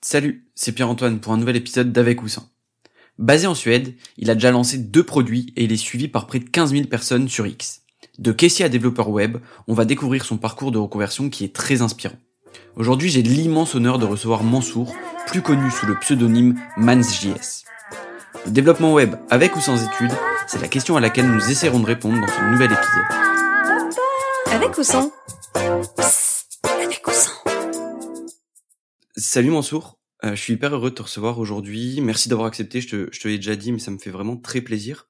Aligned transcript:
Salut, 0.00 0.46
c'est 0.54 0.70
Pierre-Antoine 0.70 1.18
pour 1.18 1.32
un 1.32 1.38
nouvel 1.38 1.56
épisode 1.56 1.92
d'Avec 1.92 2.22
ou 2.22 2.28
sans. 2.28 2.48
Basé 3.18 3.48
en 3.48 3.56
Suède, 3.56 3.96
il 4.16 4.30
a 4.30 4.34
déjà 4.34 4.52
lancé 4.52 4.78
deux 4.78 5.02
produits 5.02 5.52
et 5.56 5.64
il 5.64 5.72
est 5.72 5.76
suivi 5.76 6.06
par 6.06 6.28
près 6.28 6.38
de 6.38 6.48
15 6.48 6.70
000 6.70 6.84
personnes 6.84 7.28
sur 7.28 7.48
X. 7.48 7.82
De 8.20 8.30
caissier 8.30 8.64
à 8.64 8.68
développeur 8.68 9.08
web, 9.10 9.38
on 9.66 9.74
va 9.74 9.84
découvrir 9.84 10.24
son 10.24 10.36
parcours 10.36 10.70
de 10.70 10.78
reconversion 10.78 11.30
qui 11.30 11.44
est 11.44 11.52
très 11.52 11.82
inspirant. 11.82 12.18
Aujourd'hui, 12.76 13.10
j'ai 13.10 13.22
l'immense 13.22 13.74
honneur 13.74 13.98
de 13.98 14.06
recevoir 14.06 14.44
Mansour, 14.44 14.94
plus 15.26 15.42
connu 15.42 15.68
sous 15.72 15.86
le 15.86 15.98
pseudonyme 15.98 16.54
MansJS. 16.76 17.64
Le 18.46 18.52
développement 18.52 18.94
web 18.94 19.16
avec 19.30 19.56
ou 19.56 19.60
sans 19.60 19.82
études, 19.84 20.12
c'est 20.46 20.60
la 20.60 20.68
question 20.68 20.96
à 20.96 21.00
laquelle 21.00 21.28
nous 21.28 21.50
essaierons 21.50 21.80
de 21.80 21.86
répondre 21.86 22.20
dans 22.20 22.28
ce 22.28 22.50
nouvel 22.52 22.70
épisode. 22.70 24.52
Avec 24.52 24.78
ou 24.78 24.84
sans? 24.84 25.10
Avec 25.54 27.04
ou 27.04 27.10
sans? 27.10 27.37
Salut 29.20 29.50
Mansour, 29.50 29.98
euh, 30.22 30.36
je 30.36 30.40
suis 30.40 30.52
hyper 30.52 30.72
heureux 30.72 30.90
de 30.90 30.94
te 30.94 31.02
recevoir 31.02 31.40
aujourd'hui. 31.40 32.00
Merci 32.00 32.28
d'avoir 32.28 32.46
accepté, 32.46 32.80
je 32.80 32.88
te, 32.88 33.08
je 33.10 33.18
te 33.18 33.26
l'ai 33.26 33.34
déjà 33.34 33.56
dit, 33.56 33.72
mais 33.72 33.80
ça 33.80 33.90
me 33.90 33.98
fait 33.98 34.10
vraiment 34.10 34.36
très 34.36 34.60
plaisir. 34.60 35.08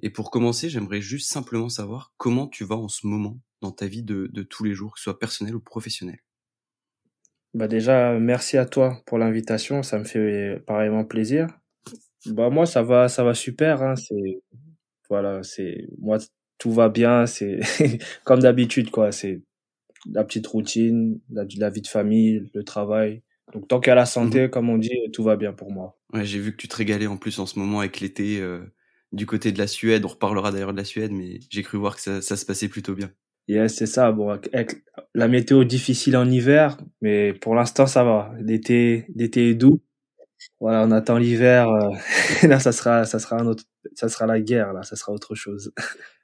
Et 0.00 0.10
pour 0.10 0.30
commencer, 0.30 0.68
j'aimerais 0.68 1.00
juste 1.00 1.28
simplement 1.28 1.68
savoir 1.68 2.12
comment 2.18 2.46
tu 2.46 2.62
vas 2.62 2.76
en 2.76 2.86
ce 2.86 3.04
moment 3.08 3.40
dans 3.60 3.72
ta 3.72 3.88
vie 3.88 4.04
de, 4.04 4.28
de 4.32 4.42
tous 4.44 4.62
les 4.62 4.74
jours, 4.74 4.94
que 4.94 5.00
ce 5.00 5.04
soit 5.04 5.18
personnel 5.18 5.56
ou 5.56 5.60
professionnel. 5.60 6.20
Bah 7.52 7.66
déjà, 7.66 8.16
merci 8.20 8.58
à 8.58 8.64
toi 8.64 9.02
pour 9.06 9.18
l'invitation, 9.18 9.82
ça 9.82 9.98
me 9.98 10.04
fait 10.04 10.62
pareillement 10.64 11.04
plaisir. 11.04 11.48
Bah 12.26 12.50
moi, 12.50 12.64
ça 12.64 12.84
va, 12.84 13.08
ça 13.08 13.24
va 13.24 13.34
super. 13.34 13.82
Hein, 13.82 13.96
c'est 13.96 14.40
voilà, 15.10 15.42
c'est 15.42 15.88
moi 15.98 16.18
tout 16.58 16.70
va 16.70 16.88
bien. 16.88 17.26
C'est 17.26 17.58
comme 18.24 18.38
d'habitude 18.38 18.92
quoi. 18.92 19.10
C'est 19.10 19.42
la 20.12 20.22
petite 20.22 20.46
routine, 20.46 21.18
la 21.28 21.70
vie 21.70 21.82
de 21.82 21.88
famille, 21.88 22.48
le 22.54 22.62
travail. 22.62 23.24
Donc 23.52 23.66
tant 23.68 23.80
qu'il 23.80 23.90
y 23.90 23.92
a 23.92 23.94
la 23.94 24.06
santé, 24.06 24.42
Mhm. 24.42 24.50
comme 24.50 24.68
on 24.70 24.78
dit, 24.78 24.90
tout 25.12 25.22
va 25.24 25.36
bien 25.36 25.52
pour 25.52 25.72
moi. 25.72 25.98
Ouais, 26.12 26.24
j'ai 26.24 26.38
vu 26.38 26.52
que 26.52 26.56
tu 26.56 26.68
te 26.68 26.76
régalais 26.76 27.06
en 27.06 27.16
plus 27.16 27.38
en 27.38 27.46
ce 27.46 27.58
moment 27.58 27.80
avec 27.80 28.00
l'été 28.00 28.40
euh, 28.40 28.60
du 29.12 29.24
côté 29.26 29.52
de 29.52 29.58
la 29.58 29.66
Suède. 29.66 30.04
On 30.04 30.08
reparlera 30.08 30.52
d'ailleurs 30.52 30.72
de 30.72 30.78
la 30.78 30.84
Suède, 30.84 31.12
mais 31.12 31.40
j'ai 31.50 31.62
cru 31.62 31.78
voir 31.78 31.96
que 31.96 32.02
ça, 32.02 32.20
ça 32.22 32.36
se 32.36 32.44
passait 32.46 32.68
plutôt 32.68 32.94
bien. 32.94 33.10
Yes, 33.48 33.74
c'est 33.76 33.86
ça. 33.86 34.12
Bon, 34.12 34.28
avec 34.30 34.82
la 35.14 35.26
météo 35.28 35.64
difficile 35.64 36.16
en 36.18 36.28
hiver, 36.30 36.76
mais 37.00 37.32
pour 37.32 37.54
l'instant 37.54 37.86
ça 37.86 38.04
va. 38.04 38.32
L'été, 38.40 39.06
l'été 39.14 39.48
est 39.50 39.54
doux. 39.54 39.80
Voilà, 40.60 40.84
on 40.86 40.90
attend 40.90 41.16
l'hiver. 41.18 41.68
euh, 41.70 41.90
là, 42.48 42.60
ça 42.60 42.72
sera, 42.72 43.04
ça 43.06 43.18
sera 43.18 43.40
un 43.40 43.46
autre, 43.46 43.64
ça 43.94 44.08
sera 44.08 44.26
la 44.26 44.40
guerre. 44.40 44.72
Là, 44.74 44.82
ça 44.82 44.96
sera 44.96 45.12
autre 45.12 45.34
chose. 45.34 45.72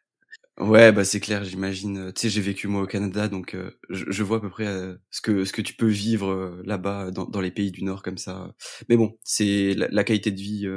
Ouais, 0.61 0.93
bah 0.93 1.05
c'est 1.05 1.19
clair, 1.19 1.43
j'imagine. 1.45 1.99
euh, 1.99 2.13
Tu 2.13 2.23
sais, 2.23 2.29
j'ai 2.31 2.41
vécu 2.41 2.69
moi 2.69 2.83
au 2.83 2.87
Canada, 2.87 3.27
donc 3.29 3.55
euh, 3.55 3.73
je, 3.91 4.05
je 4.09 4.23
vois 4.23 4.37
à 4.37 4.41
peu 4.41 4.51
près 4.51 4.67
euh, 4.69 4.95
ce 5.11 5.21
que 5.21 5.45
ce 5.45 5.53
que 5.53 5.61
tu 5.63 5.75
peux 5.75 5.89
vivre 5.89 6.29
euh, 6.31 6.63
là-bas 6.65 7.11
dans, 7.11 7.25
dans 7.27 7.41
les 7.41 7.51
pays 7.51 7.73
du 7.73 7.83
Nord 7.83 8.03
comme 8.05 8.19
ça. 8.19 8.55
Mais 8.89 8.97
bon, 8.97 9.19
c'est 9.25 9.75
la, 9.75 9.89
la 9.91 10.05
qualité 10.05 10.31
de 10.31 10.41
vie 10.41 10.69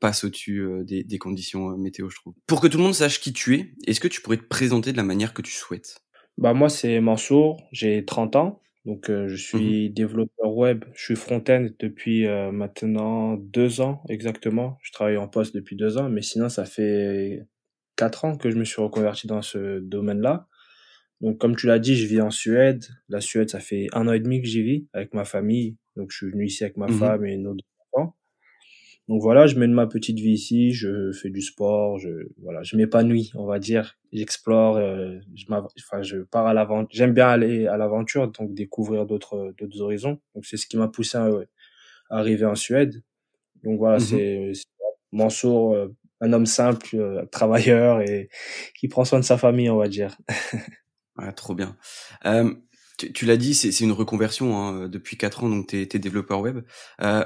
passe 0.00 0.24
au-dessus 0.24 0.66
des, 0.84 1.04
des 1.04 1.18
conditions 1.18 1.76
météo, 1.78 2.08
je 2.10 2.16
trouve. 2.16 2.34
Pour 2.46 2.60
que 2.60 2.66
tout 2.66 2.78
le 2.78 2.84
monde 2.84 2.94
sache 2.94 3.20
qui 3.20 3.32
tu 3.32 3.54
es, 3.54 3.74
est-ce 3.86 4.00
que 4.00 4.08
tu 4.08 4.20
pourrais 4.20 4.36
te 4.38 4.42
présenter 4.44 4.92
de 4.92 4.96
la 4.96 5.04
manière 5.04 5.32
que 5.34 5.42
tu 5.42 5.52
souhaites? 5.52 6.02
Bah 6.38 6.54
moi 6.54 6.68
c'est 6.68 7.00
Mansour, 7.00 7.60
j'ai 7.72 8.04
30 8.04 8.36
ans, 8.36 8.62
donc 8.84 9.10
euh, 9.10 9.26
je 9.28 9.34
suis 9.36 9.90
développeur 9.90 10.54
web, 10.54 10.84
je 10.94 11.02
suis 11.04 11.16
front-end 11.16 11.68
depuis 11.80 12.26
euh, 12.26 12.52
maintenant 12.52 13.34
deux 13.36 13.80
ans 13.80 14.02
exactement. 14.08 14.78
Je 14.82 14.92
travaille 14.92 15.16
en 15.16 15.26
poste 15.28 15.54
depuis 15.54 15.74
deux 15.76 15.98
ans, 15.98 16.08
mais 16.08 16.22
sinon 16.22 16.48
ça 16.48 16.64
fait 16.64 17.44
quatre 17.98 18.24
ans 18.24 18.38
que 18.38 18.50
je 18.50 18.56
me 18.56 18.64
suis 18.64 18.80
reconverti 18.80 19.26
dans 19.26 19.42
ce 19.42 19.80
domaine-là. 19.80 20.46
Donc 21.20 21.38
comme 21.38 21.56
tu 21.56 21.66
l'as 21.66 21.80
dit, 21.80 21.96
je 21.96 22.06
vis 22.06 22.20
en 22.22 22.30
Suède. 22.30 22.86
La 23.10 23.20
Suède, 23.20 23.50
ça 23.50 23.60
fait 23.60 23.88
un 23.92 24.08
an 24.08 24.12
et 24.14 24.20
demi 24.20 24.40
que 24.40 24.48
j'y 24.48 24.62
vis 24.62 24.88
avec 24.94 25.14
ma 25.14 25.26
famille. 25.26 25.76
Donc 25.96 26.12
je 26.12 26.18
suis 26.18 26.30
venu 26.30 26.46
ici 26.46 26.64
avec 26.64 26.78
ma 26.78 26.86
Mhm. 26.88 26.92
femme 26.92 27.26
et 27.26 27.36
nos 27.36 27.54
deux 27.54 27.64
enfants. 27.92 28.16
Donc 29.08 29.22
voilà, 29.22 29.46
je 29.46 29.56
mène 29.58 29.72
ma 29.72 29.86
petite 29.86 30.18
vie 30.18 30.32
ici, 30.32 30.72
je 30.72 31.12
fais 31.12 31.30
du 31.30 31.40
sport, 31.42 31.98
je 31.98 32.10
voilà, 32.42 32.62
je 32.62 32.76
m'épanouis, 32.76 33.32
on 33.34 33.46
va 33.46 33.58
dire, 33.58 33.98
j'explore, 34.12 34.76
euh, 34.76 35.18
je 35.34 35.46
enfin 35.50 36.02
je 36.02 36.18
pars 36.18 36.46
à 36.46 36.54
l'aventure, 36.54 36.88
j'aime 36.92 37.14
bien 37.14 37.28
aller 37.28 37.66
à 37.66 37.78
l'aventure, 37.78 38.28
donc 38.30 38.54
découvrir 38.54 39.06
d'autres 39.06 39.54
d'autres 39.58 39.80
horizons. 39.80 40.20
Donc 40.34 40.46
c'est 40.46 40.58
ce 40.58 40.66
qui 40.66 40.76
m'a 40.76 40.88
poussé 40.88 41.18
à, 41.18 41.24
à 42.10 42.18
arriver 42.18 42.44
en 42.46 42.54
Suède. 42.54 43.02
Donc 43.64 43.78
voilà, 43.78 43.96
Mhm. 43.96 44.00
c'est 44.00 44.52
Mansour, 45.12 45.74
un 46.20 46.32
homme 46.32 46.46
simple, 46.46 46.96
euh, 46.96 47.24
travailleur 47.26 48.00
et 48.02 48.28
qui 48.78 48.88
prend 48.88 49.04
soin 49.04 49.20
de 49.20 49.24
sa 49.24 49.38
famille, 49.38 49.70
on 49.70 49.76
va 49.78 49.88
dire. 49.88 50.16
Ouais, 51.18 51.32
trop 51.32 51.54
bien. 51.54 51.76
Euh, 52.26 52.54
tu 52.98 53.12
tu 53.12 53.26
l'as 53.26 53.36
dit, 53.36 53.54
c'est 53.54 53.80
une 53.80 53.92
reconversion 53.92 54.56
hein, 54.58 54.88
depuis 54.88 55.16
quatre 55.16 55.44
ans, 55.44 55.48
donc 55.48 55.68
t'es 55.68 55.82
es 55.92 55.98
développeur 55.98 56.40
web. 56.40 56.60
Euh, 57.02 57.24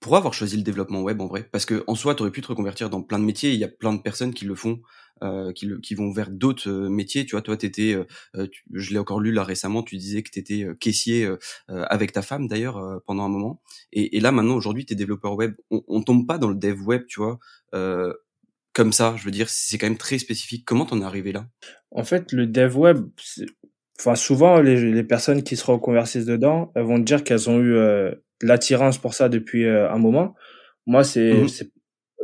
pour 0.00 0.16
avoir 0.16 0.34
choisi 0.34 0.56
le 0.58 0.62
développement 0.62 1.00
web 1.00 1.20
en 1.22 1.26
vrai, 1.26 1.48
parce 1.50 1.64
que 1.64 1.82
en 1.86 1.94
soi, 1.94 2.14
t'aurais 2.14 2.30
pu 2.30 2.42
te 2.42 2.48
reconvertir 2.48 2.90
dans 2.90 3.02
plein 3.02 3.18
de 3.18 3.24
métiers. 3.24 3.52
Il 3.52 3.58
y 3.58 3.64
a 3.64 3.68
plein 3.68 3.94
de 3.94 4.02
personnes 4.02 4.34
qui 4.34 4.44
le 4.44 4.54
font, 4.54 4.82
euh, 5.22 5.50
qui, 5.52 5.64
le, 5.64 5.78
qui 5.80 5.94
vont 5.94 6.12
vers 6.12 6.28
d'autres 6.30 6.68
euh, 6.68 6.90
métiers. 6.90 7.24
Tu 7.24 7.30
vois, 7.32 7.40
toi, 7.40 7.56
t'étais, 7.56 7.94
euh, 7.94 8.46
tu- 8.48 8.64
je 8.74 8.92
l'ai 8.92 8.98
encore 8.98 9.18
lu 9.20 9.32
là 9.32 9.44
récemment. 9.44 9.82
Tu 9.82 9.96
disais 9.96 10.22
que 10.22 10.30
t'étais 10.30 10.62
euh, 10.64 10.74
caissier 10.74 11.26
avec 11.68 12.12
ta 12.12 12.20
femme 12.20 12.48
d'ailleurs 12.48 13.00
pendant 13.06 13.24
un 13.24 13.28
moment. 13.30 13.62
Et, 13.92 14.16
et 14.18 14.20
là, 14.20 14.30
maintenant, 14.30 14.56
aujourd'hui, 14.56 14.84
t'es 14.84 14.94
développeur 14.94 15.34
web. 15.36 15.54
On, 15.70 15.82
on 15.88 16.02
tombe 16.02 16.26
pas 16.26 16.36
dans 16.36 16.48
le 16.48 16.54
dev 16.56 16.78
web, 16.86 17.04
tu 17.06 17.20
vois, 17.20 17.38
euh, 17.74 18.12
comme 18.74 18.92
ça. 18.92 19.14
Je 19.16 19.24
veux 19.24 19.30
dire, 19.30 19.48
c'est 19.48 19.78
quand 19.78 19.86
même 19.86 19.96
très 19.96 20.18
spécifique. 20.18 20.64
Comment 20.66 20.84
t'en 20.84 21.00
es 21.00 21.04
arrivé 21.04 21.32
là? 21.32 21.46
En 21.90 22.04
fait, 22.04 22.32
le 22.32 22.46
dev 22.46 22.76
web, 22.76 23.06
enfin 23.98 24.14
souvent 24.14 24.60
les, 24.60 24.92
les 24.92 25.04
personnes 25.04 25.42
qui 25.42 25.56
se 25.56 25.64
reconvertissent 25.64 26.26
dedans, 26.26 26.72
elles 26.74 26.84
vont 26.84 26.98
dire 26.98 27.24
qu'elles 27.24 27.48
ont 27.48 27.60
eu 27.60 27.74
euh, 27.76 28.12
l'attirance 28.42 28.98
pour 28.98 29.14
ça 29.14 29.28
depuis 29.28 29.64
euh, 29.64 29.90
un 29.90 29.98
moment. 29.98 30.34
Moi, 30.86 31.04
c'est, 31.04 31.48
c'est, 31.48 31.70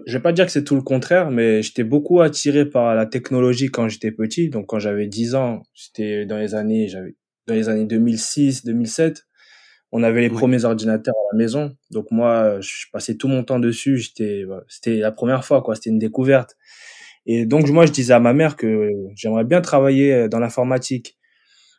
je 0.07 0.13
vais 0.13 0.23
pas 0.23 0.33
dire 0.33 0.47
que 0.47 0.53
c'est 0.53 0.65
tout 0.65 0.75
le 0.75 0.83
contraire, 0.83 1.31
mais 1.31 1.63
j'étais 1.63 1.85
beaucoup 1.85 2.21
attiré 2.21 2.67
par 2.67 2.95
la 2.95 3.07
technologie 3.07 3.69
quand 3.69 3.89
j'étais 3.89 4.13
petit. 4.13 4.49
Donc 4.51 4.67
quand 4.67 4.79
j'avais 4.79 5.07
10 5.07 5.35
ans, 5.35 5.63
j'étais 5.73 6.27
dans 6.27 6.39
les 6.39 6.55
années, 6.55 6.89
j'avais 6.89 7.17
dans 7.47 7.55
les 7.55 7.69
années 7.69 7.87
2006, 7.87 8.65
2007. 8.65 9.25
On 9.93 10.03
avait 10.05 10.21
les 10.21 10.31
premiers 10.31 10.65
ordinateurs 10.65 11.15
à 11.15 11.35
la 11.35 11.39
maison. 11.39 11.77
Donc 11.91 12.11
moi, 12.11 12.61
je 12.61 12.87
passais 12.93 13.17
tout 13.17 13.29
mon 13.29 13.43
temps 13.45 13.59
dessus. 13.59 13.99
J'étais, 13.99 14.45
voilà, 14.45 14.63
c'était 14.69 14.99
la 14.99 15.13
première 15.13 15.45
fois, 15.45 15.63
quoi. 15.63 15.75
C'était 15.75 15.91
une 15.91 15.99
découverte. 15.99 16.57
Et 17.27 17.47
donc 17.47 17.69
moi, 17.71 17.87
je 17.87 17.93
disais 17.93 18.15
à 18.15 18.21
ma 18.21 18.33
mère 18.33 18.57
que 18.57 18.91
j'aimerais 19.17 19.45
bien 19.45 19.61
travailler 19.61 20.13
euh, 20.15 20.29
dans 20.29 20.39
l'informatique. 20.39 21.19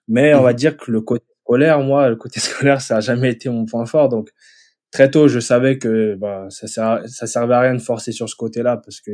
Mais 0.07 0.33
on 0.33 0.41
va 0.43 0.51
Mhm. 0.51 0.55
dire 0.57 0.77
que 0.77 0.91
le 0.91 1.01
côté 1.01 1.25
scolaire, 1.43 1.79
moi, 1.81 2.09
le 2.09 2.15
côté 2.17 2.39
scolaire, 2.69 2.81
ça 2.81 2.97
a 2.97 2.99
jamais 3.01 3.31
été 3.31 3.49
mon 3.49 3.65
point 3.65 3.85
fort. 3.85 4.09
Donc 4.09 4.29
très 4.91 5.09
tôt, 5.11 5.27
je 5.27 5.39
savais 5.39 5.77
que 5.77 6.15
bah, 6.15 6.47
ça 6.49 6.67
servait 7.27 7.53
à 7.55 7.59
rien 7.61 7.75
de 7.75 7.81
forcer 7.81 8.11
sur 8.11 8.29
ce 8.29 8.35
côté-là 8.35 8.77
parce 8.77 9.01
que 9.01 9.11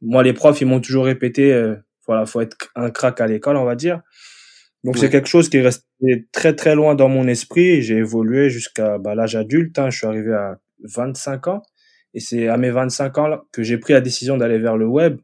moi, 0.00 0.22
les 0.22 0.32
profs, 0.32 0.60
ils 0.60 0.66
m'ont 0.66 0.80
toujours 0.80 1.04
répété, 1.06 1.52
euh, 1.52 1.76
voilà, 2.06 2.26
faut 2.26 2.40
être 2.40 2.56
un 2.76 2.90
crack 2.90 3.20
à 3.20 3.26
l'école, 3.26 3.56
on 3.56 3.64
va 3.64 3.76
dire. 3.76 4.00
Donc 4.84 4.98
c'est 4.98 5.10
quelque 5.10 5.28
chose 5.28 5.48
qui 5.48 5.58
est 5.58 5.62
resté 5.62 5.84
très 6.32 6.54
très 6.56 6.74
loin 6.74 6.94
dans 6.94 7.08
mon 7.08 7.28
esprit. 7.28 7.82
J'ai 7.82 7.96
évolué 7.98 8.50
jusqu'à 8.50 8.98
bah, 8.98 9.14
l'âge 9.14 9.36
adulte. 9.36 9.78
Hein, 9.78 9.90
je 9.90 9.98
suis 9.98 10.06
arrivé 10.06 10.32
à 10.34 10.58
25 10.84 11.46
ans 11.48 11.62
et 12.14 12.20
c'est 12.20 12.48
à 12.48 12.56
mes 12.56 12.70
25 12.70 13.18
ans 13.18 13.28
là, 13.28 13.44
que 13.52 13.62
j'ai 13.62 13.78
pris 13.78 13.92
la 13.92 14.00
décision 14.00 14.36
d'aller 14.36 14.58
vers 14.58 14.76
le 14.76 14.86
web. 14.86 15.18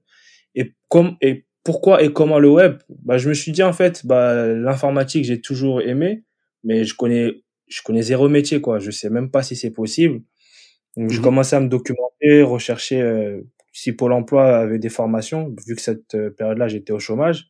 Et 0.55 0.75
comme 0.89 1.17
et 1.23 1.47
pourquoi 1.65 2.03
et 2.03 2.13
comment 2.13 2.39
le 2.39 2.51
web? 2.51 2.79
Bah 3.05 3.19
je 3.19 3.29
me 3.29 3.35
suis 3.35 3.53
dit 3.53 3.63
en 3.63 3.73
fait, 3.73 4.07
bah 4.07 4.47
l'informatique 4.49 5.25
j'ai 5.25 5.41
toujours 5.41 5.83
aimé, 5.83 6.25
mais 6.65 6.85
je 6.85 6.95
connais 6.97 7.43
je 7.69 7.83
connais 7.83 8.03
zéro 8.03 8.29
métier 8.29 8.61
quoi. 8.61 8.79
Je 8.81 8.91
sais 8.93 9.11
même 9.11 9.31
pas 9.31 9.43
si 9.43 9.57
c'est 9.57 9.71
possible. 9.73 10.23
Donc 10.97 11.11
je 11.13 11.21
Mhm. 11.21 11.25
commençais 11.25 11.57
à 11.57 11.61
me 11.61 11.69
documenter, 11.69 12.43
rechercher 12.43 13.01
euh, 13.03 13.43
si 13.73 13.93
Pôle 13.93 14.13
Emploi 14.13 14.59
avait 14.59 14.79
des 14.79 14.89
formations, 14.89 15.55
vu 15.67 15.77
que 15.77 15.83
cette 15.83 16.15
euh, 16.15 16.31
période-là 16.31 16.69
j'étais 16.69 16.93
au 16.93 16.99
chômage. 16.99 17.49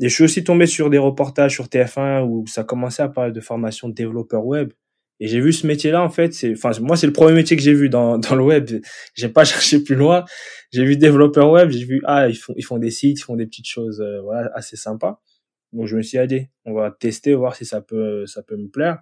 Et 0.00 0.08
je 0.08 0.14
suis 0.14 0.24
aussi 0.24 0.44
tombé 0.44 0.66
sur 0.66 0.90
des 0.90 0.98
reportages 0.98 1.54
sur 1.54 1.66
TF1 1.66 2.24
où 2.24 2.46
ça 2.46 2.64
commençait 2.64 3.02
à 3.02 3.08
parler 3.08 3.32
de 3.32 3.40
formation 3.40 3.88
de 3.88 3.94
développeur 3.94 4.46
web. 4.46 4.72
Et 5.20 5.26
j'ai 5.26 5.40
vu 5.40 5.52
ce 5.52 5.66
métier-là, 5.66 6.02
en 6.02 6.10
fait, 6.10 6.32
c'est, 6.32 6.52
enfin, 6.52 6.70
moi, 6.80 6.96
c'est 6.96 7.08
le 7.08 7.12
premier 7.12 7.32
métier 7.32 7.56
que 7.56 7.62
j'ai 7.62 7.74
vu 7.74 7.88
dans, 7.88 8.18
dans 8.18 8.36
le 8.36 8.44
web. 8.44 8.68
J'ai 9.14 9.28
pas 9.28 9.44
cherché 9.44 9.82
plus 9.82 9.96
loin. 9.96 10.24
J'ai 10.72 10.84
vu 10.84 10.96
développeur 10.96 11.50
web, 11.50 11.70
j'ai 11.70 11.84
vu, 11.84 12.00
ah, 12.04 12.28
ils 12.28 12.36
font, 12.36 12.52
ils 12.56 12.62
font 12.62 12.78
des 12.78 12.90
sites, 12.90 13.18
ils 13.18 13.22
font 13.22 13.34
des 13.34 13.46
petites 13.46 13.66
choses, 13.66 14.00
euh, 14.00 14.20
voilà, 14.20 14.50
assez 14.54 14.76
sympas. 14.76 15.20
Donc, 15.72 15.86
je 15.86 15.96
me 15.96 16.02
suis 16.02 16.18
dit, 16.18 16.18
allez, 16.18 16.50
on 16.66 16.72
va 16.72 16.90
tester, 16.92 17.34
voir 17.34 17.56
si 17.56 17.64
ça 17.64 17.80
peut, 17.80 18.26
ça 18.26 18.42
peut 18.42 18.56
me 18.56 18.68
plaire. 18.68 18.98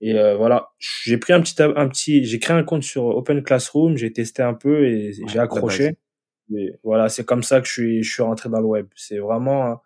Et 0.00 0.14
euh, 0.14 0.36
voilà, 0.36 0.68
j'ai 0.78 1.18
pris 1.18 1.32
un 1.32 1.40
petit, 1.40 1.60
un 1.60 1.88
petit, 1.88 2.24
j'ai 2.24 2.38
créé 2.38 2.56
un 2.56 2.62
compte 2.62 2.82
sur 2.82 3.04
Open 3.04 3.42
Classroom, 3.42 3.96
j'ai 3.96 4.12
testé 4.12 4.42
un 4.42 4.54
peu 4.54 4.86
et 4.86 5.08
Ouais, 5.08 5.26
j'ai 5.28 5.38
accroché. 5.38 5.96
Et 6.54 6.72
voilà, 6.84 7.08
c'est 7.08 7.24
comme 7.24 7.42
ça 7.42 7.60
que 7.60 7.66
je 7.66 7.72
suis, 7.72 8.02
je 8.02 8.12
suis 8.12 8.22
rentré 8.22 8.48
dans 8.48 8.60
le 8.60 8.66
web. 8.66 8.86
C'est 8.94 9.18
vraiment 9.18 9.80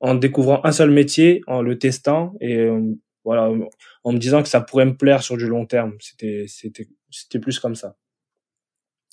en 0.00 0.14
découvrant 0.14 0.60
un 0.64 0.72
seul 0.72 0.90
métier, 0.90 1.42
en 1.46 1.62
le 1.62 1.78
testant 1.78 2.34
et 2.40 2.56
euh, 2.56 2.80
voilà, 3.24 3.50
en 4.04 4.12
me 4.12 4.18
disant 4.18 4.42
que 4.42 4.48
ça 4.48 4.60
pourrait 4.60 4.86
me 4.86 4.96
plaire 4.96 5.22
sur 5.22 5.36
du 5.36 5.46
long 5.46 5.66
terme. 5.66 5.94
C'était, 6.00 6.46
c'était, 6.48 6.88
c'était 7.10 7.38
plus 7.38 7.58
comme 7.58 7.74
ça. 7.74 7.96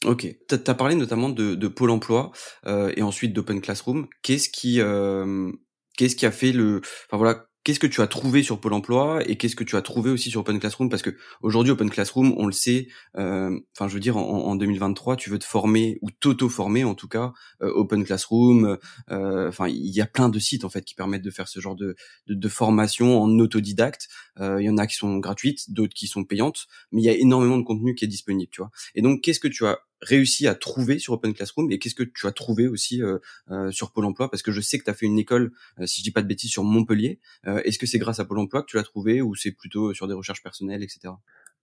Ok. 0.05 0.27
T'as 0.47 0.57
as 0.65 0.75
parlé 0.75 0.95
notamment 0.95 1.29
de, 1.29 1.55
de 1.55 1.67
Pôle 1.67 1.89
Emploi 1.89 2.31
euh, 2.65 2.91
et 2.95 3.01
ensuite 3.01 3.33
d'Open 3.33 3.61
Classroom. 3.61 4.07
Qu'est-ce 4.21 4.49
qui, 4.49 4.79
euh, 4.79 5.51
qu'est-ce 5.97 6.15
qui 6.15 6.25
a 6.25 6.31
fait 6.31 6.51
le, 6.51 6.81
enfin 7.07 7.17
voilà, 7.17 7.47
qu'est-ce 7.63 7.79
que 7.79 7.87
tu 7.87 8.01
as 8.01 8.07
trouvé 8.07 8.43
sur 8.43 8.59
Pôle 8.61 8.73
Emploi 8.73 9.21
et 9.29 9.35
qu'est-ce 9.35 9.55
que 9.55 9.63
tu 9.65 9.75
as 9.75 9.81
trouvé 9.81 10.09
aussi 10.09 10.29
sur 10.29 10.41
Open 10.41 10.59
Classroom? 10.59 10.89
Parce 10.89 11.01
que 11.01 11.17
aujourd'hui, 11.41 11.71
Open 11.71 11.89
Classroom, 11.89 12.33
on 12.37 12.45
le 12.45 12.51
sait. 12.53 12.87
euh, 13.17 13.57
Enfin, 13.75 13.87
je 13.87 13.93
veux 13.93 13.99
dire, 13.99 14.15
en, 14.17 14.45
en 14.45 14.55
2023, 14.55 15.15
tu 15.17 15.29
veux 15.29 15.39
te 15.39 15.45
former 15.45 15.97
ou 16.01 16.09
t'auto-former, 16.11 16.83
en 16.85 16.95
tout 16.95 17.07
cas, 17.09 17.33
euh, 17.61 17.71
Open 17.73 18.05
Classroom. 18.05 18.77
euh, 19.11 19.51
il 19.67 19.95
y 19.95 20.01
a 20.01 20.05
plein 20.07 20.29
de 20.29 20.39
sites 20.39 20.63
en 20.63 20.69
fait 20.69 20.83
qui 20.83 20.95
permettent 20.95 21.23
de 21.23 21.31
faire 21.31 21.47
ce 21.47 21.59
genre 21.59 21.75
de, 21.75 21.95
de, 22.27 22.33
de 22.33 22.47
formation 22.49 23.21
en 23.21 23.39
autodidacte. 23.39 24.07
Euh, 24.39 24.61
Il 24.61 24.65
y 24.65 24.69
en 24.69 24.77
a 24.77 24.87
qui 24.87 24.95
sont 24.95 25.17
gratuites, 25.17 25.71
d'autres 25.71 25.93
qui 25.93 26.07
sont 26.07 26.23
payantes, 26.23 26.67
mais 26.91 27.01
il 27.01 27.05
y 27.05 27.09
a 27.09 27.13
énormément 27.13 27.57
de 27.57 27.63
contenu 27.63 27.95
qui 27.95 28.05
est 28.05 28.07
disponible, 28.07 28.49
tu 28.51 28.61
vois. 28.61 28.71
Et 28.95 29.01
donc, 29.01 29.21
qu'est-ce 29.21 29.39
que 29.39 29.47
tu 29.47 29.65
as 29.65 29.79
réussi 30.01 30.47
à 30.47 30.55
trouver 30.55 30.99
sur 30.99 31.13
Open 31.13 31.33
Classroom 31.33 31.71
et 31.71 31.79
qu'est-ce 31.79 31.95
que 31.95 32.03
tu 32.03 32.27
as 32.27 32.31
trouvé 32.31 32.67
aussi 32.67 33.01
euh, 33.01 33.17
euh, 33.51 33.71
sur 33.71 33.91
Pôle 33.91 34.05
Emploi? 34.05 34.29
Parce 34.29 34.43
que 34.43 34.51
je 34.51 34.61
sais 34.61 34.77
que 34.77 34.83
tu 34.83 34.89
as 34.89 34.93
fait 34.93 35.05
une 35.05 35.17
école, 35.19 35.51
euh, 35.79 35.85
si 35.85 36.01
je 36.01 36.03
dis 36.03 36.11
pas 36.11 36.21
de 36.21 36.27
bêtises, 36.27 36.51
sur 36.51 36.63
Montpellier. 36.63 37.19
Euh, 37.47 37.61
Est-ce 37.63 37.79
que 37.79 37.85
c'est 37.87 37.97
grâce 37.99 38.19
à 38.19 38.25
Pôle 38.25 38.39
Emploi 38.39 38.61
que 38.61 38.67
tu 38.67 38.77
l'as 38.77 38.83
trouvé 38.83 39.21
ou 39.21 39.35
c'est 39.35 39.51
plutôt 39.51 39.93
sur 39.93 40.07
des 40.07 40.13
recherches 40.13 40.43
personnelles, 40.43 40.83
etc. 40.83 41.13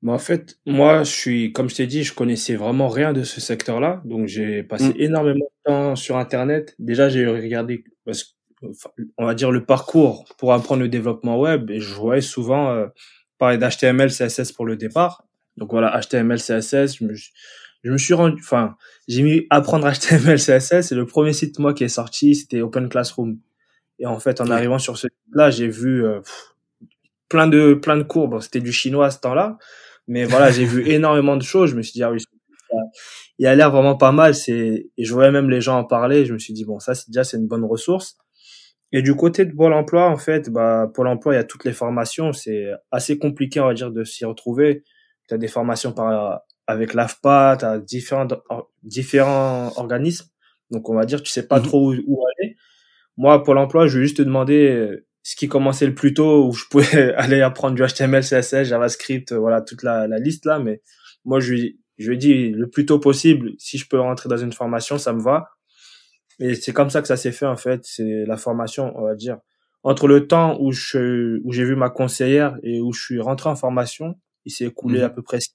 Mais 0.02 0.12
en 0.12 0.18
fait, 0.18 0.58
moi, 0.66 1.02
je 1.02 1.10
suis, 1.10 1.52
comme 1.52 1.70
je 1.70 1.76
t'ai 1.76 1.86
dit, 1.86 2.02
je 2.04 2.12
connaissais 2.12 2.56
vraiment 2.56 2.88
rien 2.88 3.12
de 3.12 3.22
ce 3.22 3.40
secteur-là. 3.40 4.02
Donc, 4.04 4.26
j'ai 4.26 4.62
passé 4.62 4.88
Mm. 4.88 4.94
énormément 4.98 5.46
de 5.46 5.70
temps 5.70 5.96
sur 5.96 6.18
Internet. 6.18 6.74
Déjà, 6.78 7.08
j'ai 7.08 7.26
regardé, 7.26 7.84
parce 8.04 8.36
enfin, 8.68 8.90
on 9.16 9.24
va 9.24 9.34
dire, 9.34 9.50
le 9.50 9.64
parcours 9.64 10.26
pour 10.36 10.52
apprendre 10.52 10.82
le 10.82 10.88
développement 10.88 11.38
web. 11.40 11.70
Et 11.70 11.80
je 11.80 11.94
voyais 11.94 12.20
souvent 12.20 12.70
euh, 12.70 12.86
parler 13.38 13.56
d'HTML, 13.56 14.10
CSS 14.10 14.52
pour 14.52 14.66
le 14.66 14.76
départ. 14.76 15.24
Donc, 15.56 15.70
voilà, 15.70 15.98
HTML, 15.98 16.38
CSS. 16.38 16.98
Je 16.98 17.04
me, 17.04 17.14
je 17.84 17.90
me 17.92 17.98
suis 17.98 18.14
rendu, 18.14 18.40
enfin, 18.40 18.76
j'ai 19.08 19.22
mis 19.22 19.46
apprendre 19.50 19.86
HTML, 19.90 20.38
CSS. 20.38 20.92
Et 20.92 20.94
le 20.96 21.06
premier 21.06 21.32
site, 21.32 21.58
moi, 21.58 21.74
qui 21.74 21.84
est 21.84 21.88
sorti, 21.88 22.34
c'était 22.34 22.60
Open 22.62 22.88
Classroom. 22.88 23.38
Et 24.00 24.06
en 24.06 24.18
fait, 24.18 24.40
en 24.40 24.46
Ouais. 24.46 24.52
arrivant 24.52 24.78
sur 24.80 24.96
ce 24.98 25.08
site-là, 25.08 25.50
j'ai 25.50 25.68
vu 25.68 26.04
euh, 26.04 26.20
pff, 26.20 26.54
plein 27.28 27.46
de 27.46 27.74
plein 27.74 27.96
de 27.96 28.02
cours. 28.02 28.28
Bon, 28.28 28.40
c'était 28.40 28.60
du 28.60 28.72
chinois 28.72 29.06
à 29.06 29.10
ce 29.10 29.20
temps-là, 29.20 29.58
mais 30.08 30.24
voilà, 30.24 30.50
j'ai 30.50 30.64
vu 30.64 30.82
énormément 30.88 31.36
de 31.36 31.42
choses. 31.42 31.70
Je 31.70 31.76
me 31.76 31.82
suis 31.82 31.92
dit 31.92 32.02
ah 32.02 32.10
oui, 32.12 32.18
il 33.38 33.46
a 33.46 33.54
l'air 33.54 33.70
vraiment 33.70 33.96
pas 33.96 34.12
mal. 34.12 34.34
C'est 34.34 34.88
et 34.96 35.04
je 35.04 35.12
voyais 35.14 35.30
même 35.30 35.50
les 35.50 35.60
gens 35.60 35.78
en 35.78 35.84
parler. 35.84 36.24
Je 36.26 36.32
me 36.34 36.38
suis 36.38 36.52
dit 36.54 36.64
bon, 36.64 36.78
ça 36.80 36.94
c'est 36.94 37.08
déjà 37.10 37.24
c'est 37.24 37.36
une 37.36 37.46
bonne 37.48 37.64
ressource. 37.64 38.16
Et 38.92 39.02
du 39.02 39.14
côté 39.16 39.44
de 39.44 39.52
Pôle 39.54 39.72
Emploi, 39.72 40.08
en 40.08 40.16
fait, 40.16 40.50
bah 40.50 40.88
Pôle 40.94 41.08
Emploi, 41.08 41.34
il 41.34 41.36
y 41.36 41.40
a 41.40 41.44
toutes 41.44 41.64
les 41.64 41.72
formations. 41.72 42.32
C'est 42.32 42.66
assez 42.92 43.18
compliqué, 43.18 43.60
on 43.60 43.66
va 43.66 43.74
dire, 43.74 43.90
de 43.90 44.04
s'y 44.04 44.24
retrouver. 44.24 44.84
Tu 45.28 45.34
as 45.34 45.38
des 45.38 45.48
formations 45.48 45.92
par 45.92 46.40
avec 46.66 46.94
l'AFPA, 46.94 47.56
tu 47.58 47.64
as 47.64 47.78
différents 47.78 48.28
or- 48.48 48.70
différents 48.82 49.72
organismes. 49.76 50.26
Donc 50.70 50.88
on 50.88 50.94
va 50.94 51.04
dire, 51.06 51.22
tu 51.22 51.30
sais 51.30 51.46
pas 51.46 51.58
Mhm. 51.60 51.64
trop 51.66 51.92
où, 51.92 51.96
où 52.06 52.24
aller. 52.38 52.56
Moi, 53.16 53.42
Pôle 53.44 53.58
Emploi, 53.58 53.86
je 53.86 53.98
vais 53.98 54.04
juste 54.04 54.16
te 54.18 54.22
demander 54.22 54.68
euh, 54.70 55.06
ce 55.22 55.36
qui 55.36 55.48
commençait 55.48 55.86
le 55.86 55.94
plus 55.94 56.14
tôt, 56.14 56.46
où 56.48 56.52
je 56.52 56.64
pouvais 56.70 57.14
aller 57.16 57.40
apprendre 57.42 57.74
du 57.76 57.82
HTML, 57.82 58.22
CSS, 58.22 58.64
JavaScript, 58.64 59.32
euh, 59.32 59.38
voilà, 59.38 59.60
toute 59.62 59.82
la, 59.82 60.06
la 60.08 60.18
liste 60.18 60.46
là. 60.46 60.58
Mais 60.58 60.82
moi, 61.24 61.40
je 61.40 61.52
lui, 61.52 61.80
je 61.98 62.08
lui 62.08 62.14
ai 62.16 62.18
dit 62.18 62.50
le 62.50 62.68
plus 62.68 62.86
tôt 62.86 62.98
possible, 62.98 63.52
si 63.58 63.78
je 63.78 63.86
peux 63.88 64.00
rentrer 64.00 64.28
dans 64.28 64.36
une 64.36 64.52
formation, 64.52 64.98
ça 64.98 65.12
me 65.12 65.20
va. 65.22 65.48
Et 66.40 66.54
c'est 66.56 66.72
comme 66.72 66.90
ça 66.90 67.00
que 67.02 67.06
ça 67.08 67.16
s'est 67.16 67.30
fait, 67.32 67.46
en 67.46 67.56
fait. 67.56 67.80
C'est 67.84 68.24
la 68.26 68.36
formation, 68.36 68.92
on 68.96 69.02
va 69.04 69.14
dire. 69.14 69.38
Entre 69.84 70.08
le 70.08 70.26
temps 70.26 70.58
où 70.60 70.72
je, 70.72 71.38
où 71.44 71.52
j'ai 71.52 71.64
vu 71.64 71.76
ma 71.76 71.90
conseillère 71.90 72.58
et 72.64 72.80
où 72.80 72.92
je 72.92 73.00
suis 73.02 73.20
rentré 73.20 73.48
en 73.50 73.54
formation, 73.56 74.16
il 74.44 74.50
s'est 74.52 74.64
écoulé 74.64 74.98
Mhm. 74.98 75.04
à 75.04 75.10
peu 75.10 75.22
près 75.22 75.40
six. 75.40 75.54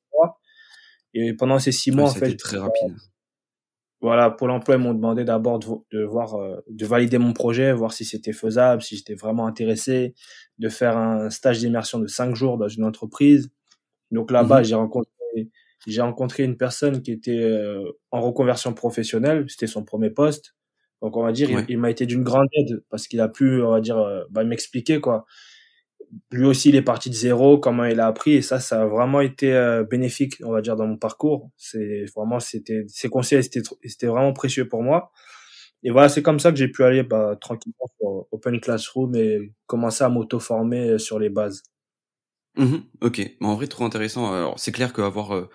Et 1.13 1.33
pendant 1.33 1.59
ces 1.59 1.71
six 1.71 1.91
mois, 1.91 2.09
en 2.09 2.13
fait, 2.13 2.35
très 2.37 2.57
rapide. 2.57 2.95
voilà, 4.01 4.29
Pôle 4.31 4.51
emploi, 4.51 4.75
ils 4.75 4.81
m'ont 4.81 4.93
demandé 4.93 5.25
d'abord 5.25 5.59
de, 5.59 5.65
vo- 5.65 5.85
de 5.91 6.03
voir, 6.03 6.35
euh, 6.35 6.61
de 6.69 6.85
valider 6.85 7.17
mon 7.17 7.33
projet, 7.33 7.73
voir 7.73 7.91
si 7.91 8.05
c'était 8.05 8.31
faisable, 8.31 8.81
si 8.81 8.95
j'étais 8.95 9.15
vraiment 9.15 9.45
intéressé, 9.45 10.13
de 10.57 10.69
faire 10.69 10.97
un 10.97 11.29
stage 11.29 11.59
d'immersion 11.59 11.99
de 11.99 12.07
cinq 12.07 12.33
jours 12.35 12.57
dans 12.57 12.69
une 12.69 12.85
entreprise. 12.85 13.51
Donc 14.11 14.31
là-bas, 14.31 14.59
Mhm. 14.59 14.65
j'ai 14.65 14.75
rencontré, 14.75 15.11
j'ai 15.87 16.01
rencontré 16.01 16.43
une 16.43 16.57
personne 16.57 17.01
qui 17.01 17.11
était 17.11 17.37
euh, 17.39 17.91
en 18.11 18.21
reconversion 18.21 18.73
professionnelle. 18.73 19.45
C'était 19.49 19.67
son 19.67 19.83
premier 19.83 20.09
poste. 20.11 20.55
Donc 21.01 21.17
on 21.17 21.23
va 21.23 21.31
dire, 21.31 21.49
Ouais. 21.51 21.65
il, 21.67 21.73
il 21.73 21.77
m'a 21.79 21.89
été 21.89 22.05
d'une 22.05 22.23
grande 22.23 22.47
aide 22.53 22.83
parce 22.89 23.07
qu'il 23.07 23.19
a 23.21 23.27
pu, 23.29 23.61
on 23.61 23.71
va 23.71 23.81
dire, 23.81 23.97
euh, 23.97 24.23
bah, 24.29 24.43
m'expliquer 24.43 24.99
quoi. 25.01 25.25
Lui 26.31 26.45
aussi, 26.45 26.69
il 26.69 26.75
est 26.75 26.81
parti 26.81 27.09
de 27.09 27.15
zéro, 27.15 27.59
comment 27.59 27.85
il 27.85 27.99
a 27.99 28.07
appris, 28.07 28.33
et 28.33 28.41
ça, 28.41 28.59
ça 28.59 28.83
a 28.83 28.85
vraiment 28.87 29.21
été 29.21 29.53
euh, 29.53 29.83
bénéfique, 29.83 30.35
on 30.43 30.51
va 30.51 30.61
dire, 30.61 30.75
dans 30.75 30.87
mon 30.87 30.97
parcours. 30.97 31.49
C'est 31.57 32.05
vraiment, 32.15 32.39
c'était, 32.39 32.83
ses 32.87 33.09
conseils, 33.09 33.43
c'était, 33.43 33.61
c'était 33.85 34.07
vraiment 34.07 34.33
précieux 34.33 34.67
pour 34.67 34.83
moi. 34.83 35.11
Et 35.83 35.91
voilà, 35.91 36.09
c'est 36.09 36.21
comme 36.21 36.39
ça 36.39 36.51
que 36.51 36.57
j'ai 36.57 36.67
pu 36.67 36.83
aller 36.83 37.03
bah, 37.03 37.37
tranquillement 37.39 37.85
sur 37.99 38.27
Open 38.31 38.59
Classroom 38.59 39.15
et 39.15 39.53
commencer 39.65 40.03
à 40.03 40.09
m'auto-former 40.09 40.91
euh, 40.91 40.97
sur 40.97 41.19
les 41.19 41.29
bases. 41.29 41.63
Mhm, 42.57 42.83
ok, 43.01 43.19
mais 43.39 43.47
en 43.47 43.55
vrai 43.55 43.67
trop 43.67 43.85
intéressant. 43.85 44.33
Alors 44.33 44.59
c'est 44.59 44.71
clair 44.73 44.91
qu'avoir 44.91 45.33
euh, 45.33 45.49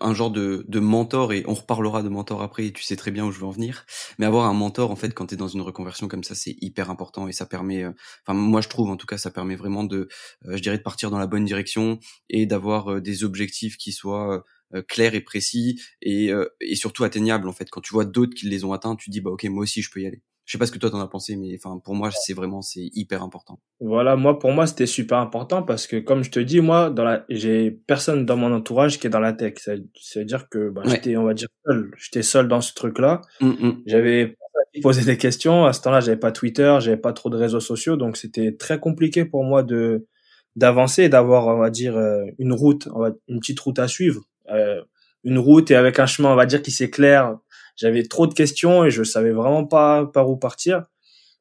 un 0.00 0.14
genre 0.14 0.30
de, 0.30 0.64
mentor 0.80 1.32
et 1.34 1.44
on 1.46 1.52
reparlera 1.54 2.02
de 2.02 2.08
mentor 2.08 2.40
après. 2.40 2.66
et 2.66 2.72
Tu 2.72 2.82
sais 2.82 2.96
très 2.96 3.10
bien 3.10 3.26
où 3.26 3.32
je 3.32 3.40
veux 3.40 3.44
en 3.46 3.50
venir. 3.50 3.84
Mais 4.18 4.24
avoir 4.26 4.46
un 4.46 4.54
mentor 4.54 4.90
en 4.90 4.96
fait 4.96 5.12
quand 5.12 5.26
t'es 5.26 5.36
dans 5.36 5.48
une 5.48 5.60
reconversion 5.60 6.08
comme 6.08 6.24
ça, 6.24 6.34
c'est 6.34 6.56
hyper 6.62 6.88
important 6.88 7.28
et 7.28 7.32
ça 7.32 7.46
permet. 7.46 7.82
euh, 7.84 7.90
Enfin 8.26 8.32
moi 8.38 8.60
je 8.62 8.68
trouve 8.68 8.88
en 8.90 8.96
tout 8.96 9.06
cas 9.06 9.18
ça 9.18 9.30
permet 9.30 9.56
vraiment 9.56 9.84
de, 9.84 10.08
euh, 10.46 10.56
je 10.56 10.62
dirais 10.62 10.78
de 10.78 10.82
partir 10.82 11.10
dans 11.10 11.18
la 11.18 11.26
bonne 11.26 11.44
direction 11.44 11.98
et 12.30 12.46
d'avoir 12.46 13.02
des 13.02 13.24
objectifs 13.24 13.76
qui 13.76 13.92
soient 13.92 14.42
clairs 14.88 15.14
et 15.14 15.20
précis 15.20 15.80
et, 16.02 16.30
et 16.60 16.74
surtout 16.76 17.04
atteignables 17.04 17.48
en 17.48 17.52
fait. 17.52 17.70
Quand 17.70 17.80
tu 17.80 17.92
vois 17.92 18.04
d'autres 18.04 18.34
qui 18.34 18.48
les 18.48 18.64
ont 18.64 18.72
atteints, 18.72 18.96
tu 18.96 19.10
dis 19.10 19.20
bah 19.20 19.30
ok 19.30 19.44
moi 19.44 19.62
aussi 19.64 19.82
je 19.82 19.90
peux 19.90 20.00
y 20.00 20.06
aller. 20.06 20.22
Je 20.46 20.52
sais 20.52 20.58
pas 20.58 20.66
ce 20.66 20.72
que 20.72 20.78
toi 20.78 20.90
t'en 20.90 21.00
as 21.00 21.08
pensé, 21.08 21.34
mais 21.36 21.54
enfin 21.56 21.78
pour 21.84 21.94
moi 21.96 22.10
c'est 22.12 22.32
vraiment 22.32 22.62
c'est 22.62 22.88
hyper 22.94 23.22
important. 23.22 23.60
Voilà, 23.80 24.14
moi 24.16 24.38
pour 24.38 24.52
moi 24.52 24.66
c'était 24.68 24.86
super 24.86 25.18
important 25.18 25.62
parce 25.64 25.86
que 25.88 25.96
comme 25.96 26.22
je 26.22 26.30
te 26.30 26.38
dis, 26.38 26.60
moi 26.60 26.88
dans 26.88 27.02
la 27.04 27.24
j'ai 27.28 27.70
personne 27.72 28.24
dans 28.24 28.36
mon 28.36 28.52
entourage 28.52 28.98
qui 29.00 29.08
est 29.08 29.10
dans 29.10 29.20
la 29.20 29.32
tech. 29.32 29.54
Ça 29.58 29.74
veut 29.74 30.24
dire 30.24 30.48
que 30.48 30.70
bah, 30.70 30.82
Ouais. 30.84 30.90
j'étais 30.92 31.16
on 31.16 31.24
va 31.24 31.34
dire 31.34 31.48
seul, 31.66 31.90
j'étais 31.98 32.22
seul 32.22 32.46
dans 32.48 32.60
ce 32.60 32.72
truc-là. 32.74 33.22
Hum, 33.40 33.56
hum. 33.60 33.82
J'avais 33.86 34.36
à 34.76 34.80
poser 34.82 35.04
des 35.04 35.18
questions, 35.18 35.64
à 35.66 35.72
ce 35.72 35.82
temps-là, 35.82 36.00
j'avais 36.00 36.16
pas 36.16 36.30
Twitter, 36.32 36.76
j'avais 36.80 36.96
pas 36.96 37.12
trop 37.12 37.28
de 37.28 37.36
réseaux 37.36 37.60
sociaux, 37.60 37.96
donc 37.96 38.16
c'était 38.16 38.52
très 38.56 38.78
compliqué 38.78 39.24
pour 39.24 39.42
moi 39.44 39.62
de 39.64 40.06
d'avancer 40.54 41.02
et 41.02 41.08
d'avoir 41.08 41.48
on 41.48 41.58
va 41.58 41.70
dire 41.70 41.96
euh, 41.96 42.24
une 42.38 42.52
route, 42.52 42.88
une 43.28 43.40
petite 43.40 43.58
route 43.60 43.78
à 43.80 43.88
suivre, 43.88 44.22
Euh, 44.50 44.80
une 45.24 45.38
route 45.38 45.72
et 45.72 45.74
avec 45.74 45.98
un 45.98 46.06
chemin 46.06 46.30
on 46.32 46.36
va 46.36 46.46
dire 46.46 46.62
qui 46.62 46.70
s'éclaire. 46.70 47.36
J'avais 47.76 48.02
trop 48.04 48.26
de 48.26 48.34
questions 48.34 48.84
et 48.84 48.90
je 48.90 49.02
savais 49.04 49.32
vraiment 49.32 49.64
pas 49.66 50.06
par 50.06 50.28
où 50.30 50.36
partir. 50.36 50.84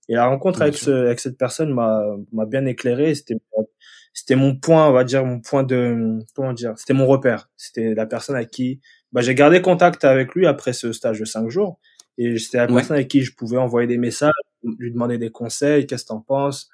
Et 0.10 0.16
la 0.16 0.28
rencontre 0.28 0.60
Bien 0.60 0.68
avec, 0.68 0.78
ce, 0.78 0.92
avec 0.92 1.20
cette 1.20 1.38
personne 1.38 1.74
m'a 1.74 2.04
m'a 2.34 2.46
bien 2.46 2.66
éclairé. 2.66 3.16
C'était 3.16 3.36
c'était 4.14 4.36
mon 4.36 4.56
point, 4.56 4.88
on 4.90 4.94
va 4.94 5.04
dire 5.04 5.26
mon 5.26 5.42
point 5.42 5.64
de 5.64 6.20
comment 6.36 6.54
dire, 6.54 6.74
c'était 6.78 6.94
mon 6.94 7.08
repère. 7.08 7.50
C'était 7.58 7.94
la 7.96 8.06
personne 8.06 8.36
avec 8.36 8.50
qui 8.52 8.80
bah, 9.12 9.22
j'ai 9.22 9.36
gardé 9.36 9.62
contact 9.62 10.04
avec 10.06 10.34
lui 10.36 10.46
après 10.48 10.74
ce 10.74 10.92
stage 10.94 11.20
de 11.20 11.26
cinq 11.26 11.50
jours. 11.50 11.80
Et 12.18 12.38
c'était 12.38 12.58
la 12.60 12.66
Ouais. 12.68 12.76
personne 12.76 12.96
avec 12.98 13.08
qui 13.10 13.22
je 13.24 13.34
pouvais 13.36 13.58
envoyer 13.58 13.88
des 13.88 13.98
messages, 13.98 14.32
lui 14.80 14.92
demander 14.92 15.18
des 15.18 15.32
conseils, 15.32 15.86
qu'est-ce 15.88 16.04
que 16.04 16.10
t'en 16.10 16.22
penses. 16.22 16.70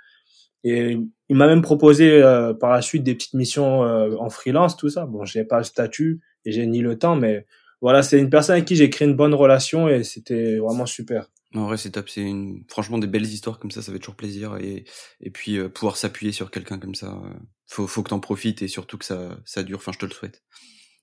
Et 0.63 0.99
il 1.29 1.35
m'a 1.35 1.47
même 1.47 1.61
proposé 1.63 2.21
euh, 2.21 2.53
par 2.53 2.71
la 2.71 2.81
suite 2.83 3.03
des 3.03 3.15
petites 3.15 3.33
missions 3.33 3.83
euh, 3.83 4.15
en 4.19 4.29
freelance, 4.29 4.77
tout 4.77 4.89
ça. 4.89 5.05
Bon, 5.07 5.25
j'ai 5.25 5.43
pas 5.43 5.57
le 5.57 5.63
statut 5.63 6.21
et 6.45 6.51
j'ai 6.51 6.67
ni 6.67 6.81
le 6.81 6.97
temps, 6.99 7.15
mais 7.15 7.47
voilà, 7.81 8.03
c'est 8.03 8.19
une 8.19 8.29
personne 8.29 8.53
avec 8.53 8.65
qui 8.65 8.75
j'ai 8.75 8.89
créé 8.89 9.07
une 9.07 9.15
bonne 9.15 9.33
relation 9.33 9.89
et 9.89 10.03
c'était 10.03 10.57
vraiment 10.57 10.85
super. 10.85 11.29
En 11.53 11.65
vrai, 11.65 11.77
c'est 11.77 11.91
top. 11.91 12.09
C'est 12.09 12.21
une... 12.21 12.63
franchement 12.67 12.97
des 12.97 13.07
belles 13.07 13.25
histoires 13.25 13.59
comme 13.59 13.71
ça. 13.71 13.81
Ça 13.81 13.91
fait 13.91 13.99
toujours 13.99 14.15
plaisir. 14.15 14.55
Et, 14.57 14.85
et 15.19 15.29
puis, 15.31 15.57
euh, 15.57 15.67
pouvoir 15.67 15.97
s'appuyer 15.97 16.31
sur 16.31 16.49
quelqu'un 16.51 16.79
comme 16.79 16.95
ça, 16.95 17.07
euh, 17.07 17.33
faut, 17.67 17.87
faut 17.87 18.03
que 18.03 18.09
t'en 18.09 18.19
profites 18.19 18.61
et 18.61 18.67
surtout 18.67 18.97
que 18.97 19.05
ça, 19.05 19.37
ça 19.45 19.63
dure. 19.63 19.79
Enfin, 19.79 19.91
je 19.91 19.99
te 19.99 20.05
le 20.05 20.11
souhaite. 20.11 20.43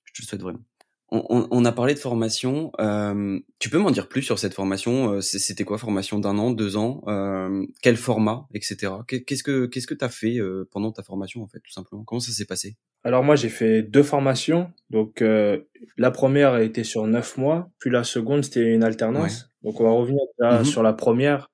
Je 0.05 0.13
te 0.15 0.23
le 0.23 0.27
souhaite 0.27 0.41
vraiment. 0.43 0.65
On, 1.11 1.25
on, 1.31 1.49
on 1.50 1.65
a 1.65 1.73
parlé 1.73 1.95
de 1.95 1.99
formation. 1.99 2.71
Euh, 2.81 3.38
tu 3.59 3.71
peux 3.71 3.79
m'en 3.79 3.91
dire 3.91 4.09
plus 4.09 4.23
sur 4.23 4.38
cette 4.38 4.53
formation 4.53 5.15
Euh, 5.15 5.21
C'était 5.23 5.65
quoi 5.65 5.79
formation 5.79 6.19
d'un 6.19 6.37
an, 6.37 6.50
deux 6.50 6.77
ans 6.77 7.03
euh, 7.09 7.65
Quel 7.83 7.97
format, 7.97 8.47
etc. 8.53 8.93
Qu'est- 9.07 9.23
Qu'est-ce 9.25 9.43
que 9.43 9.65
qu'est-ce 9.67 9.87
que 9.87 9.95
t'as 9.95 10.11
fait 10.11 10.38
euh, 10.38 10.69
pendant 10.71 10.93
ta 10.93 11.03
formation 11.03 11.43
en 11.43 11.47
fait, 11.49 11.61
tout 11.61 11.73
simplement? 11.73 12.05
Comment 12.05 12.21
ça 12.21 12.33
s'est 12.33 12.45
passé? 12.45 12.77
Alors 13.05 13.25
moi, 13.25 13.37
j'ai 13.37 13.49
fait 13.49 13.83
deux 13.83 14.03
formations. 14.03 14.71
Donc 14.91 15.23
euh, 15.23 15.61
la 15.97 16.11
première 16.11 16.53
a 16.53 16.62
été 16.62 16.85
sur 16.85 17.07
neuf 17.07 17.38
mois, 17.38 17.71
puis 17.79 17.91
la 17.91 18.05
seconde, 18.05 18.45
c'était 18.45 18.67
une 18.75 18.83
alternance. 18.85 19.50
Donc 19.62 19.81
on 19.81 19.85
va 19.85 19.91
revenir 19.91 20.21
déjà 20.38 20.59
Mhm. 20.59 20.65
sur 20.67 20.83
la 20.83 20.93
première. 20.93 21.50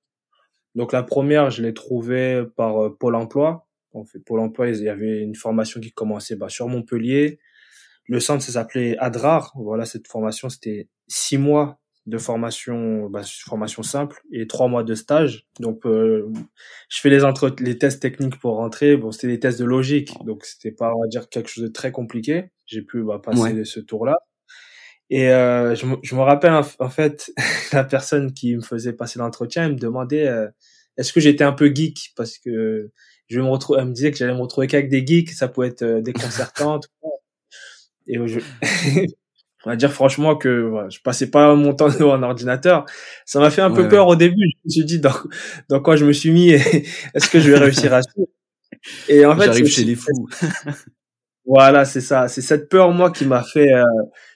Donc 0.75 0.93
la 0.93 1.05
première, 1.05 1.51
je 1.51 1.63
l'ai 1.63 1.75
trouvée 1.75 2.43
par 2.57 2.83
euh, 2.85 2.97
Pôle 2.99 3.15
Emploi. 3.15 3.69
En 3.93 4.05
fait, 4.05 4.19
Pôle 4.19 4.41
Emploi, 4.41 4.71
il 4.71 4.83
y 4.83 4.89
avait 4.89 5.21
une 5.23 5.37
formation 5.37 5.81
qui 5.81 5.93
commençait 5.93 6.35
bah, 6.35 6.49
sur 6.49 6.67
Montpellier. 6.67 7.39
Le 8.07 8.21
centre, 8.21 8.43
ça 8.45 8.53
s'appelait 8.53 8.97
Adrar. 8.99 9.53
Voilà, 9.57 9.85
cette 9.87 10.07
formation, 10.09 10.49
c'était 10.49 10.89
six 11.09 11.39
mois 11.39 11.79
de 12.07 12.19
formation, 12.19 13.09
bah, 13.09 13.23
formation 13.47 13.83
simple 13.83 14.21
et 14.31 14.47
trois 14.47 14.69
mois 14.69 14.85
de 14.85 14.95
stage. 14.95 15.47
Donc, 15.59 15.87
euh, 15.87 16.31
je 16.91 17.01
fais 17.01 17.09
les 17.09 17.25
entre 17.25 17.55
les 17.61 17.79
tests 17.79 18.03
techniques 18.03 18.39
pour 18.39 18.57
rentrer. 18.57 18.97
Bon, 18.99 19.11
c'était 19.11 19.29
des 19.29 19.41
tests 19.41 19.59
de 19.59 19.65
logique, 19.65 20.13
donc 20.27 20.45
c'était 20.45 20.71
pas, 20.73 20.93
on 20.95 21.01
va 21.01 21.07
dire, 21.09 21.31
quelque 21.31 21.49
chose 21.49 21.65
de 21.65 21.69
très 21.71 21.93
compliqué. 21.93 22.51
J'ai 22.67 22.83
pu 22.83 23.03
bah, 23.03 23.21
passer 23.25 23.41
Ouais. 23.55 23.65
ce 23.65 23.81
tour-là. 23.81 24.17
Et 25.11 25.31
euh, 25.31 25.75
je, 25.75 25.87
me- 25.87 25.97
je 26.03 26.15
me 26.15 26.21
rappelle 26.23 26.53
en, 26.53 26.91
fait 26.91 27.33
la 27.73 27.85
personne 27.85 28.33
qui 28.33 28.57
me 28.57 28.63
faisait 28.63 28.93
passer 28.95 29.19
l'entretien, 29.19 29.65
elle 29.67 29.73
me 29.75 29.79
demandait 29.79 30.27
euh, 30.29 30.49
est-ce 30.97 31.13
que 31.13 31.21
j'étais 31.21 31.45
un 31.45 31.53
peu 31.53 31.73
geek? 31.75 32.13
Parce 32.17 32.39
que 32.39 32.91
je 33.29 33.41
me 33.41 33.47
retrouver, 33.49 33.81
elle 33.81 33.89
me 33.89 33.93
disait 33.93 34.11
que 34.11 34.17
j'allais 34.19 34.35
me 34.35 34.41
retrouver 34.41 34.67
qu'avec 34.67 34.89
des 34.89 35.07
geeks, 35.07 35.31
ça 35.31 35.49
pouvait 35.49 35.69
être 35.69 35.83
euh, 35.83 36.01
déconcertant. 36.03 36.81
tout. 36.81 36.89
Et 38.07 38.19
je, 38.27 38.41
on 39.67 39.71
va 39.71 39.77
dire 39.77 39.93
franchement 39.93 40.37
que 40.37 40.63
voilà, 40.69 40.89
je 40.91 41.01
passais 41.01 41.31
pas 41.31 41.55
mon 41.55 41.75
temps 41.75 41.89
devant 41.89 42.15
un 42.15 42.23
ordinateur. 42.23 42.85
Ça 43.27 43.41
m'a 43.41 43.51
fait 43.51 43.63
un 43.63 43.71
Ouais, 43.71 43.77
peu 43.77 43.83
ouais. 43.83 43.89
peur 43.89 44.09
au 44.09 44.17
début. 44.17 44.37
Je 44.51 44.59
me 44.67 44.71
suis 44.71 44.85
dit 44.85 45.01
dans, 45.01 45.15
dans 45.69 45.81
quoi 45.81 45.97
je 45.97 46.05
me 46.05 46.13
suis 46.13 46.31
mis. 46.31 46.51
et 46.51 46.57
Est-ce 47.15 47.29
que 47.31 47.41
je 47.41 47.51
vais 47.51 47.59
réussir 47.59 47.93
à 47.95 48.03
suivre? 48.03 48.29
Et 49.09 49.25
en 49.27 49.37
fait, 49.37 49.47
J'arrive 49.47 49.67
chez 49.69 49.85
les 49.85 49.95
fous. 49.97 50.29
voilà, 51.47 51.85
c'est 51.85 52.01
ça. 52.01 52.29
C'est 52.29 52.43
cette 52.43 52.69
peur, 52.69 52.91
moi, 52.93 53.11
qui 53.11 53.25
m'a 53.27 53.43
fait, 53.43 53.73
euh, 53.73 53.83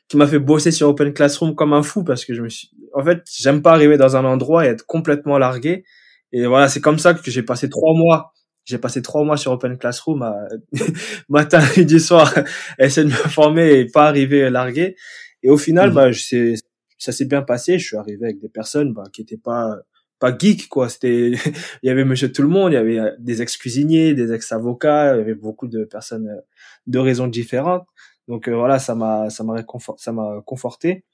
qui 0.09 0.17
m'a 0.17 0.27
fait 0.27 0.39
bosser 0.39 0.71
sur 0.71 0.89
Open 0.89 1.13
Classroom 1.13 1.55
comme 1.55 1.73
un 1.73 1.83
fou 1.83 2.05
parce 2.05 2.25
que 2.25 2.35
je 2.35 2.43
me 2.43 2.49
suis, 2.49 2.71
en 2.95 3.05
fait, 3.05 3.23
j'aime 3.39 3.63
pas 3.63 3.73
arriver 3.73 3.97
dans 3.97 4.17
un 4.17 4.25
endroit 4.25 4.67
et 4.67 4.69
être 4.69 4.87
complètement 4.87 5.39
largué. 5.39 5.85
Et 6.33 6.47
voilà, 6.47 6.69
c'est 6.69 6.81
comme 6.81 6.99
ça 6.99 7.15
que 7.15 7.31
j'ai 7.31 7.43
passé 7.43 7.69
trois 7.71 7.95
mois. 7.95 8.33
J'ai 8.69 8.79
passé 8.79 9.01
trois 9.01 9.25
mois 9.25 9.39
sur 9.39 9.51
Open 9.53 9.79
Classroom 9.79 10.23
à 10.23 10.37
matin, 11.31 11.61
midi, 11.77 11.99
soir, 12.01 12.33
essayer 12.79 13.07
de 13.07 13.11
me 13.11 13.17
former 13.17 13.79
et 13.81 13.87
pas 13.87 14.07
arriver 14.09 14.51
largué. 14.51 14.95
Et 15.43 15.49
au 15.51 15.57
final, 15.57 15.89
Mhm. 15.91 15.95
bah, 15.95 16.13
je 16.13 16.21
sais, 16.23 16.55
ça 16.99 17.13
s'est 17.13 17.25
bien 17.25 17.41
passé. 17.43 17.79
Je 17.79 17.87
suis 17.87 17.97
arrivé 17.97 18.27
avec 18.27 18.41
des 18.41 18.49
personnes, 18.51 18.93
bah, 18.93 19.05
qui 19.13 19.23
étaient 19.23 19.39
pas, 19.39 19.79
pas 20.19 20.37
geeks, 20.37 20.69
quoi. 20.69 20.89
C'était, 20.91 21.31
il 21.83 21.87
y 21.87 21.91
avait 21.91 22.05
monsieur 22.05 22.31
tout 22.31 22.43
le 22.43 22.49
monde, 22.49 22.73
il 22.73 22.75
y 22.75 22.79
avait 22.79 22.99
euh, 22.99 23.11
des 23.19 23.41
ex-cuisiniers, 23.41 24.13
des 24.15 24.33
ex-avocats, 24.35 25.15
il 25.15 25.19
y 25.19 25.21
avait 25.23 25.35
beaucoup 25.35 25.67
de 25.69 25.85
personnes 25.85 26.29
euh, 26.29 26.41
de 26.87 26.99
raisons 26.99 27.27
différentes. 27.29 27.87
Donc 28.29 28.49
euh, 28.49 28.55
voilà, 28.55 28.79
ça 28.79 28.95
m'a 28.95 29.31
ça 29.31 29.45
m'a 29.45 29.55
réconfort- 29.55 29.99
ça 29.99 30.13
m'a 30.13 30.43
conforté. 30.45 31.05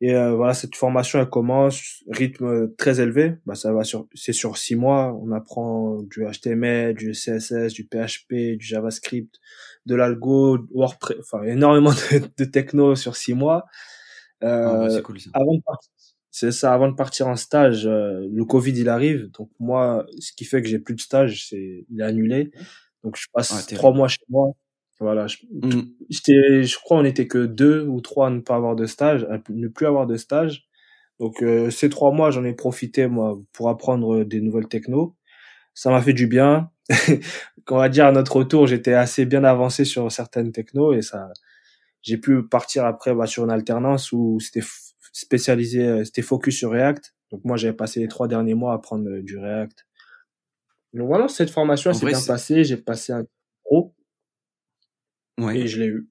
Et 0.00 0.14
euh, 0.14 0.34
voilà, 0.34 0.54
cette 0.54 0.74
formation 0.76 1.20
elle 1.20 1.28
commence 1.28 2.02
rythme 2.08 2.74
très 2.76 3.00
élevé. 3.00 3.34
Bah 3.46 3.54
ça 3.54 3.72
va 3.72 3.84
sur 3.84 4.06
c'est 4.14 4.32
sur 4.32 4.56
six 4.58 4.74
mois. 4.76 5.14
On 5.22 5.30
apprend 5.32 6.02
du 6.02 6.24
HTML, 6.26 6.94
du 6.94 7.12
CSS, 7.12 7.72
du 7.72 7.84
PHP, 7.84 8.56
du 8.58 8.64
JavaScript, 8.66 9.36
de 9.86 9.94
l'algo, 9.94 10.58
WordPress, 10.74 11.18
enfin 11.20 11.42
énormément 11.44 11.90
de, 11.92 12.22
de 12.36 12.44
techno 12.44 12.94
sur 12.96 13.16
six 13.16 13.34
mois. 13.34 13.64
Euh, 14.42 14.66
Ah, 14.66 14.78
bah, 14.78 14.90
c'est 14.90 15.02
cool 15.02 15.20
ça. 15.20 15.30
avant 15.34 15.54
de 15.54 15.62
partir, 15.62 15.90
c'est 16.30 16.50
ça, 16.52 16.72
avant 16.74 16.88
de 16.88 16.94
partir 16.96 17.28
en 17.28 17.36
stage, 17.36 17.86
euh, 17.86 18.26
le 18.32 18.44
Covid 18.44 18.72
il 18.72 18.88
arrive, 18.88 19.30
donc 19.32 19.50
moi, 19.60 20.06
ce 20.18 20.32
qui 20.32 20.44
fait 20.44 20.62
que 20.62 20.68
j'ai 20.68 20.78
plus 20.78 20.94
de 20.94 21.00
stage, 21.00 21.46
c'est 21.48 21.86
il 21.90 22.00
est 22.00 22.04
annulé, 22.04 22.50
donc 23.04 23.16
je 23.16 23.26
passe 23.32 23.52
trois 23.74 23.92
mois 23.92 24.08
chez 24.08 24.24
moi. 24.28 24.52
Voilà, 25.00 25.26
je, 25.26 25.38
j'étais, 26.10 26.62
je 26.62 26.78
crois, 26.78 26.98
on 26.98 27.04
était 27.04 27.26
que 27.26 27.44
deux 27.44 27.86
ou 27.86 28.00
trois 28.00 28.28
à 28.28 28.30
ne 28.30 28.40
pas 28.40 28.56
avoir 28.56 28.76
de 28.76 28.86
stage, 28.86 29.24
à 29.30 29.38
ne 29.48 29.68
plus 29.68 29.86
avoir 29.86 30.06
de 30.06 30.16
stage. 30.16 30.68
Donc 31.18 31.42
euh, 31.42 31.70
ces 31.70 31.88
trois 31.88 32.12
mois, 32.12 32.30
j'en 32.30 32.44
ai 32.44 32.52
profité 32.52 33.06
moi 33.06 33.38
pour 33.52 33.68
apprendre 33.68 34.24
des 34.24 34.40
nouvelles 34.40 34.68
techno. 34.68 35.16
Ça 35.74 35.90
m'a 35.90 36.02
fait 36.02 36.12
du 36.12 36.26
bien. 36.26 36.70
Qu'on 37.66 37.76
va 37.76 37.88
dire 37.88 38.06
à 38.06 38.12
notre 38.12 38.36
retour, 38.36 38.66
j'étais 38.66 38.94
assez 38.94 39.24
bien 39.24 39.44
avancé 39.44 39.84
sur 39.84 40.10
certaines 40.10 40.52
techno 40.52 40.92
et 40.92 41.02
ça, 41.02 41.28
j'ai 42.02 42.18
pu 42.18 42.42
partir 42.46 42.84
après 42.84 43.14
bah, 43.14 43.26
sur 43.26 43.44
une 43.44 43.50
alternance 43.50 44.12
où 44.12 44.40
c'était 44.40 44.66
spécialisé, 45.12 45.86
euh, 45.86 46.04
c'était 46.04 46.22
focus 46.22 46.58
sur 46.58 46.72
React. 46.72 47.14
Donc 47.30 47.44
moi 47.44 47.56
j'avais 47.56 47.72
passé 47.76 48.00
les 48.00 48.08
trois 48.08 48.28
derniers 48.28 48.54
mois 48.54 48.72
à 48.72 48.76
apprendre 48.76 49.08
euh, 49.08 49.22
du 49.22 49.38
React. 49.38 49.86
Donc 50.92 51.06
voilà, 51.06 51.28
cette 51.28 51.50
formation 51.50 51.92
s'est 51.94 52.06
bien 52.06 52.20
passée. 52.26 52.64
J'ai 52.64 52.76
passé 52.76 53.12
un 53.12 53.24
pro 53.64 53.94
Ouais. 55.38 55.58
et 55.60 55.66
je 55.66 55.80
l'ai 55.80 55.86
eu. 55.86 56.08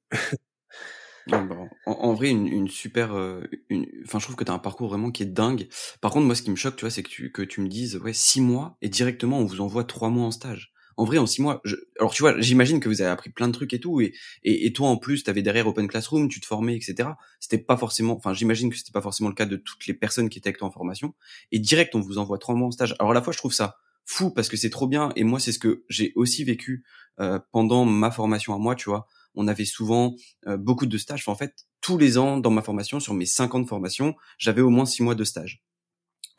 Ouais, 1.28 1.44
bah, 1.46 1.56
en, 1.86 1.92
en 1.92 2.13
vrai, 2.13 2.30
une, 2.30 2.48
une 2.48 2.68
super, 2.68 3.13
euh, 3.16 3.42
une, 3.70 3.86
enfin, 4.06 4.18
je 4.20 4.25
trouve 4.25 4.36
que 4.36 4.44
t'as 4.44 4.54
un 4.54 4.60
parcours 4.60 4.90
vraiment 4.90 5.12
qui 5.12 5.24
est 5.24 5.28
dingue. 5.28 5.68
Par 6.01 6.12
contre, 6.12 6.25
moi, 6.25 6.36
ce 6.36 6.42
qui 6.42 6.50
me 6.50 6.56
choque, 6.56 6.75
tu 6.75 6.82
vois, 6.82 6.90
c'est 6.90 7.04
que 7.04 7.10
tu, 7.10 7.32
que 7.32 7.44
tu 7.44 7.62
me 7.62 7.68
dises, 7.68 7.98
ouais, 7.98 8.13
six 8.13 8.42
mois 8.42 8.78
et 8.82 8.90
directement, 8.90 9.38
on 9.40 9.46
vous 9.46 9.62
envoie 9.62 9.84
trois 9.84 10.10
mois 10.10 10.25
en 10.25 10.32
stage. 10.32 10.74
En 10.98 11.06
vrai, 11.06 11.20
en 11.20 11.25
six 11.25 11.42
mois, 11.42 11.62
je... 11.63 11.75
alors 12.00 12.13
tu 12.13 12.22
vois, 12.22 12.40
j'imagine 12.42 12.80
que 12.80 12.90
vous 12.90 13.01
avez 13.01 13.10
appris 13.10 13.30
plein 13.30 13.48
de 13.48 13.54
trucs 13.54 13.74
et 13.74 13.80
tout, 13.80 14.01
et, 14.01 14.13
et, 14.44 14.66
et 14.66 14.74
toi, 14.74 14.90
en 14.90 14.98
plus, 14.98 15.24
t'avais 15.24 15.42
derrière 15.42 15.68
Open 15.68 15.88
Classroom, 15.88 16.28
tu 16.28 16.42
te 16.42 16.46
formais, 16.46 16.75
etc. 16.75 17.10
C'était 17.40 17.58
pas 17.60 17.78
forcément, 17.78 18.18
enfin, 18.18 18.34
j'imagine 18.34 18.70
que 18.70 18.78
c'était 18.78 18.92
pas 18.92 19.01
forcément 19.01 19.30
le 19.30 19.36
cas 19.36 19.46
de 19.46 19.56
toutes 19.56 19.88
les 19.88 19.94
personnes 19.94 20.28
qui 20.28 20.40
étaient 20.40 20.50
avec 20.50 20.58
toi 20.58 20.68
en 20.68 20.72
formation. 20.72 21.13
Et 21.51 21.60
direct, 21.60 21.96
on 21.96 22.01
vous 22.01 22.18
envoie 22.18 22.40
trois 22.40 22.56
mois 22.56 22.68
en 22.68 22.72
stage. 22.72 22.96
Alors 23.00 23.12
à 23.12 23.13
la 23.13 23.22
fois, 23.22 23.32
je 23.32 23.38
trouve 23.38 23.54
ça 23.54 23.78
fou 24.05 24.31
parce 24.31 24.50
que 24.50 24.58
c'est 24.58 24.70
trop 24.70 24.88
bien, 24.88 25.12
et 25.15 25.24
moi, 25.24 25.39
c'est 25.39 25.51
ce 25.51 25.60
que 25.60 25.84
j'ai 25.89 26.13
aussi 26.15 26.43
vécu 26.43 26.84
euh, 27.20 27.39
pendant 27.51 27.86
ma 27.86 28.12
formation 28.12 28.53
à 28.53 28.58
moi, 28.58 28.75
tu 28.75 28.89
vois. 28.89 29.08
On 29.36 29.48
avait 29.48 29.65
souvent 29.65 30.15
euh, 30.48 30.58
beaucoup 30.58 30.86
de 30.86 30.98
stages. 30.98 31.27
En 31.27 31.36
fait, 31.36 31.53
tous 31.79 31.98
les 31.98 32.17
ans 32.17 32.38
dans 32.38 32.51
ma 32.51 32.62
formation, 32.62 33.00
sur 33.00 33.13
mes 33.13 33.25
50 33.25 33.67
formations, 33.67 34.15
j'avais 34.38 34.62
au 34.62 34.70
moins 34.70 34.86
six 34.86 35.03
mois 35.03 35.15
de 35.15 35.24
stage. 35.24 35.63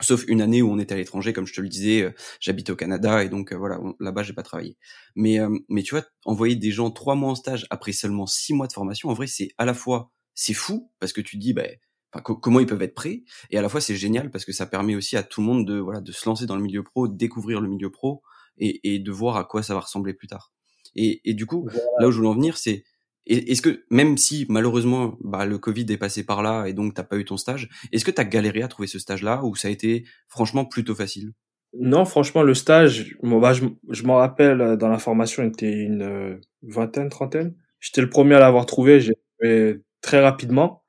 Sauf 0.01 0.25
une 0.27 0.41
année 0.41 0.61
où 0.61 0.69
on 0.71 0.79
était 0.79 0.95
à 0.95 0.97
l'étranger, 0.97 1.33
comme 1.33 1.45
je 1.45 1.53
te 1.53 1.61
le 1.61 1.69
disais, 1.69 2.01
euh, 2.01 2.11
j'habite 2.39 2.69
au 2.69 2.75
Canada 2.75 3.23
et 3.23 3.29
donc 3.29 3.53
euh, 3.53 3.57
voilà, 3.57 3.79
là-bas 3.99 4.23
j'ai 4.23 4.33
pas 4.33 4.43
travaillé. 4.43 4.77
Mais 5.15 5.39
euh, 5.39 5.57
mais 5.69 5.83
tu 5.83 5.95
vois, 5.95 6.03
envoyer 6.25 6.55
des 6.55 6.71
gens 6.71 6.91
trois 6.91 7.15
mois 7.15 7.31
en 7.31 7.35
stage 7.35 7.67
après 7.69 7.93
seulement 7.93 8.25
six 8.25 8.53
mois 8.53 8.67
de 8.67 8.73
formation, 8.73 9.09
en 9.09 9.13
vrai 9.13 9.27
c'est 9.27 9.49
à 9.57 9.65
la 9.65 9.73
fois 9.73 10.11
c'est 10.33 10.53
fou 10.53 10.91
parce 10.99 11.13
que 11.13 11.21
tu 11.21 11.37
te 11.37 11.41
dis 11.41 11.53
ben 11.53 11.69
enfin, 12.13 12.21
co- 12.21 12.35
comment 12.35 12.59
ils 12.59 12.65
peuvent 12.65 12.81
être 12.81 12.95
prêts 12.95 13.23
et 13.49 13.57
à 13.57 13.61
la 13.61 13.69
fois 13.69 13.81
c'est 13.81 13.95
génial 13.95 14.31
parce 14.31 14.45
que 14.45 14.51
ça 14.53 14.65
permet 14.65 14.95
aussi 14.95 15.17
à 15.17 15.23
tout 15.23 15.41
le 15.41 15.47
monde 15.47 15.65
de 15.67 15.79
voilà 15.79 16.01
de 16.01 16.11
se 16.11 16.27
lancer 16.27 16.45
dans 16.45 16.55
le 16.55 16.61
milieu 16.61 16.83
pro, 16.83 17.07
découvrir 17.07 17.61
le 17.61 17.67
milieu 17.67 17.89
pro 17.89 18.21
et, 18.57 18.93
et 18.95 18.99
de 18.99 19.11
voir 19.11 19.37
à 19.37 19.45
quoi 19.45 19.63
ça 19.63 19.73
va 19.73 19.79
ressembler 19.81 20.13
plus 20.13 20.27
tard. 20.27 20.51
Et, 20.95 21.21
et 21.29 21.33
du 21.33 21.45
coup, 21.45 21.63
Voilà. 21.71 21.79
là 21.99 22.07
où 22.07 22.11
je 22.11 22.17
voulais 22.17 22.29
en 22.29 22.35
venir, 22.35 22.57
c'est 22.57 22.83
est-ce 23.25 23.61
que 23.61 23.85
même 23.89 24.17
si 24.17 24.45
malheureusement 24.49 25.17
bah, 25.21 25.45
le 25.45 25.57
Covid 25.57 25.85
est 25.89 25.97
passé 25.97 26.25
par 26.25 26.43
là 26.43 26.65
et 26.67 26.73
donc 26.73 26.93
t'as 26.93 27.03
pas 27.03 27.17
eu 27.17 27.25
ton 27.25 27.37
stage, 27.37 27.69
est-ce 27.91 28.03
que 28.05 28.11
t'as 28.11 28.25
galéré 28.25 28.61
à 28.63 28.67
trouver 28.67 28.87
ce 28.87 28.99
stage-là 28.99 29.43
ou 29.45 29.55
ça 29.55 29.69
a 29.69 29.71
été 29.71 30.05
franchement 30.27 30.65
plutôt 30.65 30.93
facile? 30.93 31.31
Non, 31.79 32.05
franchement, 32.05 32.43
le 32.43 32.53
stage, 32.53 33.15
bon, 33.23 33.39
bah, 33.39 33.53
je, 33.53 33.65
je 33.89 34.03
m'en 34.03 34.17
rappelle, 34.17 34.61
euh, 34.61 34.75
dans 34.75 34.89
la 34.89 34.99
formation, 34.99 35.41
il 35.43 35.47
était 35.47 35.71
une 35.71 36.03
euh, 36.03 36.39
vingtaine, 36.61 37.09
trentaine. 37.09 37.55
J'étais 37.79 38.01
le 38.01 38.09
premier 38.09 38.35
à 38.35 38.39
l'avoir 38.39 38.65
trouvé, 38.67 38.99
j'ai 39.01 39.15
trouvé 39.39 39.81
très 40.01 40.21
rapidement. 40.21 40.82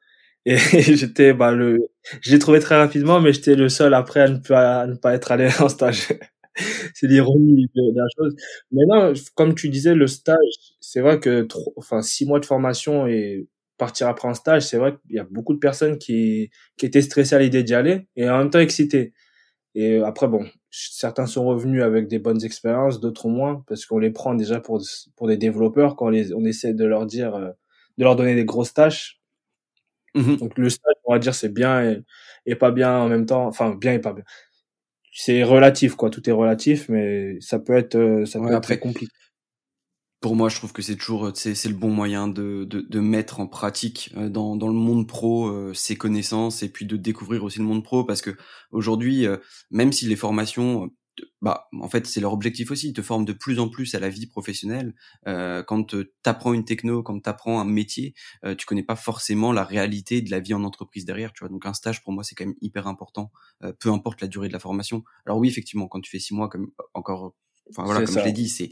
Et 0.47 0.59
j'étais, 0.59 1.33
bah, 1.33 1.53
le, 1.53 1.79
je 2.21 2.31
l'ai 2.33 2.39
trouvé 2.39 2.61
très 2.61 2.77
rapidement, 2.77 3.21
mais 3.21 3.33
j'étais 3.33 3.55
le 3.55 3.69
seul 3.69 3.95
après 3.95 4.21
à 4.21 4.29
ne 4.29 4.39
pas, 4.39 4.83
à 4.83 4.87
ne 4.87 4.95
pas 4.95 5.15
être 5.15 5.33
allé 5.33 5.49
en 5.61 5.69
stage. 5.69 6.09
C'est 6.95 7.07
l'ironie 7.07 7.67
de, 7.75 7.97
la 7.97 8.05
chose. 8.17 8.37
Mais 8.71 8.83
non, 8.87 9.13
comme 9.35 9.55
tu 9.55 9.69
disais, 9.71 9.95
le 9.95 10.07
stage, 10.07 10.37
c'est 10.81 11.01
vrai 11.01 11.19
que 11.19 11.43
trop, 11.43 11.73
enfin, 11.77 12.03
six 12.03 12.27
mois 12.27 12.41
de 12.41 12.47
formation 12.47 13.07
et 13.07 13.49
partir 13.79 14.09
après 14.09 14.29
en 14.29 14.35
stage, 14.35 14.63
c'est 14.63 14.77
vrai 14.77 14.97
qu'il 14.97 15.17
y 15.17 15.19
a 15.19 15.25
beaucoup 15.25 15.55
de 15.55 15.59
personnes 15.59 15.99
qui, 15.99 16.51
qui 16.77 16.87
étaient 16.87 17.03
stressées 17.03 17.35
à 17.35 17.41
l'idée 17.41 17.65
d'y 17.65 17.75
aller 17.75 18.07
et 18.15 18.29
en 18.29 18.39
même 18.39 18.51
temps 18.51 18.61
excitées. 18.61 19.15
Et 19.75 19.99
après, 19.99 20.29
bon, 20.29 20.47
certains 20.71 21.27
sont 21.27 21.45
revenus 21.45 21.83
avec 21.83 22.07
des 22.07 22.19
bonnes 22.21 22.45
expériences, 22.45 23.01
d'autres 23.01 23.29
moins, 23.29 23.65
parce 23.67 23.87
qu'on 23.87 23.99
les 23.99 24.11
prend 24.11 24.35
déjà 24.35 24.61
pour, 24.61 24.81
pour 25.17 25.27
des 25.27 25.37
développeurs 25.37 25.97
quand 25.97 26.07
on, 26.07 26.11
les, 26.11 26.33
on 26.33 26.45
essaie 26.45 26.75
de 26.75 26.85
leur 26.85 27.07
dire, 27.07 27.35
euh, 27.35 27.51
de 27.99 28.05
leur 28.05 28.15
donner 28.17 28.35
des 28.37 28.45
grosses 28.45 28.75
tâches. 28.75 29.21
Mhm. 30.15 30.41
Donc 30.41 30.59
le 30.59 30.69
stage, 30.71 30.95
on 31.05 31.13
va 31.13 31.19
dire, 31.19 31.35
c'est 31.35 31.49
bien 31.53 31.83
et, 31.91 32.03
et 32.47 32.57
pas 32.57 32.71
bien 32.73 32.99
en 32.99 33.09
même 33.09 33.27
temps. 33.27 33.47
Enfin, 33.47 33.75
bien 33.75 33.93
et 33.95 33.99
pas 34.01 34.13
bien. 34.13 34.25
C'est 35.13 35.45
relatif, 35.45 35.97
quoi. 35.97 36.11
Tout 36.11 36.29
est 36.29 36.33
relatif, 36.33 36.89
mais 36.91 37.39
ça 37.41 37.59
peut 37.61 37.75
être, 37.77 37.97
euh, 37.97 38.27
ça 38.27 38.41
peut 38.41 38.47
Ouais, 38.47 38.55
être 38.55 38.59
après, 38.59 38.77
très 38.77 38.79
compliqué. 38.79 39.13
pour 40.21 40.37
moi, 40.37 40.49
je 40.49 40.57
trouve 40.57 40.73
que 40.73 40.81
c'est 40.81 40.97
toujours 40.97 41.31
c'est 41.35 41.55
c'est 41.55 41.69
le 41.69 41.75
bon 41.75 41.91
moyen 41.91 42.29
de, 42.29 42.65
de, 42.65 42.81
de 42.81 43.01
mettre 43.01 43.41
en 43.41 43.47
pratique 43.47 44.11
euh, 44.17 44.31
dans, 44.31 44.57
dans 44.57 44.69
le 44.69 44.73
monde 44.75 45.07
pro 45.07 45.49
euh, 45.49 45.75
ses 45.75 45.97
connaissances 45.97 46.63
et 46.63 46.71
puis 46.71 46.87
de 46.87 46.97
découvrir 46.97 47.45
aussi 47.45 47.59
le 47.59 47.65
monde 47.67 47.85
pro 47.85 48.05
parce 48.05 48.23
que 48.23 48.31
aujourd'hui, 48.71 49.27
euh, 49.27 49.37
même 49.71 49.93
si 49.93 50.07
les 50.07 50.17
formations, 50.17 50.85
euh, 50.87 50.89
bah 51.41 51.69
en 51.81 51.89
fait 51.89 52.07
c'est 52.07 52.21
leur 52.21 52.33
objectif 52.33 52.71
aussi, 52.71 52.89
ils 52.89 52.93
te 52.93 53.03
forment 53.03 53.25
de 53.25 53.33
plus 53.33 53.59
en 53.59 53.69
plus 53.69 53.95
à 53.95 54.01
la 54.01 54.09
vie 54.09 54.27
professionnelle. 54.27 54.95
Euh, 55.27 55.63
quand 55.63 55.85
tu 55.85 56.07
apprends 56.25 56.55
une 56.55 56.65
techno, 56.65 57.03
quand 57.03 57.21
tu 57.21 57.29
apprends 57.29 57.61
un 57.61 57.65
métier, 57.65 58.15
euh, 58.45 58.55
tu 58.55 58.67
connais 58.67 58.83
pas 58.83 58.97
forcément 58.97 59.53
la 59.53 59.65
réalité 59.65 60.23
de 60.23 60.31
la 60.31 60.41
vie 60.41 60.55
en 60.55 60.65
entreprise 60.65 61.05
derrière. 61.05 61.33
Tu 61.33 61.41
vois, 61.41 61.49
donc 61.49 61.67
un 61.67 61.75
stage 61.75 62.03
pour 62.03 62.13
moi 62.13 62.25
c'est 62.25 62.35
quand 62.35 62.47
même 62.47 62.57
hyper 62.61 62.87
important, 62.87 63.31
euh, 63.63 63.73
peu 63.79 63.91
importe 63.91 64.21
la 64.21 64.29
durée 64.29 64.49
de 64.49 64.53
la 64.53 64.59
formation. 64.59 65.05
Alors 65.27 65.39
oui, 65.39 65.49
effectivement, 65.49 65.89
quand 65.89 66.01
tu 66.01 66.11
fais 66.11 66.19
six 66.19 66.35
mois, 66.35 66.49
comme 66.49 66.71
encore, 66.95 67.35
enfin 67.71 67.85
voilà, 67.85 68.01
comme 68.01 68.15
ça. 68.15 68.21
je 68.21 68.27
l'ai 68.27 68.33
dit, 68.33 68.49
c'est 68.49 68.71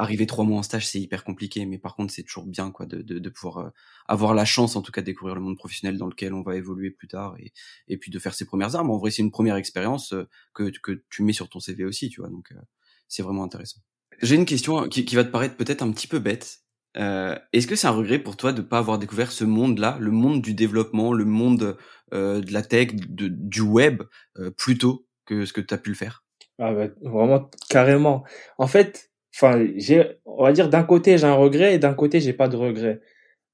arriver 0.00 0.26
trois 0.26 0.44
mois 0.44 0.58
en 0.58 0.62
stage, 0.62 0.86
c'est 0.86 1.00
hyper 1.00 1.24
compliqué, 1.24 1.66
mais 1.66 1.78
par 1.78 1.94
contre, 1.94 2.12
c'est 2.12 2.22
toujours 2.22 2.46
bien 2.46 2.70
quoi 2.70 2.86
de, 2.86 3.02
de, 3.02 3.18
de 3.18 3.28
pouvoir 3.30 3.58
euh, 3.58 3.70
avoir 4.06 4.34
la 4.34 4.44
chance, 4.44 4.76
en 4.76 4.82
tout 4.82 4.92
cas, 4.92 5.00
de 5.02 5.06
découvrir 5.06 5.34
le 5.34 5.40
monde 5.40 5.56
professionnel 5.56 5.98
dans 5.98 6.06
lequel 6.08 6.34
on 6.34 6.42
va 6.42 6.56
évoluer 6.56 6.90
plus 6.90 7.08
tard 7.08 7.36
et, 7.38 7.52
et 7.88 7.96
puis 7.98 8.10
de 8.10 8.18
faire 8.18 8.34
ses 8.34 8.46
premières 8.46 8.74
armes. 8.76 8.90
En 8.90 8.98
vrai, 8.98 9.10
c'est 9.10 9.22
une 9.22 9.30
première 9.30 9.56
expérience 9.56 10.12
euh, 10.12 10.28
que, 10.54 10.70
que 10.82 11.04
tu 11.10 11.22
mets 11.22 11.32
sur 11.32 11.48
ton 11.48 11.60
CV 11.60 11.84
aussi, 11.84 12.08
tu 12.08 12.20
vois, 12.20 12.30
donc 12.30 12.52
euh, 12.52 12.60
c'est 13.08 13.22
vraiment 13.22 13.44
intéressant. 13.44 13.80
J'ai 14.22 14.36
une 14.36 14.46
question 14.46 14.88
qui, 14.88 15.04
qui 15.04 15.14
va 15.16 15.24
te 15.24 15.30
paraître 15.30 15.56
peut-être 15.56 15.82
un 15.82 15.90
petit 15.92 16.06
peu 16.08 16.18
bête. 16.18 16.58
Euh, 16.96 17.38
Est-ce 17.52 17.66
que 17.66 17.76
c'est 17.76 17.86
un 17.86 17.92
regret 17.92 18.18
pour 18.18 18.36
toi 18.36 18.52
de 18.52 18.62
pas 18.62 18.78
avoir 18.78 18.98
découvert 18.98 19.30
ce 19.32 19.44
monde-là, 19.44 19.96
le 20.00 20.10
monde 20.10 20.42
du 20.42 20.54
développement, 20.54 21.12
le 21.12 21.24
monde 21.24 21.76
euh, 22.12 22.40
de 22.40 22.52
la 22.52 22.62
tech, 22.62 22.94
de, 22.94 23.28
du 23.28 23.60
web, 23.60 24.02
euh, 24.38 24.50
plus 24.50 24.76
tôt 24.76 25.06
que 25.24 25.44
ce 25.44 25.52
que 25.52 25.60
tu 25.60 25.72
as 25.72 25.78
pu 25.78 25.90
le 25.90 25.96
faire? 25.96 26.24
Ah 26.58 26.74
bah, 26.74 26.88
vraiment, 27.00 27.48
carrément. 27.68 28.24
En 28.58 28.66
fait, 28.66 29.09
enfin, 29.34 29.66
j'ai, 29.76 30.18
on 30.24 30.44
va 30.44 30.52
dire 30.52 30.68
d'un 30.70 30.82
côté 30.84 31.18
j'ai 31.18 31.26
un 31.26 31.34
regret 31.34 31.74
et 31.74 31.78
d'un 31.78 31.94
côté 31.94 32.20
j'ai 32.20 32.32
pas 32.32 32.48
de 32.48 32.56
regret. 32.56 33.00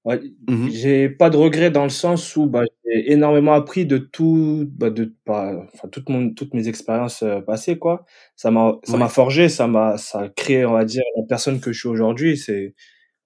Ouais, 0.04 0.20
Mmh 0.48 0.68
j'ai 0.70 1.08
pas 1.10 1.30
de 1.30 1.36
regrets 1.36 1.70
dans 1.72 1.84
le 1.84 1.90
sens 1.90 2.36
où 2.36 2.46
bah, 2.46 2.62
j'ai 2.86 3.12
énormément 3.12 3.54
appris 3.54 3.86
de 3.86 3.98
tout, 3.98 4.66
bah, 4.72 4.90
de 4.90 5.14
bah, 5.26 5.66
enfin 5.74 5.88
toute 5.88 6.08
mon, 6.08 6.32
toutes 6.32 6.54
mes 6.54 6.68
expériences 6.68 7.22
euh, 7.24 7.40
passées 7.40 7.78
quoi. 7.78 8.04
Ça 8.36 8.50
m'a 8.52 8.74
ça 8.84 8.96
m'a 8.98 9.08
forgé, 9.08 9.48
ça 9.48 9.66
m'a 9.66 9.98
ça 9.98 10.20
a 10.22 10.28
créé 10.30 10.64
on 10.66 10.72
va 10.74 10.84
dire 10.84 11.02
la 11.16 11.24
personne 11.28 11.60
que 11.60 11.72
je 11.72 11.80
suis 11.80 11.88
aujourd'hui. 11.88 12.36
C'est 12.38 12.74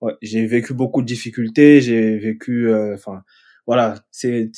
ouais, 0.00 0.14
j'ai 0.22 0.46
vécu 0.46 0.74
beaucoup 0.74 1.02
de 1.02 1.06
difficultés, 1.06 1.80
j'ai 1.80 2.18
vécu 2.18 2.68
euh, 2.70 2.94
enfin 2.94 3.22
voilà, 3.66 3.96
c'est 4.10 4.50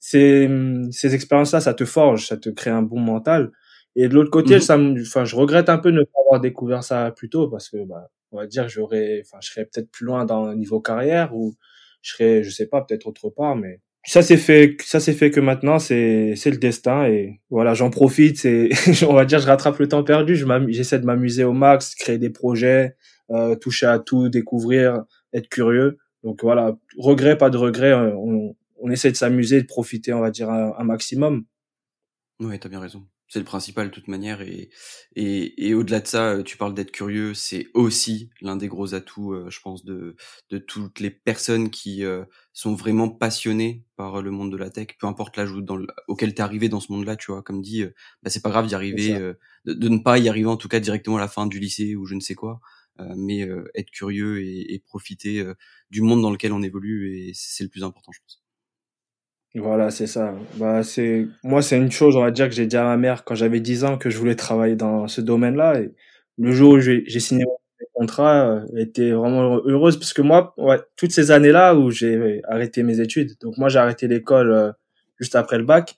c'est 0.00 0.48
ces 0.92 1.14
expériences-là, 1.14 1.60
ça 1.60 1.74
te 1.74 1.84
forge, 1.84 2.26
ça 2.26 2.36
te 2.36 2.48
crée 2.50 2.70
un 2.70 2.82
bon 2.82 3.00
mental. 3.00 3.52
Et 3.96 4.08
de 4.08 4.14
l'autre 4.14 4.30
côté, 4.30 4.56
Mmh 4.56 4.60
ça 4.60 4.76
me, 4.78 5.00
enfin 5.02 5.24
je 5.24 5.34
regrette 5.36 5.68
un 5.68 5.78
peu 5.78 5.90
de 5.90 5.98
ne 5.98 6.04
pas 6.04 6.20
avoir 6.24 6.40
découvert 6.40 6.84
ça 6.84 7.10
plus 7.10 7.28
tôt 7.30 7.48
parce 7.48 7.68
que 7.70 7.78
bah 7.84 8.10
on 8.30 8.36
va 8.38 8.46
dire 8.46 8.68
j'aurais 8.68 9.22
enfin 9.24 9.38
je 9.42 9.48
serais 9.50 9.64
peut-être 9.64 9.90
plus 9.90 10.04
loin 10.06 10.24
dans 10.26 10.46
le 10.50 10.54
niveau 10.54 10.80
carrière 10.80 11.34
ou 11.34 11.54
je 12.02 12.12
serais, 12.12 12.42
je 12.44 12.50
sais 12.50 12.66
pas, 12.66 12.82
peut-être 12.82 13.06
autre 13.08 13.30
part, 13.30 13.56
mais 13.56 13.80
ça 14.04 14.22
c'est 14.22 14.36
fait, 14.36 14.76
ça 14.84 15.00
c'est 15.00 15.12
fait 15.14 15.30
que 15.32 15.40
maintenant 15.40 15.78
c'est, 15.80 16.34
c'est 16.36 16.50
le 16.52 16.58
destin 16.58 17.06
et 17.06 17.40
voilà, 17.50 17.74
j'en 17.74 17.90
profite. 17.90 18.38
C'est, 18.38 18.68
on 19.08 19.14
va 19.14 19.24
dire, 19.24 19.40
je 19.40 19.46
rattrape 19.48 19.78
le 19.80 19.88
temps 19.88 20.04
perdu. 20.04 20.36
Je 20.36 20.46
j'essaie 20.68 21.00
de 21.00 21.04
m'amuser 21.06 21.42
au 21.42 21.52
max, 21.52 21.94
créer 21.96 22.18
des 22.18 22.30
projets, 22.30 22.94
euh, 23.30 23.56
toucher 23.56 23.86
à 23.86 23.98
tout, 23.98 24.28
découvrir, 24.28 25.02
être 25.32 25.48
curieux. 25.48 25.98
Donc 26.22 26.42
voilà, 26.44 26.76
regret, 26.98 27.36
pas 27.36 27.50
de 27.50 27.56
regret. 27.56 27.90
euh, 27.92 28.14
On, 28.16 28.54
on 28.78 28.90
essaie 28.90 29.10
de 29.10 29.16
s'amuser, 29.16 29.62
de 29.62 29.66
profiter, 29.66 30.12
on 30.12 30.20
va 30.20 30.30
dire 30.30 30.50
un, 30.50 30.74
un 30.78 30.84
maximum. 30.84 31.44
Ouais, 32.38 32.58
t'as 32.58 32.68
bien 32.68 32.80
raison. 32.80 33.02
C'est 33.28 33.40
le 33.40 33.44
principal 33.44 33.88
de 33.90 33.92
toute 33.94 34.06
manière 34.08 34.40
et 34.42 34.70
et, 35.16 35.68
et 35.68 35.74
au-delà 35.74 36.00
de 36.00 36.06
ça, 36.06 36.30
euh, 36.32 36.42
tu 36.44 36.56
parles 36.56 36.74
d'être 36.74 36.92
curieux, 36.92 37.34
c'est 37.34 37.66
aussi 37.74 38.30
l'un 38.40 38.56
des 38.56 38.68
gros 38.68 38.94
atouts, 38.94 39.32
euh, 39.34 39.50
je 39.50 39.60
pense, 39.60 39.84
de 39.84 40.14
de 40.50 40.58
toutes 40.58 41.00
les 41.00 41.10
personnes 41.10 41.70
qui 41.70 42.04
euh, 42.04 42.24
sont 42.52 42.74
vraiment 42.74 43.08
passionnées 43.08 43.84
par 43.96 44.22
le 44.22 44.30
monde 44.30 44.52
de 44.52 44.56
la 44.56 44.70
tech, 44.70 44.88
peu 44.98 45.06
importe 45.08 45.36
l'âge 45.36 45.52
dans 45.54 45.76
le- 45.76 45.86
auquel 46.08 46.34
t'es 46.34 46.42
arrivé 46.42 46.68
dans 46.68 46.80
ce 46.80 46.92
monde-là, 46.92 47.16
tu 47.16 47.32
vois. 47.32 47.42
Comme 47.42 47.62
dit, 47.62 47.82
euh, 47.82 47.92
bah, 48.22 48.30
c'est 48.30 48.42
pas 48.42 48.50
grave 48.50 48.66
d'y 48.68 48.74
arriver, 48.76 49.18
de, 49.64 49.72
de 49.72 49.88
ne 49.88 49.98
pas 49.98 50.18
y 50.18 50.28
arriver 50.28 50.48
en 50.48 50.56
tout 50.56 50.68
cas 50.68 50.80
directement 50.80 51.16
à 51.16 51.20
la 51.20 51.28
fin 51.28 51.46
du 51.46 51.58
lycée 51.58 51.96
ou 51.96 52.06
je 52.06 52.14
ne 52.14 52.20
sais 52.20 52.34
quoi, 52.34 52.60
mais 53.16 53.46
être 53.74 53.90
curieux 53.90 54.42
et, 54.42 54.72
et 54.74 54.78
profiter 54.78 55.44
du 55.90 56.00
monde 56.02 56.22
dans 56.22 56.30
lequel 56.30 56.52
on 56.52 56.62
évolue 56.62 57.18
et 57.28 57.32
c'est 57.34 57.64
le 57.64 57.68
plus 57.70 57.84
important, 57.84 58.10
je 58.12 58.20
pense. 58.20 58.45
Voilà, 59.58 59.90
c'est 59.90 60.06
ça. 60.06 60.34
Bah, 60.56 60.82
c'est, 60.82 61.26
moi, 61.42 61.62
c'est 61.62 61.78
une 61.78 61.90
chose, 61.90 62.14
on 62.16 62.20
va 62.20 62.30
dire, 62.30 62.48
que 62.48 62.54
j'ai 62.54 62.66
dit 62.66 62.76
à 62.76 62.84
ma 62.84 62.98
mère 62.98 63.24
quand 63.24 63.34
j'avais 63.34 63.60
10 63.60 63.84
ans 63.84 63.96
que 63.96 64.10
je 64.10 64.18
voulais 64.18 64.34
travailler 64.34 64.76
dans 64.76 65.08
ce 65.08 65.22
domaine-là. 65.22 65.80
Et 65.80 65.94
le 66.36 66.52
jour 66.52 66.72
où 66.74 66.78
j'ai 66.80 67.20
signé 67.20 67.44
mon 67.46 67.56
contrat, 67.94 68.50
euh, 68.50 68.66
elle 68.74 68.80
était 68.80 69.12
vraiment 69.12 69.60
heureuse 69.64 69.98
parce 69.98 70.12
que 70.12 70.20
moi, 70.20 70.52
ouais, 70.58 70.78
toutes 70.96 71.12
ces 71.12 71.30
années-là 71.30 71.74
où 71.74 71.90
j'ai 71.90 72.42
arrêté 72.48 72.82
mes 72.82 73.00
études, 73.00 73.32
donc 73.40 73.56
moi, 73.56 73.70
j'ai 73.70 73.78
arrêté 73.78 74.08
l'école 74.08 74.52
euh, 74.52 74.72
juste 75.18 75.34
après 75.36 75.56
le 75.58 75.64
bac. 75.64 75.96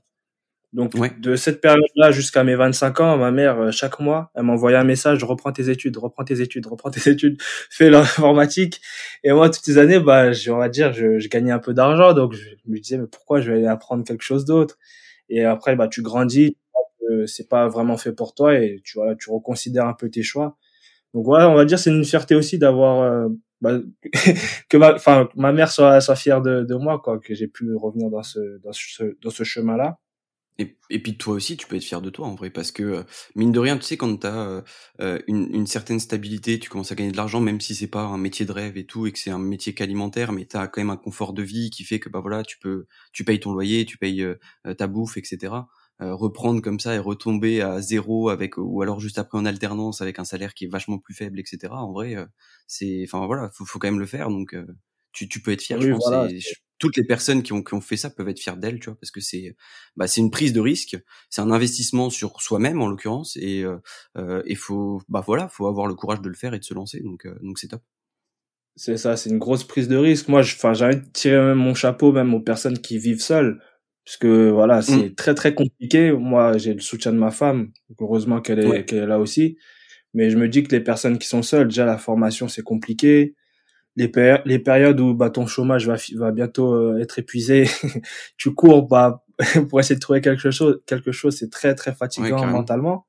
Donc, 0.74 0.94
Ouais, 0.96 1.10
de 1.18 1.34
cette 1.34 1.60
période-là 1.62 2.10
jusqu'à 2.10 2.44
mes 2.44 2.54
25 2.54 3.00
ans, 3.00 3.16
ma 3.16 3.30
mère, 3.30 3.58
euh, 3.58 3.70
chaque 3.70 4.00
mois, 4.00 4.30
elle 4.34 4.42
m'envoyait 4.42 4.76
un 4.76 4.84
message, 4.84 5.24
reprends 5.24 5.50
tes 5.52 5.70
études, 5.70 5.96
reprends 5.96 6.24
tes 6.24 6.40
études, 6.42 6.66
reprends 6.66 6.90
tes 6.90 7.00
études, 7.10 7.40
fais 7.70 7.88
l'informatique. 7.90 8.80
Et 9.24 9.32
moi, 9.32 9.48
toutes 9.48 9.64
ces 9.64 9.78
années, 9.78 9.98
bah, 9.98 10.32
je, 10.32 10.50
on 10.50 10.58
va 10.58 10.68
dire, 10.68 10.92
je, 10.92 11.18
je 11.18 11.28
gagnais 11.28 11.52
un 11.52 11.58
peu 11.58 11.72
d'argent, 11.72 12.12
donc 12.12 12.34
je 12.34 12.48
me 12.66 12.78
disais, 12.78 12.98
mais 12.98 13.06
pourquoi 13.06 13.40
je 13.40 13.50
vais 13.50 13.58
aller 13.58 13.66
apprendre 13.66 14.04
quelque 14.04 14.22
chose 14.22 14.44
d'autre? 14.44 14.76
Et 15.30 15.44
après, 15.44 15.74
bah, 15.76 15.88
tu 15.88 16.02
grandis, 16.02 16.56
c'est 17.26 17.48
pas 17.48 17.68
vraiment 17.68 17.96
fait 17.96 18.12
pour 18.12 18.34
toi 18.34 18.54
et 18.54 18.80
tu 18.84 18.98
vois, 18.98 19.14
tu 19.16 19.30
reconsidères 19.30 19.86
un 19.86 19.94
peu 19.94 20.10
tes 20.10 20.22
choix. 20.22 20.56
Donc 21.14 21.24
voilà, 21.24 21.50
on 21.50 21.54
va 21.54 21.64
dire, 21.64 21.78
c'est 21.78 21.90
une 21.90 22.04
fierté 22.04 22.34
aussi 22.34 22.58
d'avoir, 22.58 23.02
euh, 23.02 23.28
bah, 23.60 23.78
que 24.68 24.76
ma, 24.76 24.94
enfin, 24.94 25.28
ma 25.36 25.52
mère 25.52 25.70
soit, 25.72 26.00
soit 26.00 26.16
fière 26.16 26.42
de, 26.42 26.62
de 26.64 26.74
moi, 26.74 27.00
quoi, 27.02 27.18
que 27.18 27.34
j'ai 27.34 27.48
pu 27.48 27.74
revenir 27.74 28.10
dans 28.10 28.22
ce, 28.22 28.58
dans 28.62 28.72
ce, 28.72 29.16
dans 29.22 29.30
ce 29.30 29.44
chemin-là. 29.44 29.98
Et, 30.60 30.76
et 30.90 31.00
puis 31.00 31.16
toi 31.16 31.34
aussi, 31.34 31.56
tu 31.56 31.68
peux 31.68 31.76
être 31.76 31.84
fier 31.84 32.02
de 32.02 32.10
toi 32.10 32.26
en 32.26 32.34
vrai, 32.34 32.50
parce 32.50 32.72
que 32.72 32.82
euh, 32.82 33.02
mine 33.36 33.52
de 33.52 33.60
rien, 33.60 33.76
tu 33.76 33.84
sais, 33.84 33.96
quand 33.96 34.16
t'as 34.16 34.44
euh, 34.48 34.62
euh, 35.00 35.20
une, 35.28 35.48
une 35.54 35.66
certaine 35.68 36.00
stabilité, 36.00 36.58
tu 36.58 36.68
commences 36.68 36.90
à 36.90 36.96
gagner 36.96 37.12
de 37.12 37.16
l'argent, 37.16 37.40
même 37.40 37.60
si 37.60 37.76
c'est 37.76 37.86
pas 37.86 38.02
un 38.02 38.18
métier 38.18 38.44
de 38.44 38.50
rêve 38.52 38.76
et 38.76 38.84
tout, 38.84 39.06
et 39.06 39.12
que 39.12 39.18
c'est 39.20 39.30
un 39.30 39.38
métier 39.38 39.72
qu'alimentaire, 39.72 40.32
mais 40.32 40.46
t'as 40.46 40.66
quand 40.66 40.80
même 40.80 40.90
un 40.90 40.96
confort 40.96 41.32
de 41.32 41.42
vie 41.42 41.70
qui 41.70 41.84
fait 41.84 42.00
que 42.00 42.08
bah 42.08 42.18
voilà, 42.20 42.42
tu 42.42 42.58
peux, 42.58 42.86
tu 43.12 43.24
payes 43.24 43.38
ton 43.38 43.52
loyer, 43.52 43.84
tu 43.86 43.98
payes 43.98 44.22
euh, 44.22 44.34
ta 44.76 44.88
bouffe, 44.88 45.16
etc. 45.16 45.68
Euh, 46.00 46.14
reprendre 46.14 46.60
comme 46.60 46.80
ça 46.80 46.94
et 46.94 46.98
retomber 46.98 47.60
à 47.60 47.80
zéro 47.80 48.28
avec, 48.28 48.56
ou 48.56 48.82
alors 48.82 48.98
juste 49.00 49.18
après 49.18 49.38
en 49.38 49.44
alternance 49.44 50.00
avec 50.00 50.18
un 50.18 50.24
salaire 50.24 50.54
qui 50.54 50.64
est 50.64 50.68
vachement 50.68 50.98
plus 50.98 51.14
faible, 51.14 51.38
etc. 51.40 51.84
En 51.84 51.92
vrai, 51.92 52.16
euh, 52.16 52.26
c'est, 52.66 53.02
enfin 53.04 53.24
voilà, 53.26 53.50
faut, 53.54 53.64
faut 53.64 53.78
quand 53.78 53.88
même 53.88 54.00
le 54.00 54.06
faire, 54.06 54.28
donc 54.30 54.54
euh, 54.54 54.66
tu, 55.12 55.28
tu 55.28 55.40
peux 55.42 55.52
être 55.52 55.62
fier, 55.62 55.80
je 55.80 55.86
Oui, 55.86 55.90
pense. 55.90 56.10
voilà. 56.10 56.28
Et 56.30 56.40
je- 56.40 56.54
toutes 56.78 56.96
les 56.96 57.04
personnes 57.04 57.42
qui 57.42 57.52
ont, 57.52 57.62
qui 57.62 57.74
ont 57.74 57.80
fait 57.80 57.96
ça 57.96 58.10
peuvent 58.10 58.28
être 58.28 58.38
fières 58.40 58.56
d'elles, 58.56 58.78
tu 58.80 58.86
vois, 58.90 58.98
parce 59.00 59.10
que 59.10 59.20
c'est, 59.20 59.56
bah, 59.96 60.06
c'est 60.06 60.20
une 60.20 60.30
prise 60.30 60.52
de 60.52 60.60
risque, 60.60 60.96
c'est 61.30 61.40
un 61.42 61.50
investissement 61.50 62.10
sur 62.10 62.40
soi-même 62.40 62.80
en 62.80 62.86
l'occurrence, 62.88 63.36
et 63.40 63.62
euh, 63.64 63.76
euh, 64.16 64.42
il 64.46 64.56
faut, 64.56 65.00
bah 65.08 65.22
voilà, 65.26 65.48
faut 65.48 65.66
avoir 65.66 65.86
le 65.86 65.94
courage 65.94 66.20
de 66.20 66.28
le 66.28 66.34
faire 66.36 66.54
et 66.54 66.58
de 66.58 66.64
se 66.64 66.74
lancer, 66.74 67.00
donc 67.00 67.26
euh, 67.26 67.34
donc 67.42 67.58
c'est 67.58 67.68
top. 67.68 67.82
C'est 68.76 68.96
ça, 68.96 69.16
c'est 69.16 69.30
une 69.30 69.38
grosse 69.38 69.64
prise 69.64 69.88
de 69.88 69.96
risque. 69.96 70.28
Moi, 70.28 70.42
je, 70.42 70.54
enfin, 70.54 70.72
j'ai 70.72 70.84
envie 70.84 70.96
de 70.96 71.04
tirer 71.12 71.36
même 71.40 71.58
mon 71.58 71.74
chapeau 71.74 72.12
même 72.12 72.32
aux 72.32 72.40
personnes 72.40 72.78
qui 72.78 72.98
vivent 72.98 73.20
seules. 73.20 73.60
Parce 74.04 74.16
que, 74.18 74.50
voilà, 74.50 74.78
Mm. 74.78 74.82
c'est 74.82 75.16
très, 75.16 75.34
très 75.34 75.52
compliqué. 75.54 76.12
Moi, 76.12 76.56
j'ai 76.58 76.74
le 76.74 76.80
soutien 76.80 77.12
de 77.12 77.18
ma 77.18 77.30
femme. 77.32 77.72
Heureusement 78.00 78.40
qu'elle 78.40 78.60
est, 78.60 78.66
Ouais. 78.66 78.84
qu'elle 78.84 79.02
est 79.02 79.06
là 79.06 79.18
aussi. 79.18 79.58
Mais 80.14 80.30
je 80.30 80.36
me 80.38 80.48
dis 80.48 80.62
que 80.62 80.70
les 80.74 80.80
personnes 80.80 81.18
qui 81.18 81.26
sont 81.28 81.42
seules, 81.42 81.68
déjà, 81.68 81.84
la 81.84 81.98
formation, 81.98 82.46
c'est 82.48 82.62
compliqué. 82.62 83.34
Les, 83.98 84.08
péri- 84.08 84.40
les 84.44 84.58
périodes 84.58 85.00
où, 85.00 85.12
bah, 85.14 85.28
ton 85.30 85.46
chômage 85.46 85.86
va, 85.88 85.96
va 86.14 86.30
bientôt 86.30 86.72
euh, 86.74 86.98
être 87.00 87.18
épuisé, 87.18 87.64
tu 88.36 88.54
cours, 88.54 88.86
bah, 88.86 89.24
pour 89.68 89.80
essayer 89.80 89.96
de 89.96 90.00
trouver 90.00 90.20
quelque 90.20 90.50
chose, 90.50 90.80
quelque 90.86 91.12
chose, 91.12 91.36
c'est 91.36 91.50
très, 91.50 91.74
très 91.74 91.90
fatigant 91.94 92.38
mentalement. 92.52 93.06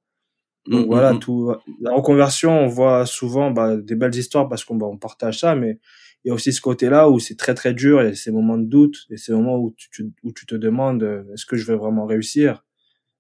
Mm, 0.68 0.72
Donc 0.72 0.86
mm, 0.86 0.90
voilà, 0.90 1.14
mm. 1.14 1.20
tout 1.20 1.56
la 1.82 1.92
reconversion, 1.94 2.52
on 2.60 2.68
voit 2.68 3.06
souvent 3.06 3.52
bah, 3.52 3.78
des 3.78 3.96
belles 3.96 4.16
histoires 4.16 4.50
parce 4.50 4.64
qu'on 4.66 4.76
bah, 4.76 4.88
on 4.88 4.98
partage 4.98 5.40
ça, 5.40 5.56
mais 5.56 5.80
il 6.26 6.28
y 6.30 6.32
a 6.32 6.34
aussi 6.34 6.52
ce 6.52 6.60
côté-là 6.60 7.10
où 7.10 7.20
c'est 7.20 7.36
très 7.38 7.54
très 7.54 7.74
dur 7.74 8.02
et 8.02 8.14
ces 8.16 8.32
moments 8.32 8.58
de 8.58 8.66
doute 8.66 9.06
et 9.10 9.16
ces 9.18 9.32
moments 9.32 9.58
où 9.58 9.74
tu, 9.78 9.90
tu- 9.90 10.12
où 10.24 10.32
tu 10.34 10.46
te 10.46 10.56
demandes 10.56 11.02
euh, 11.04 11.24
est-ce 11.34 11.46
que 11.46 11.56
je 11.56 11.66
vais 11.66 11.78
vraiment 11.78 12.06
réussir? 12.06 12.66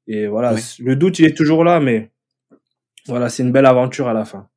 Et 0.08 0.28
voilà, 0.28 0.54
Ouais. 0.56 0.60
le 0.80 0.96
doute 0.96 1.20
il 1.20 1.26
est 1.26 1.38
toujours 1.38 1.64
là, 1.64 1.80
mais 1.80 2.12
voilà, 3.08 3.30
c'est 3.30 3.44
une 3.44 3.52
belle 3.52 3.66
aventure 3.68 4.08
à 4.10 4.14
la 4.14 4.26
fin. 4.26 4.50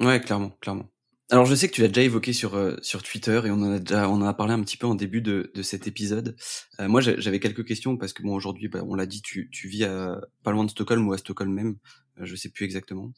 Ouais, 0.00 0.20
clairement, 0.20 0.52
clairement. 0.60 0.86
Alors 1.32 1.46
je 1.46 1.54
sais 1.54 1.66
que 1.66 1.72
tu 1.72 1.80
l'as 1.80 1.88
déjà 1.88 2.02
évoqué 2.02 2.34
sur 2.34 2.56
euh, 2.56 2.76
sur 2.82 3.02
Twitter 3.02 3.40
et 3.46 3.50
on 3.50 3.54
en 3.54 3.72
a 3.72 3.78
déjà 3.78 4.06
on 4.10 4.16
en 4.16 4.26
a 4.26 4.34
parlé 4.34 4.52
un 4.52 4.60
petit 4.60 4.76
peu 4.76 4.86
en 4.86 4.94
début 4.94 5.22
de 5.22 5.50
de 5.54 5.62
cet 5.62 5.86
épisode. 5.86 6.36
Euh, 6.78 6.88
moi 6.88 7.00
j'avais 7.00 7.40
quelques 7.40 7.64
questions 7.64 7.96
parce 7.96 8.12
que 8.12 8.22
bon 8.22 8.34
aujourd'hui 8.34 8.68
bah, 8.68 8.80
on 8.86 8.94
l'a 8.94 9.06
dit 9.06 9.22
tu 9.22 9.48
tu 9.50 9.66
vis 9.66 9.84
à, 9.84 10.20
pas 10.42 10.52
loin 10.52 10.64
de 10.64 10.70
Stockholm 10.70 11.08
ou 11.08 11.14
à 11.14 11.16
Stockholm 11.16 11.50
même, 11.50 11.76
je 12.24 12.34
sais 12.36 12.48
plus 12.50 12.64
exactement. 12.64 13.12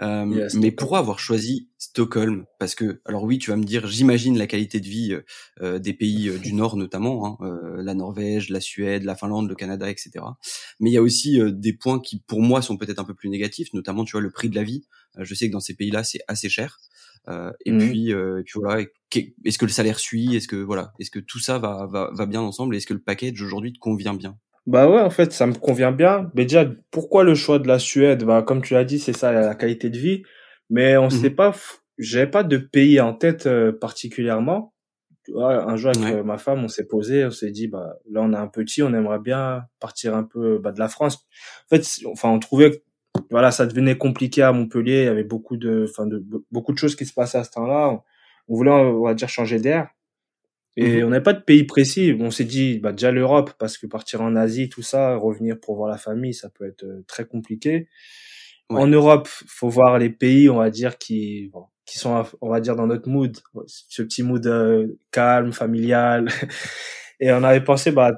Euh, 0.00 0.24
mais 0.26 0.48
Stockholm. 0.48 0.74
pourquoi 0.76 0.98
avoir 0.98 1.18
choisi 1.18 1.68
Stockholm? 1.78 2.44
Parce 2.58 2.74
que 2.74 3.00
alors 3.04 3.24
oui 3.24 3.38
tu 3.38 3.50
vas 3.50 3.56
me 3.56 3.64
dire 3.64 3.86
j'imagine 3.86 4.36
la 4.38 4.46
qualité 4.46 4.80
de 4.80 4.86
vie 4.86 5.12
euh, 5.14 5.22
euh, 5.62 5.78
des 5.78 5.92
pays 5.94 6.28
euh, 6.28 6.38
du 6.38 6.52
Nord 6.52 6.76
notamment, 6.76 7.26
hein, 7.26 7.46
euh, 7.46 7.82
la 7.82 7.94
Norvège, 7.94 8.48
la 8.50 8.60
Suède, 8.60 9.04
la 9.04 9.14
Finlande, 9.16 9.48
le 9.48 9.54
Canada, 9.54 9.90
etc. 9.90 10.10
Mais 10.80 10.90
il 10.90 10.92
y 10.92 10.96
a 10.98 11.02
aussi 11.02 11.40
euh, 11.40 11.50
des 11.50 11.72
points 11.72 12.00
qui 12.00 12.20
pour 12.26 12.42
moi 12.42 12.62
sont 12.62 12.76
peut-être 12.76 12.98
un 12.98 13.04
peu 13.04 13.14
plus 13.14 13.28
négatifs, 13.28 13.72
notamment 13.74 14.04
tu 14.04 14.12
vois 14.12 14.20
le 14.20 14.30
prix 14.30 14.48
de 14.48 14.54
la 14.56 14.62
vie. 14.64 14.86
Euh, 15.18 15.24
je 15.24 15.34
sais 15.34 15.48
que 15.48 15.52
dans 15.52 15.60
ces 15.60 15.74
pays-là 15.74 16.04
c'est 16.04 16.20
assez 16.28 16.48
cher. 16.48 16.78
Euh, 17.28 17.52
et 17.66 17.72
Mhm. 17.72 17.78
puis, 17.78 18.12
euh, 18.14 18.40
et 18.40 18.42
puis 18.44 18.58
voilà. 18.58 18.82
Est-ce 19.44 19.58
que 19.58 19.66
le 19.66 19.70
salaire 19.72 19.98
suit? 19.98 20.34
Est-ce 20.36 20.48
que 20.48 20.56
voilà 20.56 20.92
Est-ce 20.98 21.10
que 21.10 21.18
tout 21.18 21.38
ça 21.40 21.58
va, 21.58 21.86
va, 21.86 22.10
va 22.14 22.26
bien 22.26 22.40
ensemble? 22.40 22.74
Est-ce 22.76 22.86
que 22.86 22.94
le 22.94 23.02
package 23.02 23.42
aujourd'hui 23.42 23.72
te 23.72 23.78
convient 23.78 24.14
bien? 24.14 24.38
Bah 24.68 24.86
ouais, 24.88 25.00
en 25.00 25.08
fait, 25.08 25.32
ça 25.32 25.46
me 25.46 25.54
convient 25.54 25.92
bien. 25.92 26.30
Mais 26.34 26.42
déjà, 26.44 26.66
pourquoi 26.90 27.24
le 27.24 27.34
choix 27.34 27.58
de 27.58 27.66
la 27.66 27.78
Suède? 27.78 28.24
Bah, 28.24 28.42
comme 28.42 28.60
tu 28.60 28.74
l'as 28.74 28.84
dit, 28.84 28.98
c'est 28.98 29.14
ça, 29.16 29.32
la 29.32 29.54
qualité 29.54 29.88
de 29.88 29.96
vie. 29.98 30.22
Mais 30.68 30.96
on 30.98 31.08
sait 31.08 31.30
Mhm. 31.30 31.36
pas, 31.36 31.50
f- 31.52 31.78
j'avais 31.96 32.26
pas 32.30 32.42
de 32.44 32.58
pays 32.58 33.00
en 33.00 33.14
tête 33.14 33.46
euh, 33.46 33.72
particulièrement. 33.72 34.74
Tu 35.24 35.32
vois, 35.32 35.64
un 35.70 35.76
jour 35.76 35.90
avec 35.92 36.02
Ouais. 36.04 36.18
euh, 36.20 36.22
ma 36.22 36.36
femme, 36.36 36.62
on 36.64 36.68
s'est 36.68 36.86
posé, 36.86 37.24
on 37.24 37.30
s'est 37.30 37.50
dit, 37.50 37.66
bah, 37.68 37.94
là, 38.10 38.20
on 38.22 38.32
a 38.34 38.38
un 38.40 38.46
petit, 38.48 38.82
on 38.82 38.92
aimerait 38.92 39.18
bien 39.20 39.62
partir 39.80 40.14
un 40.14 40.24
peu, 40.24 40.58
bah, 40.58 40.72
de 40.72 40.78
la 40.78 40.88
France. 40.88 41.26
En 41.72 41.76
fait, 41.76 41.86
enfin, 42.06 42.28
on 42.28 42.38
trouvait 42.38 42.70
que, 42.72 42.76
voilà, 43.30 43.50
ça 43.50 43.64
devenait 43.66 43.96
compliqué 43.96 44.42
à 44.42 44.52
Montpellier. 44.52 45.00
Il 45.00 45.04
y 45.06 45.08
avait 45.08 45.24
beaucoup 45.24 45.56
de, 45.56 45.86
enfin, 45.88 46.06
de, 46.06 46.18
be- 46.18 46.42
beaucoup 46.50 46.72
de 46.74 46.78
choses 46.78 46.94
qui 46.94 47.06
se 47.06 47.14
passaient 47.14 47.38
à 47.38 47.44
ce 47.44 47.50
temps-là. 47.52 47.88
On, 47.88 48.00
on 48.48 48.56
voulait, 48.56 48.70
on 48.70 49.02
va 49.02 49.14
dire, 49.14 49.28
changer 49.30 49.58
d'air. 49.60 49.88
Et 50.80 50.98
Mhm. 50.98 51.06
on 51.06 51.10
n'avait 51.10 51.22
pas 51.24 51.32
de 51.32 51.42
pays 51.42 51.64
précis. 51.64 52.16
On 52.20 52.30
s'est 52.30 52.44
dit, 52.44 52.78
bah, 52.78 52.92
déjà 52.92 53.10
l'Europe, 53.10 53.50
parce 53.58 53.76
que 53.78 53.88
partir 53.88 54.20
en 54.20 54.36
Asie, 54.36 54.68
tout 54.68 54.82
ça, 54.82 55.16
revenir 55.16 55.58
pour 55.58 55.74
voir 55.74 55.88
la 55.90 55.98
famille, 55.98 56.34
ça 56.34 56.50
peut 56.50 56.66
être 56.66 56.84
euh, 56.84 57.04
très 57.08 57.26
compliqué. 57.26 57.88
Ouais. 58.70 58.80
En 58.80 58.86
Europe, 58.86 59.26
faut 59.26 59.68
voir 59.68 59.98
les 59.98 60.10
pays, 60.10 60.48
on 60.48 60.58
va 60.58 60.70
dire, 60.70 60.96
qui, 60.98 61.48
bon, 61.52 61.64
qui 61.84 61.98
sont, 61.98 62.24
on 62.40 62.48
va 62.48 62.60
dire, 62.60 62.76
dans 62.76 62.86
notre 62.86 63.08
mood. 63.08 63.36
Ce 63.66 64.02
petit 64.02 64.22
mood 64.22 64.46
euh, 64.46 64.86
calme, 65.10 65.52
familial. 65.52 66.28
Et 67.20 67.32
on 67.32 67.42
avait 67.42 67.64
pensé, 67.64 67.90
bah, 67.90 68.12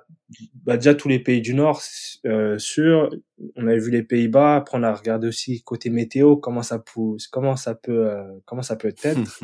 bah, 0.67 0.77
déjà 0.77 0.95
tous 0.95 1.09
les 1.09 1.19
pays 1.21 1.41
du 1.41 1.55
Nord, 1.55 1.81
euh, 2.27 2.59
sûr. 2.59 3.09
On 3.57 3.67
avait 3.69 3.79
vu 3.79 3.91
les 3.91 4.03
Pays-Bas. 4.03 4.57
Après, 4.57 4.77
on 4.77 4.83
a 4.83 4.93
regardé 4.93 5.27
aussi 5.29 5.63
côté 5.63 5.89
météo, 5.89 6.37
comment 6.37 6.63
ça 6.63 6.79
pousse, 6.79 7.27
comment 7.27 7.57
ça 7.57 7.75
peut, 7.75 8.11
euh, 8.11 8.25
comment 8.45 8.61
ça 8.63 8.77
peut 8.77 8.93
être. 9.03 9.41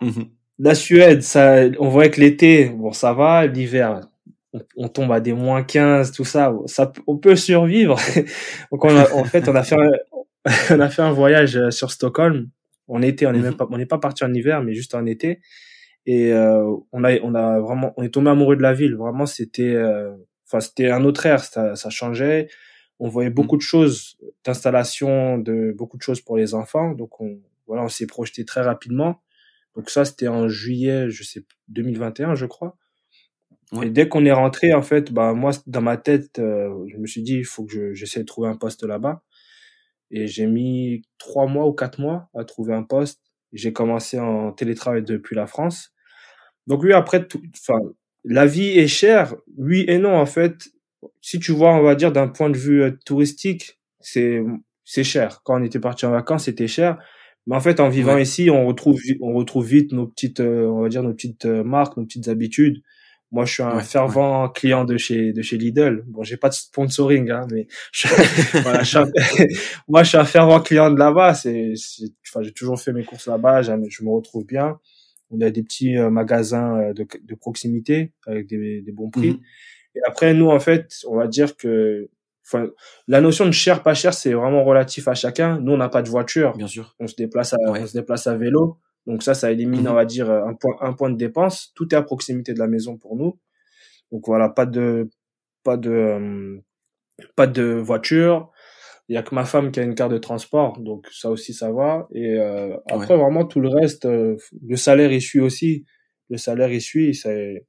Mhm. 0.58 0.64
la 0.66 0.74
Suède, 0.74 1.22
ça, 1.22 1.64
on 1.78 1.88
voit 1.88 2.08
que 2.08 2.20
l'été, 2.20 2.68
bon, 2.70 2.92
ça 2.92 3.12
va, 3.12 3.46
l'hiver, 3.46 4.00
on, 4.52 4.60
on 4.76 4.88
tombe 4.88 5.12
à 5.12 5.20
des 5.20 5.32
moins 5.32 5.62
15, 5.62 6.12
tout 6.12 6.24
ça, 6.24 6.54
ça, 6.66 6.92
on 7.06 7.16
peut 7.18 7.36
survivre. 7.36 7.96
Donc, 8.72 8.84
on 8.84 8.96
a- 8.96 9.12
en 9.12 9.24
fait, 9.24 9.48
on 9.48 9.54
a 9.54 9.62
fait, 9.62 9.76
un, 9.76 9.90
on 10.70 10.80
a 10.80 10.88
fait 10.90 11.02
un 11.02 11.12
voyage 11.12 11.56
euh, 11.56 11.70
sur 11.70 11.90
Stockholm. 11.90 12.48
En 12.88 13.02
été, 13.02 13.26
on 13.26 13.30
est 13.34 13.38
même 13.40 13.52
Mhm. 13.52 13.56
pas, 13.56 13.66
on 13.70 13.78
n'est 13.78 13.86
pas 13.86 13.98
parti 13.98 14.24
en 14.24 14.32
hiver, 14.32 14.62
mais 14.62 14.74
juste 14.74 14.94
en 14.94 15.06
été. 15.06 15.40
Et 16.06 16.32
euh, 16.32 16.64
on 16.92 17.04
a, 17.04 17.18
on 17.22 17.34
a 17.34 17.60
vraiment, 17.60 17.92
on 17.96 18.02
est 18.04 18.10
tombé 18.10 18.30
amoureux 18.30 18.56
de 18.56 18.62
la 18.62 18.74
ville. 18.74 18.94
Vraiment, 18.96 19.26
c'était, 19.26 19.74
euh, 19.74 20.12
enfin, 20.46 20.60
c'était 20.60 20.90
un 20.90 21.04
autre 21.04 21.26
air. 21.26 21.40
Ça, 21.44 21.76
ça 21.76 21.90
changeait. 21.90 22.48
On 23.00 23.08
voyait 23.08 23.30
beaucoup 23.30 23.56
de 23.56 23.62
choses, 23.62 24.16
d'installation, 24.44 25.38
de 25.38 25.72
beaucoup 25.76 25.96
de 25.98 26.02
choses 26.02 26.20
pour 26.20 26.36
les 26.36 26.54
enfants. 26.54 26.92
Donc, 26.92 27.20
on, 27.20 27.38
voilà, 27.66 27.82
on 27.84 27.88
s'est 27.88 28.06
projeté 28.06 28.44
très 28.44 28.62
rapidement. 28.62 29.20
Donc 29.76 29.90
ça, 29.90 30.04
c'était 30.04 30.28
en 30.28 30.48
juillet, 30.48 31.10
je 31.10 31.22
sais, 31.22 31.44
2021, 31.68 32.34
je 32.34 32.46
crois. 32.46 32.76
Ouais. 33.72 33.88
Et 33.88 33.90
dès 33.90 34.08
qu'on 34.08 34.24
est 34.24 34.32
rentré, 34.32 34.74
en 34.74 34.82
fait, 34.82 35.12
bah 35.12 35.34
moi, 35.34 35.52
dans 35.66 35.80
ma 35.82 35.96
tête, 35.96 36.38
euh, 36.38 36.86
je 36.88 36.96
me 36.98 37.06
suis 37.06 37.22
dit, 37.22 37.34
il 37.38 37.44
faut 37.44 37.64
que 37.64 37.72
je- 37.72 37.94
j'essaie 37.94 38.20
de 38.20 38.24
trouver 38.26 38.48
un 38.48 38.56
poste 38.56 38.84
là-bas. 38.84 39.22
Et 40.10 40.26
j'ai 40.28 40.46
mis 40.46 41.02
trois 41.18 41.46
mois 41.46 41.66
ou 41.66 41.72
quatre 41.72 42.00
mois 42.00 42.28
à 42.34 42.44
trouver 42.44 42.74
un 42.74 42.82
poste. 42.84 43.20
J'ai 43.52 43.72
commencé 43.72 44.18
en 44.20 44.52
télétravail 44.52 45.02
depuis 45.02 45.36
la 45.36 45.46
France. 45.46 45.92
Donc 46.66 46.82
oui, 46.82 46.92
après, 46.92 47.26
tout, 47.26 47.42
enfin, 47.56 47.80
la 48.24 48.46
vie 48.46 48.78
est 48.78 48.88
chère. 48.88 49.36
Oui 49.58 49.84
et 49.88 49.98
non, 49.98 50.14
en 50.16 50.26
fait. 50.26 50.68
Si 51.20 51.38
tu 51.40 51.52
vois, 51.52 51.74
on 51.74 51.82
va 51.82 51.94
dire 51.96 52.12
d'un 52.12 52.28
point 52.28 52.50
de 52.50 52.56
vue 52.58 52.82
euh, 52.82 52.92
touristique, 53.06 53.78
c'est 54.00 54.42
c'est 54.84 55.04
cher. 55.04 55.42
Quand 55.44 55.60
on 55.60 55.64
était 55.64 55.80
parti 55.80 56.06
en 56.06 56.10
vacances, 56.12 56.44
c'était 56.44 56.68
cher. 56.68 56.98
Mais 57.46 57.54
en 57.56 57.60
fait, 57.60 57.80
en 57.80 57.88
vivant 57.88 58.14
Ouais. 58.14 58.22
ici, 58.22 58.50
on 58.50 58.66
retrouve 58.66 59.00
on 59.20 59.32
retrouve 59.34 59.66
vite 59.66 59.92
nos 59.92 60.06
petites, 60.06 60.40
euh, 60.40 60.66
on 60.66 60.82
va 60.82 60.88
dire 60.88 61.02
nos 61.02 61.12
petites 61.14 61.46
euh, 61.46 61.62
marques, 61.64 61.96
nos 61.96 62.04
petites 62.04 62.28
habitudes. 62.28 62.82
Moi, 63.32 63.44
je 63.44 63.54
suis 63.54 63.62
un 63.62 63.76
Ouais, 63.76 63.82
fervent 63.82 64.48
client 64.48 64.84
de 64.84 64.96
chez 64.96 65.32
de 65.32 65.42
chez 65.42 65.58
Lidl. 65.58 66.04
Bon, 66.06 66.22
j'ai 66.22 66.36
pas 66.36 66.48
de 66.48 66.54
sponsoring, 66.54 67.30
hein, 67.30 67.46
mais 67.52 67.66
je, 67.92 68.06
voilà, 68.62 68.82
je 68.82 68.88
suis 68.88 68.98
un- 68.98 69.10
moi, 69.88 70.02
je 70.04 70.08
suis 70.10 70.18
un 70.18 70.24
fervent 70.24 70.60
client 70.60 70.90
de 70.90 70.98
là-bas. 70.98 71.34
C'est, 71.34 71.74
enfin, 72.28 72.42
j'ai 72.42 72.52
toujours 72.52 72.80
fait 72.80 72.92
mes 72.92 73.04
courses 73.04 73.26
là-bas. 73.26 73.62
Je 73.62 73.72
me 74.04 74.10
retrouve 74.10 74.44
bien. 74.46 74.78
On 75.30 75.40
a 75.40 75.50
des 75.50 75.62
petits 75.64 75.96
euh, 75.98 76.08
magasins 76.10 76.92
de, 76.94 77.04
de 77.24 77.34
proximité 77.34 78.12
avec 78.26 78.46
des, 78.48 78.80
des 78.82 78.92
bons 78.92 79.10
prix. 79.10 79.30
Mhm. 79.32 79.40
Et 79.96 80.00
après, 80.06 80.34
nous, 80.34 80.48
en 80.50 80.60
fait, 80.60 80.92
on 81.08 81.16
va 81.16 81.26
dire 81.26 81.56
que, 81.56 82.08
enfin, 82.46 82.68
la 83.08 83.20
notion 83.20 83.44
de 83.46 83.50
cher, 83.52 83.82
pas 83.82 83.94
cher, 83.94 84.14
c'est 84.14 84.32
vraiment 84.32 84.64
relatif 84.64 85.08
à 85.08 85.14
chacun. 85.14 85.58
Nous, 85.60 85.72
on 85.72 85.76
n'a 85.76 85.88
pas 85.88 86.02
de 86.02 86.08
voiture. 86.08 86.56
Bien 86.56 86.66
sûr. 86.66 86.94
On 87.00 87.06
se 87.06 87.14
déplace 87.16 87.52
à, 87.54 87.56
Ouais. 87.70 87.80
on 87.82 87.86
se 87.86 87.92
déplace 87.92 88.26
à 88.26 88.36
vélo. 88.36 88.78
Donc 89.06 89.22
ça, 89.22 89.34
ça 89.34 89.52
élimine, 89.52 89.82
Mhm. 89.82 89.88
on 89.88 89.94
va 89.94 90.04
dire, 90.04 90.30
un 90.30 90.54
point, 90.54 90.76
un 90.80 90.92
point 90.92 91.10
de 91.10 91.16
dépense. 91.16 91.72
Tout 91.74 91.92
est 91.94 91.96
à 91.96 92.02
proximité 92.02 92.54
de 92.54 92.58
la 92.58 92.66
maison 92.66 92.96
pour 92.96 93.16
nous. 93.16 93.38
Donc 94.12 94.24
voilà, 94.26 94.48
pas 94.48 94.66
de, 94.66 95.08
pas 95.64 95.76
de, 95.76 95.90
euh, 95.90 96.56
pas 97.36 97.46
de 97.46 97.64
voiture. 97.64 98.50
Il 99.08 99.14
y 99.14 99.18
a 99.18 99.22
que 99.22 99.34
ma 99.34 99.44
femme 99.44 99.70
qui 99.70 99.78
a 99.80 99.84
une 99.84 99.94
carte 99.94 100.10
de 100.12 100.18
transport, 100.18 100.80
donc 100.80 101.06
ça 101.12 101.30
aussi 101.30 101.54
ça 101.54 101.70
va. 101.72 102.08
Et 102.12 102.38
euh, 102.38 102.76
après 102.90 103.16
vraiment 103.16 103.44
tout 103.44 103.60
le 103.60 103.68
reste, 103.68 104.04
euh, 104.06 104.36
le 104.66 104.76
salaire 104.76 105.12
il 105.12 105.22
suit 105.22 105.40
aussi. 105.40 105.84
Le 106.30 106.36
salaire 106.38 106.70
il 106.72 106.80
suit. 106.82 107.14
C'est 107.14 107.66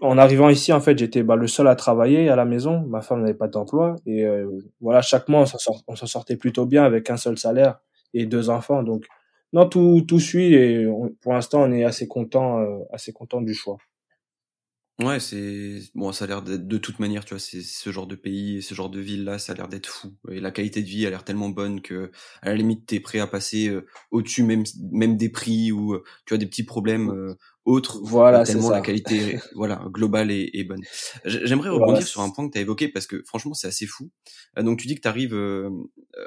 en 0.00 0.18
arrivant 0.18 0.48
ici 0.48 0.72
en 0.72 0.80
fait 0.80 0.98
j'étais 0.98 1.22
bah, 1.22 1.36
le 1.36 1.46
seul 1.46 1.68
à 1.68 1.76
travailler 1.76 2.28
à 2.28 2.36
la 2.36 2.44
maison. 2.44 2.80
Ma 2.86 3.00
femme 3.00 3.20
n'avait 3.20 3.34
pas 3.34 3.48
d'emploi 3.48 3.96
et 4.06 4.24
euh, 4.24 4.46
voilà 4.80 5.02
chaque 5.02 5.28
mois 5.28 5.44
on 5.88 5.96
s'en 5.96 6.06
sortait 6.06 6.36
plutôt 6.36 6.66
bien 6.66 6.84
avec 6.84 7.10
un 7.10 7.16
seul 7.16 7.38
salaire 7.38 7.78
et 8.14 8.26
deux 8.26 8.50
enfants. 8.50 8.82
Donc 8.82 9.04
non 9.52 9.68
tout 9.68 10.02
tout 10.06 10.20
suit 10.20 10.54
et 10.54 10.86
pour 11.20 11.32
l'instant 11.32 11.62
on 11.62 11.72
est 11.72 11.84
assez 11.84 12.08
content 12.08 12.60
euh, 12.60 12.78
assez 12.92 13.12
content 13.12 13.40
du 13.40 13.54
choix. 13.54 13.78
Ouais, 14.98 15.20
c'est 15.20 15.80
bon, 15.94 16.10
ça 16.10 16.24
a 16.24 16.28
l'air 16.28 16.40
d'être 16.40 16.66
de 16.66 16.78
toute 16.78 17.00
manière, 17.00 17.26
tu 17.26 17.34
vois, 17.34 17.38
c'est 17.38 17.60
ce 17.60 17.90
genre 17.92 18.06
de 18.06 18.14
pays, 18.14 18.62
ce 18.62 18.74
genre 18.74 18.88
de 18.88 18.98
ville 18.98 19.24
là, 19.24 19.38
ça 19.38 19.52
a 19.52 19.54
l'air 19.54 19.68
d'être 19.68 19.86
fou. 19.88 20.14
Et 20.30 20.40
la 20.40 20.50
qualité 20.50 20.80
de 20.80 20.86
vie 20.86 21.06
a 21.06 21.10
l'air 21.10 21.22
tellement 21.22 21.50
bonne 21.50 21.82
que 21.82 22.10
à 22.40 22.48
la 22.48 22.54
limite 22.54 22.86
t'es 22.86 22.98
prêt 22.98 23.18
à 23.18 23.26
passer 23.26 23.68
euh, 23.68 23.84
au-dessus 24.10 24.42
même 24.42 24.64
même 24.90 25.18
des 25.18 25.28
prix 25.28 25.70
ou 25.70 25.92
euh, 25.92 26.02
tu 26.24 26.32
as 26.32 26.38
des 26.38 26.46
petits 26.46 26.64
problèmes 26.64 27.10
euh, 27.10 27.34
autres. 27.66 28.00
Voilà 28.02 28.40
euh, 28.40 28.44
tellement 28.44 28.70
ça. 28.70 28.74
la 28.76 28.80
qualité 28.80 29.38
voilà 29.54 29.84
globale 29.92 30.30
est, 30.30 30.48
est 30.54 30.64
bonne. 30.64 30.86
J'aimerais 31.26 31.68
Voilà, 31.68 31.76
rebondir 31.86 32.06
sur 32.06 32.22
un 32.22 32.30
point 32.30 32.46
que 32.48 32.52
tu 32.52 32.58
as 32.58 32.62
évoqué 32.62 32.88
parce 32.88 33.06
que 33.06 33.22
franchement 33.26 33.52
c'est 33.52 33.68
assez 33.68 33.86
fou. 33.86 34.10
Euh, 34.58 34.62
donc 34.62 34.78
tu 34.78 34.86
dis 34.86 34.94
que 34.94 35.02
tu 35.02 35.08
arrives 35.08 35.34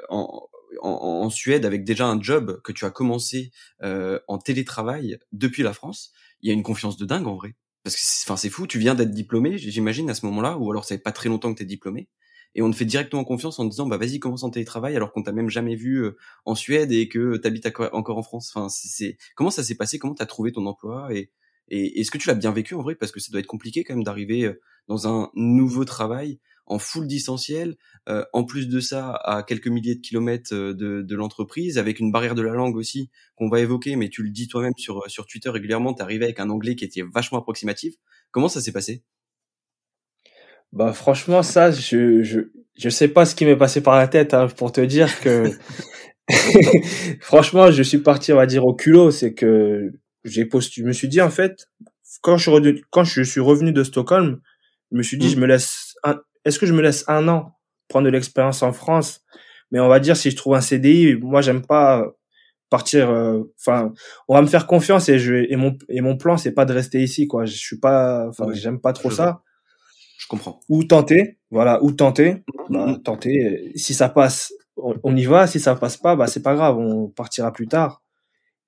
en, 0.08 0.48
en, 0.82 0.88
en 0.90 1.30
Suède 1.30 1.64
avec 1.64 1.84
déjà 1.84 2.06
un 2.06 2.20
job 2.20 2.60
que 2.62 2.72
tu 2.72 2.84
as 2.84 2.90
commencé 2.90 3.50
euh, 3.82 4.18
en 4.28 4.38
télétravail 4.38 5.18
depuis 5.32 5.62
la 5.62 5.72
France. 5.72 6.12
Il 6.42 6.48
y 6.48 6.50
a 6.50 6.54
une 6.54 6.62
confiance 6.62 6.96
de 6.96 7.04
dingue 7.04 7.26
en 7.26 7.36
vrai. 7.36 7.54
Parce 7.82 7.96
que 7.96 8.02
c'est- 8.02 8.24
enfin 8.26 8.36
c'est 8.36 8.50
fou, 8.50 8.66
tu 8.66 8.78
viens 8.78 8.94
d'être 8.94 9.10
diplômé, 9.10 9.56
j'imagine 9.58 10.10
à 10.10 10.14
ce 10.14 10.26
moment-là, 10.26 10.58
ou 10.58 10.70
alors 10.70 10.84
ça 10.84 10.94
fait 10.96 11.02
pas 11.02 11.12
très 11.12 11.28
longtemps 11.28 11.52
que 11.54 11.58
t'es 11.58 11.64
diplômé, 11.64 12.08
et 12.54 12.62
on 12.62 12.70
te 12.70 12.76
fait 12.76 12.84
directement 12.84 13.24
confiance 13.24 13.58
en 13.58 13.64
te 13.64 13.70
disant 13.70 13.86
bah 13.86 13.96
vas-y 13.96 14.18
commence 14.20 14.42
en 14.42 14.50
télétravail 14.50 14.96
alors 14.96 15.12
qu'on 15.12 15.22
t'a 15.22 15.32
même 15.32 15.48
jamais 15.48 15.76
vu 15.76 16.02
euh, 16.04 16.16
en 16.44 16.54
Suède 16.54 16.92
et 16.92 17.08
que 17.08 17.36
t'habites 17.38 17.68
encore 17.92 18.18
en 18.18 18.22
France. 18.22 18.52
Enfin 18.54 18.68
c'est- 18.68 19.16
comment 19.36 19.50
ça 19.50 19.62
s'est 19.64 19.76
passé, 19.76 19.98
comment 19.98 20.14
t'as 20.14 20.26
trouvé 20.26 20.52
ton 20.52 20.66
emploi? 20.66 21.14
Et 21.14 21.30
et 21.72 22.00
est-ce 22.00 22.10
que 22.10 22.18
tu 22.18 22.26
l'as 22.28 22.34
bien 22.34 22.50
vécu 22.52 22.74
en 22.74 22.82
vrai? 22.82 22.96
Parce 22.96 23.12
que 23.12 23.20
ça 23.20 23.30
doit 23.30 23.38
être 23.40 23.46
compliqué 23.46 23.84
quand 23.84 23.94
même 23.94 24.02
d'arriver 24.04 24.44
euh, 24.44 24.60
dans 24.88 25.06
un 25.08 25.30
nouveau 25.34 25.84
travail 25.84 26.40
en 26.70 26.78
full 26.78 27.06
distanciel, 27.06 27.76
euh, 28.08 28.24
en 28.32 28.44
plus 28.44 28.68
de 28.68 28.80
ça 28.80 29.12
à 29.24 29.42
quelques 29.42 29.68
milliers 29.68 29.96
de 29.96 30.00
kilomètres 30.00 30.54
euh, 30.54 30.72
de, 30.74 31.02
de 31.02 31.16
l'entreprise, 31.16 31.78
avec 31.78 32.00
une 32.00 32.12
barrière 32.12 32.34
de 32.34 32.42
la 32.42 32.52
langue 32.54 32.76
aussi 32.76 33.10
qu'on 33.36 33.48
va 33.50 33.60
évoquer, 33.60 33.96
mais 33.96 34.08
tu 34.08 34.22
le 34.22 34.30
dis 34.30 34.48
toi-même 34.48 34.72
sur 34.78 35.04
sur 35.10 35.26
Twitter 35.26 35.50
régulièrement, 35.50 35.94
t'es 35.94 36.02
arrivé 36.02 36.24
avec 36.24 36.40
un 36.40 36.50
anglais 36.50 36.76
qui 36.76 36.84
était 36.84 37.02
vachement 37.02 37.38
approximatif. 37.40 37.94
Comment 38.30 38.48
ça 38.48 38.60
s'est 38.60 38.72
passé? 38.72 39.02
Bah 40.72 40.92
franchement 40.92 41.42
ça 41.42 41.72
je 41.72 42.22
je 42.22 42.40
je 42.78 42.88
sais 42.88 43.08
pas 43.08 43.24
ce 43.24 43.34
qui 43.34 43.44
m'est 43.44 43.56
passé 43.56 43.80
par 43.80 43.96
la 43.96 44.06
tête 44.06 44.34
hein, 44.34 44.46
pour 44.46 44.70
te 44.70 44.80
dire 44.80 45.20
que 45.20 45.50
franchement 47.20 47.70
je 47.70 47.82
suis 47.82 47.98
parti 47.98 48.32
on 48.32 48.36
va 48.36 48.46
dire 48.46 48.64
au 48.64 48.74
culot 48.74 49.10
c'est 49.10 49.34
que 49.34 49.92
j'ai 50.24 50.44
postulé 50.44 50.84
je 50.84 50.88
me 50.88 50.92
suis 50.92 51.08
dit 51.08 51.20
en 51.20 51.30
fait 51.30 51.66
quand 52.22 52.36
je 52.36 52.50
quand 52.90 53.04
je 53.04 53.22
suis 53.22 53.40
revenu 53.40 53.72
de 53.72 53.82
Stockholm 53.82 54.40
je 54.92 54.96
me 54.98 55.02
suis 55.02 55.18
dit 55.18 55.26
Mhm. 55.26 55.32
je 55.34 55.36
me 55.40 55.46
laisse 55.46 55.94
un- 56.04 56.20
est-ce 56.44 56.58
que 56.58 56.66
je 56.66 56.72
me 56.74 56.82
laisse 56.82 57.04
un 57.08 57.28
an 57.28 57.52
prendre 57.88 58.06
de 58.06 58.10
l'expérience 58.10 58.62
en 58.62 58.72
France? 58.72 59.22
Mais 59.72 59.80
on 59.80 59.88
va 59.88 60.00
dire 60.00 60.16
si 60.16 60.30
je 60.30 60.36
trouve 60.36 60.54
un 60.54 60.60
CDI 60.60 61.16
moi 61.16 61.42
j'aime 61.42 61.64
pas 61.66 62.04
partir 62.70 63.10
euh, 63.10 63.42
enfin 63.60 63.92
on 64.28 64.34
va 64.34 64.42
me 64.42 64.46
faire 64.46 64.66
confiance 64.66 65.08
et 65.08 65.18
je 65.18 65.34
et 65.50 65.56
mon 65.56 65.76
et 65.88 66.00
mon 66.00 66.16
plan 66.16 66.36
c'est 66.36 66.52
pas 66.52 66.64
de 66.64 66.72
rester 66.72 67.02
ici 67.02 67.26
quoi 67.26 67.44
je 67.46 67.54
suis 67.56 67.78
pas 67.78 68.26
enfin 68.28 68.46
Ouais, 68.46 68.54
j'aime 68.54 68.80
pas 68.80 68.92
trop 68.92 69.10
je 69.10 69.16
ça 69.16 69.24
vois. 69.24 69.44
Je 70.18 70.26
comprends. 70.28 70.60
ou 70.68 70.84
tenter, 70.84 71.38
voilà, 71.50 71.82
ou 71.82 71.92
tenter, 71.92 72.44
bah, 72.68 72.86
Mhm. 72.88 73.02
tenter. 73.02 73.44
euh, 73.46 73.72
Si 73.76 73.94
ça 73.94 74.08
passe, 74.08 74.52
on, 74.76 74.94
on 75.02 75.16
y 75.16 75.24
va. 75.24 75.46
Si 75.46 75.58
ça 75.60 75.74
passe 75.76 75.96
pas, 75.96 76.14
bah 76.16 76.26
c'est 76.26 76.42
pas 76.42 76.54
grave, 76.54 76.76
on 76.78 77.08
partira 77.08 77.52
plus 77.52 77.66
tard. 77.68 78.02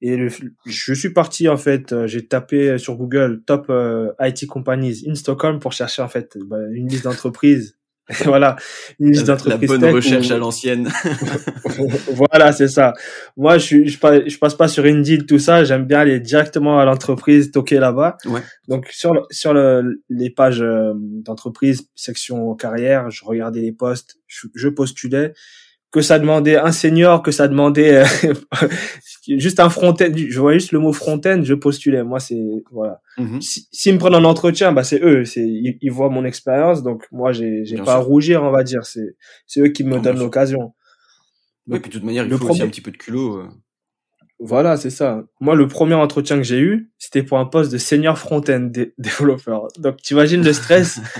Et 0.05 0.17
le- 0.17 0.29
je 0.67 0.93
suis 0.95 1.11
parti 1.13 1.49
en 1.49 1.57
fait, 1.57 1.93
euh, 1.93 2.07
j'ai 2.09 2.27
tapé 2.27 2.77
sur 2.79 2.97
Google 2.97 3.43
top 3.47 3.67
euh, 3.71 4.11
IT 4.21 4.47
companies 4.49 5.05
in 5.09 5.15
Stockholm 5.15 5.61
pour 5.61 5.73
chercher 5.73 6.03
en 6.03 6.09
fait 6.09 6.37
bah, 6.45 6.57
une 6.73 6.89
liste 6.89 7.05
d'entreprises. 7.05 7.79
voilà, 8.25 8.57
une 8.99 9.11
liste 9.13 9.29
La, 9.29 9.35
la 9.35 9.39
d'entreprises. 9.39 9.69
bonne 9.69 9.85
recherche 9.95 10.29
où- 10.29 10.33
à 10.33 10.39
l'ancienne. 10.39 10.91
voilà, 12.15 12.53
c'est 12.53 12.69
ça. 12.69 12.93
Moi, 13.37 13.59
je 13.59 13.85
je 13.87 13.99
passe, 13.99 14.23
je 14.27 14.39
passe 14.39 14.55
pas 14.57 14.69
sur 14.69 14.85
Indeed, 14.85 15.27
tout 15.27 15.39
ça. 15.39 15.65
J'aime 15.65 15.87
bien 15.87 16.01
aller 16.01 16.19
directement 16.21 16.79
à 16.81 16.85
l'entreprise, 16.85 17.53
toquer 17.53 17.79
là-bas. 17.79 18.17
Ouais. 18.27 18.41
Donc 18.69 18.89
sur 18.91 19.15
le- 19.15 19.23
sur 19.31 19.55
le, 19.55 20.03
les 20.09 20.31
pages 20.31 20.63
euh, 20.63 20.93
d'entreprise, 20.97 21.89
section 21.95 22.55
carrière, 22.55 23.09
je 23.11 23.25
regardais 23.25 23.61
les 23.61 23.73
postes, 23.73 24.17
je, 24.27 24.49
je 24.55 24.69
postulais. 24.69 25.33
Que 25.93 26.01
ça 26.01 26.19
demandait 26.19 26.57
un 26.57 26.73
senior, 26.73 27.23
que 27.23 27.31
ça 27.31 27.49
demandait 27.49 27.97
euh, 28.03 28.05
juste 29.29 29.61
un 29.61 29.69
front-end. 29.69 30.11
Je 30.17 30.41
voyais 30.41 30.59
juste 30.59 30.73
le 30.73 30.79
mot 30.79 30.93
front-end, 30.93 31.43
je 31.45 31.53
postulais. 31.55 32.03
Moi, 32.03 32.19
c'est 32.19 32.41
voilà. 32.71 33.01
Mhm. 33.19 33.41
Si- 33.43 33.69
S'ils 33.73 33.93
me 33.95 33.99
prennent 33.99 34.15
en 34.15 34.25
entretien, 34.25 34.73
bah 34.73 34.85
c'est 34.85 35.03
eux. 35.03 35.25
C'est 35.27 35.47
ils, 35.47 35.77
ils 35.83 35.93
voient 35.93 36.09
mon 36.09 36.25
expérience, 36.25 36.83
donc 36.83 37.07
moi 37.13 37.33
j'ai 37.33 37.65
j'ai 37.67 37.77
pas 37.77 37.95
à 37.97 37.99
rougir, 37.99 38.43
on 38.43 38.51
va 38.51 38.63
dire. 38.65 38.85
C'est 38.87 39.17
c'est 39.47 39.61
eux 39.61 39.69
qui 39.69 39.85
me 39.85 39.97
Non, 39.97 40.01
donnent 40.03 40.19
l'occasion. 40.19 40.73
Oui, 41.69 41.79
puis 41.79 41.91
de 41.91 41.95
toute 41.95 42.05
manière, 42.05 42.25
il 42.25 42.31
le 42.31 42.39
faut 42.39 42.49
aussi 42.51 42.63
un 42.63 42.69
petit 42.69 42.81
peu 42.81 42.91
de 42.91 42.97
culot. 42.97 43.37
euh. 43.41 43.49
Voilà, 44.41 44.77
c'est 44.77 44.91
ça. 44.91 45.23
Moi, 45.41 45.55
le 45.55 45.69
premier 45.69 45.95
entretien 45.95 46.37
que 46.39 46.43
j'ai 46.43 46.59
eu, 46.59 46.91
c'était 46.99 47.23
pour 47.23 47.39
un 47.39 47.45
poste 47.45 47.71
de 47.71 47.79
senior 47.79 48.19
front-end 48.19 48.61
dé- 48.61 48.93
développeur. 48.99 49.69
Donc, 49.79 49.99
tu 50.03 50.15
imagines 50.15 50.43
le 50.45 50.53
stress? 50.53 51.01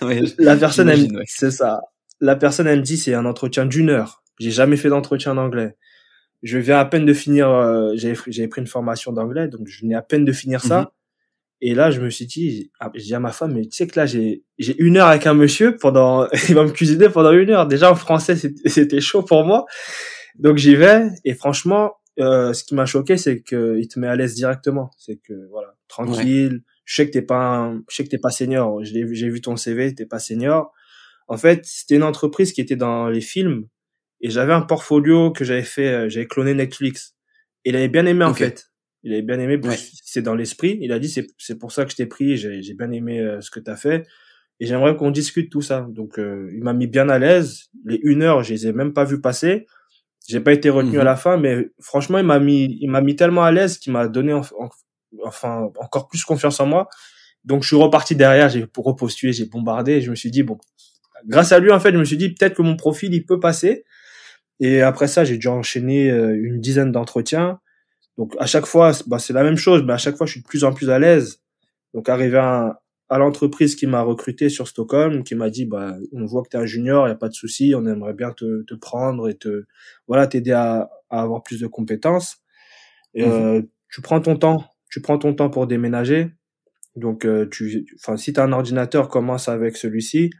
Ouais, 0.00 0.20
La 0.38 0.56
personne, 0.56 0.88
elle, 0.88 1.02
ouais. 1.14 1.22
c'est 1.26 1.50
ça. 1.52 1.80
La 2.22 2.36
personne, 2.36 2.68
elle 2.68 2.78
me 2.78 2.84
dit, 2.84 2.96
c'est 2.96 3.14
un 3.14 3.26
entretien 3.26 3.66
d'une 3.66 3.90
heure. 3.90 4.22
J'ai 4.38 4.52
jamais 4.52 4.76
fait 4.76 4.88
d'entretien 4.88 5.32
en 5.32 5.38
anglais. 5.38 5.76
Je 6.44 6.56
viens 6.58 6.78
à 6.78 6.84
peine 6.84 7.04
de 7.04 7.12
finir, 7.12 7.50
euh, 7.50 7.92
j'avais 7.96 8.16
j'avais 8.28 8.48
pris 8.48 8.60
une 8.60 8.68
formation 8.68 9.12
d'anglais, 9.12 9.48
donc 9.48 9.66
je 9.66 9.80
venais 9.80 9.96
à 9.96 10.02
peine 10.02 10.24
de 10.24 10.32
finir 10.32 10.60
ça. 10.60 10.80
Mhm. 10.80 10.86
Et 11.64 11.74
là, 11.74 11.90
je 11.90 12.00
me 12.00 12.10
suis 12.10 12.26
dit, 12.26 12.70
ah, 12.78 12.90
j'ai 12.94 13.02
dit 13.02 13.14
à 13.14 13.20
ma 13.20 13.32
femme, 13.32 13.54
mais 13.54 13.62
tu 13.62 13.72
sais 13.72 13.88
que 13.88 13.98
là, 13.98 14.06
j'ai, 14.06 14.44
j'ai 14.58 14.76
une 14.78 14.98
heure 14.98 15.08
avec 15.08 15.26
un 15.26 15.34
monsieur 15.34 15.76
pendant, 15.76 16.28
il 16.48 16.54
va 16.54 16.64
me 16.64 16.70
cuisiner 16.70 17.08
pendant 17.08 17.32
une 17.32 17.50
heure. 17.50 17.66
Déjà, 17.66 17.90
en 17.90 17.96
français, 17.96 18.36
c'était 18.66 19.00
chaud 19.00 19.22
pour 19.22 19.44
moi. 19.44 19.66
Donc, 20.36 20.58
j'y 20.58 20.76
vais. 20.76 21.08
Et 21.24 21.34
franchement, 21.34 21.94
euh, 22.20 22.52
ce 22.52 22.62
qui 22.62 22.74
m'a 22.76 22.86
choqué, 22.86 23.16
c'est 23.16 23.42
que 23.42 23.78
il 23.78 23.88
te 23.88 23.98
met 23.98 24.06
à 24.06 24.16
l'aise 24.16 24.34
directement. 24.34 24.90
C'est 24.96 25.16
que 25.16 25.48
voilà, 25.50 25.74
tranquille. 25.88 26.62
Je 26.84 26.94
sais 26.96 27.06
que 27.06 27.12
t'es 27.12 27.22
pas, 27.22 27.56
un, 27.56 27.82
je 27.88 27.96
sais 27.96 28.04
que 28.04 28.08
t'es 28.08 28.18
pas 28.18 28.30
senior. 28.30 28.84
J'ai 28.84 29.06
j'ai 29.12 29.28
vu 29.28 29.40
ton 29.40 29.56
CV, 29.56 29.94
t'es 29.94 30.06
pas 30.06 30.18
senior. 30.18 30.72
En 31.32 31.36
fait, 31.38 31.64
c'était 31.64 31.96
une 31.96 32.02
entreprise 32.02 32.52
qui 32.52 32.60
était 32.60 32.76
dans 32.76 33.08
les 33.08 33.20
films 33.22 33.66
et 34.20 34.28
j'avais 34.30 34.52
un 34.52 34.60
portfolio 34.62 35.32
que 35.32 35.44
j'avais 35.44 35.62
fait, 35.62 35.88
euh, 35.88 36.08
j'avais 36.10 36.26
cloné 36.26 36.52
Netflix. 36.54 37.14
Et 37.64 37.70
il 37.70 37.76
avait 37.76 37.88
bien 37.88 38.06
aimé 38.06 38.24
en 38.24 38.34
fait. 38.34 38.68
Il 39.02 39.12
avait 39.14 39.22
bien 39.22 39.38
aimé, 39.40 39.58
Ouais. 39.64 39.76
c'est 40.04 40.22
dans 40.22 40.34
l'esprit. 40.34 40.78
Il 40.82 40.92
a 40.92 40.98
dit 40.98 41.08
c'est 41.08 41.26
c'est 41.38 41.58
pour 41.58 41.72
ça 41.72 41.84
que 41.84 41.90
je 41.92 41.96
t'ai 41.96 42.06
pris. 42.06 42.36
J'ai 42.36 42.62
j'ai 42.62 42.74
bien 42.74 42.90
aimé 42.92 43.18
euh, 43.20 43.40
ce 43.40 43.50
que 43.50 43.60
t'as 43.60 43.76
fait 43.76 44.06
et 44.60 44.66
j'aimerais 44.66 44.94
qu'on 44.96 45.10
discute 45.10 45.50
tout 45.50 45.62
ça. 45.62 45.86
Donc 45.90 46.18
euh, 46.18 46.50
il 46.54 46.62
m'a 46.62 46.72
mis 46.74 46.86
bien 46.86 47.08
à 47.08 47.18
l'aise. 47.18 47.70
Les 47.84 47.98
une 48.04 48.22
heure, 48.22 48.42
je 48.44 48.52
les 48.52 48.66
ai 48.68 48.72
même 48.72 48.92
pas 48.92 49.04
vu 49.04 49.20
passer. 49.20 49.66
J'ai 50.28 50.40
pas 50.40 50.52
été 50.52 50.70
retenu 50.70 50.92
Mhm. 50.96 51.00
à 51.00 51.04
la 51.04 51.16
fin, 51.16 51.36
mais 51.36 51.70
franchement, 51.80 52.18
il 52.18 52.26
m'a 52.26 52.38
mis, 52.38 52.78
il 52.80 52.90
m'a 52.90 53.00
mis 53.00 53.16
tellement 53.16 53.42
à 53.42 53.50
l'aise 53.50 53.78
qu'il 53.78 53.92
m'a 53.92 54.06
donné 54.06 54.32
en- 54.34 54.42
en- 54.62 54.70
enfin 55.24 55.68
encore 55.86 56.08
plus 56.08 56.24
confiance 56.24 56.60
en 56.60 56.66
moi. 56.66 56.88
Donc 57.44 57.62
je 57.64 57.68
suis 57.68 57.76
reparti 57.76 58.14
derrière, 58.14 58.48
j'ai 58.50 58.64
repostulé, 58.76 59.32
j'ai 59.32 59.46
bombardé. 59.46 59.92
Et 59.94 60.00
je 60.02 60.10
me 60.10 60.14
suis 60.16 60.30
dit 60.30 60.44
bon, 60.44 60.58
grâce 61.26 61.52
à 61.52 61.58
lui 61.58 61.70
en 61.72 61.80
fait, 61.80 61.92
je 61.92 61.98
me 61.98 62.04
suis 62.04 62.16
dit 62.16 62.30
peut-être 62.34 62.54
que 62.54 62.62
mon 62.62 62.76
profil 62.76 63.14
il 63.14 63.24
peut 63.24 63.40
passer. 63.40 63.84
Et 64.60 64.82
après 64.82 65.08
ça, 65.08 65.24
j'ai 65.24 65.38
dû 65.38 65.48
enchaîner 65.48 66.10
euh, 66.10 66.36
une 66.40 66.60
dizaine 66.60 66.92
d'entretiens. 66.92 67.60
Donc 68.18 68.34
à 68.38 68.46
chaque 68.46 68.66
fois, 68.66 68.92
c'est- 68.92 69.08
bah, 69.08 69.18
c'est 69.18 69.32
la 69.32 69.42
même 69.42 69.56
chose, 69.56 69.82
mais 69.86 69.92
à 69.94 69.98
chaque 69.98 70.16
fois, 70.16 70.26
je 70.26 70.32
suis 70.32 70.42
de 70.42 70.46
plus 70.46 70.64
en 70.64 70.72
plus 70.72 70.90
à 70.90 70.98
l'aise. 70.98 71.40
Donc 71.94 72.08
arrivé 72.08 72.38
à, 72.38 72.80
à 73.08 73.18
l'entreprise 73.18 73.74
qui 73.76 73.86
m'a 73.86 74.02
recruté 74.02 74.48
sur 74.48 74.68
Stockholm, 74.68 75.24
qui 75.24 75.34
m'a 75.34 75.50
dit 75.50 75.66
bah 75.66 75.96
on 76.12 76.24
voit 76.26 76.42
que 76.42 76.48
tu 76.50 76.56
es 76.56 76.60
un 76.60 76.66
junior, 76.66 77.06
il 77.06 77.10
y 77.10 77.12
a 77.12 77.16
pas 77.16 77.28
de 77.28 77.34
souci, 77.34 77.74
on 77.76 77.86
aimerait 77.86 78.14
bien 78.14 78.32
te, 78.32 78.62
te 78.64 78.74
prendre 78.74 79.28
et 79.28 79.34
te 79.36 79.64
voilà 80.08 80.26
t'aider 80.26 80.52
à, 80.52 80.90
à 81.10 81.22
avoir 81.22 81.42
plus 81.42 81.60
de 81.60 81.66
compétences. 81.66 82.38
Et, 83.14 83.24
euh, 83.24 83.62
tu 83.90 84.00
prends 84.02 84.20
ton 84.20 84.36
temps, 84.36 84.64
tu 84.90 85.00
prends 85.02 85.18
ton 85.18 85.34
temps 85.34 85.50
pour 85.50 85.66
déménager. 85.66 86.30
Donc 86.96 87.24
euh, 87.26 87.46
tu 87.50 87.86
enfin 87.98 88.16
si 88.16 88.32
tu 88.32 88.40
as 88.40 88.44
un 88.44 88.52
ordinateur, 88.52 89.08
commence 89.08 89.48
avec 89.48 89.76
celui-ci. 89.76 90.30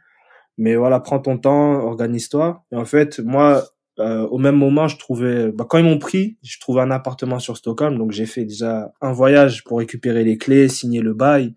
Mais 0.57 0.75
voilà, 0.75 0.99
prends 0.99 1.19
ton 1.19 1.37
temps, 1.37 1.81
organise-toi. 1.83 2.63
Et 2.71 2.75
en 2.75 2.85
fait, 2.85 3.19
moi 3.19 3.63
euh, 3.99 4.25
au 4.27 4.37
même 4.39 4.55
moment, 4.55 4.87
je 4.87 4.97
trouvais, 4.97 5.51
bah, 5.51 5.65
quand 5.69 5.77
ils 5.77 5.83
m'ont 5.83 5.99
pris, 5.99 6.37
je 6.41 6.59
trouvais 6.59 6.81
un 6.81 6.89
appartement 6.91 7.37
sur 7.39 7.57
Stockholm, 7.57 7.97
donc 7.97 8.11
j'ai 8.11 8.25
fait 8.25 8.43
déjà 8.43 8.91
un 9.01 9.11
voyage 9.11 9.63
pour 9.63 9.77
récupérer 9.79 10.23
les 10.23 10.37
clés, 10.37 10.67
signer 10.67 11.01
le 11.01 11.13
bail, 11.13 11.55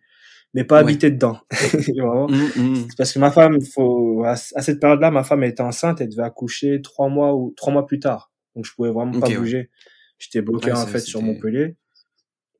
mais 0.52 0.64
pas 0.64 0.76
Ouais. 0.76 0.82
habiter 0.82 1.10
dedans. 1.10 1.38
Vraiment. 1.96 2.28
Mhm. 2.28 2.86
C'est 2.90 2.96
parce 2.98 3.12
que 3.12 3.18
ma 3.18 3.30
femme, 3.30 3.56
faut, 3.74 4.22
à 4.24 4.32
à 4.32 4.36
cette 4.36 4.80
période-là, 4.80 5.10
ma 5.10 5.24
femme 5.24 5.44
était 5.44 5.62
enceinte, 5.62 6.00
elle 6.02 6.10
devait 6.10 6.24
accoucher 6.24 6.82
trois 6.82 7.08
mois 7.08 7.34
ou 7.34 7.54
trois 7.56 7.72
mois 7.72 7.86
plus 7.86 8.00
tard, 8.00 8.30
donc 8.54 8.66
je 8.66 8.74
pouvais 8.74 8.90
vraiment 8.90 9.18
pas 9.18 9.28
ouais. 9.28 9.36
bouger. 9.36 9.70
J'étais 10.18 10.42
bloqué 10.42 10.72
Ouais, 10.72 10.78
en 10.78 10.86
fait 10.86 11.00
sur 11.00 11.22
Montpellier. 11.22 11.76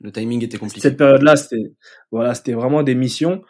Le 0.00 0.12
timing 0.12 0.42
était 0.44 0.58
compliqué. 0.58 0.80
Cette 0.80 0.98
période-là, 0.98 1.36
c'était, 1.36 1.72
voilà, 2.10 2.34
c'était 2.34 2.52
vraiment 2.52 2.82
des 2.82 2.94
missions. 2.94 3.42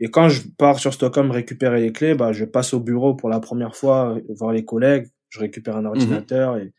Et 0.00 0.08
quand 0.10 0.28
je 0.28 0.42
pars 0.58 0.78
sur 0.78 0.92
Stockholm 0.92 1.30
récupérer 1.30 1.80
les 1.80 1.92
clés, 1.92 2.14
bah, 2.14 2.32
je 2.32 2.44
passe 2.44 2.74
au 2.74 2.80
bureau 2.80 3.14
pour 3.14 3.28
la 3.28 3.40
première 3.40 3.74
fois, 3.74 4.16
euh, 4.16 4.20
voir 4.28 4.52
les 4.52 4.64
collègues, 4.64 5.08
je 5.30 5.40
récupère 5.40 5.76
un 5.76 5.84
ordinateur 5.84 6.56
et 6.58 6.72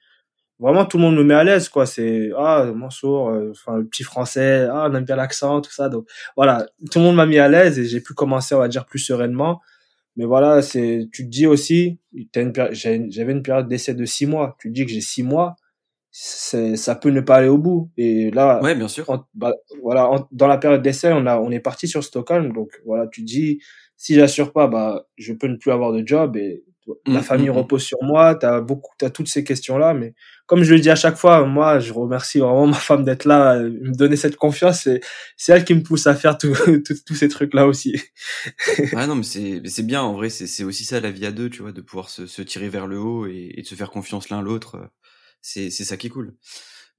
vraiment 0.59 0.85
tout 0.85 0.97
le 0.97 1.03
monde 1.03 1.15
me 1.15 1.23
met 1.23 1.33
à 1.33 1.43
l'aise, 1.43 1.69
quoi. 1.69 1.85
C'est, 1.85 2.31
ah, 2.37 2.71
Mansour, 2.75 3.29
euh, 3.29 3.51
enfin, 3.51 3.77
le 3.77 3.85
petit 3.87 4.03
français, 4.03 4.67
ah, 4.71 4.87
on 4.89 4.95
aime 4.95 5.05
bien 5.05 5.15
l'accent, 5.15 5.61
tout 5.61 5.71
ça. 5.71 5.89
Donc, 5.89 6.07
voilà, 6.35 6.65
tout 6.91 6.99
le 6.99 7.05
monde 7.05 7.15
m'a 7.15 7.25
mis 7.25 7.37
à 7.37 7.47
l'aise 7.47 7.79
et 7.79 7.85
j'ai 7.85 8.01
pu 8.01 8.13
commencer, 8.13 8.55
on 8.55 8.59
va 8.59 8.67
dire, 8.67 8.85
plus 8.85 8.99
sereinement. 8.99 9.61
Mais 10.15 10.25
voilà, 10.25 10.61
c'est, 10.63 11.07
tu 11.11 11.25
te 11.25 11.29
dis 11.29 11.45
aussi, 11.45 11.99
j'avais 12.71 13.31
une 13.31 13.43
période 13.43 13.67
d'essai 13.67 13.93
de 13.93 14.05
six 14.05 14.25
mois. 14.25 14.55
Tu 14.59 14.69
te 14.69 14.73
dis 14.73 14.85
que 14.85 14.91
j'ai 14.91 15.01
six 15.01 15.21
mois, 15.21 15.55
ça 16.75 16.95
peut 16.95 17.09
ne 17.09 17.21
pas 17.21 17.35
aller 17.37 17.47
au 17.47 17.57
bout. 17.57 17.91
Et 17.97 18.31
là, 18.31 18.59
Ouais, 18.63 18.75
bien 18.75 18.87
sûr. 18.87 19.05
bah, 19.35 19.53
voilà, 19.83 20.09
dans 20.31 20.47
la 20.47 20.57
période 20.57 20.81
d'essai, 20.81 21.11
on 21.13 21.25
a, 21.27 21.37
on 21.39 21.51
est 21.51 21.59
parti 21.59 21.87
sur 21.87 22.03
Stockholm, 22.03 22.53
donc 22.53 22.71
voilà, 22.85 23.07
tu 23.07 23.21
dis, 23.23 23.59
si 23.97 24.15
j'assure 24.15 24.51
pas, 24.53 24.67
bah, 24.67 25.05
je 25.17 25.33
peux 25.33 25.47
ne 25.47 25.55
plus 25.57 25.71
avoir 25.71 25.91
de 25.93 26.05
job 26.05 26.35
et 26.37 26.63
la 27.05 27.19
Mm, 27.19 27.21
famille 27.21 27.49
mm, 27.49 27.51
mm. 27.53 27.57
repose 27.57 27.83
sur 27.83 27.97
moi. 28.01 28.35
T'as 28.35 28.61
beaucoup, 28.61 28.93
t'as 28.97 29.09
toutes 29.09 29.27
ces 29.27 29.43
questions-là, 29.43 29.93
mais 29.93 30.13
comme 30.45 30.63
je 30.63 30.73
le 30.73 30.79
dis 30.79 30.89
à 30.89 30.95
chaque 30.95 31.17
fois, 31.17 31.45
moi, 31.45 31.79
je 31.79 31.91
remercie 31.93 32.39
vraiment 32.39 32.65
ma 32.67 32.77
femme 32.77 33.03
d'être 33.03 33.25
là, 33.25 33.55
euh, 33.57 33.69
me 33.69 33.91
donner 33.93 34.15
cette 34.15 34.37
confiance. 34.37 34.87
Et 34.87 35.01
c'est 35.35 35.51
elle 35.51 35.65
qui 35.65 35.73
me 35.75 35.83
pousse 35.83 36.07
à 36.07 36.15
faire 36.15 36.37
tout- 36.37 36.53
tout- 36.85 36.95
tous 37.05 37.15
ces 37.15 37.27
trucs-là 37.27 37.67
aussi. 37.67 38.01
Ah 38.93 39.05
non, 39.07 39.15
mais 39.15 39.23
c'est 39.23 39.59
mais 39.61 39.69
c'est 39.69 39.83
bien 39.83 40.01
en 40.01 40.13
vrai. 40.13 40.29
C'est 40.29 40.47
c'est 40.47 40.63
aussi 40.63 40.83
ça 40.85 40.99
la 40.99 41.11
vie 41.11 41.25
à 41.25 41.31
deux, 41.31 41.49
tu 41.49 41.61
vois, 41.61 41.71
de 41.71 41.81
pouvoir 41.81 42.09
se, 42.09 42.25
se 42.25 42.41
tirer 42.41 42.69
vers 42.69 42.87
le 42.87 42.99
haut 42.99 43.27
et, 43.27 43.51
et 43.57 43.61
de 43.61 43.67
se 43.67 43.75
faire 43.75 43.91
confiance 43.91 44.29
l'un 44.29 44.41
l'autre. 44.41 44.89
C'est 45.47 45.69
ça 45.71 45.97
qui 45.97 46.07
est 46.07 46.09
cool. 46.09 46.35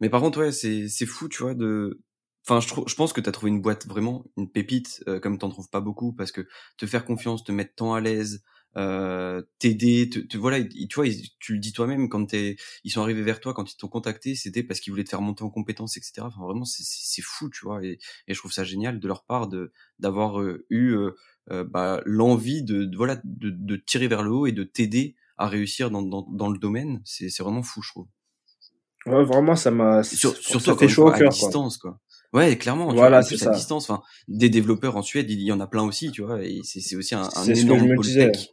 Mais 0.00 0.10
par 0.10 0.20
contre, 0.22 0.40
ouais, 0.40 0.52
c'est 0.52 1.06
fou, 1.06 1.28
tu 1.28 1.42
vois, 1.42 1.54
de. 1.54 2.00
Enfin, 2.48 2.60
je 2.60 2.68
je 2.90 2.94
pense 2.94 3.12
que 3.12 3.20
t'as 3.20 3.32
trouvé 3.32 3.50
une 3.50 3.60
boîte 3.60 3.86
vraiment 3.86 4.24
une 4.38 4.50
pépite, 4.50 5.02
euh, 5.08 5.20
comme 5.20 5.38
t'en 5.38 5.50
trouves 5.50 5.68
pas 5.70 5.80
beaucoup, 5.82 6.12
parce 6.14 6.32
que 6.32 6.48
te 6.78 6.86
faire 6.86 7.04
confiance, 7.04 7.44
te 7.44 7.52
mettre 7.52 7.74
tant 7.76 7.92
à 7.94 8.00
l'aise, 8.00 8.42
euh, 8.76 9.42
t'aider, 9.58 10.08
te, 10.08 10.38
voilà, 10.38 10.62
tu 10.64 10.94
vois, 10.94 11.04
tu 11.40 11.52
le 11.54 11.58
dis 11.58 11.72
toi-même 11.74 12.08
quand 12.08 12.32
ils 12.32 12.90
sont 12.90 13.02
arrivés 13.02 13.22
vers 13.22 13.40
toi 13.40 13.52
quand 13.54 13.70
ils 13.70 13.76
t'ont 13.76 13.88
contacté, 13.88 14.34
c'était 14.34 14.62
parce 14.62 14.80
qu'ils 14.80 14.92
voulaient 14.92 15.04
te 15.04 15.10
faire 15.10 15.20
monter 15.20 15.42
en 15.44 15.50
compétences, 15.50 15.96
etc. 15.98 16.28
Enfin, 16.28 16.42
vraiment, 16.42 16.64
c'est 16.64 17.22
fou, 17.22 17.50
tu 17.50 17.64
vois, 17.66 17.84
et, 17.84 17.98
et 18.28 18.34
je 18.34 18.38
trouve 18.38 18.52
ça 18.52 18.64
génial 18.64 18.98
de 19.00 19.08
leur 19.08 19.24
part 19.24 19.48
de 19.48 19.72
d'avoir 19.98 20.40
euh, 20.40 20.64
eu 20.70 20.92
euh, 20.94 21.10
euh, 21.50 21.64
bah, 21.64 22.00
l'envie 22.06 22.62
de, 22.62 22.90
voilà 22.96 23.20
de, 23.24 23.50
de 23.50 23.76
tirer 23.76 24.08
vers 24.08 24.22
le 24.22 24.30
haut 24.30 24.46
et 24.46 24.52
de 24.52 24.64
t'aider 24.64 25.16
à 25.36 25.48
réussir 25.48 25.90
dans, 25.90 26.02
dans, 26.02 26.22
dans 26.30 26.48
le 26.50 26.58
domaine. 26.58 27.00
C'est 27.04 27.28
vraiment 27.40 27.62
fou, 27.62 27.82
je 27.82 27.90
trouve. 27.90 28.08
Ouais, 29.06 29.24
vraiment, 29.24 29.56
ça 29.56 29.70
m'a, 29.70 30.02
Sur, 30.02 30.36
surtout 30.36 30.64
ça 30.72 30.76
fait 30.76 30.88
chaud 30.88 31.04
au 31.04 31.08
à 31.08 31.12
cœur, 31.18 31.28
quoi. 31.30 31.48
distance, 31.48 31.78
quoi. 31.78 31.98
Ouais, 32.32 32.56
clairement. 32.58 32.88
tu 32.90 32.96
Voilà, 32.96 33.22
c'est 33.22 33.38
ça. 33.38 33.50
à 33.50 33.54
distance. 33.54 33.88
Enfin, 33.88 34.02
des 34.28 34.50
développeurs 34.50 34.96
en 34.96 35.02
Suède, 35.02 35.30
il 35.30 35.40
y 35.40 35.50
en 35.52 35.60
a 35.60 35.66
plein 35.66 35.82
aussi, 35.84 36.10
tu 36.10 36.22
vois. 36.22 36.42
Et 36.44 36.60
c'est 36.62 36.94
aussi 36.96 37.14
un, 37.14 37.28
énorme 37.46 37.94
pôle 37.94 38.04
tech. 38.06 38.48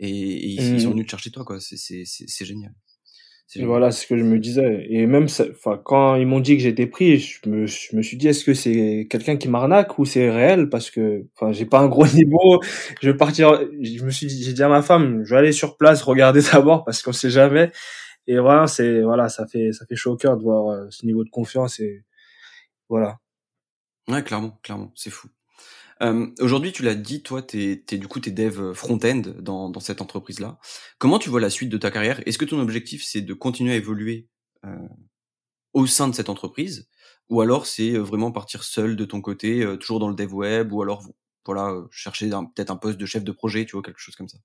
Et, 0.00 0.08
et 0.10 0.46
ils, 0.48 0.80
sont 0.80 0.88
Mhm. 0.88 0.92
venus 0.94 1.06
te 1.06 1.10
chercher 1.12 1.30
toi, 1.30 1.44
quoi. 1.44 1.60
C'est 1.60 1.76
c'est 1.76 2.02
c'est 2.04 2.24
c'est 2.28 2.44
génial. 2.44 2.72
Génial. 3.52 3.68
Voilà, 3.68 3.90
c'est 3.92 4.02
ce 4.02 4.06
que 4.08 4.18
je 4.18 4.24
me 4.24 4.38
disais. 4.38 4.86
Et 4.90 5.06
même, 5.06 5.24
enfin, 5.24 5.80
quand 5.82 6.16
ils 6.16 6.26
m'ont 6.26 6.40
dit 6.40 6.56
que 6.56 6.62
j'étais 6.62 6.86
pris, 6.86 7.18
je 7.18 7.48
me, 7.48 7.66
je 7.66 7.96
me 7.96 8.02
suis 8.02 8.16
dit, 8.18 8.28
est-ce 8.28 8.44
que 8.44 8.52
c'est 8.52 9.06
quelqu'un 9.08 9.36
qui 9.36 9.48
m'arnaque 9.48 9.98
ou 9.98 10.04
c'est 10.04 10.28
réel? 10.30 10.68
Parce 10.68 10.90
que, 10.90 11.24
enfin, 11.34 11.52
j'ai 11.52 11.64
pas 11.64 11.78
un 11.80 11.88
gros 11.88 12.06
niveau. 12.14 12.60
Je 13.00 13.10
vais 13.10 13.16
partir, 13.16 13.58
je 13.82 14.04
me 14.04 14.10
suis 14.10 14.26
dit, 14.26 14.42
j'ai 14.44 14.52
dit 14.52 14.62
à 14.62 14.68
ma 14.68 14.82
femme, 14.82 15.22
je 15.24 15.30
vais 15.34 15.38
aller 15.40 15.52
sur 15.52 15.76
place, 15.78 16.02
regarder 16.02 16.40
d'abord 16.52 16.84
parce 16.84 17.00
qu'on 17.02 17.12
sait 17.12 17.30
jamais. 17.30 17.70
Et 18.28 18.38
voilà, 18.38 18.68
c'est, 18.68 19.02
voilà, 19.02 19.28
ça 19.28 19.46
fait, 19.46 19.72
ça 19.72 19.86
fait 19.86 19.96
chaud 19.96 20.12
au 20.12 20.16
cœur 20.16 20.36
de 20.36 20.42
voir 20.42 20.68
euh, 20.70 20.86
ce 20.90 21.04
niveau 21.04 21.24
de 21.24 21.30
confiance 21.30 21.80
et 21.80 22.04
voilà. 22.88 23.18
Ouais, 24.06 24.22
clairement, 24.22 24.60
clairement, 24.62 24.92
c'est 24.94 25.10
fou. 25.10 25.28
Euh, 26.02 26.28
Aujourd'hui, 26.40 26.70
tu 26.70 26.84
l'as 26.84 26.94
dit, 26.94 27.22
toi, 27.22 27.42
t'es 27.42 27.84
es, 27.90 27.98
du 27.98 28.06
coup 28.06 28.20
t'es 28.20 28.30
dev 28.30 28.72
front-end 28.74 29.22
dans, 29.40 29.70
dans 29.70 29.80
cette 29.80 30.00
entreprise-là. 30.00 30.58
Comment 30.98 31.18
tu 31.18 31.30
vois 31.30 31.40
la 31.40 31.50
suite 31.50 31.70
de 31.70 31.78
ta 31.78 31.90
carrière? 31.90 32.20
Est-ce 32.26 32.38
que 32.38 32.44
ton 32.44 32.60
objectif 32.60 33.02
c'est 33.04 33.22
de 33.22 33.34
continuer 33.34 33.72
à 33.72 33.76
évoluer 33.76 34.28
euh, 34.64 34.76
au 35.72 35.86
sein 35.86 36.08
de 36.08 36.14
cette 36.14 36.28
entreprise, 36.28 36.88
ou 37.28 37.40
alors 37.40 37.66
c'est 37.66 37.92
euh, 37.92 38.00
vraiment 38.02 38.32
partir 38.32 38.62
seul 38.64 38.96
de 38.96 39.04
ton 39.04 39.20
côté, 39.20 39.62
euh, 39.62 39.76
toujours 39.76 40.00
dans 40.00 40.08
le 40.08 40.14
dev 40.14 40.32
web, 40.34 40.72
ou 40.72 40.82
alors 40.82 41.02
voilà 41.46 41.70
euh, 41.70 41.86
chercher 41.90 42.28
peut-être 42.28 42.70
un 42.70 42.76
poste 42.76 42.98
de 42.98 43.06
chef 43.06 43.24
de 43.24 43.32
projet, 43.32 43.64
tu 43.64 43.72
vois 43.72 43.82
quelque 43.82 44.00
chose 44.00 44.16
comme 44.16 44.28
ça? 44.28 44.38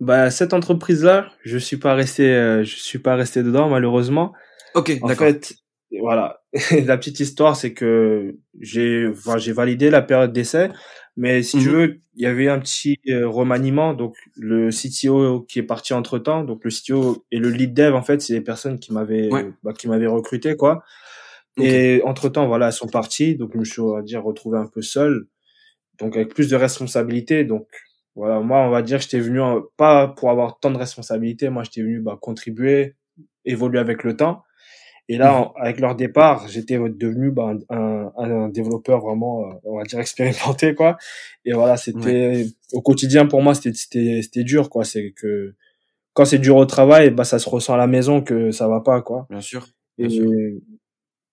Bah, 0.00 0.30
cette 0.30 0.52
entreprise-là, 0.52 1.30
je 1.42 1.56
suis 1.58 1.78
pas 1.78 1.94
resté, 1.94 2.30
euh, 2.34 2.64
je 2.64 2.76
suis 2.76 2.98
pas 2.98 3.16
resté 3.16 3.42
dedans, 3.42 3.68
malheureusement. 3.68 4.32
Ok, 4.74 4.92
En 5.02 5.08
fait, 5.08 5.54
voilà. 6.00 6.42
la 6.86 6.98
petite 6.98 7.20
histoire, 7.20 7.56
c'est 7.56 7.72
que 7.72 8.36
j'ai, 8.60 9.06
enfin, 9.08 9.38
j'ai 9.38 9.52
validé 9.52 9.88
la 9.88 10.02
période 10.02 10.32
d'essai, 10.32 10.70
mais 11.16 11.42
si 11.42 11.58
tu 11.58 11.68
Mhm. 11.68 11.72
veux, 11.74 12.00
il 12.14 12.22
y 12.22 12.26
avait 12.26 12.48
un 12.48 12.58
petit 12.58 12.98
euh, 13.08 13.26
remaniement. 13.26 13.94
Donc, 13.94 14.16
le 14.36 14.70
CTO 14.70 15.40
qui 15.48 15.60
est 15.60 15.62
parti 15.62 15.94
entre 15.94 16.18
temps, 16.18 16.44
donc 16.44 16.62
le 16.64 16.70
CTO 16.70 17.24
et 17.30 17.38
le 17.38 17.48
lead 17.48 17.72
dev, 17.72 17.94
en 17.94 18.02
fait, 18.02 18.20
c'est 18.20 18.34
les 18.34 18.42
personnes 18.42 18.78
qui 18.78 18.92
m'avaient, 18.92 19.32
Ouais. 19.32 19.46
bah, 19.62 19.72
qui 19.72 19.88
m'avaient 19.88 20.06
recruté, 20.06 20.56
quoi. 20.56 20.82
Et 21.58 22.02
entre 22.04 22.28
temps, 22.28 22.46
voilà, 22.46 22.66
elles 22.66 22.72
sont 22.74 22.86
parties. 22.88 23.34
Donc, 23.34 23.52
je 23.54 23.58
me 23.58 23.64
suis, 23.64 23.80
on 23.80 23.94
va 23.94 24.02
dire, 24.02 24.22
retrouvé 24.22 24.58
un 24.58 24.66
peu 24.66 24.82
seul. 24.82 25.26
Donc, 25.98 26.14
avec 26.16 26.34
plus 26.34 26.50
de 26.50 26.56
responsabilités. 26.56 27.44
Donc, 27.44 27.66
voilà, 28.16 28.40
moi, 28.40 28.60
on 28.66 28.70
va 28.70 28.82
dire, 28.82 28.98
j'étais 28.98 29.20
venu, 29.20 29.40
en- 29.40 29.62
pas 29.76 30.08
pour 30.08 30.30
avoir 30.30 30.58
tant 30.58 30.70
de 30.70 30.78
responsabilités. 30.78 31.50
Moi, 31.50 31.62
j'étais 31.64 31.82
venu, 31.82 32.00
bah, 32.00 32.18
contribuer, 32.20 32.94
évoluer 33.44 33.78
avec 33.78 34.02
le 34.04 34.16
temps. 34.16 34.42
Et 35.08 35.18
là, 35.18 35.34
en- 35.34 35.52
avec 35.52 35.78
leur 35.78 35.94
départ, 35.94 36.48
j'étais 36.48 36.78
devenu 36.78 37.30
bah, 37.30 37.52
un, 37.70 38.10
un, 38.16 38.48
développeur 38.48 39.00
vraiment, 39.00 39.42
euh, 39.42 39.54
on 39.64 39.76
va 39.76 39.84
dire 39.84 40.00
expérimenté 40.56 40.74
quoi. 40.74 40.96
Et 41.44 41.52
voilà, 41.52 41.76
c'était 41.76 42.46
au 42.72 42.82
quotidien 42.82 43.26
pour 43.26 43.40
moi, 43.42 43.54
c'était 43.54 43.72
c'était 43.72 44.20
c'était 44.22 44.42
dur 44.42 44.68
quoi. 44.68 44.84
C'est 44.84 45.12
que 45.12 45.54
quand 46.12 46.24
c'est 46.24 46.38
dur 46.40 46.56
au 46.56 46.64
travail, 46.66 47.10
bah 47.10 47.22
ça 47.24 47.38
se 47.38 47.48
ressent 47.48 47.74
à 47.74 47.76
la 47.76 47.86
maison 47.86 48.20
que 48.20 48.50
ça 48.50 48.66
va 48.66 48.80
pas 48.80 49.00
quoi. 49.00 49.26
Bien 49.30 49.40
sûr. 49.40 49.68
Et 49.98 50.08
Bien 50.08 50.16
sûr. 50.16 50.30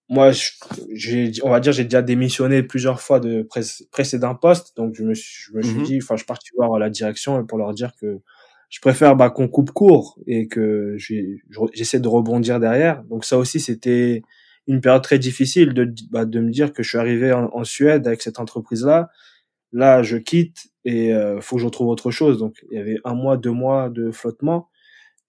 Moi, 0.09 0.31
j'ai, 0.93 1.31
on 1.43 1.49
va 1.49 1.59
dire, 1.59 1.71
j'ai 1.73 1.85
déjà 1.85 2.01
démissionné 2.01 2.61
plusieurs 2.63 3.01
fois 3.01 3.19
de 3.19 3.43
pré- 3.43 3.61
précédents 3.91 4.35
postes, 4.35 4.75
donc 4.75 4.93
je 4.95 5.03
me 5.03 5.13
suis, 5.13 5.51
je 5.51 5.57
me 5.57 5.61
suis 5.63 5.77
Mhm. 5.79 5.83
dit, 5.83 5.99
enfin, 6.01 6.15
je 6.15 6.19
suis 6.19 6.25
parti 6.27 6.49
voir 6.55 6.77
la 6.79 6.89
direction 6.89 7.45
pour 7.45 7.57
leur 7.57 7.73
dire 7.73 7.93
que 7.99 8.19
je 8.69 8.79
préfère 8.81 9.15
bah, 9.15 9.29
qu'on 9.29 9.47
coupe 9.47 9.71
court 9.71 10.19
et 10.27 10.47
que 10.47 10.95
j'essaie 11.73 11.99
de 11.99 12.07
rebondir 12.07 12.59
derrière. 12.59 13.03
Donc 13.03 13.23
ça 13.23 13.37
aussi, 13.37 13.59
c'était 13.59 14.23
une 14.67 14.81
période 14.81 15.03
très 15.03 15.19
difficile 15.19 15.73
de, 15.73 15.93
bah, 16.09 16.25
de 16.25 16.39
me 16.39 16.49
dire 16.51 16.73
que 16.73 16.83
je 16.83 16.89
suis 16.89 16.97
arrivé 16.97 17.31
en, 17.33 17.63
Suède 17.63 18.07
avec 18.07 18.21
cette 18.21 18.39
entreprise-là. 18.39 19.09
Là, 19.73 20.03
je 20.03 20.17
quitte 20.17 20.67
et 20.85 21.13
euh, 21.13 21.39
faut 21.41 21.57
que 21.57 21.61
je 21.61 21.65
retrouve 21.67 21.87
autre 21.89 22.11
chose. 22.11 22.39
Donc 22.39 22.55
il 22.71 22.77
y 22.77 22.81
avait 22.81 22.97
un 23.05 23.13
mois, 23.15 23.37
deux 23.37 23.51
mois 23.51 23.89
de 23.89 24.11
flottement. 24.11 24.69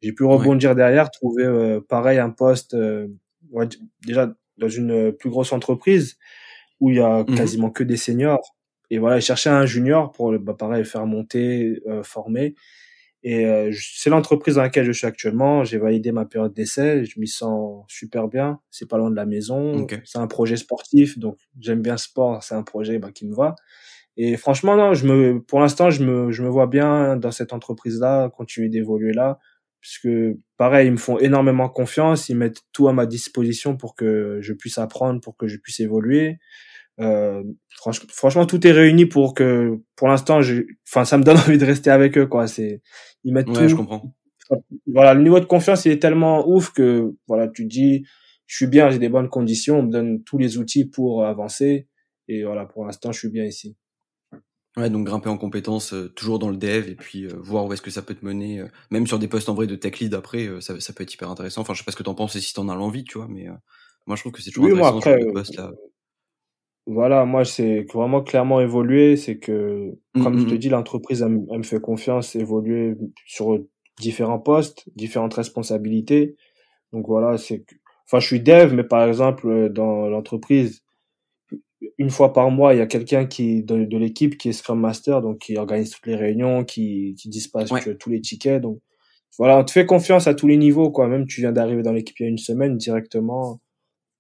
J'ai 0.03 0.13
pu 0.13 0.25
rebondir 0.25 0.75
derrière, 0.75 1.11
trouver 1.11 1.45
euh, 1.45 1.81
pareil 1.87 2.19
un 2.19 2.31
poste 2.31 2.75
euh, 2.75 3.09
déjà 4.07 4.35
dans 4.59 4.69
une 4.69 5.13
plus 5.13 5.31
grosse 5.31 5.53
entreprise 5.53 6.19
où 6.81 6.91
il 6.91 6.97
y 6.97 7.01
a 7.01 7.23
mmh 7.23 7.35
quasiment 7.37 7.71
que 7.71 7.85
des 7.85 7.97
seniors. 7.97 8.57
Et 8.91 8.99
voilà, 8.99 9.21
chercher 9.21 9.51
un 9.51 9.67
junior 9.67 10.13
pour 10.13 10.39
bah, 10.39 10.55
pareil 10.55 10.85
faire 10.85 11.07
monter, 11.07 11.81
euh, 11.87 12.03
former. 12.03 12.55
Et 13.23 13.47
euh, 13.47 13.73
c'est 13.73 14.11
l'entreprise 14.11 14.57
dans 14.57 14.63
laquelle 14.63 14.85
je 14.85 14.93
suis 14.93 15.07
actuellement. 15.07 15.65
J'ai 15.65 15.79
validé 15.79 16.13
ma 16.13 16.27
période 16.27 16.53
d'essai. 16.53 17.07
Je 17.07 17.19
m'y 17.19 17.27
sens 17.27 17.85
super 17.89 18.29
bien. 18.29 18.61
C'est 18.71 18.89
pas 18.89 18.99
loin 18.99 19.11
de 19.11 19.17
la 19.17 19.25
maison. 19.25 19.87
C'est 20.05 20.19
un 20.19 20.27
projet 20.27 20.57
sportif, 20.57 21.19
donc 21.19 21.39
j'aime 21.59 21.81
bien 21.81 21.95
le 21.95 21.99
sport. 21.99 22.43
C'est 22.43 22.55
un 22.55 22.63
projet 22.63 22.99
bah, 22.99 23.11
qui 23.13 23.27
me 23.27 23.35
va. 23.35 23.55
Et 24.17 24.37
franchement, 24.37 24.77
non, 24.77 24.93
je 24.95 25.07
me, 25.07 25.41
pour 25.41 25.59
l'instant, 25.61 25.91
je 25.91 26.05
me, 26.05 26.31
je 26.31 26.43
me 26.43 26.49
vois 26.49 26.67
bien 26.67 27.17
dans 27.17 27.33
cette 27.33 27.53
entreprise-là, 27.53 28.29
continuer 28.29 28.69
d'évoluer 28.69 29.13
là, 29.13 29.39
puisque 29.85 30.09
pareil, 30.57 30.89
ils 30.89 30.93
me 30.93 30.97
font 30.97 31.19
énormément 31.19 31.69
confiance. 31.69 32.31
Ils 32.31 32.37
mettent 32.37 32.63
tout 32.73 32.89
à 32.89 32.95
ma 32.95 33.05
disposition 33.05 33.77
pour 33.77 33.95
que 33.95 34.39
je 34.41 34.55
puisse 34.55 34.79
apprendre, 34.79 35.21
pour 35.21 35.37
que 35.37 35.47
je 35.47 35.59
puisse 35.59 35.79
évoluer. 35.81 36.39
Euh, 37.01 37.43
franchement, 38.09 38.47
tout 38.47 38.67
est 38.67 38.73
réuni 38.73 39.05
pour 39.05 39.35
que, 39.35 39.79
pour 39.95 40.09
l'instant, 40.09 40.41
enfin, 40.89 41.05
ça 41.05 41.19
me 41.19 41.23
donne 41.23 41.37
envie 41.47 41.59
de 41.59 41.67
rester 41.67 41.91
avec 41.91 42.17
eux, 42.17 42.27
quoi. 42.27 42.47
C'est, 42.47 42.81
ils 43.25 43.35
mettent 43.35 43.51
ouais, 43.51 43.69
je 43.69 43.75
comprends. 43.75 44.15
Voilà, 44.87 45.13
le 45.13 45.23
niveau 45.23 45.39
de 45.39 45.45
confiance, 45.45 45.85
il 45.85 45.93
est 45.93 46.01
tellement 46.01 46.49
ouf 46.49 46.73
que, 46.73 47.15
voilà, 47.29 47.49
tu 47.49 47.67
dis, 47.67 48.07
je 48.47 48.57
suis 48.57 48.67
bien, 48.67 48.89
j'ai 48.89 48.99
des 48.99 49.11
bonnes 49.11 49.29
conditions, 49.29 49.81
on 49.81 49.83
me 49.83 49.93
donne 49.93 50.25
tous 50.25 50.39
les 50.39 50.57
outils 50.57 50.87
pour 50.87 51.27
avancer. 51.27 51.89
Et 52.29 52.43
voilà, 52.43 52.65
pour 52.65 52.87
l'instant, 52.87 53.13
je 53.13 53.19
suis 53.19 53.31
bien 53.31 53.45
ici. 53.45 53.77
Ouais, 54.77 54.91
donc 54.91 55.07
grimper 55.07 55.29
en 55.29 55.39
compétences 55.39 55.95
euh, 55.95 56.09
toujours 56.09 56.41
dans 56.41 56.51
le 56.51 56.57
dev 56.57 56.89
et 56.89 56.97
puis 56.97 57.27
euh, 57.27 57.35
voir 57.39 57.65
où 57.65 57.73
est-ce 57.73 57.83
que 57.83 57.93
ça 57.93 58.03
peut 58.03 58.15
te 58.15 58.25
mener, 58.25 58.61
euh, 58.61 58.67
même 58.91 59.07
sur 59.07 59.21
des 59.21 59.29
postes 59.29 59.49
en 59.49 59.55
vrai 59.55 59.69
de 59.69 59.77
tech 59.77 60.01
lead 60.01 60.15
après, 60.15 60.49
ça, 60.61 60.81
ça, 60.81 60.93
peut 60.93 61.05
être 61.05 61.15
hyper 61.15 61.31
intéressant. 61.31 61.61
Enfin, 61.61 61.75
je 61.75 61.79
sais 61.79 61.85
pas 61.85 61.93
ce 61.93 61.97
que 61.97 62.03
t'en 62.03 62.17
penses 62.17 62.35
et 62.35 62.41
si 62.41 62.53
t'en 62.53 62.69
as 62.69 62.75
l'envie, 62.75 63.05
tu 63.05 63.19
vois, 63.19 63.29
mais 63.29 63.47
moi 64.07 64.17
je 64.17 64.23
trouve 64.23 64.33
que 64.33 64.43
c'est 64.43 64.51
toujours 64.51 64.71
intéressant 64.71 64.93
moi, 64.95 64.99
après, 64.99 65.33
poste 65.33 65.57
là. 65.57 65.71
Voilà, 66.87 67.25
moi, 67.25 67.47
c'est 67.47 67.87
vraiment 67.95 68.23
clairement 68.23 68.61
évoluer. 68.61 69.17
C'est 69.17 69.39
que, 69.39 69.97
mmh, 70.15 70.23
comme 70.23 70.39
je 70.39 70.45
te 70.45 70.51
mmh, 70.51 70.55
mmh. 70.55 70.59
dis, 70.59 70.69
l'entreprise, 70.69 71.23
elle, 71.23 71.31
me 71.31 71.63
fait 71.63 71.81
confiance, 71.81 72.37
évoluer 72.37 72.95
sur 73.25 73.59
différents 74.01 74.39
postes, 74.39 74.85
différentes 74.95 75.35
responsabilités. 75.35 76.37
Donc 76.93 77.07
voilà, 77.07 77.39
c'est 77.39 77.61
que, 77.61 77.75
enfin, 78.07 78.21
je 78.21 78.27
suis 78.27 78.41
dev, 78.41 78.75
mais 78.75 78.85
par 78.85 79.07
exemple, 79.07 79.71
dans 79.71 80.09
l'entreprise, 80.09 80.84
une 81.99 82.11
fois 82.11 82.33
par 82.33 82.51
mois, 82.51 82.75
il 82.75 82.79
y 82.79 82.83
a 82.83 82.87
quelqu'un 82.87 83.27
qui 83.27 83.63
de, 83.63 83.85
de 83.85 83.99
l'équipe 83.99 84.37
qui 84.37 84.49
est 84.49 84.53
Scrum 84.53 84.81
Master, 84.81 85.23
donc 85.23 85.39
qui 85.39 85.57
organise 85.57 85.91
toutes 85.91 86.07
les 86.07 86.17
réunions, 86.17 86.65
qui, 86.65 87.15
qui 87.19 87.29
dispatche 87.29 87.71
tous 87.99 88.11
les 88.11 88.21
tickets. 88.21 88.61
Donc 88.61 88.81
voilà, 89.39 89.59
on 89.59 89.65
te 89.65 89.73
fait 89.73 89.87
confiance 89.87 90.27
à 90.27 90.35
tous 90.35 90.47
les 90.47 90.57
niveaux, 90.57 90.91
quoi. 90.91 91.09
Même 91.09 91.27
tu 91.27 91.41
viens 91.41 91.53
d'arriver 91.53 91.83
dans 91.83 91.93
l'équipe 91.93 92.19
il 92.21 92.23
y 92.25 92.27
a 92.27 92.29
une 92.29 92.39
semaine 92.39 92.77
directement 92.77 93.61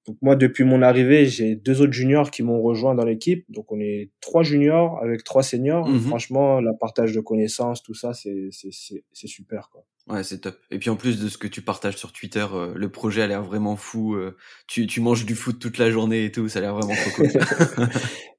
donc 0.07 0.19
moi, 0.21 0.37
depuis 0.37 0.65
mon 0.65 0.83
arrivée, 0.83 1.25
j'ai 1.27 1.57
deux 1.57 1.81
autres 1.81 1.93
juniors 1.93 2.31
qui 2.31 2.43
m'ont 2.43 2.61
rejoint 2.61 2.95
dans 2.95 3.05
l'équipe. 3.05 3.45
Donc 3.49 3.73
on 3.73 3.81
est 3.81 4.11
trois 4.21 4.43
juniors 4.43 5.03
avec 5.03 5.25
trois 5.25 5.43
seniors. 5.43 5.89
Mhm. 5.89 6.01
Franchement, 6.01 6.61
la 6.61 6.75
partage 6.75 7.13
de 7.13 7.21
connaissances, 7.21 7.83
tout 7.83 7.95
ça, 7.95 8.13
c'est 8.13 8.51
c'est 8.51 9.27
super 9.27 9.71
quoi. 9.71 9.85
Ouais, 10.07 10.23
c'est 10.23 10.41
top. 10.41 10.59
Et 10.71 10.79
puis 10.79 10.91
en 10.91 10.97
plus 10.97 11.19
de 11.19 11.29
ce 11.29 11.39
que 11.39 11.47
tu 11.47 11.63
partages 11.63 11.97
sur 11.97 12.13
Twitter, 12.13 12.47
euh, 12.53 12.75
le 12.77 12.91
projet 12.91 13.23
a 13.23 13.27
l'air 13.27 13.43
vraiment 13.43 13.77
fou. 13.77 14.15
Euh, 14.15 14.37
tu, 14.67 14.87
tu 14.87 15.01
manges 15.01 15.25
du 15.25 15.35
foot 15.35 15.59
toute 15.59 15.79
la 15.79 15.91
journée 15.91 16.27
et 16.27 16.33
tout, 16.33 16.47
ça 16.49 16.59
a 16.59 16.63
l'air 16.63 16.75
vraiment 16.75 16.95
trop 16.95 17.11
cool. 17.13 17.29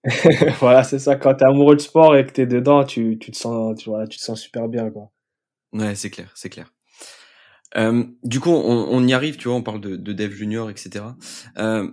voilà, 0.60 0.84
c'est 0.84 1.00
ça. 1.00 1.16
Quand 1.16 1.34
t'es 1.34 1.46
amoureux 1.46 1.76
de 1.76 1.82
sport 1.82 2.16
et 2.16 2.26
que 2.26 2.32
t'es 2.32 2.46
dedans, 2.46 2.84
tu, 2.84 3.18
tu 3.20 3.32
te 3.32 3.38
sens, 3.38 3.76
tu, 3.80 3.90
voilà, 3.90 4.06
tu 4.06 4.20
te 4.20 4.24
sens 4.24 4.40
super 4.40 4.68
bien 4.68 4.92
quoi. 4.92 5.12
Ouais, 5.74 5.96
c'est 5.96 6.12
clair, 6.12 6.32
c'est 6.36 6.50
clair. 6.50 6.72
Euh, 7.78 8.04
du 8.24 8.40
coup, 8.40 8.52
on, 8.52 8.88
on, 8.90 9.08
y 9.08 9.14
arrive, 9.14 9.38
tu 9.38 9.48
vois, 9.48 9.58
on 9.58 9.64
parle 9.64 9.82
de, 9.82 9.96
de 9.96 10.14
dev 10.14 10.32
junior, 10.32 10.70
etc. 10.70 11.04
Euh, 11.58 11.90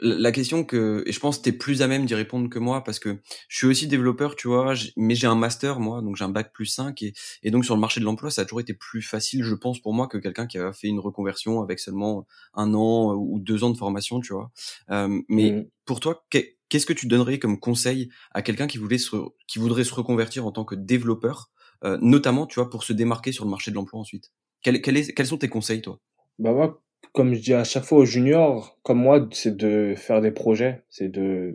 la 0.00 0.30
question 0.30 0.64
que, 0.64 1.02
et 1.06 1.12
je 1.12 1.18
pense 1.18 1.38
que 1.38 1.44
t'es 1.44 1.52
plus 1.52 1.82
à 1.82 1.88
même 1.88 2.06
d'y 2.06 2.14
répondre 2.14 2.48
que 2.48 2.58
moi, 2.58 2.84
parce 2.84 2.98
que 2.98 3.18
je 3.48 3.56
suis 3.56 3.66
aussi 3.66 3.86
développeur, 3.88 4.36
tu 4.36 4.46
vois, 4.46 4.74
mais 4.96 5.14
j'ai 5.14 5.26
un 5.26 5.34
master, 5.34 5.80
moi, 5.80 6.00
donc 6.00 6.16
j'ai 6.16 6.24
un 6.24 6.28
bac 6.28 6.52
plus 6.52 6.66
5, 6.66 7.02
et, 7.02 7.12
et 7.42 7.50
donc 7.50 7.64
sur 7.64 7.74
le 7.74 7.80
marché 7.80 7.98
de 7.98 8.04
l'emploi, 8.04 8.30
ça 8.30 8.42
a 8.42 8.44
toujours 8.44 8.60
été 8.60 8.74
plus 8.74 9.02
facile, 9.02 9.42
je 9.42 9.54
pense, 9.54 9.80
pour 9.80 9.92
moi, 9.92 10.06
que 10.06 10.18
quelqu'un 10.18 10.46
qui 10.46 10.58
a 10.58 10.72
fait 10.72 10.86
une 10.86 11.00
reconversion 11.00 11.60
avec 11.60 11.80
seulement 11.80 12.26
un 12.54 12.72
an 12.74 13.14
ou 13.14 13.40
deux 13.40 13.64
ans 13.64 13.70
de 13.70 13.76
formation, 13.76 14.20
tu 14.20 14.32
vois. 14.32 14.52
Euh, 14.90 15.20
mais 15.28 15.50
mmh. 15.50 15.66
pour 15.84 15.98
toi, 15.98 16.24
qu'est-ce 16.30 16.86
que 16.86 16.92
tu 16.92 17.06
donnerais 17.06 17.40
comme 17.40 17.58
conseil 17.58 18.10
à 18.32 18.42
quelqu'un 18.42 18.68
qui 18.68 18.78
voulait 18.78 18.98
se, 18.98 19.16
qui 19.48 19.58
voudrait 19.58 19.84
se 19.84 19.94
reconvertir 19.94 20.46
en 20.46 20.52
tant 20.52 20.64
que 20.64 20.76
développeur, 20.76 21.50
euh, 21.82 21.98
notamment, 22.00 22.46
tu 22.46 22.60
vois, 22.60 22.70
pour 22.70 22.84
se 22.84 22.92
démarquer 22.92 23.32
sur 23.32 23.44
le 23.44 23.50
marché 23.50 23.72
de 23.72 23.76
l'emploi 23.76 23.98
ensuite? 23.98 24.32
Quel, 24.62 24.80
quels 24.80 25.26
sont 25.26 25.36
tes 25.36 25.48
conseils, 25.48 25.82
toi? 25.82 26.00
Bah 26.38 26.52
moi, 26.52 26.82
comme 27.14 27.32
je 27.32 27.40
dis 27.40 27.54
à 27.54 27.64
chaque 27.64 27.84
fois 27.84 27.98
aux 27.98 28.04
juniors, 28.04 28.76
comme 28.82 28.98
moi, 28.98 29.26
c'est 29.32 29.56
de 29.56 29.94
faire 29.96 30.20
des 30.20 30.32
projets, 30.32 30.82
c'est 30.90 31.08
de, 31.08 31.54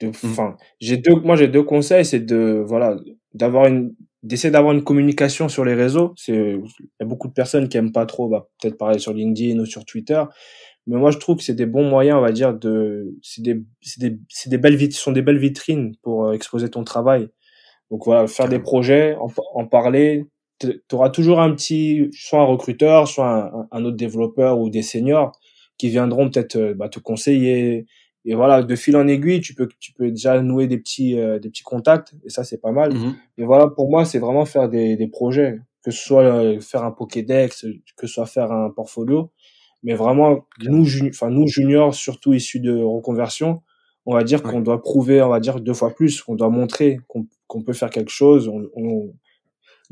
de, 0.00 0.08
mmh. 0.08 0.56
j'ai 0.80 0.96
deux, 0.96 1.16
moi 1.16 1.36
j'ai 1.36 1.48
deux 1.48 1.64
conseils, 1.64 2.04
c'est 2.04 2.20
de, 2.20 2.64
voilà, 2.64 2.96
d'avoir 3.34 3.66
une, 3.66 3.94
d'essayer 4.22 4.52
d'avoir 4.52 4.72
une 4.72 4.84
communication 4.84 5.48
sur 5.48 5.64
les 5.64 5.74
réseaux. 5.74 6.14
C'est, 6.16 6.34
il 6.34 6.86
y 7.00 7.02
a 7.02 7.04
beaucoup 7.04 7.26
de 7.26 7.32
personnes 7.32 7.68
qui 7.68 7.76
aiment 7.76 7.90
pas 7.92 8.06
trop, 8.06 8.28
bah, 8.28 8.48
peut-être 8.60 8.78
parler 8.78 9.00
sur 9.00 9.12
LinkedIn 9.12 9.58
ou 9.58 9.66
sur 9.66 9.84
Twitter. 9.84 10.22
Mais 10.86 10.96
moi, 10.96 11.10
je 11.10 11.18
trouve 11.18 11.36
que 11.38 11.42
c'est 11.42 11.54
des 11.54 11.66
bons 11.66 11.88
moyens, 11.88 12.18
on 12.18 12.22
va 12.22 12.32
dire, 12.32 12.54
de, 12.54 13.16
c'est 13.22 13.42
des, 13.42 13.60
c'est 13.80 14.00
des, 14.00 14.18
c'est 14.28 14.50
des 14.50 14.58
belles 14.58 14.76
vitrines, 14.76 15.00
sont 15.00 15.12
des 15.12 15.22
belles 15.22 15.38
vitrines 15.38 15.96
pour 16.02 16.26
euh, 16.26 16.32
exposer 16.32 16.70
ton 16.70 16.84
travail. 16.84 17.28
Donc 17.90 18.04
voilà, 18.04 18.28
faire 18.28 18.48
des 18.48 18.60
projets, 18.60 19.16
en, 19.16 19.28
en 19.54 19.66
parler, 19.66 20.26
tu 20.88 20.94
auras 20.94 21.10
toujours 21.10 21.40
un 21.40 21.52
petit, 21.54 22.08
soit 22.12 22.40
un 22.40 22.44
recruteur, 22.44 23.08
soit 23.08 23.68
un, 23.70 23.84
autre 23.84 23.96
développeur 23.96 24.58
ou 24.58 24.70
des 24.70 24.82
seniors 24.82 25.32
qui 25.78 25.88
viendront 25.88 26.30
peut-être 26.30 26.56
euh, 26.56 26.74
bah, 26.74 26.88
te 26.88 26.98
conseiller. 26.98 27.86
Et 28.24 28.34
voilà, 28.34 28.62
de 28.62 28.76
fil 28.76 28.96
en 28.96 29.08
aiguille, 29.08 29.40
tu 29.40 29.54
peux, 29.54 29.68
tu 29.80 29.92
peux 29.92 30.10
déjà 30.10 30.40
nouer 30.40 30.68
des 30.68 30.78
petits, 30.78 31.18
euh, 31.18 31.38
des 31.38 31.48
petits 31.48 31.64
contacts. 31.64 32.14
Et 32.24 32.30
ça, 32.30 32.44
c'est 32.44 32.60
pas 32.60 32.70
mal. 32.70 32.94
Mm-hmm. 32.94 33.14
Mais 33.38 33.44
voilà, 33.44 33.66
pour 33.66 33.90
moi, 33.90 34.04
c'est 34.04 34.20
vraiment 34.20 34.44
faire 34.44 34.68
des, 34.68 34.96
des 34.96 35.08
projets. 35.08 35.58
Que 35.84 35.90
ce 35.90 36.00
soit 36.00 36.22
euh, 36.22 36.60
faire 36.60 36.84
un 36.84 36.92
Pokédex, 36.92 37.66
que 37.96 38.06
ce 38.06 38.12
soit 38.12 38.26
faire 38.26 38.52
un 38.52 38.70
portfolio. 38.70 39.32
Mais 39.82 39.94
vraiment, 39.94 40.46
nous, 40.62 40.86
enfin, 41.08 41.30
nous, 41.30 41.48
juniors, 41.48 41.92
surtout 41.94 42.32
issus 42.34 42.60
de 42.60 42.80
reconversion, 42.80 43.62
on 44.06 44.14
va 44.14 44.22
dire 44.22 44.42
qu'on 44.42 44.60
doit 44.60 44.80
prouver, 44.80 45.22
on 45.22 45.28
va 45.28 45.40
dire 45.40 45.60
deux 45.60 45.74
fois 45.74 45.90
plus, 45.90 46.22
qu'on 46.22 46.34
doit 46.34 46.50
montrer 46.50 46.98
qu'on 47.08 47.62
peut 47.62 47.72
faire 47.72 47.90
quelque 47.90 48.10
chose. 48.10 48.48
On, 48.48 48.68
on, 48.74 49.12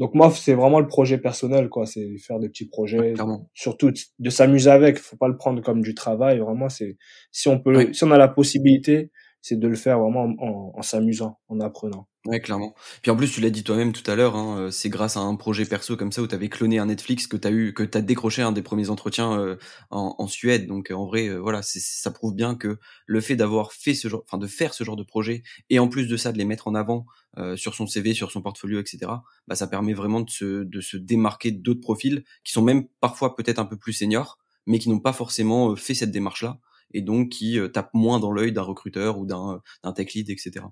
donc 0.00 0.14
moi, 0.14 0.30
c'est 0.30 0.54
vraiment 0.54 0.80
le 0.80 0.86
projet 0.88 1.18
personnel, 1.18 1.68
quoi. 1.68 1.84
C'est 1.84 2.16
faire 2.16 2.38
des 2.38 2.48
petits 2.48 2.66
projets, 2.66 3.12
surtout 3.52 3.92
de 4.18 4.30
s'amuser 4.30 4.70
avec. 4.70 4.98
Faut 4.98 5.18
pas 5.18 5.28
le 5.28 5.36
prendre 5.36 5.62
comme 5.62 5.82
du 5.82 5.94
travail. 5.94 6.38
Vraiment, 6.38 6.70
c'est 6.70 6.96
si 7.32 7.48
on 7.48 7.60
peut, 7.60 7.92
si 7.92 8.02
on 8.04 8.10
a 8.10 8.16
la 8.16 8.28
possibilité, 8.28 9.10
c'est 9.42 9.58
de 9.58 9.68
le 9.68 9.76
faire 9.76 10.00
vraiment 10.00 10.22
en, 10.38 10.72
en 10.74 10.82
s'amusant, 10.82 11.38
en 11.48 11.60
apprenant. 11.60 12.08
Ouais, 12.26 12.38
clairement. 12.38 12.74
Puis 13.00 13.10
en 13.10 13.16
plus, 13.16 13.32
tu 13.32 13.40
l'as 13.40 13.48
dit 13.48 13.64
toi-même 13.64 13.94
tout 13.94 14.08
à 14.10 14.14
l'heure, 14.14 14.36
hein, 14.36 14.58
euh, 14.58 14.70
c'est 14.70 14.90
grâce 14.90 15.16
à 15.16 15.20
un 15.20 15.36
projet 15.36 15.64
perso 15.64 15.96
comme 15.96 16.12
ça 16.12 16.20
où 16.20 16.26
tu 16.26 16.34
avais 16.34 16.50
cloné 16.50 16.78
un 16.78 16.84
Netflix 16.84 17.26
que 17.26 17.38
tu 17.38 17.48
as 17.48 17.50
eu, 17.50 17.72
que 17.72 17.82
tu 17.82 17.96
as 17.96 18.02
décroché 18.02 18.42
un 18.42 18.52
des 18.52 18.60
premiers 18.60 18.90
entretiens 18.90 19.40
euh, 19.40 19.56
en, 19.88 20.26
Suède. 20.26 20.66
Donc 20.66 20.90
en 20.90 21.06
vrai, 21.06 21.28
euh, 21.28 21.38
voilà, 21.40 21.62
ça 21.62 22.10
prouve 22.10 22.34
bien 22.34 22.56
que 22.56 22.78
le 23.06 23.20
fait 23.22 23.36
d'avoir 23.36 23.72
fait 23.72 23.94
ce 23.94 24.08
genre, 24.08 24.22
enfin 24.26 24.36
de 24.36 24.46
faire 24.46 24.74
ce 24.74 24.84
genre 24.84 24.96
de 24.96 25.02
projet 25.02 25.42
et 25.70 25.78
en 25.78 25.88
plus 25.88 26.08
de 26.08 26.16
ça 26.18 26.30
de 26.30 26.36
les 26.36 26.44
mettre 26.44 26.68
en 26.68 26.74
avant 26.74 27.06
sur 27.54 27.74
son 27.74 27.86
CV, 27.86 28.12
sur 28.12 28.32
son 28.32 28.42
portfolio, 28.42 28.80
etc. 28.80 29.22
Bah 29.46 29.54
ça 29.54 29.68
permet 29.68 29.94
vraiment 29.94 30.20
de 30.20 30.28
se, 30.30 30.64
de 30.64 30.80
se 30.80 30.96
démarquer 30.96 31.52
d'autres 31.52 31.80
profils 31.80 32.24
qui 32.44 32.52
sont 32.52 32.60
même 32.62 32.86
parfois 33.00 33.36
peut-être 33.36 33.60
un 33.60 33.64
peu 33.64 33.76
plus 33.76 33.92
seniors, 33.92 34.38
mais 34.66 34.78
qui 34.80 34.90
n'ont 34.90 34.98
pas 35.00 35.12
forcément 35.12 35.76
fait 35.76 35.94
cette 35.94 36.10
démarche-là 36.10 36.58
et 36.92 37.02
donc 37.02 37.28
qui 37.30 37.58
tapent 37.72 37.94
moins 37.94 38.18
dans 38.18 38.32
l'œil 38.32 38.52
d'un 38.52 38.62
recruteur 38.62 39.18
ou 39.18 39.26
d'un 39.26 39.62
tech 39.94 40.12
lead, 40.14 40.28
etc. 40.28 40.64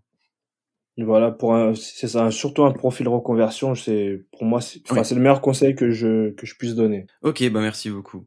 Voilà, 0.98 1.30
pour 1.30 1.54
un, 1.54 1.74
c'est 1.74 2.08
ça, 2.08 2.30
surtout 2.32 2.64
un 2.64 2.72
profil 2.72 3.06
reconversion, 3.08 3.76
c'est, 3.76 4.24
pour 4.32 4.44
moi, 4.44 4.60
c'est, 4.60 4.80
c'est 5.04 5.14
le 5.14 5.20
meilleur 5.20 5.40
conseil 5.40 5.76
que 5.76 5.90
je, 5.90 6.30
que 6.30 6.44
je 6.44 6.56
puisse 6.56 6.74
donner. 6.74 7.06
Ok, 7.22 7.48
bah 7.50 7.60
merci 7.60 7.88
beaucoup. 7.88 8.26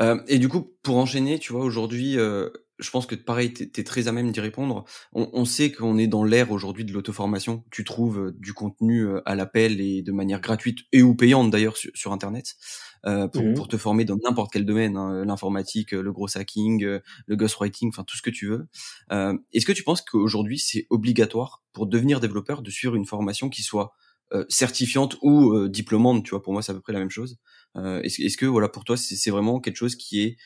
Euh, 0.00 0.20
et 0.28 0.38
du 0.38 0.48
coup, 0.48 0.72
pour 0.82 0.96
enchaîner, 0.96 1.40
tu 1.40 1.52
vois, 1.52 1.64
aujourd'hui, 1.64 2.16
euh, 2.18 2.50
je 2.78 2.90
pense 2.90 3.06
que 3.06 3.14
pareil, 3.14 3.52
tu 3.52 3.64
es, 3.64 3.84
très 3.84 4.08
à 4.08 4.12
même 4.12 4.30
d'y 4.30 4.40
répondre. 4.40 4.84
On, 5.12 5.28
on 5.32 5.44
sait 5.44 5.72
qu'on 5.72 5.98
est 5.98 6.06
dans 6.06 6.24
l'ère 6.24 6.52
aujourd'hui 6.52 6.84
de 6.84 6.92
l'auto-formation. 6.92 7.64
Tu 7.70 7.84
trouves 7.84 8.18
euh, 8.20 8.36
du 8.38 8.52
contenu 8.52 9.02
euh, 9.02 9.20
à 9.24 9.34
l'appel 9.34 9.80
et 9.80 10.02
de 10.02 10.12
manière 10.12 10.40
gratuite 10.40 10.80
et 10.92 11.02
ou 11.02 11.14
payante 11.14 11.50
d'ailleurs 11.50 11.76
sur, 11.76 11.90
sur, 11.94 12.12
Internet 12.12 12.54
euh, 13.06 13.28
pour, 13.28 13.42
mmh 13.42 13.54
pour, 13.54 13.68
te 13.68 13.76
former 13.76 14.04
dans 14.04 14.16
n'importe 14.24 14.52
quel 14.52 14.64
domaine, 14.64 14.96
hein, 14.96 15.24
l'informatique, 15.24 15.92
le 15.92 16.12
gros 16.12 16.36
hacking, 16.36 16.84
le 17.26 17.36
ghostwriting, 17.36 17.88
enfin 17.88 18.04
tout 18.04 18.16
ce 18.16 18.22
que 18.22 18.30
tu 18.30 18.46
veux. 18.46 18.66
Euh, 19.12 19.36
Est-ce 19.52 19.66
que 19.66 19.72
tu 19.72 19.82
penses 19.82 20.02
qu'aujourd'hui 20.02 20.58
c'est 20.58 20.86
obligatoire 20.90 21.62
pour 21.72 21.86
devenir 21.86 22.20
développeur 22.20 22.62
de 22.62 22.70
suivre 22.70 22.94
une 22.94 23.06
formation 23.06 23.48
qui 23.48 23.62
soit 23.62 23.92
certifiante 24.50 25.16
ou 25.22 25.68
diplômante, 25.68 26.22
tu 26.22 26.30
vois. 26.30 26.42
Pour 26.42 26.52
moi, 26.52 26.60
c'est 26.60 26.70
à 26.70 26.74
peu 26.74 26.82
près 26.82 26.92
la 26.92 26.98
même 26.98 27.08
chose. 27.08 27.38
est-ce, 27.76 28.20
est-ce 28.20 28.36
que 28.36 28.44
voilà 28.44 28.68
pour 28.68 28.84
toi, 28.84 28.94
c'est, 28.98 29.30
vraiment 29.30 29.58
quelque 29.58 29.76
chose 29.76 29.96
qui 29.96 30.20
est 30.20 30.36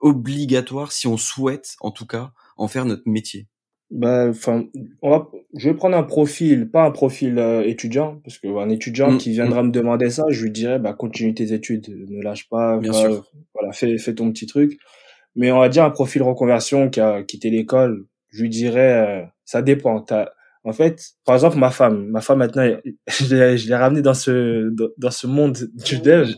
obligatoire 0.00 0.92
si 0.92 1.06
on 1.06 1.16
souhaite, 1.16 1.76
en 1.80 1.90
tout 1.90 2.06
cas, 2.06 2.32
en 2.56 2.68
faire 2.68 2.84
notre 2.84 3.02
métier 3.06 3.48
bah, 3.90 4.26
enfin, 4.28 4.64
on 5.00 5.10
va, 5.10 5.30
je 5.54 5.70
vais 5.70 5.76
prendre 5.76 5.96
un 5.96 6.02
profil, 6.02 6.68
pas 6.68 6.84
un 6.84 6.90
profil 6.90 7.38
euh, 7.38 7.62
étudiant, 7.64 8.20
parce 8.24 8.38
que 8.38 8.48
un 8.48 8.68
étudiant 8.68 9.12
mmh, 9.12 9.18
qui 9.18 9.30
viendra 9.30 9.62
mmh. 9.62 9.66
me 9.66 9.72
demander 9.72 10.10
ça, 10.10 10.24
je 10.28 10.42
lui 10.42 10.50
dirais, 10.50 10.80
bah, 10.80 10.92
continue 10.92 11.34
tes 11.34 11.52
études, 11.52 11.88
ne 11.88 12.20
lâche 12.20 12.48
pas, 12.48 12.78
Bien 12.78 12.92
sûr. 12.92 13.24
voilà, 13.54 13.72
fais, 13.72 13.96
fais 13.98 14.14
ton 14.14 14.32
petit 14.32 14.46
truc. 14.46 14.78
Mais 15.36 15.52
on 15.52 15.60
va 15.60 15.68
dire 15.68 15.84
un 15.84 15.90
profil 15.90 16.22
reconversion 16.22 16.90
qui 16.90 17.00
a 17.00 17.22
quitté 17.22 17.50
l'école, 17.50 18.06
je 18.32 18.42
lui 18.42 18.48
dirais, 18.48 19.22
euh, 19.22 19.22
ça 19.44 19.62
dépend. 19.62 20.00
T'as, 20.00 20.30
en 20.64 20.72
fait, 20.72 21.00
par 21.24 21.36
exemple, 21.36 21.56
ma 21.58 21.70
femme, 21.70 22.08
ma 22.08 22.20
femme 22.20 22.38
maintenant, 22.38 22.68
je 23.06 23.34
l'ai, 23.34 23.56
je 23.56 23.68
l'ai 23.68 23.76
ramenée 23.76 24.02
dans 24.02 24.14
ce, 24.14 24.68
dans, 24.98 25.10
ce 25.10 25.26
monde 25.28 25.58
du 25.74 25.98
dev. 25.98 26.32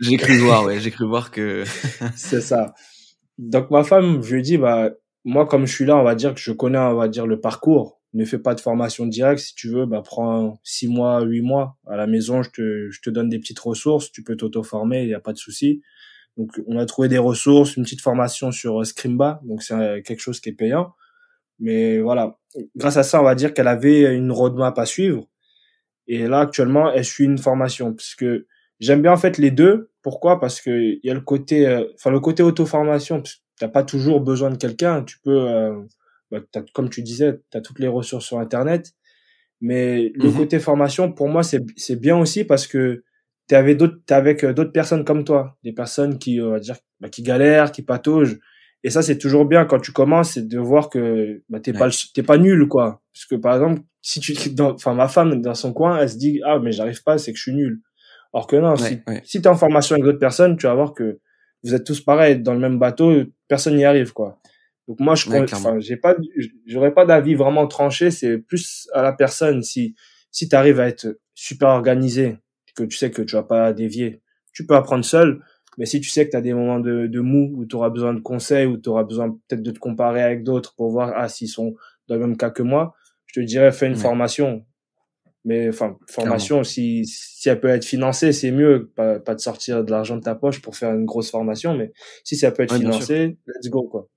J'ai 0.00 0.16
cru 0.16 0.38
voir, 0.38 0.64
ouais, 0.64 0.80
j'ai 0.80 0.90
cru 0.90 1.06
voir 1.06 1.30
que. 1.30 1.64
C'est 2.16 2.40
ça. 2.40 2.74
Donc 3.38 3.70
ma 3.70 3.84
femme, 3.84 4.22
je 4.22 4.34
lui 4.34 4.42
dis, 4.42 4.56
bah, 4.56 4.90
moi, 5.24 5.44
comme 5.46 5.66
je 5.66 5.74
suis 5.74 5.84
là, 5.84 5.96
on 5.96 6.04
va 6.04 6.14
dire 6.14 6.34
que 6.34 6.40
je 6.40 6.52
connais, 6.52 6.78
on 6.78 6.94
va 6.94 7.08
dire, 7.08 7.26
le 7.26 7.40
parcours. 7.40 8.00
Ne 8.14 8.24
fais 8.24 8.38
pas 8.38 8.54
de 8.54 8.60
formation 8.60 9.06
directe. 9.06 9.40
Si 9.40 9.54
tu 9.54 9.68
veux, 9.68 9.84
bah, 9.84 10.00
prends 10.02 10.60
six 10.62 10.88
mois, 10.88 11.20
huit 11.22 11.42
mois. 11.42 11.76
À 11.86 11.96
la 11.96 12.06
maison, 12.06 12.42
je 12.42 12.50
te, 12.50 12.90
je 12.90 13.00
te 13.00 13.10
donne 13.10 13.28
des 13.28 13.38
petites 13.38 13.58
ressources. 13.58 14.12
Tu 14.12 14.22
peux 14.22 14.36
t'auto-former, 14.36 15.02
il 15.02 15.08
n'y 15.08 15.14
a 15.14 15.20
pas 15.20 15.32
de 15.32 15.38
souci. 15.38 15.82
Donc, 16.36 16.52
on 16.68 16.78
a 16.78 16.86
trouvé 16.86 17.08
des 17.08 17.18
ressources, 17.18 17.76
une 17.76 17.82
petite 17.82 18.00
formation 18.02 18.52
sur 18.52 18.80
euh, 18.80 18.84
Scrimba. 18.84 19.40
Donc, 19.44 19.62
c'est 19.62 19.74
euh, 19.74 20.00
quelque 20.00 20.20
chose 20.20 20.40
qui 20.40 20.50
est 20.50 20.52
payant. 20.52 20.94
Mais 21.58 21.98
voilà. 21.98 22.38
Grâce 22.76 22.96
à 22.96 23.02
ça, 23.02 23.20
on 23.20 23.24
va 23.24 23.34
dire 23.34 23.52
qu'elle 23.52 23.68
avait 23.68 24.14
une 24.14 24.30
roadmap 24.30 24.78
à 24.78 24.86
suivre. 24.86 25.26
Et 26.06 26.26
là, 26.28 26.40
actuellement, 26.40 26.92
elle 26.92 27.04
suit 27.04 27.24
une 27.24 27.38
formation. 27.38 27.92
Parce 27.92 28.14
que 28.14 28.46
j'aime 28.80 29.02
bien, 29.02 29.12
en 29.12 29.16
fait, 29.16 29.38
les 29.38 29.50
deux. 29.50 29.90
Pourquoi? 30.02 30.40
Parce 30.40 30.60
que 30.60 30.70
il 30.70 31.00
y 31.02 31.10
a 31.10 31.14
le 31.14 31.20
côté, 31.20 31.66
euh, 31.66 31.84
enfin, 31.94 32.10
le 32.10 32.20
côté 32.20 32.42
auto-formation 32.42 33.22
t'as 33.58 33.68
pas 33.68 33.82
toujours 33.82 34.20
besoin 34.20 34.50
de 34.50 34.56
quelqu'un. 34.56 35.02
Tu 35.02 35.18
peux, 35.20 35.48
euh, 35.48 35.74
bah, 36.30 36.40
comme 36.74 36.90
tu 36.90 37.02
disais, 37.02 37.40
tu 37.50 37.58
as 37.58 37.60
toutes 37.60 37.78
les 37.78 37.88
ressources 37.88 38.26
sur 38.26 38.38
Internet. 38.38 38.92
Mais 39.60 40.12
le 40.14 40.28
mhm. 40.28 40.36
côté 40.36 40.58
formation, 40.58 41.12
pour 41.12 41.28
moi, 41.28 41.42
c'est 41.42 42.00
bien 42.00 42.16
aussi 42.18 42.44
parce 42.44 42.66
que 42.66 43.04
tu 43.48 43.54
es 43.54 43.58
avec 43.58 43.78
d'autres 43.78 43.98
avec 44.10 44.44
d'autres 44.44 44.72
personnes 44.72 45.04
comme 45.04 45.24
toi, 45.24 45.56
des 45.64 45.72
personnes 45.72 46.18
qui 46.18 46.40
on 46.42 46.50
va 46.50 46.60
dire 46.60 46.76
bah, 47.00 47.08
qui 47.08 47.22
galèrent, 47.22 47.72
qui 47.72 47.82
pataugent. 47.82 48.38
Et 48.84 48.90
ça, 48.90 49.02
c'est 49.02 49.18
toujours 49.18 49.46
bien 49.46 49.64
quand 49.64 49.80
tu 49.80 49.92
commences, 49.92 50.32
c'est 50.32 50.46
de 50.46 50.58
voir 50.58 50.90
que 50.90 51.42
bah, 51.48 51.60
t'es 51.60 51.72
pas 51.72 51.88
t'es 52.14 52.22
pas 52.22 52.36
nul 52.36 52.68
quoi. 52.68 53.02
Parce 53.14 53.24
que 53.24 53.34
par 53.36 53.54
exemple, 53.54 53.80
si 54.02 54.20
tu 54.20 54.34
enfin 54.60 54.94
ma 54.94 55.08
femme 55.08 55.40
dans 55.40 55.54
son 55.54 55.72
coin, 55.72 55.98
elle 55.98 56.10
se 56.10 56.18
dit 56.18 56.40
ah 56.44 56.58
mais 56.58 56.72
j'arrive 56.72 57.02
pas, 57.02 57.16
c'est 57.16 57.32
que 57.32 57.38
je 57.38 57.42
suis 57.44 57.54
nul. 57.54 57.80
Alors 58.32 58.46
que 58.46 58.56
non, 58.56 58.76
si, 58.76 59.00
si 59.24 59.40
tu 59.40 59.46
es 59.46 59.50
en 59.50 59.56
formation 59.56 59.94
avec 59.94 60.04
d'autres 60.04 60.18
personnes, 60.18 60.56
tu 60.56 60.66
vas 60.66 60.74
voir 60.74 60.94
que 60.94 61.20
vous 61.62 61.74
êtes 61.74 61.84
tous 61.84 62.00
pareils 62.00 62.40
dans 62.40 62.52
le 62.52 62.60
même 62.60 62.78
bateau, 62.78 63.12
personne 63.48 63.76
n'y 63.76 63.84
arrive 63.84 64.12
quoi. 64.12 64.38
Donc 64.88 65.00
moi 65.00 65.14
je 65.14 65.28
enfin 65.52 65.80
j'ai 65.80 65.96
pas 65.96 66.14
j'aurais 66.64 66.94
pas 66.94 67.04
d'avis 67.04 67.34
vraiment 67.34 67.66
tranché, 67.66 68.10
c'est 68.10 68.38
plus 68.38 68.88
à 68.92 69.02
la 69.02 69.12
personne 69.12 69.62
si 69.62 69.96
si 70.30 70.48
tu 70.48 70.54
arrives 70.54 70.80
à 70.80 70.86
être 70.86 71.18
super 71.34 71.68
organisé, 71.70 72.36
que 72.76 72.84
tu 72.84 72.96
sais 72.96 73.10
que 73.10 73.22
tu 73.22 73.34
vas 73.34 73.42
pas 73.42 73.72
dévier, 73.72 74.22
tu 74.52 74.66
peux 74.66 74.76
apprendre 74.76 75.04
seul, 75.04 75.40
mais 75.78 75.86
si 75.86 76.00
tu 76.00 76.08
sais 76.08 76.26
que 76.26 76.30
tu 76.30 76.36
as 76.36 76.40
des 76.40 76.54
moments 76.54 76.78
de, 76.78 77.06
de 77.06 77.20
mou 77.20 77.52
où 77.56 77.64
tu 77.64 77.74
auras 77.76 77.90
besoin 77.90 78.14
de 78.14 78.20
conseils 78.20 78.66
ou 78.66 78.76
tu 78.76 78.88
auras 78.88 79.04
besoin 79.04 79.30
peut-être 79.30 79.62
de 79.62 79.70
te 79.70 79.78
comparer 79.78 80.22
avec 80.22 80.42
d'autres 80.42 80.74
pour 80.74 80.90
voir 80.90 81.12
ah 81.16 81.28
s'ils 81.28 81.48
sont 81.48 81.74
dans 82.08 82.16
le 82.16 82.20
même 82.20 82.36
cas 82.36 82.50
que 82.50 82.62
moi, 82.62 82.94
je 83.26 83.40
te 83.40 83.44
dirais 83.44 83.72
fais 83.72 83.86
une 83.86 83.96
formation. 83.96 84.65
Mais 85.46 85.68
enfin, 85.68 85.96
formation, 86.08 86.64
si, 86.64 87.06
si 87.06 87.48
elle 87.48 87.60
peut 87.60 87.68
être 87.68 87.84
financée, 87.84 88.32
c'est 88.32 88.50
mieux. 88.50 88.90
Pas, 88.96 89.20
pas 89.20 89.36
de 89.36 89.40
sortir 89.40 89.84
de 89.84 89.90
l'argent 89.92 90.16
de 90.16 90.22
ta 90.22 90.34
poche 90.34 90.60
pour 90.60 90.76
faire 90.76 90.92
une 90.92 91.04
grosse 91.04 91.30
formation, 91.30 91.72
mais 91.74 91.92
si 92.24 92.36
ça 92.36 92.50
peut 92.50 92.64
être 92.64 92.74
financé, 92.74 93.38
let's 93.46 93.70
go, 93.70 93.84
quoi. 93.84 94.08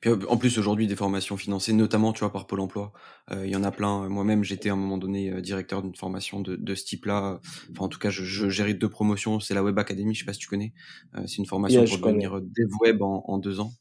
Puis 0.00 0.10
en 0.28 0.36
plus 0.36 0.58
aujourd'hui 0.58 0.86
des 0.86 0.96
formations 0.96 1.36
financées, 1.36 1.72
notamment 1.72 2.12
tu 2.12 2.20
vois 2.20 2.32
par 2.32 2.46
Pôle 2.46 2.60
Emploi, 2.60 2.92
euh, 3.30 3.46
il 3.46 3.52
y 3.52 3.56
en 3.56 3.64
a 3.64 3.70
plein. 3.70 4.08
Moi-même 4.08 4.44
j'étais 4.44 4.68
à 4.68 4.74
un 4.74 4.76
moment 4.76 4.98
donné 4.98 5.30
euh, 5.30 5.40
directeur 5.40 5.82
d'une 5.82 5.94
formation 5.94 6.40
de, 6.40 6.56
de 6.56 6.74
ce 6.74 6.84
type-là. 6.84 7.40
Enfin 7.72 7.84
en 7.84 7.88
tout 7.88 7.98
cas 7.98 8.10
je, 8.10 8.24
je 8.24 8.48
gérais 8.50 8.74
deux 8.74 8.88
promotions. 8.88 9.40
C'est 9.40 9.54
la 9.54 9.62
Web 9.62 9.78
Academy, 9.78 10.14
je 10.14 10.20
sais 10.20 10.24
pas 10.26 10.32
si 10.32 10.38
tu 10.38 10.48
connais. 10.48 10.72
Euh, 11.14 11.22
c'est 11.26 11.36
une 11.36 11.46
formation 11.46 11.84
pour 11.84 11.98
devenir 11.98 12.40
dev 12.40 12.70
web 12.82 13.02
en, 13.02 13.24
en, 13.26 13.38
deux 13.38 13.60
ans. 13.60 13.72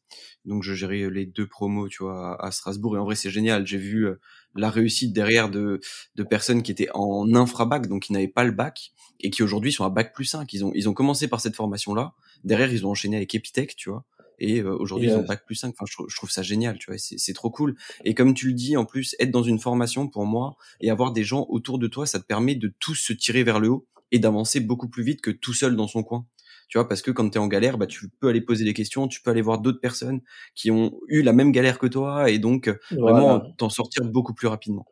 Donc 0.45 0.63
je 0.63 0.73
gérais 0.73 1.09
les 1.09 1.25
deux 1.25 1.47
promos 1.47 1.89
tu 1.89 2.03
vois 2.03 2.43
à, 2.43 2.51
Strasbourg 2.51 2.95
et 2.95 2.99
en 2.99 3.05
vrai 3.05 3.15
c'est 3.15 3.29
génial. 3.29 3.67
J'ai 3.67 3.77
vu 3.77 4.07
la 4.55 4.69
réussite 4.69 5.13
derrière 5.13 5.49
de, 5.49 5.79
de 6.15 6.23
personnes 6.23 6.63
qui 6.63 6.71
étaient 6.71 6.89
en 6.93 7.33
infrabac 7.35 7.87
donc 7.87 8.03
qui 8.03 8.13
n'avaient 8.13 8.27
pas 8.27 8.45
le 8.45 8.51
bac 8.51 8.91
et 9.19 9.29
qui 9.29 9.43
aujourd'hui 9.43 9.73
sont 9.73 9.83
à 9.83 9.89
bac 9.89 10.13
plus 10.13 10.25
5. 10.25 10.51
Ils 10.53 10.63
ont 10.63 10.71
ils 10.75 10.87
ont 10.87 10.93
commencé 10.93 11.27
par 11.27 11.41
cette 11.41 11.55
formation 11.55 11.93
là. 11.93 12.13
Derrière 12.45 12.71
ils 12.71 12.85
ont 12.85 12.91
enchaîné 12.91 13.17
avec 13.17 13.35
Epitech 13.35 13.75
tu 13.75 13.89
vois 13.89 14.05
et 14.39 14.61
euh, 14.61 14.75
aujourd'hui 14.77 15.07
ils 15.07 15.15
ont 15.15 15.23
bac 15.23 15.45
plus 15.45 15.55
5 15.55 15.73
enfin 15.79 15.85
je, 15.87 16.15
trouve 16.15 16.31
ça 16.31 16.41
génial 16.41 16.77
tu 16.77 16.91
vois 16.91 16.97
c'est 16.97 17.33
trop 17.33 17.49
cool. 17.49 17.75
Et 18.05 18.13
comme 18.13 18.33
tu 18.33 18.47
le 18.47 18.53
dis 18.53 18.77
en 18.77 18.85
plus 18.85 19.15
être 19.19 19.31
dans 19.31 19.43
une 19.43 19.59
formation 19.59 20.07
pour 20.07 20.25
moi 20.25 20.55
et 20.81 20.89
avoir 20.89 21.11
des 21.11 21.23
gens 21.23 21.45
autour 21.49 21.79
de 21.79 21.87
toi 21.87 22.05
ça 22.05 22.19
te 22.19 22.25
permet 22.25 22.55
de 22.55 22.73
tous 22.79 22.95
se 22.95 23.13
tirer 23.13 23.43
vers 23.43 23.59
le 23.59 23.69
haut 23.69 23.87
et 24.11 24.19
d'avancer 24.19 24.59
beaucoup 24.59 24.89
plus 24.89 25.03
vite 25.03 25.21
que 25.21 25.31
tout 25.31 25.53
seul 25.53 25.75
dans 25.75 25.87
son 25.87 26.03
coin. 26.03 26.25
Tu 26.67 26.77
vois 26.77 26.87
parce 26.87 27.01
que 27.01 27.11
quand 27.11 27.29
tu 27.29 27.37
es 27.37 27.41
en 27.41 27.47
galère 27.47 27.77
bah 27.77 27.87
tu 27.87 28.09
peux 28.19 28.29
aller 28.29 28.41
poser 28.41 28.63
des 28.63 28.73
questions 28.73 29.07
tu 29.07 29.21
peux 29.21 29.31
aller 29.31 29.41
voir 29.41 29.59
d'autres 29.59 29.81
personnes 29.81 30.21
qui 30.55 30.71
ont 30.71 30.99
eu 31.07 31.21
la 31.21 31.33
même 31.33 31.51
galère 31.51 31.79
que 31.79 31.87
toi 31.87 32.29
et 32.29 32.39
donc 32.39 32.69
vraiment 32.91 33.39
t'en 33.57 33.69
sortir 33.69 34.05
beaucoup 34.05 34.33
plus 34.33 34.47
rapidement. 34.47 34.85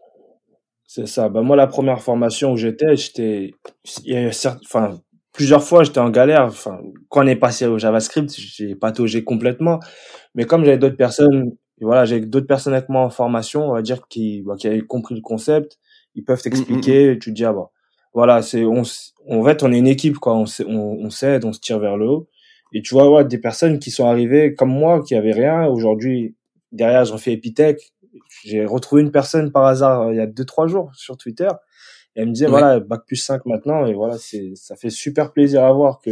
C'est 0.90 1.06
ça. 1.06 1.28
Bah 1.28 1.42
moi 1.42 1.58
la 1.58 1.68
première 1.68 2.02
formation 2.02 2.54
où 2.54 2.58
j'étais 2.58 2.96
j'étais 2.96 3.52
enfin 4.64 5.00
plusieurs 5.38 5.64
fois, 5.64 5.84
j'étais 5.84 6.00
en 6.00 6.10
galère. 6.10 6.46
Enfin, 6.46 6.80
quand 7.10 7.24
on 7.24 7.28
est 7.28 7.36
passé 7.36 7.68
au 7.68 7.78
JavaScript, 7.78 8.34
j'ai 8.36 8.74
pataugé 8.74 9.24
complètement. 9.24 9.80
Mais 10.34 10.46
comme 10.46 10.66
j'avais 10.66 10.80
d'autres 10.80 10.98
personnes, 10.98 11.56
voilà, 11.80 12.06
j'ai 12.06 12.20
d'autres 12.22 12.48
personnes 12.48 12.74
avec 12.74 12.90
moi 12.90 13.04
en 13.04 13.12
formation, 13.12 13.70
on 13.70 13.74
va 13.74 13.84
dire, 13.84 14.08
qui, 14.10 14.42
bah, 14.42 14.56
qui 14.58 14.68
avaient 14.68 14.82
compris 14.82 15.14
le 15.14 15.22
concept, 15.22 15.78
ils 16.16 16.24
peuvent 16.24 16.42
t'expliquer. 16.42 17.06
Mm, 17.06 17.10
mm, 17.10 17.16
mm. 17.16 17.20
Tu 17.20 17.30
te 17.30 17.36
dis, 17.36 17.46
ah 17.46 17.54
bah, 17.54 17.70
voilà, 18.16 18.42
c'est, 18.42 18.66
on, 18.66 18.82
en 18.82 19.44
fait, 19.44 19.62
on 19.62 19.72
est 19.72 19.78
une 19.78 19.88
équipe, 19.88 20.18
quoi. 20.18 20.36
On, 20.36 20.46
on, 20.66 21.06
on 21.06 21.10
s'aide, 21.12 21.46
on 21.46 21.54
se 21.54 21.60
tire 21.60 21.78
vers 21.78 21.98
le 21.98 22.08
haut. 22.10 22.28
Et 22.74 22.82
tu 22.82 22.96
vois, 22.96 23.10
ouais, 23.10 23.24
des 23.24 23.38
personnes 23.38 23.78
qui 23.78 23.92
sont 23.92 24.08
arrivées 24.08 24.56
comme 24.56 24.72
moi, 24.72 25.04
qui 25.04 25.14
avaient 25.14 25.34
rien. 25.34 25.68
Aujourd'hui, 25.68 26.36
derrière, 26.72 27.06
j'en 27.06 27.20
fais 27.20 27.34
Epitech. 27.34 27.94
J'ai 28.44 28.66
retrouvé 28.66 29.04
une 29.04 29.12
personne 29.12 29.52
par 29.52 29.66
hasard 29.66 30.02
euh, 30.02 30.14
il 30.14 30.18
y 30.18 30.20
a 30.20 30.26
deux, 30.26 30.46
trois 30.46 30.66
jours 30.66 30.90
sur 30.96 31.16
Twitter 31.16 31.50
elle 32.18 32.30
me 32.30 32.34
disait, 32.34 32.48
voilà, 32.48 32.80
bac 32.80 33.02
plus 33.06 33.16
5 33.16 33.46
maintenant, 33.46 33.86
et 33.86 33.94
voilà, 33.94 34.18
c'est, 34.18 34.54
ça 34.56 34.76
fait 34.76 34.90
super 34.90 35.32
plaisir 35.32 35.64
à 35.64 35.72
voir 35.72 36.02
que 36.02 36.10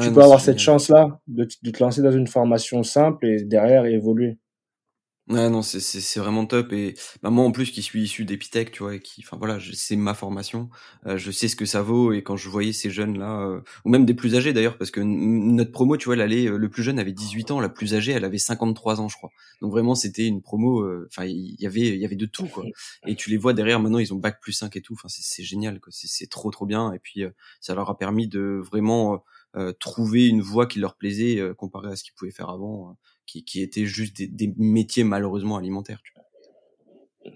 tu 0.00 0.12
peux 0.12 0.22
avoir 0.22 0.40
cette 0.40 0.58
chance-là 0.58 1.20
de, 1.28 1.46
de, 1.62 1.70
te 1.70 1.82
lancer 1.82 2.02
dans 2.02 2.12
une 2.12 2.26
formation 2.26 2.82
simple 2.82 3.26
et 3.26 3.44
derrière 3.44 3.84
évoluer. 3.86 4.38
Ouais, 5.30 5.48
non, 5.48 5.62
c'est, 5.62 5.78
c'est, 5.78 6.00
c'est 6.00 6.18
vraiment 6.18 6.44
top. 6.44 6.72
Et 6.72 6.94
bah, 7.22 7.30
moi, 7.30 7.44
en 7.44 7.52
plus, 7.52 7.70
qui 7.70 7.82
suis 7.82 8.02
issu 8.02 8.24
d'Epitech, 8.24 8.72
tu 8.72 8.82
vois, 8.82 8.96
et 8.96 9.00
qui, 9.00 9.22
enfin 9.24 9.36
voilà, 9.36 9.58
c'est 9.74 9.94
ma 9.94 10.12
formation. 10.12 10.70
Euh, 11.06 11.18
je 11.18 11.30
sais 11.30 11.46
ce 11.46 11.54
que 11.54 11.66
ça 11.66 11.82
vaut. 11.82 12.12
Et 12.12 12.24
quand 12.24 12.36
je 12.36 12.48
voyais 12.48 12.72
ces 12.72 12.90
jeunes-là, 12.90 13.42
euh, 13.42 13.60
ou 13.84 13.90
même 13.90 14.04
des 14.04 14.14
plus 14.14 14.34
âgés 14.34 14.52
d'ailleurs, 14.52 14.76
parce 14.76 14.90
que 14.90 15.00
notre 15.00 15.70
promo, 15.70 15.96
tu 15.96 16.06
vois, 16.06 16.14
elle 16.14 16.20
allait, 16.20 16.48
euh, 16.48 16.56
le 16.56 16.68
plus 16.68 16.82
jeune 16.82 16.98
avait 16.98 17.12
18 17.12 17.52
ans, 17.52 17.60
la 17.60 17.68
plus 17.68 17.94
âgée, 17.94 18.10
elle 18.10 18.24
avait 18.24 18.38
53 18.38 19.00
ans, 19.00 19.08
je 19.08 19.16
crois. 19.16 19.30
Donc 19.62 19.70
vraiment, 19.70 19.94
c'était 19.94 20.26
une 20.26 20.42
promo. 20.42 20.84
Enfin, 21.06 21.26
il 21.26 21.54
y 21.60 21.66
avait, 21.66 21.80
il 21.80 22.00
y 22.00 22.04
avait 22.04 22.16
de 22.16 22.26
tout, 22.26 22.46
quoi. 22.46 22.64
Et 23.06 23.14
tu 23.14 23.30
les 23.30 23.36
vois 23.36 23.52
derrière. 23.52 23.78
Maintenant, 23.78 23.98
ils 23.98 24.12
ont 24.12 24.18
bac 24.18 24.40
plus 24.42 24.52
5 24.52 24.74
et 24.74 24.80
tout. 24.80 24.94
Enfin, 24.94 25.06
c'est, 25.08 25.22
c'est 25.22 25.44
génial, 25.44 25.78
quoi. 25.78 25.92
C'est, 25.92 26.08
c'est 26.08 26.26
trop, 26.28 26.50
trop 26.50 26.66
bien. 26.66 26.92
Et 26.92 26.98
puis, 26.98 27.22
ça 27.60 27.76
leur 27.76 27.88
a 27.88 27.96
permis 27.96 28.26
de 28.26 28.60
vraiment 28.64 29.22
trouver 29.78 30.26
une 30.26 30.42
voie 30.42 30.66
qui 30.66 30.80
leur 30.80 30.96
plaisait 30.96 31.40
comparé 31.56 31.92
à 31.92 31.96
ce 31.96 32.02
qu'ils 32.02 32.14
pouvaient 32.14 32.30
faire 32.32 32.50
avant 32.50 32.96
qui, 33.30 33.44
qui 33.44 33.62
étaient 33.62 33.86
juste 33.86 34.16
des, 34.16 34.26
des 34.26 34.52
métiers 34.56 35.04
malheureusement 35.04 35.56
alimentaires. 35.56 36.00
Tu 36.02 36.12
vois. 36.14 36.24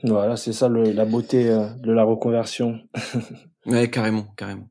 Voilà, 0.02 0.36
c'est 0.36 0.52
ça 0.52 0.68
le, 0.68 0.92
la 0.92 1.04
beauté 1.04 1.50
euh, 1.50 1.68
de 1.74 1.92
la 1.92 2.04
reconversion. 2.04 2.80
ouais, 3.66 3.88
carrément, 3.90 4.24
carrément. 4.36 4.68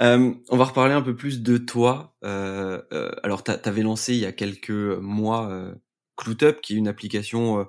Euh, 0.00 0.32
on 0.48 0.56
va 0.56 0.64
reparler 0.64 0.94
un 0.94 1.02
peu 1.02 1.14
plus 1.14 1.42
de 1.42 1.58
toi. 1.58 2.14
Euh, 2.24 2.80
euh, 2.92 3.10
alors, 3.22 3.44
tu 3.44 3.50
avais 3.50 3.82
lancé 3.82 4.14
il 4.14 4.20
y 4.20 4.26
a 4.26 4.32
quelques 4.32 4.70
mois 4.70 5.50
euh, 5.50 5.74
CloutUp, 6.16 6.60
qui 6.62 6.74
est 6.74 6.78
une 6.78 6.88
application 6.88 7.66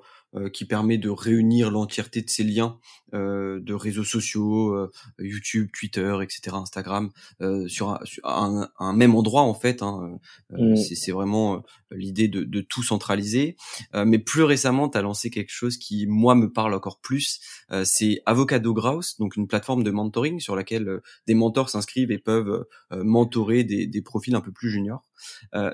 qui 0.53 0.65
permet 0.65 0.97
de 0.97 1.09
réunir 1.09 1.71
l'entièreté 1.71 2.21
de 2.21 2.29
ces 2.29 2.43
liens 2.43 2.79
euh, 3.13 3.59
de 3.59 3.73
réseaux 3.73 4.05
sociaux, 4.05 4.73
euh, 4.73 4.89
YouTube, 5.19 5.69
Twitter, 5.77 6.17
etc., 6.21 6.55
Instagram, 6.55 7.09
sur, 7.67 7.89
un, 7.89 7.99
sur 8.05 8.25
un, 8.25 8.69
un, 8.79 8.93
même 8.93 9.15
endroit 9.15 9.41
en 9.41 9.53
fait. 9.53 9.83
Hein, 9.83 10.17
mmh. 10.51 10.77
C'est 10.77 11.11
vraiment 11.11 11.61
l'idée 11.91 12.29
de, 12.29 12.43
de, 12.43 12.61
tout 12.61 12.83
centraliser. 12.83 13.57
mais 13.93 14.19
plus 14.19 14.43
récemment, 14.43 14.87
tu 14.87 14.97
as 14.97 15.01
lancé 15.01 15.29
quelque 15.29 15.51
chose 15.51 15.77
qui, 15.77 16.07
moi, 16.07 16.35
me 16.35 16.51
parle 16.51 16.73
encore 16.73 17.01
plus. 17.01 17.41
c'est 17.83 18.21
Avocado 18.25 18.73
Grouse, 18.73 19.17
donc 19.17 19.35
une 19.35 19.47
plateforme 19.47 19.83
de 19.83 19.91
mentoring 19.91 20.39
sur 20.39 20.55
laquelle 20.55 21.01
des 21.27 21.33
mentors 21.33 21.69
s'inscrivent 21.69 22.11
et 22.11 22.19
peuvent 22.19 22.65
mentorer 22.91 23.63
des, 23.63 23.87
des, 23.87 24.01
profils 24.01 24.35
un 24.35 24.41
peu 24.41 24.51
plus 24.51 24.69
juniors. 24.69 25.05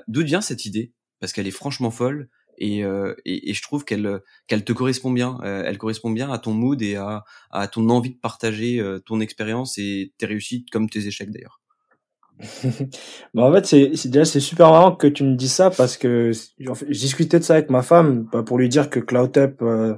D'où 0.08 0.24
vient 0.24 0.40
cette 0.40 0.64
idée? 0.64 0.92
Parce 1.20 1.32
qu'elle 1.32 1.46
est 1.46 1.52
franchement 1.52 1.90
folle 1.90 2.28
et, 2.58 2.84
euh, 2.84 3.14
et, 3.24 3.50
et, 3.50 3.54
je 3.54 3.62
trouve 3.62 3.84
qu'elle 3.84 4.20
qu'elle 4.46 4.64
te 4.64 4.72
correspond 4.72 5.10
bien. 5.10 5.38
Euh, 5.44 5.62
elle 5.64 5.78
correspond 5.78 6.10
bien 6.10 6.30
à 6.30 6.38
ton 6.38 6.52
mood 6.52 6.80
et 6.82 6.96
à, 6.96 7.24
à 7.50 7.68
ton 7.68 7.88
envie 7.90 8.10
de 8.10 8.18
partager 8.18 8.80
euh, 8.80 8.98
ton 8.98 9.20
expérience 9.20 9.78
et 9.78 10.12
tes 10.18 10.26
réussites 10.26 10.70
comme 10.70 10.90
tes 10.90 11.06
échecs 11.06 11.30
d'ailleurs. 11.30 11.60
bah 13.34 13.44
en 13.44 13.52
fait, 13.52 13.66
c'est 13.66 14.08
déjà 14.08 14.24
c'est 14.24 14.40
super 14.40 14.70
marrant 14.70 14.94
que 14.94 15.06
tu 15.08 15.24
me 15.24 15.34
dis 15.34 15.48
ça 15.48 15.70
parce 15.70 15.96
que 15.96 16.30
je 16.32 17.00
discutais 17.00 17.38
de 17.38 17.44
ça 17.44 17.54
avec 17.54 17.68
ma 17.68 17.82
femme 17.82 18.28
bah, 18.32 18.42
pour 18.44 18.58
lui 18.58 18.68
dire 18.68 18.90
que 18.90 19.00
CloudTap 19.00 19.60
euh, 19.62 19.94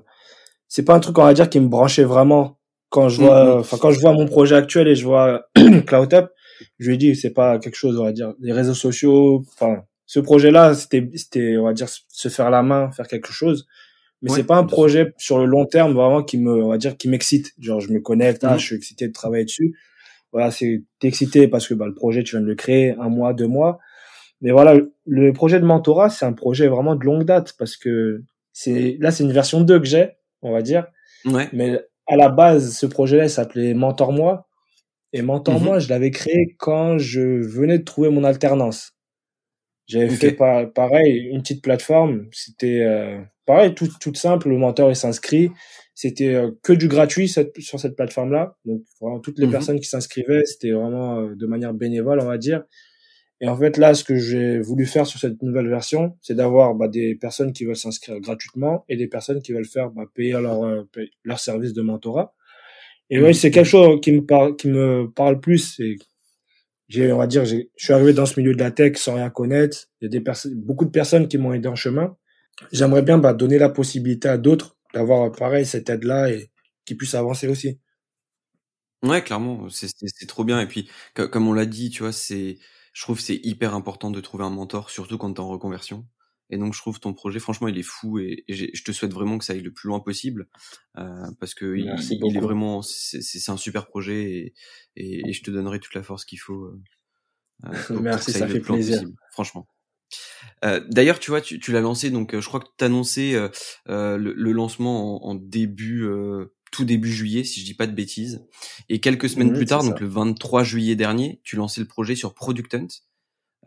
c'est 0.67 0.85
pas 0.85 0.95
un 0.95 1.01
truc 1.01 1.19
on 1.19 1.25
va 1.25 1.35
dire 1.35 1.51
qui 1.51 1.61
me 1.61 1.69
branchait 1.69 2.05
vraiment 2.05 2.59
quand 2.89 3.11
je 3.11 3.21
vois 3.21 3.45
mm-hmm. 3.45 3.61
enfin 3.61 3.77
quand 3.79 3.91
je 3.91 4.01
vois 4.01 4.15
mon 4.15 4.27
projet 4.27 4.57
actuel 4.57 4.89
et 4.89 4.95
je 4.95 5.05
vois 5.05 5.43
CloudTap, 5.87 6.33
je 6.79 6.89
lui 6.89 6.95
ai 6.95 6.97
dit 6.97 7.15
c'est 7.15 7.35
pas 7.35 7.59
quelque 7.59 7.77
chose 7.77 7.99
on 8.01 8.05
va 8.05 8.13
dire 8.13 8.33
les 8.41 8.53
réseaux 8.53 8.75
sociaux 8.75 9.45
enfin 9.53 9.83
ce 10.11 10.19
projet-là, 10.19 10.75
c'était, 10.75 11.09
c'était, 11.15 11.57
on 11.57 11.67
va 11.67 11.73
dire, 11.73 11.87
se 11.89 12.29
faire 12.29 12.51
la 12.51 12.65
main, 12.65 12.91
faire 12.91 13.07
quelque 13.07 13.31
chose. 13.31 13.69
Mais 14.23 14.31
c'est 14.31 14.43
pas 14.43 14.57
un 14.57 14.65
projet 14.65 15.15
sur 15.19 15.39
le 15.39 15.45
long 15.45 15.67
terme 15.67 15.93
vraiment 15.93 16.25
qui 16.25 16.37
me, 16.37 16.65
on 16.65 16.69
va 16.71 16.79
dire, 16.79 16.97
qui 16.97 17.09
m'excite. 17.09 17.53
Genre, 17.61 17.79
je 17.79 17.93
me 17.93 18.01
connecte, 18.01 18.43
ah, 18.43 18.55
mhm. 18.55 18.59
je 18.59 18.67
suis 18.67 18.75
excité 18.75 19.07
de 19.07 19.13
travailler 19.13 19.45
dessus. 19.45 19.79
Voilà, 20.33 20.51
c'est, 20.51 20.83
t'es 20.99 21.07
excité 21.07 21.47
parce 21.47 21.69
que, 21.69 21.75
bah, 21.75 21.87
le 21.87 21.95
projet, 21.95 22.25
tu 22.25 22.35
viens 22.35 22.41
de 22.41 22.49
le 22.49 22.57
créer 22.57 22.97
un 22.99 23.09
mois, 23.09 23.35
deux 23.35 23.47
mois. 23.47 23.79
Mais 24.41 24.51
voilà, 24.51 24.81
le 25.07 25.33
projet 25.33 25.61
de 25.61 25.65
mentorat, 25.65 26.11
c'est 26.11 26.27
un 26.27 26.33
projet 26.33 26.67
vraiment 26.67 26.97
de 26.97 27.05
longue 27.05 27.23
date 27.23 27.55
parce 27.57 27.77
que 27.77 28.25
c'est, 28.53 28.97
là, 28.99 29.13
c'est 29.13 29.23
une 29.23 29.33
version 29.33 29.61
2 29.61 29.79
que 29.79 29.87
j'ai, 29.87 30.09
on 30.43 30.51
va 30.51 30.63
dire. 30.63 30.87
Ouais. 31.25 31.49
Mais 31.53 31.81
à 32.09 32.17
la 32.17 32.31
base, 32.31 32.77
ce 32.77 32.87
projet-là, 32.87 33.29
s'appelait 33.29 33.75
Mentor-moi. 33.75 34.49
Et 35.13 35.23
Mentor-moi, 35.23 35.77
mhm. 35.77 35.81
je 35.83 35.89
l'avais 35.89 36.11
créé 36.11 36.57
quand 36.59 36.99
je 36.99 37.21
venais 37.21 37.79
de 37.79 37.85
trouver 37.85 38.11
mon 38.11 38.25
alternance. 38.25 38.97
J'avais 39.91 40.09
fait 40.09 40.33
pareil, 40.33 41.29
une 41.33 41.43
petite 41.43 41.65
plateforme. 41.65 42.29
C'était 42.31 42.83
euh, 42.83 43.21
pareil, 43.45 43.75
tout, 43.75 43.89
tout 44.01 44.15
simple. 44.15 44.49
Le 44.49 44.57
mentor 44.57 44.89
il 44.89 44.95
s'inscrit. 44.95 45.51
C'était 45.97 46.35
euh, 46.35 46.53
que 46.63 46.73
du 46.73 46.87
gratuit 46.87 47.29
sur 47.29 47.81
cette 47.81 47.97
plateforme-là. 47.97 48.57
Donc 48.65 48.83
vraiment, 49.01 49.19
toutes 49.19 49.41
les 49.41 49.49
mmh 49.49 49.51
personnes 49.51 49.81
qui 49.81 49.89
s'inscrivaient, 49.89 50.45
c'était 50.45 50.71
vraiment 50.71 51.19
euh, 51.19 51.35
de 51.35 51.47
manière 51.47 51.75
bénévole, 51.75 52.21
on 52.21 52.27
va 52.27 52.39
dire. 52.39 52.63
Et 53.41 53.49
en 53.49 53.57
fait, 53.57 53.79
là, 53.79 53.95
ce 53.95 54.05
que 54.05 54.15
j'ai 54.15 54.61
voulu 54.61 54.87
faire 54.87 55.09
sur 55.09 55.19
cette 55.19 55.43
nouvelle 55.43 55.69
version, 55.69 56.17
c'est 56.23 56.35
d'avoir 56.35 56.77
bah, 56.77 56.87
des 56.87 57.17
personnes 57.17 57.53
qui 57.53 57.65
veulent 57.65 57.75
s'inscrire 57.75 58.21
gratuitement 58.21 58.85
et 58.89 58.97
des 58.97 59.09
personnes 59.09 59.43
qui 59.43 59.53
veulent 59.53 59.67
faire 59.67 59.91
bah, 59.91 60.05
payer 60.15 60.33
leur, 60.33 60.87
leur 61.25 61.41
service 61.41 61.73
de 61.73 61.83
mentorat. 61.83 62.33
Et 63.09 63.21
oui, 63.21 63.35
c'est 63.35 63.51
quelque 63.51 63.67
chose 63.67 64.01
qui 64.01 64.13
me 64.13 64.25
parle, 64.25 64.55
qui 64.55 64.69
me 64.69 65.11
parle 65.11 65.41
plus. 65.41 65.81
J'ai, 66.91 67.13
on 67.13 67.19
va 67.19 67.29
dire, 67.29 67.45
je 67.45 67.63
suis 67.77 67.93
arrivé 67.93 68.13
dans 68.13 68.27
ce 68.27 68.39
milieu 68.39 68.53
de 68.53 68.59
la 68.59 68.73
tech 68.73 68.97
sans 68.97 69.15
rien 69.15 69.31
connaître. 69.31 69.87
Il 70.01 70.07
y 70.07 70.09
a 70.09 70.11
des 70.11 70.21
personnes, 70.21 70.55
beaucoup 70.57 70.85
de 70.85 70.91
personnes 70.91 71.29
qui 71.29 71.39
m'ont 71.39 71.53
aidé 71.53 71.69
en 71.69 71.77
chemin. 71.77 72.17
J'aimerais 72.73 73.03
bien 73.03 73.17
bah, 73.17 73.33
donner 73.33 73.59
la 73.59 73.69
possibilité 73.69 74.29
à 74.29 74.39
d'autres 74.39 74.77
d'avoir 74.93 75.31
pareil 75.31 75.65
cette 75.65 75.89
aide-là 75.89 76.31
et 76.33 76.51
qu'ils 76.85 76.97
puissent 76.97 77.15
avancer 77.15 77.47
aussi. 77.47 77.79
Ouais, 79.05 79.23
clairement, 79.23 79.69
c'est 79.71 80.27
trop 80.27 80.43
bien. 80.43 80.61
Et 80.61 80.67
puis, 80.67 80.91
comme 81.15 81.47
on 81.47 81.53
l'a 81.53 81.65
dit, 81.65 81.91
tu 81.91 82.03
vois, 82.03 82.13
c'est, 82.13 82.59
je 82.93 83.03
trouve 83.03 83.21
c'est 83.21 83.37
hyper 83.37 83.73
important 83.77 84.11
de 84.11 84.21
trouver 84.21 84.43
un 84.43 84.51
mentor, 84.51 84.91
surtout 84.91 85.17
quand 85.17 85.33
t'es 85.33 85.41
en 85.41 85.49
reconversion. 85.49 86.07
Et 86.51 86.59
donc, 86.59 86.75
je 86.75 86.81
trouve 86.81 87.01
ton 87.01 87.15
projet, 87.15 87.39
franchement, 87.39 87.69
il 87.69 87.79
est 87.79 87.83
fou 87.83 88.19
et, 88.19 88.45
je 88.49 88.83
te 88.83 88.93
souhaite 88.93 89.13
vraiment 89.13 89.39
que 89.39 89.45
ça 89.45 89.53
aille 89.53 89.63
le 89.63 89.73
plus 89.73 89.89
loin 89.89 90.01
possible 90.01 90.49
euh, 90.99 91.31
parce 91.39 91.55
que 91.55 91.77
il, 91.77 91.95
il, 92.11 92.37
est 92.37 92.41
vraiment, 92.41 92.83
c'est 92.83 93.51
un 93.51 93.57
super 93.57 93.87
projet 93.87 94.55
et, 94.97 95.29
et, 95.29 95.33
je 95.33 95.43
te 95.43 95.51
donnerai 95.51 95.79
toute 95.81 95.95
la 95.95 96.03
force 96.03 96.25
qu'il 96.25 96.41
faut. 96.41 96.65
Euh, 96.65 96.81
euh 97.91 98.01
Merci, 98.01 98.33
ça, 98.33 98.41
ça 98.41 98.49
fait 98.49 98.61
plaisir. 98.61 98.97
Possible, 98.97 99.17
franchement. 99.33 99.69
Euh, 100.65 100.81
D'ailleurs, 100.91 101.19
tu 101.19 101.31
vois, 101.31 101.41
tu, 101.41 101.59
tu 101.61 101.73
l'as 101.73 101.81
lancé, 101.81 102.11
donc 102.11 102.39
je 102.39 102.47
crois 102.47 102.61
que 102.61 102.67
tu 102.77 102.85
as 102.85 102.87
annoncé 102.87 103.35
euh, 103.35 103.49
euh, 103.89 104.17
le, 104.17 104.33
le, 104.33 104.53
lancement 104.53 105.25
en, 105.25 105.31
en 105.31 105.35
début, 105.35 106.07
tout 106.73 106.85
début 106.85 107.11
juillet, 107.11 107.45
si 107.45 107.61
je 107.61 107.65
dis 107.65 107.75
pas 107.75 107.87
de 107.87 107.95
bêtises. 107.95 108.45
Et 108.89 109.01
quelques 109.01 109.29
semaines 109.29 109.53
plus 109.53 109.67
tard, 109.67 109.85
donc 109.85 110.01
le 110.01 110.09
23 110.09 110.65
juillet 110.65 110.97
dernier, 110.97 111.41
tu 111.45 111.57
lançais 111.57 111.81
le 111.81 111.87
projet 111.87 112.15
sur 112.15 112.35
Product 112.35 112.75
Hunt. 112.75 112.89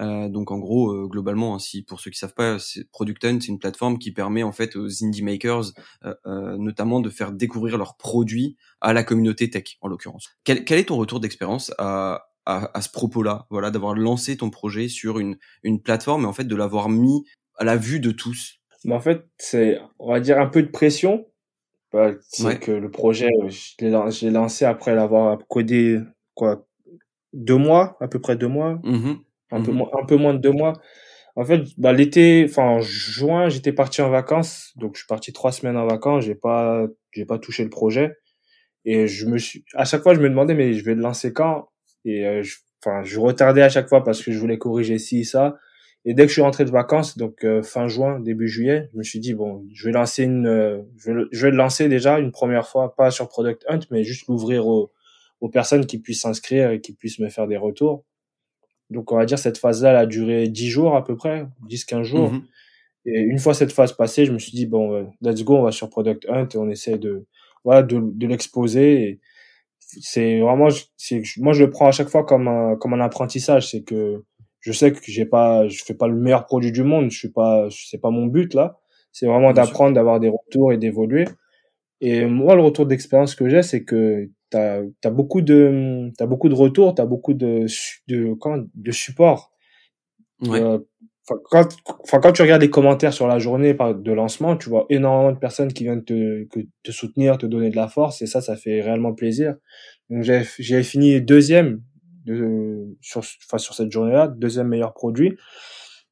Euh, 0.02 0.28
donc 0.28 0.52
en 0.52 0.58
gros, 0.58 0.92
euh, 0.92 1.08
globalement, 1.08 1.56
hein, 1.56 1.60
si 1.60 1.84
pour 1.84 2.00
ceux 2.00 2.12
qui 2.12 2.18
savent 2.18 2.34
pas, 2.34 2.58
Product 2.92 3.24
Hunt, 3.26 3.40
c'est 3.42 3.48
une 3.48 3.60
plateforme 3.60 4.00
qui 4.00 4.12
permet 4.12 4.44
en 4.44 4.52
fait 4.52 4.76
aux 4.76 5.04
indie 5.04 5.24
makers, 5.24 5.72
euh, 6.04 6.58
notamment, 6.58 7.00
de 7.00 7.10
faire 7.10 7.32
découvrir 7.32 7.78
leurs 7.78 7.96
produits 7.98 8.58
à 8.82 8.94
la 8.94 9.04
communauté 9.04 9.50
tech, 9.50 9.78
en 9.82 9.88
l'occurrence. 9.88 10.30
Quel, 10.44 10.66
quel, 10.66 10.80
est 10.80 10.86
ton 10.86 10.98
retour 10.98 11.20
d'expérience 11.20 11.72
à, 11.78 12.28
à, 12.46 12.78
à, 12.78 12.82
ce 12.82 12.90
propos-là, 12.90 13.46
voilà, 13.50 13.72
d'avoir 13.72 13.94
lancé 13.94 14.38
ton 14.38 14.50
projet 14.50 14.88
sur 14.88 15.20
une, 15.20 15.38
une 15.64 15.82
plateforme 15.82 16.24
et 16.24 16.28
en 16.28 16.34
fait 16.34 16.46
de 16.46 16.56
l'avoir 16.56 16.90
mis 16.90 17.24
à 17.58 17.64
la 17.64 17.78
vue 17.78 18.00
de 18.00 18.12
tous? 18.12 18.60
Mais 18.86 18.96
en 18.96 19.00
fait, 19.00 19.26
c'est, 19.38 19.80
on 20.00 20.12
va 20.12 20.20
dire, 20.20 20.40
un 20.40 20.48
peu 20.48 20.64
de 20.64 20.70
pression. 20.70 21.28
Bah, 21.94 22.12
c'est 22.28 22.60
que 22.60 22.72
le 22.72 22.90
projet, 22.90 23.30
je 23.50 24.26
l'ai 24.26 24.32
lancé 24.32 24.66
après 24.66 24.96
l'avoir 24.96 25.38
codé 25.48 26.00
quoi 26.34 26.66
deux 27.34 27.58
mois, 27.58 27.98
à 28.02 28.08
peu 28.08 28.20
près 28.20 28.36
deux 28.36 28.48
mois. 28.48 28.80
Mmh 28.84 29.14
un, 29.54 29.62
peu, 29.62 29.72
mmh 29.72 29.86
un 30.02 30.06
peu 30.06 30.16
moins 30.16 30.34
de 30.34 30.40
deux 30.40 30.52
mois. 30.52 30.74
En 31.36 31.46
fait, 31.46 31.64
bah, 31.78 31.94
l'été, 31.94 32.46
enfin, 32.48 32.64
en 32.64 32.82
juin, 32.82 33.50
j'étais 33.50 33.74
parti 33.74 34.02
en 34.02 34.10
vacances. 34.10 34.72
Donc, 34.76 34.96
je 34.96 35.00
suis 35.00 35.08
parti 35.08 35.34
trois 35.34 35.52
semaines 35.52 35.78
en 35.78 35.88
vacances. 35.88 36.26
J'ai 36.26 36.36
pas, 36.36 36.86
j'ai 37.12 37.26
pas 37.26 37.40
touché 37.40 37.64
le 37.64 37.70
projet. 37.70 38.18
Et 38.86 39.08
je 39.08 39.26
me 39.28 39.38
suis, 39.38 39.66
à 39.74 39.86
chaque 39.86 40.04
fois, 40.04 40.14
je 40.14 40.20
me 40.20 40.30
demandais, 40.30 40.54
mais 40.56 40.74
je 40.74 40.84
vais 40.84 40.96
le 40.96 41.02
lancer 41.02 41.34
quand? 41.34 41.70
Et, 42.06 42.28
euh, 42.28 42.44
je, 42.44 42.58
enfin, 42.84 43.04
je 43.04 43.20
retardais 43.20 43.62
à 43.62 43.70
chaque 43.70 43.90
fois 43.90 44.04
parce 44.04 44.22
que 44.22 44.32
je 44.32 44.38
voulais 44.38 44.58
corriger 44.58 45.00
ci, 45.00 45.26
ça. 45.26 45.58
Et 46.06 46.14
dès 46.14 46.24
que 46.24 46.28
je 46.30 46.34
suis 46.34 46.42
rentré 46.42 46.66
de 46.66 46.70
vacances, 46.70 47.18
donc 47.18 47.46
euh, 47.46 47.64
fin 47.64 47.88
juin, 47.88 48.20
début 48.20 48.50
juillet, 48.50 48.90
je 48.92 48.98
me 48.98 49.04
suis 49.04 49.20
dit 49.20 49.34
bon, 49.34 49.66
je 49.74 49.88
vais 49.88 49.94
lancer 49.94 50.24
une, 50.24 50.48
euh, 50.48 50.82
je, 50.98 51.12
vais, 51.12 51.22
je, 51.32 51.46
vais, 51.46 51.52
le 51.52 51.58
lancer 51.58 51.88
déjà 51.88 52.20
une 52.20 52.32
première 52.32 52.68
fois, 52.68 52.94
pas 52.96 53.10
sur 53.10 53.30
Product 53.30 53.64
Hunt, 53.70 53.80
mais 53.90 54.04
juste 54.04 54.28
l'ouvrir 54.28 54.68
aux, 54.68 54.92
aux 55.40 55.50
personnes 55.50 55.86
qui 55.86 56.00
puissent 56.00 56.22
s'inscrire 56.22 56.72
et 56.72 56.82
qui 56.82 56.94
puissent 56.94 57.20
me 57.20 57.30
faire 57.30 57.48
des 57.48 57.56
retours. 57.58 58.04
Donc, 58.90 59.12
on 59.12 59.18
va 59.18 59.26
dire 59.26 59.40
cette 59.40 59.58
phase-là, 59.58 59.92
elle 59.92 59.96
a 59.98 60.06
duré 60.06 60.48
10 60.48 60.70
jours 60.70 60.96
à 60.96 61.04
peu 61.04 61.16
près, 61.16 61.46
10-15 61.70 62.04
jours. 62.04 62.32
Mhm. 62.32 62.44
Et 63.06 63.20
une 63.20 63.40
fois 63.40 63.54
cette 63.54 63.72
phase 63.72 63.94
passée, 63.94 64.26
je 64.26 64.32
me 64.32 64.40
suis 64.40 64.52
dit, 64.52 64.66
bon, 64.66 64.94
euh, 64.94 65.04
let's 65.22 65.44
go, 65.44 65.58
on 65.58 65.64
va 65.64 65.72
sur 65.72 65.90
Product 65.90 66.26
Hunt 66.30 66.48
et 66.54 66.58
on 66.58 66.70
essaie 66.70 66.98
de, 66.98 67.26
voilà, 67.64 67.84
de, 67.84 68.00
de 68.02 68.28
l'exposer. 68.28 69.20
C'est 69.80 70.40
vraiment, 70.40 70.70
c'est, 70.96 71.22
moi, 71.38 71.54
je 71.54 71.64
le 71.64 71.70
prends 71.70 71.88
à 71.88 71.92
chaque 71.92 72.10
fois 72.10 72.26
comme 72.26 72.48
un, 72.48 72.76
comme 72.78 72.94
un 72.94 73.02
apprentissage. 73.02 73.70
C'est 73.70 73.84
que 73.84 74.24
je 74.62 74.72
sais 74.72 74.92
que 74.92 75.00
j'ai 75.04 75.26
pas, 75.26 75.68
je 75.68 75.84
fais 75.84 75.94
pas 75.94 76.08
le 76.08 76.16
meilleur 76.16 76.46
produit 76.46 76.72
du 76.72 76.84
monde. 76.84 77.12
Je 77.12 77.18
suis 77.18 77.30
pas, 77.30 77.68
c'est 77.70 78.00
pas 78.00 78.10
mon 78.10 78.26
but 78.28 78.54
là. 78.54 78.80
C'est 79.12 79.28
vraiment 79.28 79.54
d'apprendre, 79.54 79.94
d'avoir 79.94 80.20
des 80.20 80.30
retours 80.30 80.72
et 80.72 80.78
d'évoluer. 80.78 81.26
Et 82.06 82.26
moi, 82.26 82.54
le 82.56 82.62
retour 82.62 82.86
d'expérience 82.86 83.34
que 83.34 83.48
j'ai, 83.48 83.64
c'est 83.64 83.86
que 83.86 84.30
t'as 84.50 84.82
as 85.06 85.10
beaucoup 85.10 85.42
de 85.42 86.12
t'as 86.18 86.26
beaucoup 86.26 86.50
de 86.50 86.54
retours, 86.54 86.94
t'as 86.94 87.06
beaucoup 87.06 87.34
de 87.34 87.66
de 88.10 88.34
quand 88.34 88.66
de 88.76 88.92
support. 88.92 89.54
Ouais. 90.42 90.62
Euh, 90.62 90.80
quand, 91.26 91.70
quand 92.20 92.34
tu 92.34 92.42
regardes 92.42 92.62
les 92.62 92.70
commentaires 92.70 93.14
sur 93.14 93.26
la 93.30 93.40
journée 93.40 93.74
de 93.74 94.12
lancement, 94.12 94.58
tu 94.58 94.68
vois 94.68 94.86
énormément 94.90 95.32
de 95.32 95.38
personnes 95.38 95.72
qui 95.72 95.86
viennent 95.86 96.04
te, 96.04 96.44
que, 96.50 96.60
te 96.84 96.92
soutenir, 96.92 97.38
te 97.38 97.46
donner 97.46 97.70
de 97.70 97.78
la 97.78 97.88
force, 97.88 98.22
et 98.22 98.26
ça, 98.26 98.42
ça 98.42 98.58
fait 98.58 98.82
réellement 98.82 99.14
plaisir. 99.14 99.56
Donc, 100.10 100.24
j'ai 100.24 100.84
fini 100.84 101.22
deuxième 101.22 101.82
de, 102.26 102.98
sur, 103.00 103.20
enfin, 103.20 103.58
sur 103.58 103.74
cette 103.74 103.90
journée-là, 103.90 104.28
deuxième 104.28 104.68
meilleur 104.68 104.94
produit. 104.94 105.38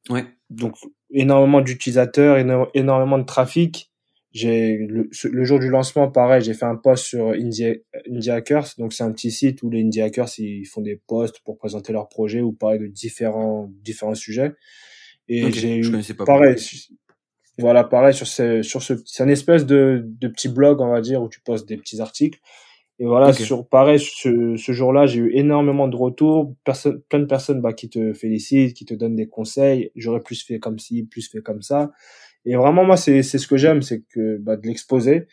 Ouais. 0.08 0.24
Donc, 0.48 0.76
énormément 1.10 1.60
d'utilisateurs, 1.60 2.38
énormément 2.72 3.18
de 3.18 3.26
trafic 3.26 3.91
j'ai 4.32 4.78
le, 4.78 5.10
le, 5.24 5.44
jour 5.44 5.58
du 5.58 5.68
lancement 5.68 6.10
pareil 6.10 6.42
j'ai 6.42 6.54
fait 6.54 6.64
un 6.64 6.76
post 6.76 7.04
sur 7.04 7.30
Indie, 7.30 7.82
Indie 8.10 8.30
Hackers 8.30 8.66
donc 8.78 8.92
c'est 8.92 9.04
un 9.04 9.12
petit 9.12 9.30
site 9.30 9.62
où 9.62 9.70
les 9.70 9.82
Indie 9.82 10.00
Hackers 10.00 10.28
ils 10.38 10.64
font 10.64 10.80
des 10.80 10.96
posts 11.06 11.40
pour 11.40 11.58
présenter 11.58 11.92
leurs 11.92 12.08
projets 12.08 12.40
ou 12.40 12.52
parler 12.52 12.78
de 12.78 12.86
différents 12.86 13.70
différents 13.82 14.14
sujets. 14.14 14.54
Et 15.28 15.52
j'ai 15.52 15.76
eu 15.76 16.14
pareil 16.26 16.56
voilà 17.58 17.84
pareil 17.84 18.14
sur 18.14 18.26
ce 18.26 18.62
sur 18.62 18.82
ce 18.82 18.94
c'est 19.04 19.22
un 19.22 19.28
espèce 19.28 19.66
de 19.66 20.02
de 20.04 20.28
petit 20.28 20.48
blog 20.48 20.80
on 20.80 20.88
va 20.88 21.00
dire 21.00 21.22
où 21.22 21.28
tu 21.28 21.40
postes 21.40 21.68
des 21.68 21.76
petits 21.76 22.00
articles 22.00 22.40
et 23.02 23.06
voilà 23.06 23.32
sur 23.32 23.66
pareil 23.66 23.98
ce, 23.98 24.56
ce 24.56 24.72
jour-là 24.72 25.06
j'ai 25.06 25.18
eu 25.18 25.30
énormément 25.34 25.88
de 25.88 25.96
retours 25.96 26.54
personne 26.64 27.00
plein 27.08 27.18
de 27.18 27.26
personnes 27.26 27.60
bah 27.60 27.72
qui 27.72 27.88
te 27.90 28.12
félicitent 28.12 28.74
qui 28.74 28.84
te 28.84 28.94
donnent 28.94 29.16
des 29.16 29.28
conseils 29.28 29.90
j'aurais 29.96 30.20
plus 30.20 30.42
fait 30.42 30.58
comme 30.58 30.78
ci 30.78 31.02
plus 31.04 31.28
fait 31.28 31.40
comme 31.40 31.62
ça 31.62 31.90
et 32.44 32.56
vraiment, 32.56 32.84
moi, 32.84 32.96
c'est 32.96 33.22
c'est 33.22 33.38
ce 33.38 33.46
que 33.46 33.56
j'aime, 33.56 33.82
c'est 33.82 34.02
que 34.02 34.38
bah, 34.38 34.56
de 34.56 34.66
l'exposer, 34.66 35.26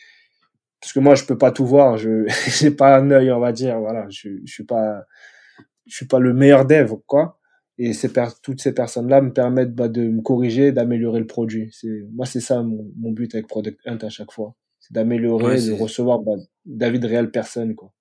parce 0.81 0.93
que 0.93 0.99
moi, 0.99 1.15
je 1.15 1.25
peux 1.25 1.37
pas 1.37 1.51
tout 1.51 1.65
voir. 1.65 1.97
Je 1.97 2.25
j'ai 2.59 2.71
pas 2.71 2.97
un 2.97 3.11
œil, 3.11 3.31
on 3.31 3.39
va 3.39 3.51
dire. 3.51 3.79
Voilà, 3.79 4.07
je 4.09 4.29
je 4.45 4.53
suis 4.53 4.65
pas 4.65 5.05
je 5.87 5.95
suis 5.95 6.07
pas 6.07 6.19
le 6.19 6.33
meilleur 6.33 6.65
dev, 6.65 6.93
quoi. 7.07 7.39
Et 7.77 7.93
ces 7.93 8.11
toutes 8.43 8.61
ces 8.61 8.73
personnes-là 8.73 9.21
me 9.21 9.33
permettent 9.33 9.73
bah, 9.75 9.87
de 9.89 10.03
me 10.03 10.21
corriger, 10.21 10.71
d'améliorer 10.71 11.19
le 11.19 11.27
produit. 11.27 11.69
C'est 11.73 12.03
moi, 12.13 12.25
c'est 12.25 12.41
ça 12.41 12.61
mon, 12.63 12.91
mon 12.97 13.11
but 13.11 13.33
avec 13.35 13.47
Product 13.47 13.79
Hunt 13.85 13.99
à 14.01 14.09
chaque 14.09 14.31
fois, 14.31 14.55
c'est 14.79 14.93
d'améliorer, 14.93 15.61
de 15.61 15.73
recevoir 15.73 16.19
bah, 16.19 16.33
d'avis 16.65 16.99
de 16.99 17.07
réelles 17.07 17.31
personnes, 17.31 17.75
quoi. 17.75 17.93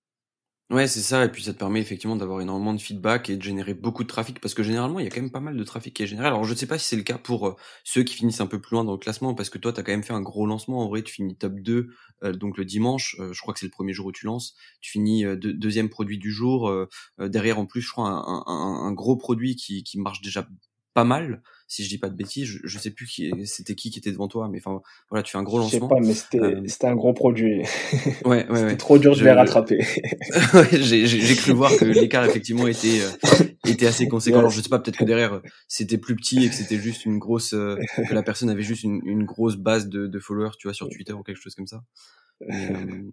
Ouais, 0.71 0.87
c'est 0.87 1.01
ça, 1.01 1.25
et 1.25 1.31
puis 1.33 1.43
ça 1.43 1.55
te 1.55 1.59
permet 1.59 1.81
effectivement 1.81 2.15
d'avoir 2.15 2.43
énormément 2.43 2.75
de 2.75 2.81
feedback 2.81 3.31
et 3.31 3.39
de 3.39 3.43
générer 3.43 3.73
beaucoup 3.73 4.03
de 4.03 4.09
trafic, 4.09 4.39
parce 4.39 4.53
que 4.53 4.63
généralement, 4.63 4.99
il 4.99 5.05
y 5.05 5.07
a 5.07 5.11
quand 5.11 5.23
même 5.23 5.31
pas 5.31 5.41
mal 5.41 5.57
de 5.57 5.65
trafic 5.65 5.95
qui 5.95 6.03
est 6.03 6.07
généré. 6.07 6.27
Alors, 6.27 6.45
je 6.45 6.53
sais 6.55 6.67
pas 6.67 6.77
si 6.77 6.87
c'est 6.87 6.97
le 6.97 7.05
cas 7.05 7.17
pour 7.17 7.47
euh, 7.49 7.57
ceux 7.85 8.03
qui 8.03 8.15
finissent 8.15 8.43
un 8.43 8.47
peu 8.47 8.61
plus 8.61 8.75
loin 8.75 8.85
dans 8.85 8.93
le 8.93 8.99
classement, 8.99 9.35
parce 9.35 9.49
que 9.49 9.57
toi, 9.57 9.73
tu 9.73 9.81
as 9.81 9.83
quand 9.83 9.93
même 9.93 10.03
fait 10.03 10.13
un 10.13 10.21
gros 10.21 10.45
lancement. 10.47 10.85
En 10.85 10.89
vrai, 10.89 11.01
tu 11.03 11.15
finis 11.15 11.39
top 11.39 11.55
2, 11.55 11.89
euh, 12.23 12.33
donc 12.35 12.59
le 12.59 12.67
dimanche, 12.67 13.17
euh, 13.19 13.33
je 13.33 13.41
crois 13.41 13.55
que 13.55 13.61
c'est 13.61 13.67
le 13.67 13.71
premier 13.71 13.95
jour 13.95 14.09
où 14.09 14.13
tu 14.13 14.27
lances. 14.27 14.57
Tu 14.83 14.91
finis 14.91 15.25
deuxième 15.39 15.89
produit 15.89 16.19
du 16.19 16.31
jour. 16.31 16.71
derrière, 17.19 17.59
en 17.59 17.65
plus, 17.65 17.81
je 17.81 17.91
crois, 17.91 18.11
un, 18.11 18.45
un, 18.47 18.87
un 18.87 18.93
gros 18.93 19.17
produit 19.17 19.57
qui, 19.57 19.83
qui 19.85 19.99
marche 19.99 20.21
déjà 20.21 20.47
pas 20.99 21.05
mal 21.05 21.41
si 21.69 21.85
je 21.85 21.89
dis 21.91 21.99
pas 21.99 22.09
de 22.09 22.17
bêtises, 22.17 22.47
je, 22.47 22.59
je 22.65 22.79
sais 22.79 22.91
plus 22.91 23.07
qui 23.07 23.31
c'était 23.45 23.75
qui 23.75 23.91
qui 23.91 23.99
était 23.99 24.11
devant 24.11 24.27
toi, 24.27 24.49
mais 24.51 24.59
enfin 24.59 24.81
voilà, 25.11 25.23
tu 25.23 25.31
fais 25.33 25.39
un 25.39 25.43
gros 25.43 25.59
lancement. 25.59 25.79
Je 25.79 25.85
sais 25.85 25.89
pas, 25.89 26.01
mais 26.01 26.15
c'était 26.15 26.41
euh, 26.41 26.63
c'était 26.67 26.87
un 26.87 26.97
gros 26.97 27.13
produit. 27.13 27.63
Ouais, 28.25 28.49
ouais, 28.49 28.65
ouais. 28.65 28.77
trop 28.77 28.99
dur 28.99 29.15
de 29.15 29.23
les 29.23 29.31
rattraper. 29.31 29.79
j'ai 30.73 31.37
cru 31.37 31.53
voir 31.53 31.77
que 31.77 31.85
l'écart 31.85 32.25
effectivement 32.25 32.67
était 32.67 33.03
euh, 33.03 33.45
était 33.67 33.87
assez 33.87 34.09
conséquent. 34.09 34.39
Alors 34.39 34.51
je 34.51 34.61
sais 34.61 34.69
pas, 34.69 34.79
peut-être 34.79 34.97
que 34.97 35.05
derrière 35.05 35.41
c'était 35.69 35.99
plus 35.99 36.17
petit 36.17 36.45
et 36.45 36.49
que 36.49 36.55
c'était 36.55 36.79
juste 36.79 37.05
une 37.05 37.19
grosse 37.19 37.53
euh, 37.53 37.77
que 38.09 38.15
la 38.15 38.23
personne 38.23 38.49
avait 38.51 38.63
juste 38.63 38.83
une, 38.83 39.01
une 39.05 39.25
grosse 39.25 39.57
base 39.57 39.89
de, 39.89 40.07
de 40.07 40.19
followers, 40.19 40.57
tu 40.59 40.69
vois, 40.69 40.75
sur 40.75 40.89
Twitter 40.89 41.13
ou 41.13 41.23
quelque 41.23 41.41
chose 41.41 41.55
comme 41.55 41.67
ça. 41.67 41.83
Mais, 42.47 42.71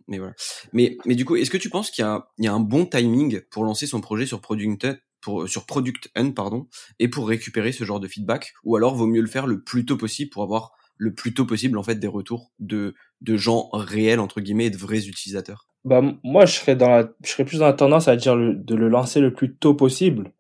mais, 0.08 0.20
voilà. 0.20 0.34
Mais, 0.72 0.98
mais 1.06 1.16
du 1.16 1.26
coup, 1.26 1.36
est-ce 1.36 1.50
que 1.50 1.58
tu 1.58 1.70
penses 1.70 1.90
qu'il 1.90 2.06
y 2.06 2.44
y 2.44 2.48
a 2.48 2.54
un 2.54 2.60
bon 2.60 2.86
timing 2.86 3.42
pour 3.50 3.64
lancer 3.64 3.88
son 3.88 4.00
projet 4.00 4.26
sur 4.26 4.40
Product, 4.40 4.88
pour, 5.26 5.50
sur 5.50 5.66
Product 5.66 6.12
Hunt, 6.16 6.32
pardon, 6.32 6.68
et 7.00 7.08
pour 7.08 7.28
récupérer 7.28 7.72
ce 7.72 7.84
genre 7.84 8.00
de 8.00 8.08
feedback, 8.08 8.54
ou 8.64 8.76
alors 8.76 8.94
vaut 8.96 9.08
mieux 9.08 9.22
le 9.22 9.28
faire 9.28 9.48
le 9.48 9.64
plus 9.64 9.84
tôt 9.84 9.98
possible 9.98 10.30
pour 10.30 10.44
avoir 10.44 10.74
le 10.98 11.14
plus 11.14 11.34
tôt 11.34 11.46
possible 11.46 11.78
en 11.78 11.84
fait 11.84 11.96
des 11.96 12.08
retours 12.08 12.54
de 12.60 12.94
de 13.22 13.36
gens 13.36 13.70
réels 13.74 14.20
entre 14.20 14.40
guillemets 14.40 14.68
et 14.68 14.70
de 14.70 14.78
vrais 14.78 15.08
utilisateurs. 15.08 15.68
Bah 15.84 16.02
moi 16.24 16.46
je 16.46 16.54
serais 16.54 16.76
dans 16.76 16.90
la 16.90 17.10
je 17.24 17.32
serais 17.32 17.44
plus 17.44 17.58
dans 17.58 17.66
la 17.66 17.74
tendance 17.74 18.08
à 18.08 18.16
dire 18.16 18.38
de 18.38 18.76
le 18.76 18.88
lancer 18.88 19.20
le 19.20 19.34
plus 19.34 19.56
tôt 19.56 19.74
possible. 19.74 20.32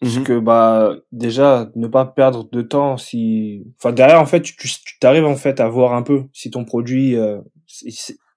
Parce 0.00 0.16
mmh 0.16 0.24
que 0.24 0.38
bah 0.38 0.94
déjà 1.10 1.70
ne 1.74 1.86
pas 1.86 2.04
perdre 2.04 2.48
de 2.50 2.62
temps 2.62 2.96
si 2.96 3.64
enfin 3.78 3.92
derrière 3.92 4.20
en 4.20 4.26
fait 4.26 4.42
tu 4.42 4.54
tu 4.56 4.98
t'arrives 5.00 5.24
en 5.24 5.36
fait 5.36 5.58
à 5.58 5.68
voir 5.68 5.94
un 5.94 6.02
peu 6.02 6.24
si 6.32 6.50
ton 6.50 6.64
produit 6.64 7.16
euh, 7.16 7.40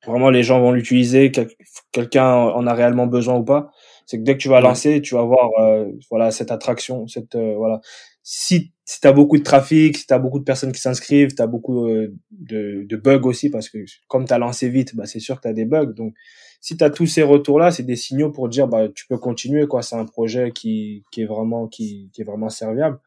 vraiment 0.07 0.29
les 0.29 0.43
gens 0.43 0.61
vont 0.61 0.71
l'utiliser 0.71 1.31
quelqu'un 1.91 2.31
en 2.31 2.65
a 2.65 2.73
réellement 2.73 3.07
besoin 3.07 3.35
ou 3.35 3.43
pas 3.43 3.71
c'est 4.05 4.19
que 4.19 4.23
dès 4.23 4.33
que 4.33 4.37
tu 4.41 4.49
vas 4.49 4.61
lancer, 4.61 5.01
tu 5.01 5.15
vas 5.15 5.23
voir 5.23 5.49
euh, 5.59 5.91
voilà 6.11 6.31
cette 6.31 6.51
attraction, 6.51 7.07
cette 7.07 7.35
euh, 7.35 7.55
voilà. 7.55 7.81
Si 8.21 8.71
si 8.85 9.01
tu 9.01 9.07
as 9.07 9.13
beaucoup 9.13 9.37
de 9.37 9.43
trafic, 9.43 9.97
si 9.97 10.05
tu 10.07 10.13
as 10.13 10.19
beaucoup 10.19 10.39
de 10.39 10.43
personnes 10.43 10.71
qui 10.71 10.81
s'inscrivent, 10.81 11.33
tu 11.35 11.41
as 11.41 11.47
beaucoup 11.47 11.87
euh, 11.87 12.13
de, 12.31 12.85
de 12.87 12.95
bugs 12.97 13.25
aussi 13.25 13.49
parce 13.49 13.69
que 13.69 13.79
comme 14.07 14.25
tu 14.25 14.33
as 14.33 14.37
lancé 14.37 14.69
vite, 14.69 14.95
bah 14.95 15.05
c'est 15.05 15.19
sûr 15.19 15.37
que 15.37 15.41
tu 15.41 15.47
as 15.47 15.53
des 15.53 15.65
bugs. 15.65 15.93
Donc 15.93 16.13
si 16.61 16.77
tu 16.77 16.83
as 16.83 16.89
tous 16.91 17.07
ces 17.07 17.23
retours 17.23 17.59
là, 17.59 17.71
c'est 17.71 17.83
des 17.83 17.95
signaux 17.95 18.31
pour 18.31 18.47
dire 18.47 18.67
bah 18.67 18.89
tu 18.89 19.07
peux 19.07 19.17
continuer 19.17 19.67
quoi, 19.67 19.81
c'est 19.81 19.95
un 19.95 20.05
projet 20.05 20.51
qui 20.51 21.03
qui 21.11 21.21
est 21.21 21.25
vraiment 21.25 21.67
qui 21.67 22.11
qui 22.13 22.21
est 22.21 22.25
vraiment 22.25 22.49
serviable. 22.49 22.99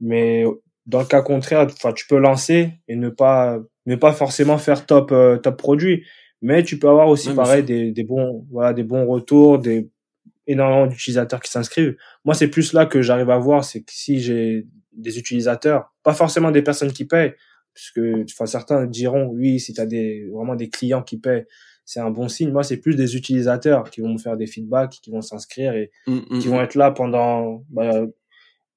Mais 0.00 0.44
dans 0.86 1.00
le 1.00 1.06
cas 1.06 1.22
contraire, 1.22 1.66
enfin 1.70 1.92
tu 1.92 2.06
peux 2.06 2.18
lancer 2.18 2.70
et 2.88 2.96
ne 2.96 3.10
pas 3.10 3.58
ne 3.86 3.96
pas 3.96 4.12
forcément 4.12 4.58
faire 4.58 4.86
top 4.86 5.12
top 5.42 5.56
produit, 5.58 6.04
mais 6.40 6.62
tu 6.62 6.78
peux 6.78 6.88
avoir 6.88 7.08
aussi 7.08 7.34
pareil 7.34 7.62
des, 7.64 7.92
des 7.92 8.04
bons 8.04 8.46
voilà 8.50 8.72
des 8.72 8.84
bons 8.84 9.06
retours, 9.06 9.58
des 9.58 9.90
énormément 10.46 10.86
d'utilisateurs 10.86 11.40
qui 11.40 11.50
s'inscrivent. 11.50 11.96
Moi, 12.24 12.34
c'est 12.34 12.48
plus 12.48 12.72
là 12.72 12.86
que 12.86 13.02
j'arrive 13.02 13.30
à 13.30 13.38
voir, 13.38 13.64
c'est 13.64 13.82
que 13.82 13.92
si 13.92 14.20
j'ai 14.20 14.66
des 14.92 15.18
utilisateurs, 15.18 15.92
pas 16.02 16.14
forcément 16.14 16.50
des 16.50 16.62
personnes 16.62 16.92
qui 16.92 17.04
payent, 17.04 17.34
puisque 17.74 18.00
enfin 18.30 18.46
certains 18.46 18.86
diront 18.86 19.26
oui, 19.28 19.58
si 19.60 19.72
tu 19.72 19.80
as 19.80 19.86
des 19.86 20.28
vraiment 20.32 20.54
des 20.54 20.68
clients 20.68 21.02
qui 21.02 21.18
payent, 21.18 21.46
c'est 21.84 22.00
un 22.00 22.10
bon 22.10 22.28
signe. 22.28 22.50
Moi, 22.50 22.62
c'est 22.62 22.76
plus 22.76 22.94
des 22.94 23.16
utilisateurs 23.16 23.90
qui 23.90 24.00
vont 24.00 24.12
me 24.12 24.18
faire 24.18 24.36
des 24.36 24.46
feedbacks, 24.46 24.98
qui 25.02 25.10
vont 25.10 25.22
s'inscrire 25.22 25.74
et 25.74 25.90
mmh, 26.06 26.18
mmh, 26.30 26.38
qui 26.38 26.48
vont 26.48 26.60
être 26.60 26.74
là 26.74 26.90
pendant 26.90 27.64
bah, 27.70 28.04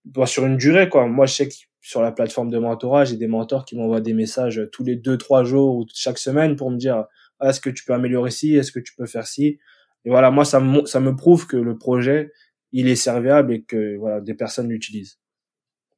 bah, 0.05 0.25
sur 0.25 0.45
une 0.45 0.57
durée 0.57 0.89
quoi. 0.89 1.07
Moi, 1.07 1.25
je 1.25 1.33
sais 1.33 1.49
que 1.49 1.53
sur 1.81 2.01
la 2.01 2.11
plateforme 2.11 2.49
de 2.49 2.57
mentorat, 2.57 3.05
j'ai 3.05 3.17
des 3.17 3.27
mentors 3.27 3.65
qui 3.65 3.75
m'envoient 3.75 4.01
des 4.01 4.13
messages 4.13 4.61
tous 4.71 4.83
les 4.83 4.95
deux 4.95 5.17
trois 5.17 5.43
jours 5.43 5.75
ou 5.75 5.85
chaque 5.93 6.17
semaine 6.17 6.55
pour 6.55 6.71
me 6.71 6.77
dire 6.77 7.05
ah, 7.39 7.49
est-ce 7.49 7.61
que 7.61 7.69
tu 7.69 7.83
peux 7.85 7.93
améliorer 7.93 8.31
ci, 8.31 8.55
est-ce 8.55 8.71
que 8.71 8.79
tu 8.79 8.95
peux 8.95 9.05
faire 9.05 9.27
ci? 9.27 9.59
Et 10.05 10.09
voilà, 10.09 10.31
moi, 10.31 10.45
ça 10.45 10.59
me, 10.59 10.85
ça 10.85 10.99
me 10.99 11.15
prouve 11.15 11.47
que 11.47 11.57
le 11.57 11.77
projet, 11.77 12.31
il 12.71 12.87
est 12.87 12.95
serviable 12.95 13.53
et 13.53 13.63
que 13.63 13.97
voilà, 13.97 14.21
des 14.21 14.35
personnes 14.35 14.69
l'utilisent. 14.69 15.19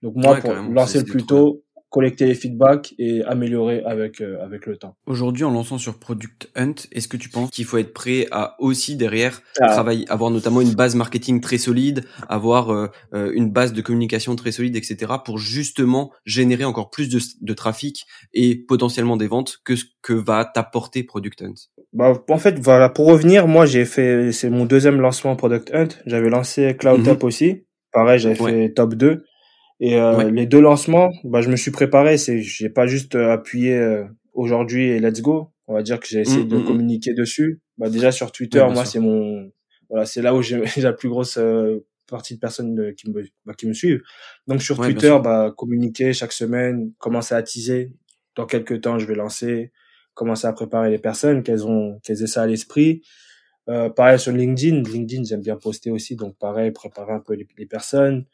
Donc 0.02 0.16
moi, 0.16 0.38
pour 0.38 0.54
lancer 0.54 1.00
le 1.00 1.06
plus 1.06 1.26
tôt, 1.26 1.64
collecter 1.90 2.26
les 2.26 2.36
feedbacks 2.36 2.94
et 3.00 3.24
améliorer 3.24 3.82
avec 3.86 4.22
euh, 4.22 4.44
avec 4.44 4.66
le 4.66 4.78
temps. 4.78 4.96
Aujourd'hui, 5.06 5.44
en 5.44 5.52
lançant 5.52 5.78
sur 5.78 6.00
Product 6.00 6.50
Hunt, 6.56 6.76
est-ce 6.92 7.08
que 7.08 7.18
tu 7.18 7.30
penses 7.30 7.50
qu'il 7.50 7.66
faut 7.66 7.78
être 7.78 7.94
prêt 7.94 8.28
à 8.32 8.56
aussi 8.60 8.96
derrière 8.96 9.42
ah. 9.62 9.68
travailler, 9.68 10.06
avoir 10.10 10.30
notamment 10.30 10.62
une 10.62 10.74
base 10.74 10.96
marketing 10.96 11.40
très 11.40 11.58
solide, 11.58 12.04
avoir 12.28 12.72
euh, 12.72 12.88
euh, 13.14 13.32
une 13.34 13.52
base 13.52 13.74
de 13.74 13.82
communication 13.82 14.36
très 14.36 14.52
solide, 14.52 14.76
etc., 14.76 15.14
pour 15.24 15.38
justement 15.38 16.12
générer 16.26 16.66
encore 16.66 16.90
plus 16.90 17.10
de, 17.10 17.20
de 17.42 17.54
trafic 17.54 18.06
et 18.34 18.56
potentiellement 18.56 19.18
des 19.18 19.28
ventes 19.28 19.58
que 19.64 19.76
ce 19.76 19.86
que 20.02 20.14
va 20.14 20.46
t'apporter 20.46 21.04
Product 21.04 21.42
Hunt? 21.42 21.54
Bah 21.94 22.22
en 22.30 22.38
fait, 22.38 22.60
voilà, 22.60 22.90
pour 22.90 23.08
revenir, 23.08 23.48
moi 23.48 23.66
j'ai 23.66 23.86
fait, 23.86 24.32
c'est 24.34 24.50
mon 24.50 24.66
deuxième 24.66 25.00
lancement 25.00 25.36
Product 25.36 25.74
Hunt. 25.74 25.88
J'avais 26.06 26.30
lancé 26.30 26.76
Cloud 26.78 27.08
mm 27.08 27.18
aussi. 27.24 27.64
Pareil, 27.94 28.20
j'avais 28.20 28.36
fait 28.36 28.74
top 28.74 28.96
2. 28.96 29.24
Et 29.80 30.00
euh, 30.00 30.32
les 30.32 30.46
deux 30.46 30.62
lancements, 30.62 31.12
bah, 31.24 31.42
je 31.42 31.50
me 31.50 31.56
suis 31.56 31.72
préparé. 31.72 32.18
C'est, 32.18 32.42
j'ai 32.42 32.70
pas 32.70 32.88
juste 32.88 33.16
euh, 33.16 33.32
appuyé 33.32 33.76
euh, 33.76 34.06
aujourd'hui 34.34 34.88
et 34.88 35.00
let's 35.00 35.22
go. 35.22 35.52
On 35.68 35.74
va 35.74 35.84
dire 35.84 36.00
que 36.00 36.08
j'ai 36.08 36.22
essayé 36.22 36.44
mmh, 36.44 36.48
de 36.48 36.58
mmh, 36.58 36.62
mmh. 36.62 36.66
communiquer 36.66 37.14
dessus. 37.14 37.62
Bah, 37.78 37.90
déjà 37.90 38.12
sur 38.12 38.32
Twitter, 38.32 38.66
moi, 38.72 38.86
c'est 38.86 39.00
mon, 39.00 39.52
voilà, 39.90 40.06
c'est 40.06 40.22
là 40.22 40.34
où 40.34 40.42
j'ai 40.42 40.62
la 40.82 40.94
plus 40.94 41.10
grosse 41.10 41.38
partie 42.08 42.36
de 42.36 42.40
personnes 42.40 42.94
qui 42.96 43.10
me, 43.10 43.24
bah, 43.46 43.54
qui 43.56 43.68
me 43.68 43.74
suivent. 43.74 44.02
Donc 44.48 44.62
sur 44.62 44.78
Twitter, 44.78 45.16
bah, 45.24 45.54
communiquer 45.56 46.14
chaque 46.14 46.32
semaine, 46.32 46.92
commencer 46.98 47.36
à 47.36 47.44
teaser. 47.44 47.94
Dans 48.36 48.46
quelques 48.46 48.82
temps, 48.82 49.00
je 49.00 49.06
vais 49.06 49.16
lancer, 49.16 49.72
commencer 50.14 50.48
à 50.48 50.54
préparer 50.54 50.90
les 50.90 51.00
personnes, 51.00 51.44
qu'elles 51.44 51.66
ont, 51.66 52.00
qu'elles 52.04 52.24
aient 52.24 52.28
ça 52.28 52.44
à 52.44 52.48
l'esprit. 52.48 53.02
Euh, 53.70 53.90
pareil 53.90 54.20
sur 54.20 54.32
LinkedIn. 54.32 54.84
LinkedIn, 54.84 55.24
j'aime 55.24 55.42
bien 55.42 55.58
poster 55.58 55.92
aussi. 55.92 56.16
Donc 56.16 56.38
pareil, 56.38 56.72
préparer 56.72 57.14
un 57.14 57.20
peu 57.20 57.34
les, 57.34 57.48
les 57.58 57.66
personnes. 57.66 58.26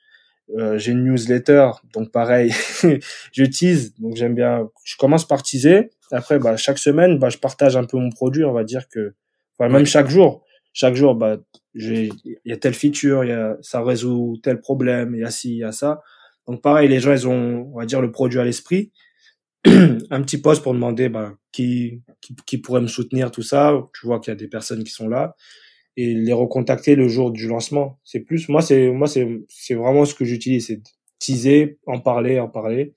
Euh, 0.51 0.77
j'ai 0.77 0.91
une 0.91 1.03
newsletter, 1.05 1.71
donc 1.93 2.11
pareil, 2.11 2.51
je 3.31 3.43
tease, 3.43 3.95
donc 3.95 4.15
j'aime 4.15 4.35
bien. 4.35 4.69
Je 4.83 4.95
commence 4.97 5.27
par 5.27 5.41
teaser. 5.41 5.89
Après, 6.11 6.37
bah, 6.37 6.57
chaque 6.57 6.77
semaine, 6.77 7.17
bah, 7.17 7.29
je 7.29 7.37
partage 7.37 7.75
un 7.75 7.85
peu 7.85 7.97
mon 7.97 8.09
produit. 8.09 8.43
On 8.43 8.53
va 8.53 8.63
dire 8.63 8.87
que, 8.89 9.15
enfin, 9.57 9.71
même 9.71 9.85
chaque 9.85 10.09
jour, 10.09 10.43
chaque 10.73 10.95
jour, 10.95 11.15
bah, 11.15 11.37
il 11.75 12.11
y 12.45 12.51
a 12.51 12.57
telle 12.57 12.73
feature, 12.73 13.23
il 13.23 13.29
y 13.29 13.33
a, 13.33 13.57
ça 13.61 13.81
résout 13.81 14.37
tel 14.43 14.59
problème, 14.59 15.15
il 15.15 15.21
y 15.21 15.23
a 15.23 15.31
ci, 15.31 15.51
il 15.51 15.57
y 15.59 15.63
a 15.63 15.71
ça. 15.71 16.01
Donc 16.47 16.61
pareil, 16.61 16.89
les 16.89 16.99
gens, 16.99 17.13
ils 17.13 17.27
ont, 17.27 17.71
on 17.73 17.79
va 17.79 17.85
dire, 17.85 18.01
le 18.01 18.11
produit 18.11 18.39
à 18.39 18.43
l'esprit. 18.43 18.91
un 19.65 20.21
petit 20.21 20.39
post 20.39 20.61
pour 20.61 20.73
demander, 20.73 21.09
bah, 21.09 21.33
qui, 21.51 22.01
qui, 22.21 22.35
qui 22.45 22.57
pourrait 22.57 22.81
me 22.81 22.87
soutenir, 22.87 23.31
tout 23.31 23.43
ça. 23.43 23.73
Tu 23.97 24.05
vois 24.05 24.19
qu'il 24.19 24.31
y 24.31 24.35
a 24.35 24.37
des 24.37 24.49
personnes 24.49 24.83
qui 24.83 24.91
sont 24.91 25.07
là 25.07 25.35
et 25.97 26.13
les 26.13 26.33
recontacter 26.33 26.95
le 26.95 27.07
jour 27.07 27.31
du 27.31 27.47
lancement. 27.47 27.99
C'est 28.03 28.21
plus, 28.21 28.49
moi, 28.49 28.61
c'est, 28.61 28.89
moi, 28.89 29.07
c'est, 29.07 29.27
c'est 29.47 29.75
vraiment 29.75 30.05
ce 30.05 30.15
que 30.15 30.25
j'utilise, 30.25 30.67
c'est 30.67 30.81
teaser, 31.19 31.79
en 31.85 31.99
parler, 31.99 32.39
en 32.39 32.49
parler. 32.49 32.93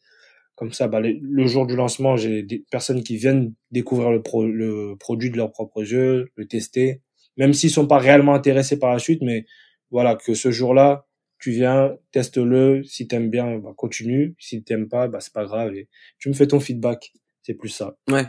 Comme 0.55 0.73
ça, 0.73 0.89
bah, 0.89 1.01
le, 1.01 1.47
jour 1.47 1.67
du 1.67 1.77
lancement, 1.77 2.17
j'ai 2.17 2.43
des 2.43 2.65
personnes 2.71 3.03
qui 3.03 3.17
viennent 3.17 3.53
découvrir 3.71 4.11
le, 4.11 4.23
pro, 4.23 4.47
le 4.47 4.97
produit 4.99 5.31
de 5.31 5.37
leurs 5.37 5.53
propres 5.53 5.83
yeux, 5.83 6.31
le 6.35 6.47
tester, 6.47 7.03
même 7.37 7.53
s'ils 7.53 7.71
sont 7.71 7.87
pas 7.87 7.99
réellement 7.99 8.35
intéressés 8.35 8.79
par 8.79 8.91
la 8.91 8.99
suite, 8.99 9.21
mais 9.23 9.45
voilà, 9.91 10.17
que 10.17 10.33
ce 10.33 10.51
jour-là, 10.51 11.07
tu 11.39 11.51
viens, 11.51 11.97
teste-le, 12.13 12.83
si 12.85 13.07
t'aimes 13.07 13.29
bien, 13.29 13.59
bah, 13.59 13.75
continue, 13.77 14.35
si 14.39 14.65
t'aimes 14.65 14.89
pas, 14.89 15.09
bah, 15.09 15.21
c'est 15.21 15.35
pas 15.35 15.45
grave, 15.45 15.75
et 15.75 15.89
tu 16.19 16.31
me 16.31 16.35
fais 16.35 16.47
ton 16.47 16.61
feedback. 16.61 17.13
C'est 17.43 17.55
plus 17.55 17.69
ça. 17.69 17.97
Ouais, 18.11 18.25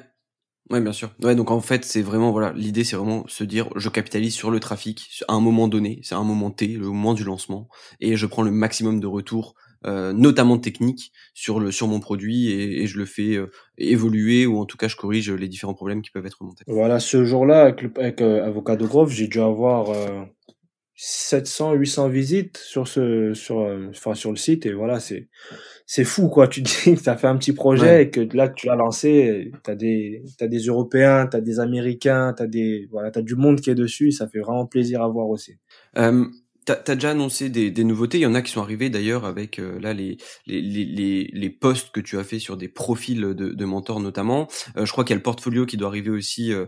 Ouais, 0.70 0.82
bien 0.82 0.92
sûr. 0.92 1.12
Ouais, 1.24 1.36
donc 1.36 1.50
en 1.50 1.62
fait, 1.62 1.86
c'est 1.86 2.02
vraiment 2.02 2.32
voilà, 2.32 2.52
l'idée, 2.54 2.84
c'est 2.84 2.98
vraiment 2.98 3.26
se 3.28 3.44
dire, 3.44 3.70
je 3.76 3.88
capitalise 3.90 4.34
sur 4.34 4.52
le 4.52 4.60
trafic 4.60 5.24
à 5.28 5.34
un 5.34 5.40
moment 5.40 5.68
donné, 5.68 6.00
c'est 6.04 6.16
un 6.16 6.24
moment 6.24 6.52
T, 6.52 6.68
le 6.68 6.88
moment 6.88 7.14
du 7.14 7.24
lancement, 7.24 7.70
et 8.02 8.18
je 8.18 8.26
prends 8.26 8.42
le 8.44 8.52
maximum 8.52 9.00
de 9.00 9.08
retours, 9.08 9.56
euh, 9.86 10.12
notamment 10.12 10.58
techniques, 10.58 11.14
sur 11.34 11.62
le 11.62 11.72
sur 11.72 11.88
mon 11.88 12.02
produit, 12.02 12.52
et, 12.52 12.86
je 12.86 12.98
le 12.98 13.06
fais 13.06 13.36
euh, 13.36 13.50
évoluer 13.78 14.46
ou 14.46 14.60
en 14.60 14.66
tout 14.66 14.76
cas, 14.76 14.90
je 14.90 14.98
corrige 14.98 15.32
les 15.32 15.48
différents 15.48 15.74
problèmes 15.74 16.02
qui 16.02 16.12
peuvent 16.12 16.26
être 16.26 16.42
remontés. 16.42 16.66
Voilà, 16.68 17.00
ce 17.00 17.24
jour-là, 17.24 17.62
avec, 17.62 17.82
le, 17.82 17.92
avec 17.98 18.22
euh, 18.22 18.46
Avocat 18.46 18.76
de 18.76 18.86
Grove, 18.86 19.12
j'ai 19.12 19.28
dû 19.28 19.40
avoir 19.40 19.88
700, 20.98 21.74
800 21.74 22.10
visites 22.10 22.58
sur 22.58 22.88
ce, 22.88 23.34
sur, 23.34 23.58
enfin 23.90 24.16
sur 24.16 24.32
le 24.32 24.38
site, 24.38 24.66
et 24.66 24.74
voilà, 24.74 25.00
c'est 25.00 25.30
c'est 25.88 26.04
fou 26.04 26.28
quoi. 26.28 26.48
Tu 26.48 26.62
dis 26.62 26.74
que 26.96 27.02
tu 27.02 27.10
as 27.10 27.16
fait 27.18 27.28
un 27.28 27.38
petit 27.38 27.54
projet 27.54 28.04
et 28.04 28.10
que 28.12 28.20
là 28.36 28.50
tu 28.50 28.68
l'as 28.68 28.76
lancé 28.76 29.52
tu 29.64 29.72
as 29.72 29.76
des 29.76 30.22
t'as 30.38 30.48
des 30.48 30.60
européens 30.60 31.28
tu 31.28 31.38
as 31.38 31.42
des 31.42 31.60
américains 31.60 32.34
tu 32.36 32.44
as 32.44 32.48
des 32.48 32.88
voilà 32.92 33.10
tu 33.10 33.24
du 33.24 33.36
monde 33.36 33.62
qui 33.62 33.70
est 33.70 33.76
dessus 33.76 34.12
ça 34.12 34.28
fait 34.28 34.40
vraiment 34.40 34.66
plaisir 34.66 35.02
à 35.02 35.08
voir 35.08 35.30
aussi. 35.30 35.58
Euh, 35.98 36.26
T'as 36.68 36.82
as 36.86 36.96
déjà 36.96 37.12
annoncé 37.12 37.50
des, 37.50 37.72
des, 37.72 37.86
nouveautés. 37.86 38.18
Il 38.18 38.24
y 38.24 38.26
en 38.26 38.36
a 38.36 38.42
qui 38.42 38.52
sont 38.52 38.62
arrivés 38.62 38.90
d'ailleurs 38.90 39.24
avec 39.24 39.58
euh, 39.58 39.80
là 39.80 39.94
les, 39.94 40.18
les, 40.48 40.60
les, 40.60 41.30
les, 41.32 41.50
posts 41.50 41.92
que 41.92 42.02
tu 42.02 42.20
as 42.20 42.26
fait 42.26 42.40
sur 42.40 42.58
des 42.58 42.68
profils 42.68 43.22
de, 43.22 43.32
de 43.34 43.66
mentors 43.66 44.02
notamment. 44.02 44.50
Euh, 44.76 44.86
je 44.86 44.92
crois 44.92 45.06
qu'il 45.06 45.12
y 45.12 45.14
a 45.14 45.16
le 45.16 45.24
portfolio 45.24 45.66
qui 45.66 45.78
doit 45.78 45.88
arriver 45.88 46.10
aussi 46.10 46.52
euh, 46.52 46.66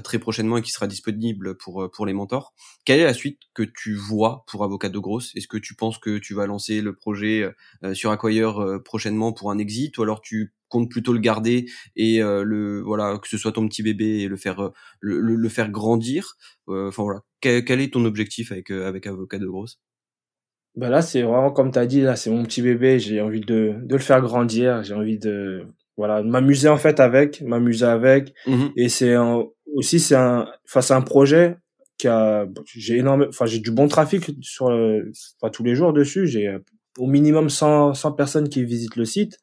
très 0.00 0.18
prochainement 0.18 0.56
et 0.56 0.62
qui 0.62 0.70
sera 0.70 0.86
disponible 0.86 1.58
pour 1.58 1.90
pour 1.92 2.06
les 2.06 2.14
mentors. 2.14 2.54
Quelle 2.86 3.00
est 3.00 3.04
la 3.04 3.12
suite 3.12 3.40
que 3.52 3.62
tu 3.62 3.94
vois 3.94 4.46
pour 4.48 4.64
Avocat 4.64 4.88
de 4.88 4.98
Grosse? 4.98 5.36
Est-ce 5.36 5.48
que 5.48 5.58
tu 5.58 5.74
penses 5.74 5.98
que 5.98 6.16
tu 6.16 6.32
vas 6.32 6.46
lancer 6.46 6.80
le 6.80 6.94
projet 6.94 7.46
sur 7.92 8.10
Acquire 8.10 8.80
prochainement 8.82 9.34
pour 9.34 9.50
un 9.50 9.58
exit 9.58 9.98
ou 9.98 10.02
alors 10.02 10.22
tu 10.22 10.54
comptes 10.72 10.90
plutôt 10.90 11.12
le 11.12 11.20
garder 11.20 11.66
et 11.94 12.18
le 12.20 12.82
voilà 12.84 13.18
que 13.18 13.28
ce 13.28 13.38
soit 13.38 13.52
ton 13.52 13.68
petit 13.68 13.82
bébé 13.82 14.20
et 14.20 14.28
le 14.28 14.36
faire 14.36 14.70
le, 15.00 15.20
le, 15.20 15.48
faire 15.48 15.70
grandir. 15.70 16.36
Enfin 16.66 17.02
voilà. 17.02 17.20
Quel, 17.40 17.64
quel, 17.64 17.80
est 17.80 17.92
ton 17.92 18.04
objectif 18.04 18.52
avec 18.52 18.70
avec 18.70 19.06
avocat 19.06 19.38
de 19.38 19.46
grosse 19.46 19.78
bah 20.74 20.88
là 20.88 21.02
c'est 21.02 21.22
vraiment 21.22 21.50
comme 21.50 21.70
tu 21.70 21.78
as 21.78 21.86
dit 21.86 22.00
là 22.00 22.16
c'est 22.16 22.30
mon 22.30 22.44
petit 22.44 22.62
bébé 22.62 22.98
j'ai 22.98 23.20
envie 23.20 23.42
de 23.42 23.74
de 23.82 23.94
le 23.94 24.00
faire 24.00 24.22
grandir 24.22 24.82
j'ai 24.82 24.94
envie 24.94 25.18
de 25.18 25.66
voilà 25.96 26.22
m'amuser 26.22 26.68
en 26.68 26.78
fait 26.78 27.00
avec 27.00 27.42
m'amuser 27.42 27.84
avec. 27.84 28.34
Mmh 28.46 28.68
et 28.76 28.88
c'est 28.88 29.14
aussi 29.74 30.00
c'est 30.00 30.14
un 30.14 30.48
enfin 30.66 30.80
c'est 30.80 30.94
un 30.94 31.02
projet 31.02 31.56
qui 31.98 32.08
a 32.08 32.46
j'ai 32.64 32.96
énormément 32.98 33.28
enfin 33.28 33.46
j'ai 33.46 33.58
du 33.58 33.70
bon 33.70 33.88
trafic 33.88 34.30
sur 34.40 34.66
enfin 34.66 35.50
tous 35.52 35.62
les 35.62 35.74
jours 35.74 35.92
dessus 35.92 36.26
j'ai 36.26 36.56
au 36.98 37.06
minimum 37.06 37.50
100 37.50 37.94
100 37.94 38.12
personnes 38.12 38.48
qui 38.48 38.64
visitent 38.64 38.96
le 38.96 39.04
site 39.04 39.38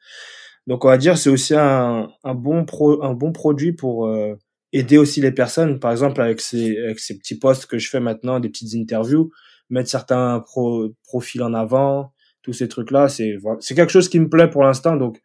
donc 0.68 0.86
on 0.86 0.88
va 0.88 0.98
dire 0.98 1.18
c'est 1.18 1.30
aussi 1.30 1.56
un, 1.56 2.10
un 2.24 2.36
bon 2.36 2.66
pro, 2.66 3.04
un 3.04 3.14
bon 3.14 3.32
produit 3.32 3.74
pour 3.74 4.08
euh, 4.08 4.36
aider 4.74 4.98
aussi 4.98 5.22
les 5.22 5.32
personnes. 5.32 5.80
Par 5.80 5.92
exemple 5.92 6.22
avec 6.22 6.42
ces 6.42 6.78
avec 6.78 7.00
ces 7.00 7.18
petits 7.18 7.38
posts 7.38 7.66
que 7.66 7.78
je 7.78 7.90
fais 7.90 8.00
maintenant, 8.00 8.40
des 8.40 8.50
petites 8.50 8.76
interviews, 8.76 9.32
mettre 9.70 9.90
certains 9.90 10.40
pro, 10.42 10.90
profils 11.04 11.42
en 11.44 11.54
avant, 11.54 12.14
tous 12.42 12.54
ces 12.54 12.68
trucs 12.68 12.92
là, 12.92 13.10
c'est 13.10 13.38
c'est 13.60 13.76
quelque 13.76 13.92
chose 13.92 14.10
qui 14.10 14.20
me 14.20 14.30
plaît 14.30 14.50
pour 14.50 14.64
l'instant. 14.64 14.96
Donc 14.96 15.22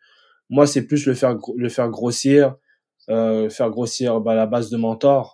moi 0.50 0.66
c'est 0.66 0.82
plus 0.82 1.06
le 1.06 1.14
faire 1.14 1.36
le 1.56 1.68
faire 1.68 1.88
grossir, 1.90 2.54
euh, 3.10 3.48
faire 3.50 3.70
grossir 3.70 4.20
bah, 4.20 4.34
la 4.34 4.46
base 4.46 4.70
de 4.70 4.76
mentors 4.76 5.33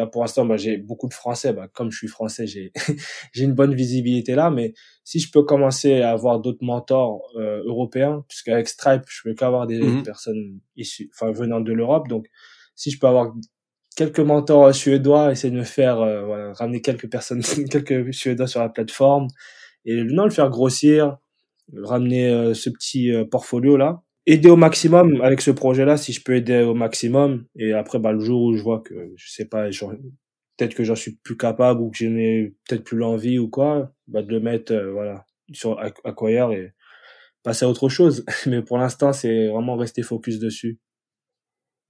Là, 0.00 0.06
pour 0.06 0.22
l'instant, 0.22 0.44
bah, 0.44 0.56
j'ai 0.56 0.76
beaucoup 0.78 1.08
de 1.08 1.14
français. 1.14 1.52
Bah, 1.52 1.68
comme 1.72 1.90
je 1.90 1.98
suis 1.98 2.08
français, 2.08 2.46
j'ai 2.46 2.72
j'ai 3.32 3.44
une 3.44 3.52
bonne 3.52 3.74
visibilité 3.74 4.34
là. 4.34 4.50
Mais 4.50 4.72
si 5.04 5.20
je 5.20 5.30
peux 5.30 5.42
commencer 5.42 6.00
à 6.00 6.10
avoir 6.12 6.40
d'autres 6.40 6.64
mentors 6.64 7.22
euh, 7.36 7.62
européens, 7.66 8.24
puisqu'avec 8.28 8.68
Stripe, 8.68 9.02
je 9.08 9.22
peux 9.24 9.34
qu'avoir 9.34 9.66
des 9.66 9.80
mmh 9.80 10.02
personnes 10.02 10.60
issues, 10.76 11.10
enfin 11.14 11.30
venant 11.32 11.60
de 11.60 11.72
l'Europe. 11.72 12.08
Donc, 12.08 12.26
si 12.74 12.90
je 12.90 12.98
peux 12.98 13.06
avoir 13.06 13.34
quelques 13.96 14.20
mentors 14.20 14.74
suédois, 14.74 15.32
essayer 15.32 15.52
de 15.52 15.58
me 15.58 15.64
faire 15.64 16.00
euh, 16.00 16.24
voilà, 16.24 16.52
ramener 16.54 16.80
quelques 16.80 17.10
personnes, 17.10 17.42
quelques 17.70 18.14
suédois 18.14 18.46
sur 18.46 18.60
la 18.60 18.68
plateforme 18.68 19.28
et 19.84 20.02
non 20.04 20.24
le 20.24 20.30
faire 20.30 20.50
grossir, 20.50 21.18
ramener 21.76 22.28
euh, 22.28 22.54
ce 22.54 22.70
petit 22.70 23.12
euh, 23.12 23.24
portfolio 23.24 23.76
là 23.76 24.02
aider 24.26 24.50
au 24.50 24.56
maximum 24.56 25.20
avec 25.22 25.40
ce 25.40 25.50
projet-là, 25.50 25.96
si 25.96 26.12
je 26.12 26.22
peux 26.22 26.36
aider 26.36 26.62
au 26.62 26.74
maximum. 26.74 27.46
Et 27.56 27.72
après, 27.72 27.98
bah, 27.98 28.12
le 28.12 28.20
jour 28.20 28.42
où 28.42 28.56
je 28.56 28.62
vois 28.62 28.80
que, 28.80 29.12
je 29.16 29.30
sais 29.30 29.46
pas, 29.46 29.68
peut-être 30.56 30.74
que 30.74 30.84
j'en 30.84 30.96
suis 30.96 31.16
plus 31.16 31.36
capable 31.36 31.80
ou 31.80 31.90
que 31.90 31.98
je 31.98 32.06
n'ai 32.06 32.54
peut-être 32.68 32.84
plus 32.84 32.98
l'envie 32.98 33.38
ou 33.38 33.48
quoi, 33.48 33.92
bah, 34.08 34.22
de 34.22 34.30
le 34.30 34.40
mettre, 34.40 34.72
euh, 34.72 34.92
voilà, 34.92 35.24
sur 35.52 35.78
Acquire 36.04 36.52
et 36.52 36.72
passer 37.42 37.64
à 37.64 37.68
autre 37.68 37.88
chose. 37.88 38.24
Mais 38.46 38.62
pour 38.62 38.78
l'instant, 38.78 39.12
c'est 39.12 39.48
vraiment 39.48 39.76
rester 39.76 40.02
focus 40.02 40.38
dessus. 40.38 40.78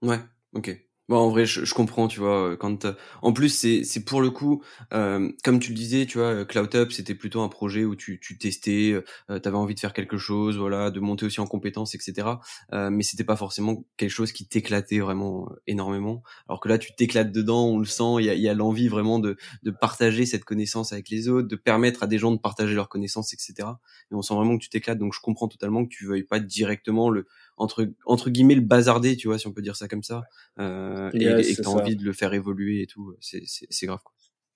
Ouais, 0.03 0.19
ok. 0.53 0.90
Bon, 1.11 1.17
en 1.19 1.29
vrai, 1.29 1.45
je, 1.45 1.75
comprends, 1.75 2.07
tu 2.07 2.21
vois. 2.21 2.53
Euh, 2.53 2.57
quand 2.57 2.85
euh, 2.85 2.93
en 3.23 3.33
plus, 3.33 3.49
c'est 3.83 4.05
pour 4.05 4.21
le 4.23 4.31
coup, 4.31 4.63
euh, 4.95 5.29
comme 5.43 5.59
tu 5.59 5.71
le 5.71 5.75
disais, 5.77 6.07
tu 6.07 6.19
vois, 6.19 6.45
CloudUp, 6.45 6.93
c'était 6.93 7.17
plutôt 7.17 7.41
un 7.43 7.49
projet 7.49 7.85
où 7.85 7.97
tu 7.97 8.21
tu 8.21 8.39
testais, 8.39 8.93
euh, 9.29 9.41
tu 9.41 9.49
avais 9.49 9.57
envie 9.57 9.75
de 9.75 9.81
faire 9.81 9.93
quelque 9.93 10.19
chose, 10.19 10.57
voilà, 10.57 10.93
de 10.93 11.01
monter 11.01 11.27
aussi 11.27 11.41
en 11.41 11.49
compétences, 11.49 11.97
etc. 11.97 12.29
Euh, 12.73 12.91
mais 12.91 13.03
c'était 13.03 13.25
pas 13.25 13.35
forcément 13.35 13.85
quelque 13.97 14.11
chose 14.13 14.31
qui 14.31 14.47
t'éclatait 14.47 15.01
vraiment 15.01 15.51
énormément. 15.67 16.23
Alors 16.49 16.61
que 16.61 16.69
là, 16.69 16.79
tu 16.79 16.95
t'éclates 16.95 17.33
dedans, 17.33 17.65
on 17.67 17.81
le 17.81 17.87
sent. 17.87 18.21
Il 18.21 18.27
y 18.27 18.31
a 18.31 18.35
y 18.35 18.49
a 18.49 18.55
l'envie 18.55 18.87
vraiment 18.87 19.19
de 19.19 19.37
de 19.65 19.71
partager 19.73 20.27
cette 20.27 20.45
connaissance 20.45 20.93
avec 20.93 21.11
les 21.11 21.29
autres, 21.29 21.49
de 21.49 21.57
permettre 21.57 22.05
à 22.05 22.07
des 22.07 22.19
gens 22.19 22.31
de 22.31 22.39
partager 22.39 22.75
leurs 22.77 22.89
connaissances, 22.89 23.33
etc. 23.35 23.69
Et 24.13 24.15
on 24.15 24.23
sent 24.23 24.35
vraiment 24.35 24.57
que 24.57 24.63
tu 24.63 24.69
t'éclates. 24.71 24.99
Donc, 24.99 25.13
je 25.13 25.21
comprends 25.21 25.49
totalement 25.49 25.85
que 25.85 25.91
tu 25.91 26.07
veuilles 26.07 26.23
pas 26.23 26.39
directement 26.39 27.11
le 27.11 27.27
entre 27.61 27.87
entre 28.07 28.31
guillemets 28.31 28.55
le 28.55 28.63
bazarder, 28.63 29.17
tu 29.17 29.29
vois, 29.29 29.39
si 29.39 29.47
on 29.47 29.53
peut 29.53 29.63
dire 29.63 29.77
ça 29.77 29.87
comme 29.87 30.03
ça, 30.03 30.23
euh, 30.59 31.11
et, 31.13 31.25
et 31.25 31.55
que 31.55 31.63
t'as 31.63 31.69
envie 31.69 31.95
de 31.95 32.05
le 32.05 32.13
faire 32.13 32.33
évoluer 32.33 32.83
et 32.83 32.87
tout, 32.87 33.15
c'est 33.21 33.43
c'est 33.45 33.87
grave. 33.87 34.01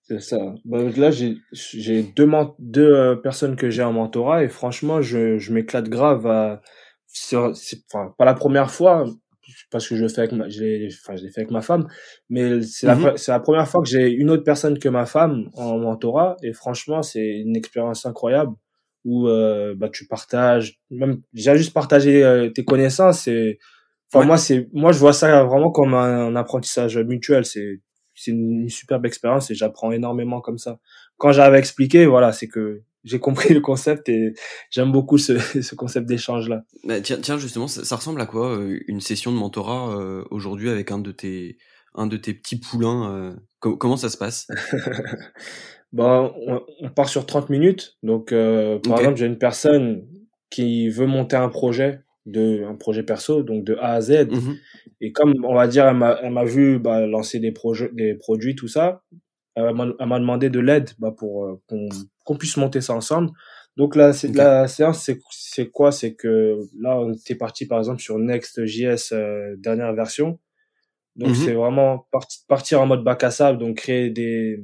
C'est 0.02 0.20
ça. 0.20 0.38
Bah, 0.64 0.82
là, 0.96 1.10
j'ai 1.10 1.36
j'ai 1.52 2.02
deux 2.02 2.28
deux 2.58 2.92
euh, 2.92 3.16
personnes 3.16 3.56
que 3.56 3.70
j'ai 3.70 3.82
en 3.82 3.92
mentorat 3.92 4.42
et 4.44 4.48
franchement, 4.48 5.02
je 5.02 5.38
je 5.38 5.52
m'éclate 5.52 5.88
grave. 5.88 6.26
À, 6.26 6.62
c'est 7.06 7.36
enfin 7.36 8.14
pas 8.18 8.24
la 8.24 8.34
première 8.34 8.70
fois 8.70 9.06
parce 9.70 9.86
que 9.86 9.96
je 9.96 10.02
le 10.02 10.08
fais 10.08 10.20
avec 10.20 10.32
ma, 10.32 10.48
je 10.48 10.86
enfin 10.86 11.16
je 11.16 11.24
l'ai 11.24 11.30
fait 11.30 11.42
avec 11.42 11.50
ma 11.50 11.60
femme, 11.60 11.86
mais 12.30 12.62
c'est 12.62 12.86
la 12.86 12.96
mm-hmm. 12.96 13.16
c'est 13.18 13.32
la 13.32 13.40
première 13.40 13.68
fois 13.68 13.82
que 13.82 13.88
j'ai 13.88 14.10
une 14.10 14.30
autre 14.30 14.44
personne 14.44 14.78
que 14.78 14.88
ma 14.88 15.04
femme 15.04 15.50
en 15.54 15.78
mentorat 15.78 16.36
et 16.42 16.54
franchement, 16.54 17.02
c'est 17.02 17.40
une 17.40 17.56
expérience 17.56 18.06
incroyable 18.06 18.52
où 19.04 19.28
euh, 19.28 19.74
bah 19.76 19.88
tu 19.90 20.06
partages 20.06 20.80
même 20.90 21.20
déjà 21.32 21.54
juste 21.56 21.72
partager 21.72 22.24
euh, 22.24 22.48
tes 22.50 22.64
connaissances 22.64 23.28
et 23.28 23.58
enfin 24.12 24.24
moi 24.24 24.36
c'est 24.38 24.68
moi 24.72 24.92
je 24.92 24.98
vois 24.98 25.12
ça 25.12 25.44
vraiment 25.44 25.70
comme 25.70 25.94
un, 25.94 26.34
apprentissage 26.36 26.98
mutuel. 26.98 27.44
C'est 27.44 27.80
c'est 28.14 28.30
une, 28.30 28.68
superbe 28.68 29.06
expérience 29.06 29.50
et 29.50 29.54
j'apprends 29.54 29.90
énormément 29.90 30.40
comme 30.40 30.58
ça. 30.58 30.78
Quand 31.18 31.32
j'avais 31.32 31.58
expliqué 31.58 32.06
voilà 32.06 32.32
c'est 32.32 32.48
que 32.48 32.82
j'ai 33.02 33.18
compris 33.18 33.52
le 33.52 33.60
concept 33.60 34.08
et 34.08 34.32
j'aime 34.70 34.90
beaucoup 34.90 35.18
ce, 35.18 35.38
ce 35.62 35.74
concept 35.74 36.06
d'échange 36.06 36.48
là 36.48 36.64
bah, 36.84 37.00
tiens, 37.02 37.18
tiens 37.20 37.38
justement 37.38 37.68
ça, 37.68 37.84
ça, 37.84 37.96
ressemble 37.96 38.20
à 38.22 38.26
quoi 38.26 38.56
euh, 38.56 38.78
une 38.88 39.00
session 39.00 39.32
de 39.32 39.36
mentorat 39.36 39.96
aujourd'hui 40.30 40.70
avec 40.70 40.90
un 40.90 40.98
de 40.98 41.12
tes 41.12 41.58
un 41.94 42.06
de 42.06 42.16
tes 42.16 42.32
petits 42.32 42.58
poulains 42.58 43.36
comment 43.60 43.96
ça 43.96 44.08
se 44.08 44.16
passe? 44.16 44.46
Bah, 45.94 46.34
on, 46.80 46.88
part 46.90 47.08
sur 47.08 47.24
30 47.24 47.50
minutes. 47.50 47.96
Donc, 48.02 48.32
euh, 48.32 48.80
par 48.80 48.98
exemple, 48.98 49.16
j'ai 49.16 49.26
une 49.26 49.38
personne 49.38 50.04
qui 50.50 50.88
veut 50.88 51.06
monter 51.06 51.36
un 51.36 51.48
projet, 51.48 52.00
de, 52.26 52.64
un 52.64 52.74
projet 52.74 53.04
perso, 53.04 53.44
donc 53.44 53.62
de 53.62 53.76
A 53.76 53.92
à 53.92 54.00
Z. 54.00 54.26
Mhm. 54.28 54.56
Et 55.00 55.12
comme, 55.12 55.34
on 55.44 55.54
va 55.54 55.68
dire, 55.68 55.86
elle 55.86 55.96
m'a, 55.96 56.18
elle 56.20 56.32
m'a 56.32 56.44
vu 56.44 56.80
bah, 56.80 57.06
lancer 57.06 57.38
des, 57.38 57.52
projets, 57.52 57.90
des 57.92 58.14
produits, 58.14 58.56
tout 58.56 58.66
ça, 58.66 59.04
elle 59.54 59.72
m'a 59.72 60.18
demandé 60.18 60.50
de 60.50 60.58
l'aide 60.58 60.90
bah, 60.98 61.14
pour 61.16 61.44
euh, 61.44 61.62
qu'on, 62.24 62.36
puisse 62.36 62.56
monter 62.56 62.80
ça 62.80 62.94
ensemble. 62.94 63.30
Donc 63.76 63.94
là, 63.94 64.12
c'est, 64.12 64.34
la 64.34 64.66
séance, 64.66 65.00
c'est, 65.00 65.20
c'est 65.30 65.70
quoi? 65.70 65.92
C'est 65.92 66.14
que 66.14 66.58
là, 66.76 66.98
on 66.98 67.12
était 67.12 67.36
parti, 67.36 67.66
par 67.66 67.78
exemple, 67.78 68.02
sur 68.02 68.18
Next.js, 68.18 69.12
euh, 69.12 69.54
dernière 69.58 69.92
version. 69.94 70.40
Donc, 71.14 71.28
mhm. 71.28 71.34
c'est 71.36 71.52
vraiment 71.52 72.08
partir 72.48 72.80
en 72.80 72.86
mode 72.86 73.04
bac 73.04 73.22
à 73.22 73.30
sable, 73.30 73.58
donc 73.58 73.76
créer 73.76 74.10
des, 74.10 74.60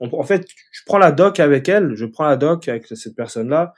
en 0.00 0.22
fait, 0.22 0.46
je 0.72 0.80
prends 0.86 0.98
la 0.98 1.12
doc 1.12 1.40
avec 1.40 1.68
elle, 1.68 1.94
je 1.94 2.04
prends 2.04 2.26
la 2.26 2.36
doc 2.36 2.68
avec 2.68 2.86
cette 2.86 3.14
personne-là, 3.14 3.72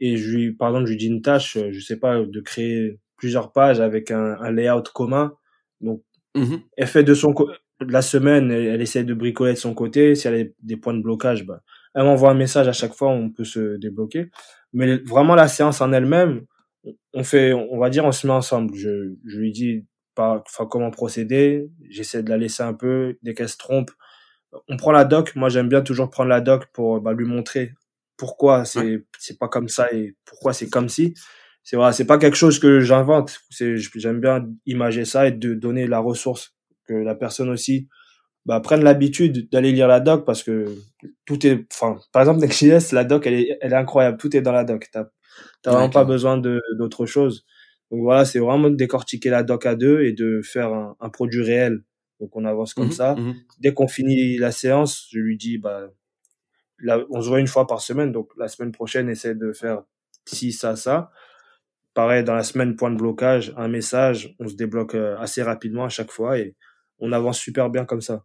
et 0.00 0.16
je 0.16 0.36
lui, 0.36 0.52
par 0.52 0.70
exemple, 0.70 0.86
je 0.86 0.92
lui 0.92 0.98
dis 0.98 1.06
une 1.06 1.22
tâche, 1.22 1.58
je 1.70 1.80
sais 1.80 1.98
pas, 1.98 2.20
de 2.20 2.40
créer 2.40 2.98
plusieurs 3.16 3.52
pages 3.52 3.80
avec 3.80 4.10
un, 4.10 4.36
un 4.40 4.50
layout 4.50 4.82
commun. 4.94 5.34
Donc, 5.80 6.02
mmh 6.34 6.56
elle 6.76 6.86
fait 6.86 7.04
de 7.04 7.14
son 7.14 7.34
la 7.88 8.02
semaine, 8.02 8.50
elle, 8.50 8.80
essaie 8.80 9.04
de 9.04 9.14
bricoler 9.14 9.52
de 9.52 9.58
son 9.58 9.74
côté. 9.74 10.14
Si 10.14 10.28
elle 10.28 10.40
a 10.40 10.44
des 10.62 10.76
points 10.76 10.94
de 10.94 11.02
blocage, 11.02 11.44
bah, 11.46 11.62
elle 11.94 12.04
m'envoie 12.04 12.30
un 12.30 12.34
message 12.34 12.68
à 12.68 12.72
chaque 12.72 12.94
fois, 12.94 13.08
on 13.08 13.30
peut 13.30 13.44
se 13.44 13.76
débloquer. 13.76 14.30
Mais 14.72 14.98
vraiment, 14.98 15.34
la 15.34 15.48
séance 15.48 15.80
en 15.80 15.92
elle-même, 15.92 16.46
on 17.14 17.24
fait, 17.24 17.52
on 17.52 17.78
va 17.78 17.90
dire, 17.90 18.04
on 18.04 18.12
se 18.12 18.26
met 18.26 18.32
ensemble. 18.32 18.74
Je, 18.74 19.14
je 19.24 19.38
lui 19.38 19.52
dis 19.52 19.84
pas, 20.14 20.42
enfin, 20.46 20.66
comment 20.66 20.90
procéder. 20.90 21.68
J'essaie 21.88 22.22
de 22.22 22.30
la 22.30 22.38
laisser 22.38 22.62
un 22.62 22.74
peu. 22.74 23.16
Dès 23.22 23.34
qu'elle 23.34 23.48
se 23.48 23.58
trompe, 23.58 23.90
on 24.68 24.76
prend 24.76 24.92
la 24.92 25.04
doc. 25.04 25.34
Moi, 25.36 25.48
j'aime 25.48 25.68
bien 25.68 25.82
toujours 25.82 26.10
prendre 26.10 26.28
la 26.28 26.40
doc 26.40 26.66
pour 26.72 27.00
bah, 27.00 27.12
lui 27.12 27.26
montrer 27.26 27.72
pourquoi 28.16 28.64
c'est 28.64 29.04
c'est 29.18 29.38
pas 29.38 29.48
comme 29.48 29.68
ça 29.68 29.92
et 29.92 30.14
pourquoi 30.24 30.52
c'est 30.52 30.68
comme 30.68 30.88
si. 30.88 31.14
C'est 31.64 31.76
voilà, 31.76 31.92
c'est 31.92 32.06
pas 32.06 32.18
quelque 32.18 32.36
chose 32.36 32.58
que 32.58 32.80
j'invente. 32.80 33.40
C'est 33.50 33.76
j'aime 33.76 34.20
bien 34.20 34.46
imager 34.66 35.04
ça 35.04 35.28
et 35.28 35.32
de 35.32 35.54
donner 35.54 35.86
la 35.86 35.98
ressource 36.00 36.54
que 36.86 36.94
la 36.94 37.14
personne 37.14 37.50
aussi 37.50 37.88
bah, 38.46 38.60
prenne 38.60 38.82
l'habitude 38.82 39.48
d'aller 39.50 39.72
lire 39.72 39.88
la 39.88 40.00
doc 40.00 40.24
parce 40.26 40.42
que 40.42 40.66
tout 41.26 41.46
est 41.46 41.66
enfin 41.72 41.98
par 42.12 42.22
exemple 42.22 42.40
Next.js 42.40 42.92
la 42.92 43.04
doc 43.04 43.26
elle 43.26 43.34
est 43.34 43.58
elle 43.60 43.72
est 43.72 43.76
incroyable, 43.76 44.18
tout 44.18 44.36
est 44.36 44.42
dans 44.42 44.52
la 44.52 44.64
doc. 44.64 44.88
T'as 44.92 45.06
t'as 45.62 45.72
vraiment 45.72 45.90
pas 45.90 46.04
besoin 46.04 46.38
de 46.38 46.60
d'autre 46.78 47.06
chose. 47.06 47.44
Donc 47.90 48.02
voilà, 48.02 48.24
c'est 48.24 48.38
vraiment 48.38 48.70
de 48.70 48.76
décortiquer 48.76 49.30
la 49.30 49.42
doc 49.42 49.66
à 49.66 49.74
deux 49.76 50.02
et 50.02 50.12
de 50.12 50.40
faire 50.42 50.72
un, 50.72 50.96
un 51.00 51.10
produit 51.10 51.42
réel 51.42 51.82
donc 52.22 52.36
on 52.36 52.44
avance 52.44 52.72
comme 52.72 52.86
mmh 52.86 52.92
ça. 52.92 53.16
Mmh 53.16 53.34
Dès 53.58 53.74
qu'on 53.74 53.88
finit 53.88 54.38
la 54.38 54.52
séance, 54.52 55.08
je 55.10 55.18
lui 55.18 55.36
dis 55.36 55.58
bah 55.58 55.90
là, 56.78 57.00
on 57.10 57.20
se 57.20 57.28
voit 57.28 57.40
une 57.40 57.48
fois 57.48 57.66
par 57.66 57.80
semaine. 57.80 58.12
Donc 58.12 58.30
la 58.38 58.46
semaine 58.46 58.70
prochaine, 58.70 59.10
essaie 59.10 59.34
de 59.34 59.52
faire 59.52 59.82
ci, 60.24 60.52
ça, 60.52 60.76
ça. 60.76 61.10
Pareil, 61.94 62.22
dans 62.22 62.34
la 62.34 62.44
semaine, 62.44 62.76
point 62.76 62.92
de 62.92 62.96
blocage, 62.96 63.52
un 63.56 63.66
message, 63.66 64.36
on 64.38 64.46
se 64.46 64.54
débloque 64.54 64.94
euh, 64.94 65.18
assez 65.18 65.42
rapidement 65.42 65.84
à 65.84 65.88
chaque 65.88 66.12
fois 66.12 66.38
et 66.38 66.54
on 67.00 67.10
avance 67.10 67.38
super 67.38 67.70
bien 67.70 67.84
comme 67.84 68.00
ça. 68.00 68.24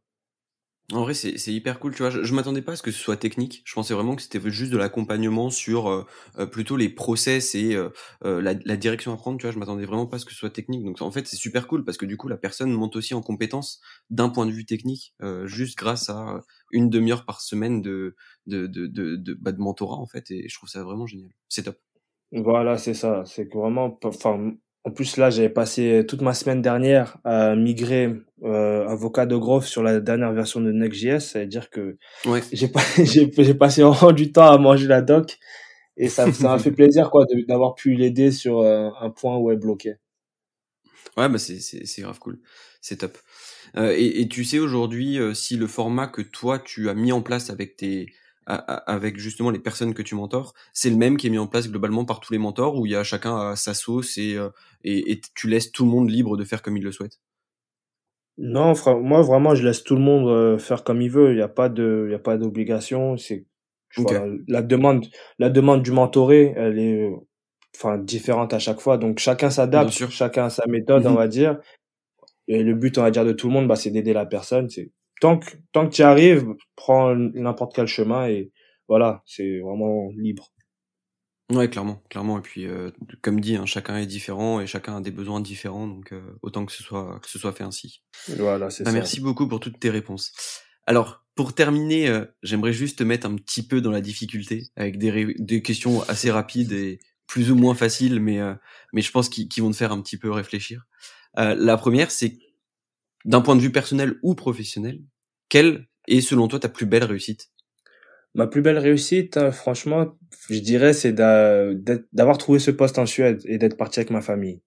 En 0.93 1.01
vrai, 1.01 1.13
c'est 1.13 1.37
c'est 1.37 1.51
hyper 1.51 1.79
cool, 1.81 1.93
tu 1.93 1.97
vois. 2.01 2.09
Je, 2.09 2.23
je 2.23 2.33
m'attendais 2.33 2.61
pas 2.61 2.71
à 2.71 2.75
ce 2.77 2.81
que 2.81 2.91
ce 2.91 2.97
soit 2.99 3.17
technique. 3.17 3.61
Je 3.65 3.73
pensais 3.73 3.93
vraiment 3.93 4.15
que 4.15 4.21
c'était 4.21 4.39
juste 4.49 4.71
de 4.71 4.77
l'accompagnement 4.77 5.49
sur 5.49 5.89
euh, 5.89 6.05
euh, 6.39 6.45
plutôt 6.45 6.77
les 6.77 6.87
process 6.87 7.55
et 7.55 7.75
euh, 7.75 7.89
euh, 8.23 8.41
la, 8.41 8.53
la 8.63 8.77
direction 8.77 9.11
à 9.11 9.17
prendre, 9.17 9.37
tu 9.37 9.45
vois. 9.45 9.51
Je 9.51 9.59
m'attendais 9.59 9.83
vraiment 9.85 10.07
pas 10.07 10.15
à 10.15 10.19
ce 10.19 10.23
que 10.25 10.31
ce 10.31 10.37
soit 10.37 10.49
technique. 10.49 10.85
Donc 10.85 11.01
en 11.01 11.11
fait, 11.11 11.27
c'est 11.27 11.35
super 11.35 11.67
cool 11.67 11.83
parce 11.83 11.97
que 11.97 12.05
du 12.05 12.15
coup, 12.15 12.29
la 12.29 12.37
personne 12.37 12.71
monte 12.71 12.95
aussi 12.95 13.13
en 13.13 13.21
compétence 13.21 13.81
d'un 14.09 14.29
point 14.29 14.45
de 14.45 14.51
vue 14.51 14.65
technique, 14.65 15.13
euh, 15.21 15.45
juste 15.45 15.77
grâce 15.77 16.09
à 16.09 16.39
une 16.71 16.89
demi-heure 16.89 17.25
par 17.25 17.41
semaine 17.41 17.81
de 17.81 18.15
de 18.45 18.65
de 18.67 18.87
de, 18.87 19.17
de, 19.17 19.33
bah, 19.33 19.51
de 19.51 19.59
mentorat 19.59 19.97
en 19.97 20.07
fait. 20.07 20.31
Et 20.31 20.47
je 20.47 20.55
trouve 20.55 20.69
ça 20.69 20.83
vraiment 20.85 21.05
génial. 21.05 21.31
C'est 21.49 21.63
top. 21.63 21.77
Voilà, 22.31 22.77
c'est 22.77 22.93
ça. 22.93 23.23
C'est 23.25 23.47
que 23.47 23.57
vraiment, 23.57 23.97
enfin, 24.03 24.53
en 24.87 24.91
plus 24.91 25.17
là, 25.17 25.29
j'avais 25.29 25.49
passé 25.49 26.05
toute 26.07 26.21
ma 26.21 26.33
semaine 26.33 26.61
dernière 26.61 27.17
à 27.25 27.55
migrer 27.55 28.15
euh, 28.43 28.87
avocat 28.87 29.25
de 29.25 29.35
Grove 29.35 29.65
sur 29.65 29.83
la 29.83 29.99
dernière 29.99 30.31
version 30.33 30.61
de 30.61 30.71
Next.js. 30.71 31.19
Ça 31.19 31.39
veut 31.41 31.45
dire 31.47 31.69
que 31.69 31.97
Ouais. 32.25 32.41
j'ai 32.53 32.69
pas, 32.69 32.79
j'ai, 32.97 33.29
j'ai 33.37 33.53
passé 33.53 33.83
vraiment 33.83 34.13
du 34.13 34.31
temps 34.31 34.49
à 34.49 34.57
manger 34.57 34.87
la 34.87 35.01
doc 35.01 35.37
et 35.97 36.09
ça, 36.09 36.31
ça 36.31 36.49
m'a 36.49 36.59
fait 36.59 36.71
plaisir 36.71 37.09
quoi 37.11 37.25
d'avoir 37.47 37.75
pu 37.75 37.95
l'aider 37.95 38.31
sur 38.31 38.59
euh, 38.59 38.89
un 39.01 39.09
point 39.09 39.37
où 39.37 39.51
elle 39.51 39.59
bloquait. 39.59 39.99
Ouais, 41.17 41.29
bah 41.29 41.39
c'est 41.39 42.01
grave 42.01 42.19
cool. 42.19 42.39
C'est 42.81 42.97
top. 42.97 43.17
Euh, 43.75 43.93
et, 43.95 44.21
et 44.21 44.27
tu 44.29 44.45
sais 44.45 44.59
aujourd'hui 44.59 45.19
euh, 45.19 45.33
si 45.33 45.57
le 45.57 45.67
format 45.67 46.07
que 46.07 46.21
toi 46.21 46.59
tu 46.59 46.89
as 46.89 46.93
mis 46.93 47.11
en 47.11 47.21
place 47.21 47.49
avec 47.49 47.75
tes 47.75 48.07
avec 48.47 49.17
justement 49.19 49.49
les 49.51 49.59
personnes 49.59 49.93
que 49.93 50.01
tu 50.01 50.15
mentors, 50.15 50.53
c'est 50.73 50.89
le 50.89 50.95
même 50.95 51.17
qui 51.17 51.27
est 51.27 51.29
mis 51.29 51.37
en 51.37 51.47
place 51.47 51.69
globalement 51.69 52.05
par 52.05 52.19
tous 52.21 52.33
les 52.33 52.39
mentors 52.39 52.75
où 52.79 52.85
il 52.85 52.93
y 52.93 52.95
a 52.95 53.03
chacun 53.03 53.37
à 53.51 53.55
sa 53.55 53.73
sauce 53.73 54.17
et 54.17 54.35
euh, 54.35 54.49
et, 54.83 55.11
et 55.11 55.21
tu 55.35 55.47
laisses 55.49 55.71
tout 55.71 55.85
le 55.85 55.91
monde 55.91 56.09
libre 56.09 56.37
de 56.37 56.43
faire 56.45 56.61
comme 56.61 56.77
il 56.77 56.83
le 56.83 56.91
souhaite? 56.91 57.19
Non, 58.39 58.73
moi 59.01 59.21
vraiment, 59.23 59.55
je 59.55 59.63
laisse 59.65 59.83
tout 59.83 59.95
le 59.95 60.01
monde 60.01 60.27
euh, 60.29 60.57
faire 60.59 60.83
comme 60.83 61.01
il 61.01 61.09
veut. 61.09 61.31
Il 61.33 61.39
y 61.39 61.41
a 61.41 61.47
pas 61.47 61.69
de, 61.69 62.05
il 62.07 62.11
y 62.11 62.15
a 62.15 62.19
pas 62.19 62.37
d'obligation. 62.37 63.17
C'est, 63.17 63.45
la 64.47 64.61
demande, 64.61 65.07
la 65.39 65.49
demande 65.49 65.81
du 65.81 65.91
mentoré, 65.91 66.53
elle 66.55 66.77
est, 66.77 67.01
euh, 67.09 67.15
enfin, 67.75 67.97
différente 67.97 68.53
à 68.53 68.59
chaque 68.59 68.79
fois. 68.79 68.97
Donc 68.97 69.17
chacun 69.19 69.49
s'adapte, 69.49 69.91
sûr. 69.93 70.11
chacun 70.11 70.45
a 70.45 70.49
sa 70.51 70.67
méthode, 70.67 71.05
on 71.07 71.11
Mhm. 71.11 71.15
va 71.15 71.27
dire. 71.27 71.59
Et 72.47 72.63
le 72.63 72.75
but, 72.75 72.97
on 72.97 73.03
va 73.03 73.11
dire, 73.11 73.25
de 73.25 73.33
tout 73.33 73.47
le 73.47 73.53
monde, 73.53 73.67
bah, 73.67 73.75
c'est 73.77 73.91
d'aider 73.91 74.13
la 74.13 74.25
personne. 74.25 74.69
C'est 74.69 74.91
tant 75.21 75.39
que 75.39 75.49
tant 75.71 75.87
que 75.87 75.93
tu 75.95 76.01
arrives, 76.03 76.53
prends 76.75 77.15
n'importe 77.15 77.75
quel 77.75 77.87
chemin 77.87 78.27
et 78.27 78.51
voilà, 78.87 79.21
c'est 79.25 79.59
vraiment 79.59 80.09
libre. 80.17 80.51
Ouais, 81.51 81.69
clairement, 81.69 82.03
clairement. 82.09 82.37
Et 82.39 82.41
puis 82.41 82.65
euh, 82.67 82.91
comme 83.21 83.39
dit, 83.39 83.55
hein, 83.55 83.65
chacun 83.65 83.97
est 83.97 84.05
différent 84.05 84.59
et 84.59 84.67
chacun 84.67 84.97
a 84.97 85.01
des 85.01 85.11
besoins 85.11 85.39
différents, 85.39 85.87
donc 85.87 86.11
euh, 86.11 86.21
autant 86.41 86.65
que 86.65 86.71
ce 86.73 86.83
soit 86.83 87.19
que 87.21 87.29
ce 87.29 87.39
soit 87.39 87.53
fait 87.53 87.63
ainsi. 87.63 88.01
Voilà, 88.37 88.69
c'est 88.69 88.83
Bah, 88.83 88.91
ça. 88.91 88.97
merci 88.97 89.21
beaucoup 89.21 89.47
pour 89.47 89.59
toutes 89.61 89.79
tes 89.79 89.89
réponses. 89.89 90.33
Alors, 90.85 91.25
pour 91.35 91.53
terminer, 91.53 92.09
euh, 92.09 92.25
j'aimerais 92.43 92.73
juste 92.73 92.99
te 92.99 93.03
mettre 93.03 93.27
un 93.27 93.35
petit 93.35 93.65
peu 93.65 93.79
dans 93.81 93.91
la 93.91 94.01
difficulté 94.01 94.67
avec 94.75 94.97
des, 94.97 95.35
des 95.37 95.61
questions 95.61 96.01
assez 96.09 96.31
rapides 96.31 96.71
et 96.73 96.99
plus 97.27 97.51
ou 97.51 97.55
moins 97.55 97.75
faciles, 97.75 98.19
mais, 98.21 98.39
euh, 98.39 98.53
mais 98.93 99.01
je 99.01 99.11
pense 99.11 99.27
qu'ils 99.29 99.47
qu'ils 99.49 99.63
vont 99.63 99.71
te 99.71 99.75
faire 99.75 99.91
un 99.91 100.01
petit 100.01 100.17
peu 100.17 100.31
réfléchir. 100.31 100.83
Euh, 101.37 101.55
la 101.57 101.77
première, 101.77 102.09
c'est 102.11 102.37
d'un 103.25 103.41
point 103.41 103.55
de 103.55 103.61
vue 103.61 103.71
personnel 103.71 104.15
ou 104.23 104.35
professionnel, 104.35 105.01
quelle 105.49 105.87
est 106.07 106.21
selon 106.21 106.47
toi 106.47 106.59
ta 106.59 106.69
plus 106.69 106.85
belle 106.85 107.03
réussite? 107.03 107.51
Ma 108.35 108.45
plus 108.47 108.61
belle 108.61 108.77
réussite, 108.77 109.37
hein, 109.37 109.51
franchement, 109.51 110.15
je 110.49 110.59
dirais, 110.59 110.93
c'est 110.93 111.13
d'avoir 111.13 112.37
trouvé 112.37 112.59
ce 112.59 112.71
poste 112.71 112.99
en 112.99 113.05
Suède 113.05 113.41
et 113.45 113.57
d'être 113.57 113.77
parti 113.77 113.99
avec 113.99 114.11
ma 114.11 114.21
famille. 114.21 114.61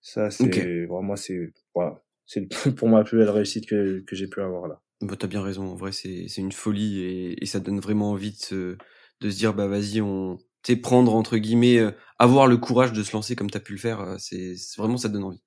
Ça, 0.00 0.30
c'est 0.30 0.86
vraiment, 0.86 1.16
c'est 1.16 1.52
voilà, 1.74 2.02
c'est 2.26 2.48
pour 2.76 2.88
moi 2.88 3.00
la 3.00 3.04
plus 3.04 3.18
belle 3.18 3.30
réussite 3.30 3.66
que 3.66 4.00
que 4.06 4.16
j'ai 4.16 4.28
pu 4.28 4.40
avoir 4.40 4.68
là. 4.68 4.80
Bah, 5.02 5.16
T'as 5.18 5.26
bien 5.26 5.42
raison, 5.42 5.64
en 5.64 5.76
vrai, 5.76 5.92
c'est 5.92 6.26
une 6.38 6.52
folie 6.52 7.00
et, 7.00 7.42
et 7.42 7.46
ça 7.46 7.60
donne 7.60 7.80
vraiment 7.80 8.10
envie 8.12 8.32
de 8.32 8.36
se, 8.36 8.76
de 9.20 9.30
se 9.30 9.36
dire, 9.36 9.54
bah 9.54 9.66
vas-y, 9.66 10.00
on... 10.00 10.38
Sais, 10.66 10.76
prendre, 10.76 11.14
entre 11.14 11.38
guillemets, 11.38 11.78
euh, 11.78 11.90
avoir 12.18 12.46
le 12.46 12.58
courage 12.58 12.92
de 12.92 13.02
se 13.02 13.12
lancer 13.14 13.34
comme 13.34 13.50
t'as 13.50 13.60
pu 13.60 13.72
le 13.72 13.78
faire, 13.78 14.00
euh, 14.00 14.16
c'est 14.18 14.56
c'est- 14.56 14.78
vraiment, 14.80 14.98
ça 14.98 15.08
te 15.08 15.14
donne 15.14 15.24
envie. 15.24 15.40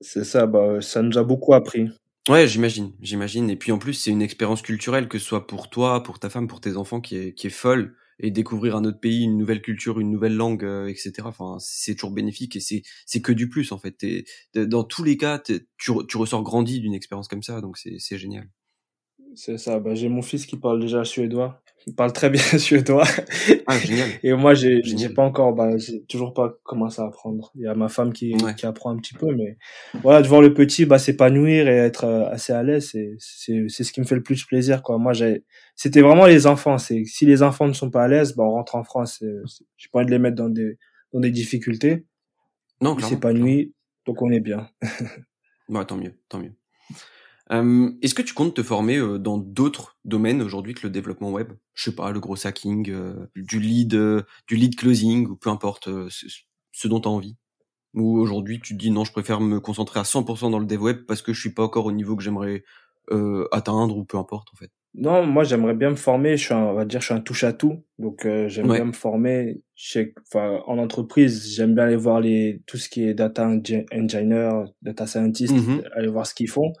C'est 0.00 0.24
ça, 0.24 0.46
bah, 0.46 0.80
ça 0.80 1.02
nous 1.02 1.18
a 1.18 1.22
beaucoup 1.22 1.52
appris. 1.52 1.90
Ouais, 2.28 2.48
j'imagine, 2.48 2.92
j'imagine. 3.00 3.50
Et 3.50 3.56
puis 3.56 3.70
en 3.70 3.78
plus, 3.78 3.94
c'est 3.94 4.10
une 4.10 4.22
expérience 4.22 4.60
culturelle, 4.62 5.06
que 5.08 5.18
ce 5.18 5.24
soit 5.26 5.46
pour 5.46 5.70
toi, 5.70 6.02
pour 6.02 6.18
ta 6.18 6.28
femme, 6.28 6.48
pour 6.48 6.60
tes 6.60 6.76
enfants, 6.76 7.00
qui 7.00 7.16
est, 7.16 7.34
qui 7.34 7.46
est 7.46 7.50
folle. 7.50 7.94
Et 8.18 8.30
découvrir 8.30 8.76
un 8.76 8.84
autre 8.86 8.98
pays, 8.98 9.24
une 9.24 9.36
nouvelle 9.36 9.60
culture, 9.60 10.00
une 10.00 10.10
nouvelle 10.10 10.34
langue, 10.34 10.64
euh, 10.64 10.88
etc. 10.88 11.28
Enfin, 11.28 11.58
c'est 11.60 11.94
toujours 11.96 12.12
bénéfique 12.12 12.56
et 12.56 12.60
c'est 12.60 12.82
c'est 13.04 13.20
que 13.20 13.30
du 13.30 13.50
plus 13.50 13.72
en 13.72 13.78
fait. 13.78 13.92
T'es- 13.92 14.24
dans 14.54 14.84
tous 14.84 15.04
les 15.04 15.18
cas, 15.18 15.38
tu, 15.38 15.60
tu 15.76 16.16
ressors 16.16 16.42
grandi 16.42 16.80
d'une 16.80 16.94
expérience 16.94 17.28
comme 17.28 17.42
ça, 17.42 17.60
donc 17.60 17.76
c'est 17.76 17.96
c'est 17.98 18.16
génial. 18.16 18.48
C'est 19.36 19.56
ça, 19.56 19.78
bah, 19.78 19.94
j'ai 19.94 20.08
mon 20.08 20.20
fils 20.20 20.46
qui 20.46 20.56
parle 20.56 20.80
déjà 20.80 21.04
suédois. 21.04 21.62
Il 21.88 21.94
parle 21.94 22.12
très 22.12 22.30
bien 22.30 22.40
suédois. 22.58 23.04
Ah, 23.68 23.78
génial. 23.78 24.08
Et 24.24 24.32
moi, 24.32 24.54
j'ai, 24.54 24.82
j'ai 24.82 25.08
pas 25.08 25.22
encore, 25.22 25.54
bah, 25.54 25.76
j'ai 25.78 26.02
toujours 26.06 26.34
pas 26.34 26.58
commencé 26.64 27.00
à 27.00 27.04
apprendre. 27.04 27.52
Il 27.54 27.62
y 27.62 27.66
a 27.68 27.74
ma 27.76 27.88
femme 27.88 28.12
qui, 28.12 28.34
Ouais. 28.42 28.54
qui 28.56 28.66
apprend 28.66 28.90
un 28.90 28.96
petit 28.96 29.14
peu, 29.14 29.32
mais 29.34 29.56
voilà, 30.02 30.20
de 30.20 30.26
voir 30.26 30.40
le 30.42 30.52
petit, 30.52 30.84
bah, 30.84 30.98
s'épanouir 30.98 31.68
et 31.68 31.76
être 31.76 32.02
euh, 32.04 32.28
assez 32.28 32.52
à 32.52 32.64
l'aise, 32.64 32.88
c'est, 32.90 33.14
c'est, 33.20 33.66
c'est 33.68 33.84
ce 33.84 33.92
qui 33.92 34.00
me 34.00 34.04
fait 34.06 34.16
le 34.16 34.22
plus 34.24 34.44
plaisir, 34.44 34.82
quoi. 34.82 34.98
Moi, 34.98 35.12
j'ai, 35.12 35.44
c'était 35.76 36.00
vraiment 36.00 36.26
les 36.26 36.48
enfants. 36.48 36.76
C'est, 36.78 37.04
si 37.04 37.24
les 37.24 37.44
enfants 37.44 37.68
ne 37.68 37.72
sont 37.72 37.90
pas 37.90 38.02
à 38.02 38.08
l'aise, 38.08 38.34
bah, 38.34 38.42
on 38.42 38.50
rentre 38.50 38.74
en 38.74 38.82
France. 38.82 39.22
J'ai 39.76 39.88
pas 39.92 40.00
envie 40.00 40.06
de 40.06 40.10
les 40.10 40.18
mettre 40.18 40.36
dans 40.36 40.48
des, 40.48 40.78
dans 41.12 41.20
des 41.20 41.30
difficultés. 41.30 42.04
Non, 42.80 42.96
Ils 42.98 43.04
s'épanouissent, 43.04 43.68
donc 44.06 44.20
on 44.22 44.30
est 44.30 44.40
bien. 44.40 44.68
Bah, 45.68 45.84
tant 45.84 45.96
mieux, 45.96 46.14
tant 46.28 46.38
mieux. 46.40 46.52
Euh, 47.52 47.90
Est-ce 48.02 48.14
que 48.14 48.22
tu 48.22 48.34
comptes 48.34 48.54
te 48.54 48.62
former 48.62 48.96
euh, 48.96 49.18
dans 49.18 49.38
d'autres 49.38 49.96
domaines 50.04 50.42
aujourd'hui 50.42 50.74
que 50.74 50.84
le 50.86 50.90
développement 50.90 51.30
web? 51.30 51.52
Je 51.74 51.84
sais 51.84 51.94
pas, 51.94 52.10
le 52.10 52.18
gros 52.20 52.44
hacking, 52.46 52.90
euh, 52.90 53.26
du 53.36 53.60
lead, 53.60 53.94
euh, 53.94 54.22
du 54.48 54.56
lead 54.56 54.74
closing 54.76 55.26
ou 55.28 55.36
peu 55.36 55.50
importe 55.50 55.88
euh, 55.88 56.08
ce, 56.10 56.26
ce 56.72 56.88
dont 56.88 57.00
tu 57.00 57.08
as 57.08 57.12
envie? 57.12 57.36
Ou 57.94 58.18
aujourd'hui 58.18 58.60
tu 58.60 58.74
te 58.74 58.78
dis 58.78 58.90
non, 58.90 59.04
je 59.04 59.12
préfère 59.12 59.40
me 59.40 59.60
concentrer 59.60 60.00
à 60.00 60.04
100% 60.04 60.50
dans 60.50 60.58
le 60.58 60.66
dev 60.66 60.82
web 60.82 60.98
parce 61.06 61.22
que 61.22 61.32
je 61.32 61.40
suis 61.40 61.54
pas 61.54 61.62
encore 61.62 61.86
au 61.86 61.92
niveau 61.92 62.16
que 62.16 62.22
j'aimerais 62.22 62.64
euh, 63.12 63.46
atteindre 63.52 63.96
ou 63.96 64.04
peu 64.04 64.18
importe 64.18 64.48
en 64.52 64.56
fait? 64.56 64.70
Non, 64.94 65.24
moi 65.26 65.44
j'aimerais 65.44 65.74
bien 65.74 65.90
me 65.90 65.96
former. 65.96 66.36
Je 66.36 66.44
suis 66.46 66.54
un, 66.54 66.64
on 66.64 66.74
va 66.74 66.84
dire, 66.84 67.00
je 67.00 67.06
suis 67.06 67.14
un 67.14 67.20
touche 67.20 67.44
à 67.44 67.52
tout. 67.52 67.84
Donc 67.98 68.26
euh, 68.26 68.48
j'aime 68.48 68.68
Ouais. 68.68 68.76
bien 68.78 68.86
me 68.86 68.92
former. 68.92 69.62
Enfin, 70.32 70.62
en 70.66 70.78
entreprise, 70.78 71.54
j'aime 71.54 71.74
bien 71.74 71.84
aller 71.84 71.96
voir 71.96 72.20
les 72.20 72.62
tout 72.66 72.76
ce 72.78 72.88
qui 72.88 73.04
est 73.04 73.14
data 73.14 73.46
engi- 73.46 73.84
engineer, 73.92 74.64
data 74.82 75.06
scientist, 75.06 75.54
Mhm. 75.54 75.82
aller 75.94 76.08
voir 76.08 76.26
ce 76.26 76.34
qu'ils 76.34 76.48
font. 76.50 76.72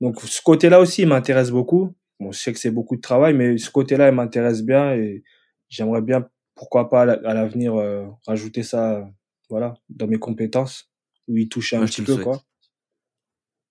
Donc 0.00 0.20
ce 0.20 0.42
côté-là 0.42 0.80
aussi 0.80 1.02
il 1.02 1.08
m'intéresse 1.08 1.50
beaucoup. 1.50 1.94
Bon, 2.20 2.32
je 2.32 2.38
sais 2.38 2.52
que 2.52 2.58
c'est 2.58 2.70
beaucoup 2.70 2.96
de 2.96 3.00
travail, 3.00 3.34
mais 3.34 3.58
ce 3.58 3.70
côté-là 3.70 4.08
il 4.08 4.14
m'intéresse 4.14 4.62
bien 4.62 4.94
et 4.94 5.22
j'aimerais 5.68 6.02
bien, 6.02 6.28
pourquoi 6.54 6.88
pas 6.88 7.02
à 7.02 7.04
la- 7.06 7.20
à 7.24 7.34
l'avenir 7.34 7.74
euh, 7.76 8.06
rajouter 8.26 8.62
ça, 8.62 9.08
voilà, 9.50 9.74
dans 9.88 10.06
mes 10.06 10.18
compétences 10.18 10.90
ou 11.28 11.36
y 11.36 11.48
toucher 11.48 11.76
un 11.76 11.80
petit 11.86 12.02
peu 12.02 12.12
souhaite. 12.14 12.24
quoi. 12.24 12.42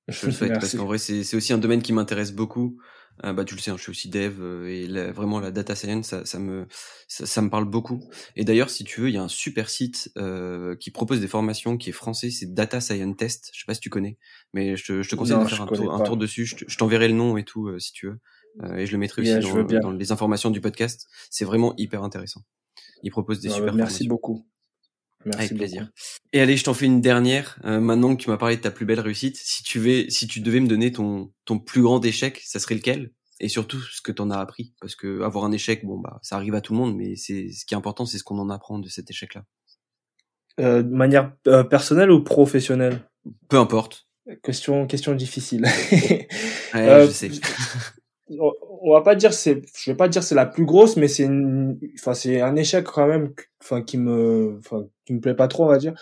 Je 0.08 0.26
le 0.28 0.32
souhaite 0.32 0.50
parce 0.60 0.74
qu'en 0.78 0.86
vrai 0.86 0.98
c'est 1.00 1.36
aussi 1.36 1.54
un 1.54 1.58
domaine 1.58 1.82
qui 1.82 1.92
m'intéresse 1.94 2.32
beaucoup. 2.32 2.78
Euh, 3.24 3.32
bah 3.32 3.46
tu 3.46 3.56
le 3.56 3.62
sais, 3.62 3.72
hein, 3.72 3.78
je 3.78 3.82
suis 3.84 3.92
aussi 3.92 4.10
dev 4.10 4.42
euh, 4.42 4.68
et 4.68 4.88
la- 4.88 5.12
vraiment 5.14 5.40
la 5.40 5.50
data 5.52 5.74
science 5.74 6.08
ça, 6.08 6.26
ça 6.26 6.38
me 6.38 6.68
ça, 7.08 7.26
ça 7.26 7.42
me 7.42 7.50
parle 7.50 7.66
beaucoup. 7.66 8.04
Et 8.36 8.44
d'ailleurs 8.44 8.70
si 8.70 8.84
tu 8.84 9.00
veux, 9.02 9.10
il 9.10 9.16
y 9.16 9.18
a 9.18 9.24
un 9.24 9.30
super 9.30 9.70
site 9.70 10.12
euh, 10.18 10.76
qui 10.76 10.92
propose 10.92 11.22
des 11.22 11.28
formations 11.28 11.78
qui 11.78 11.90
est 11.92 11.94
français, 11.94 12.30
c'est 12.30 12.54
Data 12.54 12.82
Science 12.82 13.16
Test. 13.16 13.52
Je 13.54 13.60
sais 13.60 13.66
pas 13.66 13.74
si 13.74 13.80
tu 13.80 13.90
connais, 13.90 14.18
mais 14.54 14.76
je 14.76 14.86
te, 14.86 15.02
je 15.02 15.10
te 15.10 15.16
conseille 15.16 15.38
Non, 15.38 15.44
de 15.44 15.48
faire 15.50 15.62
un 15.62 15.68
tour, 15.68 15.94
un 15.94 16.02
tour 16.02 16.18
dessus. 16.18 16.46
Je 16.46 16.56
te- 16.58 16.66
je 16.68 16.78
t'enverrai 16.78 17.08
le 17.08 17.14
nom 17.14 17.38
et 17.38 17.46
tout 17.46 17.68
euh, 17.70 17.80
si 17.80 17.94
tu 17.94 18.08
veux. 18.08 18.20
Euh, 18.64 18.76
et 18.78 18.86
je 18.86 18.92
le 18.94 18.98
mettrai 18.98 19.22
Yeah, 19.22 19.38
aussi 19.40 19.82
dans, 19.82 19.92
les 19.92 20.12
informations 20.12 20.50
du 20.50 20.62
podcast. 20.62 21.08
C'est 21.30 21.46
vraiment 21.46 21.74
hyper 21.78 22.04
intéressant. 22.04 22.42
Il 23.04 23.12
propose 23.12 23.40
des 23.40 23.50
Non, 23.50 23.56
super 23.56 23.74
merci 23.76 24.04
formations. 24.04 24.10
beaucoup. 24.10 24.46
Merci 25.26 25.40
Avec 25.40 25.52
beaucoup. 25.52 25.60
plaisir. 25.60 25.90
Et 26.34 26.40
allez, 26.42 26.56
je 26.56 26.64
t'en 26.64 26.74
fais 26.74 26.86
une 26.86 27.02
dernière. 27.02 27.60
Euh, 27.66 27.80
maintenant 27.80 28.16
que 28.16 28.22
tu 28.22 28.30
m'as 28.30 28.38
parlé 28.38 28.58
de 28.58 28.62
ta 28.62 28.72
plus 28.72 28.86
belle 28.86 29.00
réussite, 29.00 29.38
si 29.38 29.64
tu 29.64 29.80
vais, 29.80 30.10
si 30.10 30.28
tu 30.28 30.40
devais 30.40 30.60
me 30.60 30.68
donner 30.68 30.92
ton 30.92 31.32
ton 31.46 31.60
plus 31.60 31.82
grand 31.82 32.04
échec, 32.06 32.42
ça 32.46 32.60
serait 32.60 32.76
lequel? 32.76 33.12
Et 33.42 33.50
surtout 33.50 33.80
ce 33.82 34.02
que 34.02 34.12
t'en 34.14 34.30
as 34.30 34.38
appris, 34.40 34.74
parce 34.80 34.96
que 34.96 35.22
avoir 35.22 35.44
un 35.44 35.52
échec, 35.52 35.84
bon 35.84 35.98
bah, 36.00 36.20
ça 36.22 36.36
arrive 36.38 36.56
à 36.56 36.62
tout 36.62 36.74
le 36.74 36.80
monde, 36.80 36.96
mais 36.96 37.16
c'est 37.18 37.52
ce 37.52 37.66
qui 37.66 37.74
est 37.74 37.78
important, 37.78 38.06
c'est 38.06 38.18
ce 38.18 38.24
qu'on 38.24 38.40
en 38.40 38.50
apprend 38.50 38.80
de 38.80 38.88
cet 38.88 39.10
échec-là. 39.10 39.44
Euh, 40.62 40.84
de 40.84 40.90
manière 40.96 41.34
euh, 41.48 41.64
personnelle 41.66 42.12
ou 42.12 42.24
professionnelle? 42.24 43.02
Peu 43.50 43.58
importe. 43.58 44.08
Question, 44.42 44.88
question 44.88 45.14
difficile. 45.16 45.66
Ouais, 45.92 46.28
Euh, 46.76 47.08
je 47.08 47.12
sais. 47.12 47.30
On 48.30 48.92
va 48.92 49.02
pas 49.02 49.16
dire 49.16 49.34
c'est, 49.34 49.62
je 49.78 49.92
vais 49.92 49.96
pas 49.98 50.08
dire 50.08 50.24
c'est 50.24 50.36
la 50.36 50.46
plus 50.46 50.66
grosse, 50.66 50.98
mais 50.98 51.08
c'est 51.08 51.30
enfin 52.00 52.14
c'est 52.14 52.42
un 52.42 52.56
échec 52.56 52.84
quand 52.86 53.08
même, 53.08 53.34
enfin 53.62 53.82
qui 53.84 53.98
me, 53.98 54.58
enfin 54.60 54.86
qui 55.06 55.14
me 55.14 55.20
plaît 55.22 55.36
pas 55.36 55.48
trop, 55.48 55.66
on 55.66 55.68
va 55.68 55.78
dire. 55.78 55.94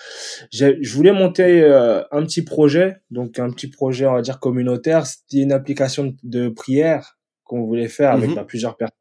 Je 0.51 0.93
voulais 0.93 1.11
monter 1.11 1.61
euh, 1.63 2.01
un 2.11 2.23
petit 2.23 2.41
projet, 2.43 2.97
donc 3.11 3.39
un 3.39 3.49
petit 3.49 3.67
projet, 3.67 4.05
on 4.05 4.13
va 4.13 4.21
dire 4.21 4.39
communautaire. 4.39 5.05
C'était 5.05 5.39
une 5.43 5.51
application 5.51 6.15
de 6.23 6.49
prière 6.49 7.17
qu'on 7.43 7.63
voulait 7.65 7.89
faire 7.89 8.11
avec 8.11 8.29
Mhm. 8.29 8.35
bah, 8.35 8.45
plusieurs 8.45 8.77
personnes. 8.77 8.97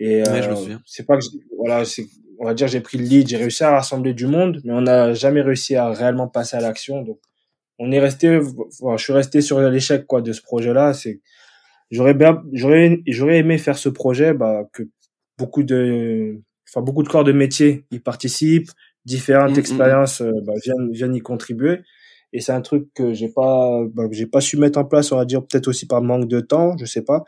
Et 0.00 0.22
Ouais, 0.22 0.46
euh, 0.48 0.76
c'est 0.84 1.06
pas 1.06 1.16
que, 1.18 1.24
voilà, 1.56 1.84
c'est, 1.84 2.06
on 2.40 2.46
va 2.46 2.54
dire 2.54 2.66
j'ai 2.66 2.80
pris 2.80 2.98
le 2.98 3.04
lead, 3.04 3.28
j'ai 3.28 3.36
réussi 3.36 3.62
à 3.62 3.70
rassembler 3.70 4.12
du 4.12 4.26
monde, 4.26 4.60
mais 4.64 4.72
on 4.72 4.80
n'a 4.82 5.14
jamais 5.14 5.40
réussi 5.40 5.76
à 5.76 5.90
réellement 5.90 6.26
passer 6.26 6.56
à 6.56 6.60
l'action. 6.60 7.02
Donc 7.02 7.20
on 7.78 7.92
est 7.92 8.00
resté, 8.00 8.40
voilà, 8.80 8.96
je 8.96 9.04
suis 9.04 9.12
resté 9.12 9.40
sur 9.40 9.60
l'échec 9.60 10.04
quoi 10.06 10.20
de 10.20 10.32
ce 10.32 10.42
projet-là. 10.42 10.94
C'est 10.94 11.20
j'aurais 11.94 12.14
bien, 12.14 12.42
j'aurais, 12.52 13.00
j'aurais 13.06 13.38
aimé 13.38 13.58
faire 13.58 13.78
ce 13.78 13.88
projet, 13.88 14.34
bah, 14.34 14.64
que 14.72 14.82
beaucoup 15.38 15.62
de, 15.62 16.40
enfin, 16.68 16.82
beaucoup 16.82 17.02
de 17.02 17.08
corps 17.08 17.24
de 17.24 17.32
métier 17.32 17.86
y 17.90 18.00
participent, 18.00 18.70
différentes 19.04 19.50
Mm, 19.50 19.52
mm, 19.52 19.56
mm. 19.56 19.60
expériences 19.60 20.20
euh, 20.22 20.32
bah, 20.46 20.54
viennent, 20.62 20.90
viennent 20.92 21.14
y 21.14 21.20
contribuer. 21.20 21.80
Et 22.32 22.40
c'est 22.40 22.52
un 22.52 22.62
truc 22.62 22.88
que 22.94 23.14
j'ai 23.14 23.28
pas, 23.28 23.80
bah, 23.94 24.04
j'ai 24.10 24.26
pas 24.26 24.40
su 24.40 24.56
mettre 24.56 24.78
en 24.78 24.84
place, 24.84 25.12
on 25.12 25.16
va 25.16 25.24
dire 25.24 25.40
peut-être 25.46 25.68
aussi 25.68 25.86
par 25.86 26.02
manque 26.02 26.28
de 26.28 26.40
temps, 26.40 26.76
je 26.78 26.84
sais 26.84 27.02
pas. 27.02 27.24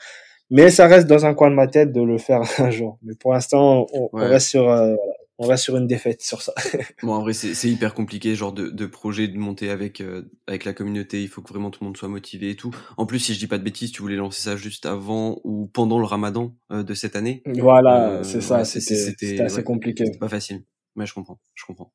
Mais 0.51 0.71
ça 0.71 0.87
reste 0.87 1.07
dans 1.09 1.27
un 1.27 1.35
coin 1.35 1.51
de 1.51 1.55
ma 1.55 1.69
tête 1.69 1.93
de 1.93 2.03
le 2.03 2.19
faire 2.19 2.41
un 2.59 2.71
jour. 2.71 2.99
Mais 3.03 3.14
pour 3.14 3.33
l'instant, 3.33 3.87
on, 3.93 4.09
reste 4.12 4.49
sur, 4.49 4.71
euh, 4.71 4.95
voilà, 4.95 5.16
on 5.39 5.47
reste 5.47 5.64
sur 5.64 5.76
une 5.76 5.87
défaite 5.87 6.22
sur 6.22 6.41
ça. 6.43 6.55
Bon, 7.03 7.12
en 7.12 7.20
vrai, 7.20 7.32
c'est 7.34 7.55
c'est 7.55 7.68
hyper 7.68 7.95
compliqué, 7.95 8.34
genre 8.34 8.53
de, 8.53 8.68
de 8.68 8.87
projet 8.87 9.28
de 9.28 9.37
monter 9.37 9.70
avec 9.70 10.01
euh, 10.01 10.22
avec 10.47 10.64
la 10.64 10.72
communauté. 10.72 11.22
Il 11.22 11.28
faut 11.28 11.43
que 11.43 11.49
vraiment 11.53 11.70
tout 11.70 11.82
le 11.82 11.87
monde 11.87 11.97
soit 11.97 12.09
motivé 12.09 12.51
et 12.51 12.57
tout. 12.57 12.70
En 12.97 13.07
plus, 13.07 13.18
si 13.18 13.34
je 13.34 13.39
dis 13.39 13.47
pas 13.47 13.59
de 13.59 13.64
bêtises, 13.64 13.93
tu 13.93 14.01
voulais 14.03 14.16
lancer 14.16 14.41
ça 14.41 14.57
juste 14.57 14.87
avant 14.87 15.41
ou 15.45 15.66
pendant 15.66 15.99
le 15.99 16.07
Ramadan 16.07 16.57
euh, 16.72 16.82
de 16.82 16.95
cette 16.95 17.16
année. 17.16 17.43
voilà, 17.47 18.11
Euh, 18.11 18.22
c'est 18.22 18.41
ça. 18.41 18.59
ouais, 18.59 18.64
c'était, 18.64 19.41
assez 19.41 19.57
ouais. 19.57 19.62
compliqué. 19.62 20.07
C'est 20.07 20.18
pas 20.18 20.28
facile. 20.28 20.64
Mais 20.95 21.05
je 21.07 21.12
comprends, 21.14 21.39
je 21.55 21.64
comprends. 21.66 21.93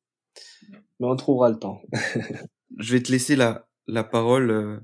Mais 1.00 1.06
on 1.08 1.16
trouvera 1.16 1.50
le 1.50 1.58
temps. 1.58 1.82
Je 2.78 2.92
vais 2.94 3.02
te 3.02 3.12
laisser 3.12 3.36
la 3.36 3.68
la 3.86 4.04
parole 4.04 4.50
euh, 4.50 4.78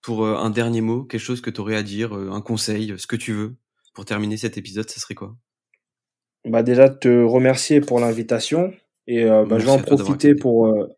pour 0.00 0.24
euh, 0.24 0.36
un 0.36 0.48
dernier 0.50 0.80
mot, 0.80 1.04
quelque 1.04 1.20
chose 1.20 1.40
que 1.40 1.50
tu 1.50 1.60
aurais 1.60 1.76
à 1.76 1.82
dire, 1.82 2.12
un 2.14 2.40
conseil, 2.40 2.94
ce 2.96 3.06
que 3.06 3.16
tu 3.16 3.32
veux 3.32 3.56
pour 3.92 4.04
terminer 4.04 4.36
cet 4.36 4.56
épisode. 4.56 4.88
Ça 4.88 5.00
serait 5.00 5.14
quoi? 5.14 5.36
Bah 6.46 6.62
déjà 6.62 6.88
te 6.88 7.08
remercier 7.24 7.80
pour 7.80 7.98
l'invitation 8.00 8.72
et 9.08 9.24
euh, 9.24 9.44
bah, 9.44 9.58
je 9.58 9.64
vais 9.66 9.70
en 9.72 9.78
profiter 9.96 10.34
pour 10.36 10.68
euh, 10.68 10.88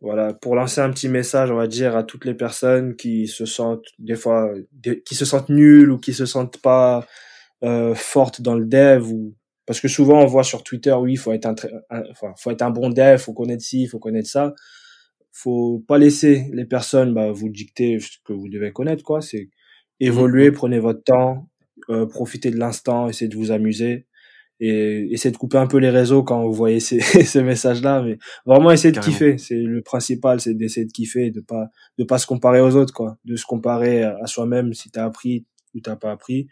voilà 0.00 0.32
pour 0.34 0.54
lancer 0.56 0.80
un 0.80 0.90
petit 0.90 1.08
message 1.08 1.50
on 1.50 1.56
va 1.56 1.66
dire 1.66 1.96
à 1.96 2.04
toutes 2.04 2.24
les 2.24 2.34
personnes 2.34 2.96
qui 2.96 3.26
se 3.26 3.44
sentent 3.46 3.86
des 3.98 4.14
fois 4.16 4.52
des- 4.72 5.02
qui 5.02 5.14
se 5.16 5.24
sentent 5.24 5.48
nulles 5.48 5.90
ou 5.90 5.98
qui 5.98 6.12
se 6.14 6.26
sentent 6.26 6.58
pas 6.62 7.06
euh, 7.64 7.94
fortes 7.94 8.42
dans 8.42 8.54
le 8.54 8.66
dev 8.66 9.10
ou 9.12 9.34
parce 9.66 9.80
que 9.80 9.88
souvent 9.88 10.20
on 10.22 10.26
voit 10.26 10.44
sur 10.44 10.62
Twitter 10.64 10.92
oui 10.92 11.16
faut 11.16 11.32
être 11.32 11.46
un, 11.46 11.54
un- 11.90 12.04
enfin 12.10 12.32
faut 12.38 12.50
être 12.52 12.62
un 12.62 12.70
bon 12.70 12.90
dev 12.90 13.18
faut 13.18 13.32
connaître 13.34 13.62
ci 13.64 13.86
faut 13.88 13.98
connaître 14.00 14.28
ça. 14.28 14.54
Faut 15.32 15.82
pas 15.88 15.98
laisser 15.98 16.48
les 16.52 16.66
personnes 16.66 17.14
bah, 17.14 17.32
vous 17.32 17.48
dicter 17.48 17.98
ce 18.00 18.18
que 18.24 18.32
vous 18.34 18.48
devez 18.48 18.72
connaître 18.72 19.02
quoi. 19.02 19.20
C'est 19.22 19.48
évoluer 20.00 20.52
prenez 20.52 20.78
votre 20.78 21.02
temps 21.04 21.48
euh, 21.90 22.06
profitez 22.06 22.50
de 22.50 22.58
l'instant 22.58 23.08
essayez 23.08 23.28
de 23.28 23.36
vous 23.36 23.50
amuser 23.50 24.06
et 24.64 25.08
essayez 25.12 25.32
de 25.32 25.36
couper 25.36 25.58
un 25.58 25.66
peu 25.66 25.78
les 25.78 25.90
réseaux 25.90 26.22
quand 26.22 26.42
vous 26.46 26.52
voyez 26.52 26.78
ces, 26.78 27.00
ces 27.32 27.42
messages 27.42 27.82
là 27.82 28.00
mais 28.02 28.16
vraiment 28.46 28.70
essayez 28.70 28.92
de 28.92 28.98
kiffer 29.00 29.38
c'est 29.38 29.56
le 29.60 29.82
principal 29.82 30.40
c'est 30.40 30.54
d'essayer 30.54 30.86
de 30.86 30.92
kiffer 30.92 31.26
et 31.26 31.30
de 31.32 31.40
pas 31.40 31.66
de 31.98 32.04
pas 32.04 32.18
se 32.18 32.26
comparer 32.26 32.60
aux 32.60 32.76
autres 32.76 32.94
quoi 32.94 33.18
de 33.24 33.34
se 33.36 33.44
comparer 33.44 34.02
à 34.04 34.16
à 34.22 34.26
soi-même 34.26 34.72
si 34.72 34.90
t'as 34.90 35.04
appris 35.04 35.44
ou 35.74 35.80
t'as 35.80 35.96
pas 35.96 36.12
appris 36.12 36.46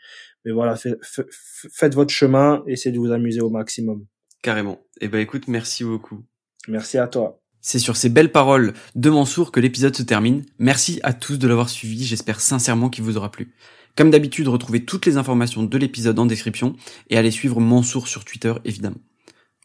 mais 0.44 0.50
voilà 0.52 0.74
fait- 0.76 0.98
fait- 1.02 1.26
faites 1.72 1.94
votre 1.94 2.10
chemin 2.12 2.62
essayez 2.66 2.92
de 2.92 2.98
vous 2.98 3.12
amuser 3.12 3.40
au 3.40 3.50
maximum 3.50 4.04
Carrément. 4.42 4.80
Eh 5.02 5.08
ben 5.08 5.18
écoute, 5.18 5.48
merci 5.48 5.84
beaucoup. 5.84 6.24
merci 6.66 6.96
à 6.96 7.06
toi 7.06 7.42
C'est 7.60 7.78
sur 7.78 7.94
ces 7.98 8.08
belles 8.08 8.32
paroles 8.32 8.72
de 8.94 9.10
Mansour 9.10 9.52
que 9.52 9.60
l'épisode 9.60 9.94
se 9.94 10.02
termine. 10.02 10.46
Merci 10.58 10.98
à 11.02 11.12
tous 11.12 11.36
de 11.38 11.46
l'avoir 11.46 11.68
suivi, 11.68 12.04
j'espère 12.06 12.40
sincèrement 12.40 12.88
qu'il 12.88 13.04
vous 13.04 13.18
aura 13.18 13.30
plu. 13.30 13.52
Comme 13.96 14.10
d'habitude, 14.10 14.48
retrouvez 14.48 14.84
toutes 14.84 15.06
les 15.06 15.16
informations 15.16 15.62
de 15.62 15.78
l'épisode 15.78 16.18
en 16.18 16.26
description 16.26 16.76
et 17.08 17.18
allez 17.18 17.30
suivre 17.30 17.60
Mansour 17.60 18.08
sur 18.08 18.24
Twitter 18.24 18.54
évidemment. 18.64 18.96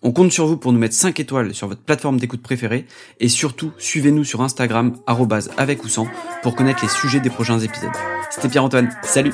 On 0.03 0.11
compte 0.11 0.31
sur 0.31 0.45
vous 0.45 0.57
pour 0.57 0.71
nous 0.71 0.79
mettre 0.79 0.93
5 0.93 1.19
étoiles 1.19 1.55
sur 1.55 1.67
votre 1.67 1.81
plateforme 1.81 2.19
d'écoute 2.19 2.41
préférée 2.41 2.85
et 3.19 3.29
surtout 3.29 3.71
suivez-nous 3.77 4.23
sur 4.23 4.41
Instagram 4.41 4.97
arrobase 5.07 5.51
avec 5.57 5.83
ou 5.83 5.87
sans 5.87 6.07
pour 6.43 6.55
connaître 6.55 6.83
les 6.83 6.89
sujets 6.89 7.19
des 7.19 7.29
prochains 7.29 7.59
épisodes. 7.59 7.89
C'était 8.29 8.49
Pierre-Antoine, 8.49 8.95
salut 9.03 9.33